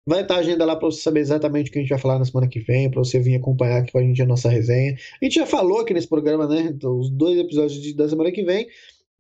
Vai 0.05 0.21
estar 0.21 0.35
a 0.35 0.39
agenda 0.39 0.65
lá 0.65 0.75
para 0.75 0.87
você 0.91 1.01
saber 1.01 1.19
exatamente 1.19 1.69
o 1.69 1.73
que 1.73 1.79
a 1.79 1.81
gente 1.81 1.89
vai 1.89 1.99
falar 1.99 2.17
na 2.19 2.25
semana 2.25 2.47
que 2.47 2.59
vem, 2.59 2.89
para 2.89 2.99
você 2.99 3.19
vir 3.19 3.35
acompanhar 3.35 3.77
aqui 3.81 3.91
com 3.91 3.97
a 3.99 4.03
gente 4.03 4.21
a 4.21 4.25
nossa 4.25 4.49
resenha. 4.49 4.95
A 5.21 5.25
gente 5.25 5.35
já 5.35 5.45
falou 5.45 5.79
aqui 5.79 5.93
nesse 5.93 6.07
programa, 6.07 6.47
né? 6.47 6.61
Então, 6.73 6.97
os 6.99 7.09
dois 7.09 7.37
episódios 7.39 7.79
de- 7.81 7.95
da 7.95 8.07
semana 8.09 8.31
que 8.31 8.43
vem, 8.43 8.67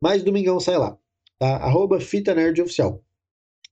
mas 0.01 0.23
domingão 0.23 0.59
sai 0.59 0.77
lá, 0.77 0.97
tá? 1.39 1.57
Arroba 1.57 1.99
Fita 1.99 2.33
Nerd 2.33 2.59
Oficial. 2.61 3.01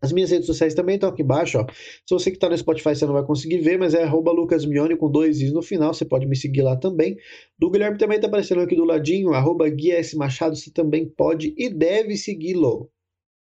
As 0.01 0.13
minhas 0.13 0.31
redes 0.31 0.45
sociais 0.45 0.73
também 0.73 0.95
estão 0.95 1.09
aqui 1.09 1.21
embaixo, 1.21 1.59
ó. 1.59 1.65
Se 1.69 2.13
você 2.13 2.31
que 2.31 2.37
está 2.37 2.49
no 2.49 2.57
Spotify, 2.57 2.95
você 2.95 3.05
não 3.05 3.13
vai 3.13 3.23
conseguir 3.23 3.57
ver, 3.59 3.77
mas 3.77 3.93
é 3.93 4.03
arroba 4.03 4.31
Lucas 4.31 4.65
Mione 4.65 4.95
com 4.95 5.11
dois 5.11 5.41
is 5.41 5.51
no 5.51 5.61
final, 5.61 5.93
você 5.93 6.05
pode 6.05 6.25
me 6.25 6.35
seguir 6.35 6.61
lá 6.61 6.77
também. 6.77 7.17
Do 7.57 7.69
Guilherme 7.69 7.97
também 7.97 8.15
está 8.15 8.27
aparecendo 8.27 8.61
aqui 8.61 8.75
do 8.75 8.85
ladinho, 8.85 9.33
arroba 9.33 9.67
Gui 9.69 9.91
S. 9.91 10.15
Machado, 10.15 10.55
você 10.55 10.71
também 10.71 11.05
pode 11.05 11.53
e 11.57 11.69
deve 11.69 12.15
segui-lo. 12.15 12.89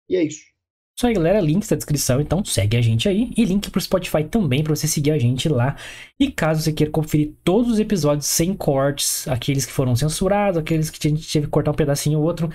E 0.09 0.17
é 0.17 0.23
isso. 0.23 0.57
Isso 0.99 1.07
aí, 1.07 1.13
galera. 1.13 1.41
Links 1.41 1.69
na 1.69 1.77
descrição, 1.77 2.23
então 2.23 2.43
segue 2.43 2.75
a 2.75 2.81
gente 2.81 3.07
aí. 3.07 3.31
E 3.37 3.45
link 3.45 3.71
pro 3.71 3.79
Spotify 3.79 4.25
também 4.25 4.65
pra 4.65 4.75
você 4.75 4.89
seguir 4.89 5.11
a 5.11 5.19
gente 5.19 5.47
lá. 5.47 5.77
E 6.19 6.31
caso 6.31 6.63
você 6.63 6.73
queira 6.73 6.91
conferir 6.91 7.35
todos 7.45 7.73
os 7.73 7.79
episódios 7.79 8.27
sem 8.27 8.55
cortes, 8.55 9.29
aqueles 9.29 9.67
que 9.67 9.73
foram 9.73 9.95
censurados, 9.95 10.59
aqueles 10.59 10.89
que 10.89 11.07
a 11.07 11.11
gente 11.11 11.31
teve 11.31 11.47
que 11.47 11.51
cortar 11.51 11.73
um 11.73 11.75
pedacinho 11.75 12.19
ou 12.19 12.25
outro, 12.25 12.49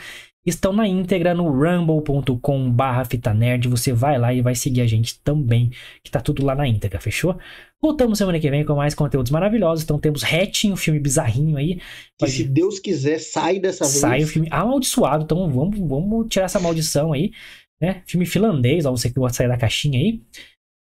estão 0.46 0.74
na 0.74 0.88
íntegra 0.88 1.34
no 1.34 1.50
rumble.com 1.50 2.72
barra 2.72 3.06
fitanerd. 3.06 3.68
Você 3.68 3.94
vai 3.94 4.18
lá 4.18 4.34
e 4.34 4.42
vai 4.42 4.56
seguir 4.56 4.82
a 4.82 4.88
gente 4.88 5.20
também, 5.20 5.72
que 6.04 6.12
tá 6.12 6.20
tudo 6.20 6.44
lá 6.44 6.56
na 6.56 6.68
íntegra, 6.68 7.00
fechou? 7.00 7.38
Voltamos 7.82 8.18
semana 8.18 8.40
que 8.40 8.50
vem 8.50 8.64
com 8.64 8.76
mais 8.76 8.94
conteúdos 8.94 9.32
maravilhosos. 9.32 9.84
Então 9.84 10.00
temos 10.00 10.24
Hatching, 10.24 10.72
um 10.72 10.78
filme 10.78 11.00
bizarrinho 11.00 11.58
aí. 11.58 11.80
Que 12.20 12.28
se 12.28 12.44
Deus 12.44 12.80
quiser, 12.80 13.20
sai 13.20 13.60
dessa 13.60 13.86
vez. 13.86 13.98
Sai 13.98 14.24
o 14.24 14.28
filme 14.28 14.48
amaldiçoado, 14.52 15.24
então 15.24 15.50
vamos, 15.50 15.80
vamos 15.80 16.28
tirar 16.30 16.46
essa 16.46 16.60
maldição 16.60 17.14
aí. 17.14 17.32
Né? 17.82 18.04
Filme 18.06 18.26
finlandês, 18.28 18.86
ó, 18.86 18.92
você 18.92 19.10
que 19.10 19.16
gosta 19.16 19.32
de 19.32 19.38
sair 19.38 19.48
da 19.48 19.58
caixinha 19.58 20.00
aí. 20.00 20.22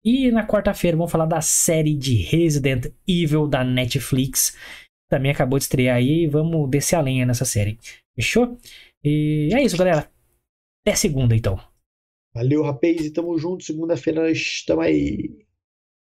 E 0.05 0.31
na 0.31 0.45
quarta-feira 0.45 0.95
vamos 0.95 1.11
falar 1.11 1.25
da 1.25 1.41
série 1.41 1.95
de 1.95 2.15
Resident 2.15 2.85
Evil 3.07 3.47
da 3.47 3.63
Netflix. 3.63 4.55
Também 5.09 5.31
acabou 5.31 5.59
de 5.59 5.65
estrear 5.65 5.97
aí. 5.97 6.27
Vamos 6.27 6.69
descer 6.69 6.95
a 6.95 7.01
lenha 7.01 7.25
nessa 7.25 7.43
série. 7.43 7.77
Fechou? 8.15 8.57
E 9.05 9.51
é 9.53 9.63
isso, 9.63 9.77
galera. 9.77 10.11
Até 10.81 10.95
segunda, 10.95 11.35
então. 11.35 11.59
Valeu, 12.33 12.63
rapaz. 12.63 13.05
E 13.05 13.13
tamo 13.13 13.37
junto. 13.37 13.63
Segunda-feira 13.63 14.23
nós 14.23 14.37
estamos 14.37 14.83
aí. 14.83 15.44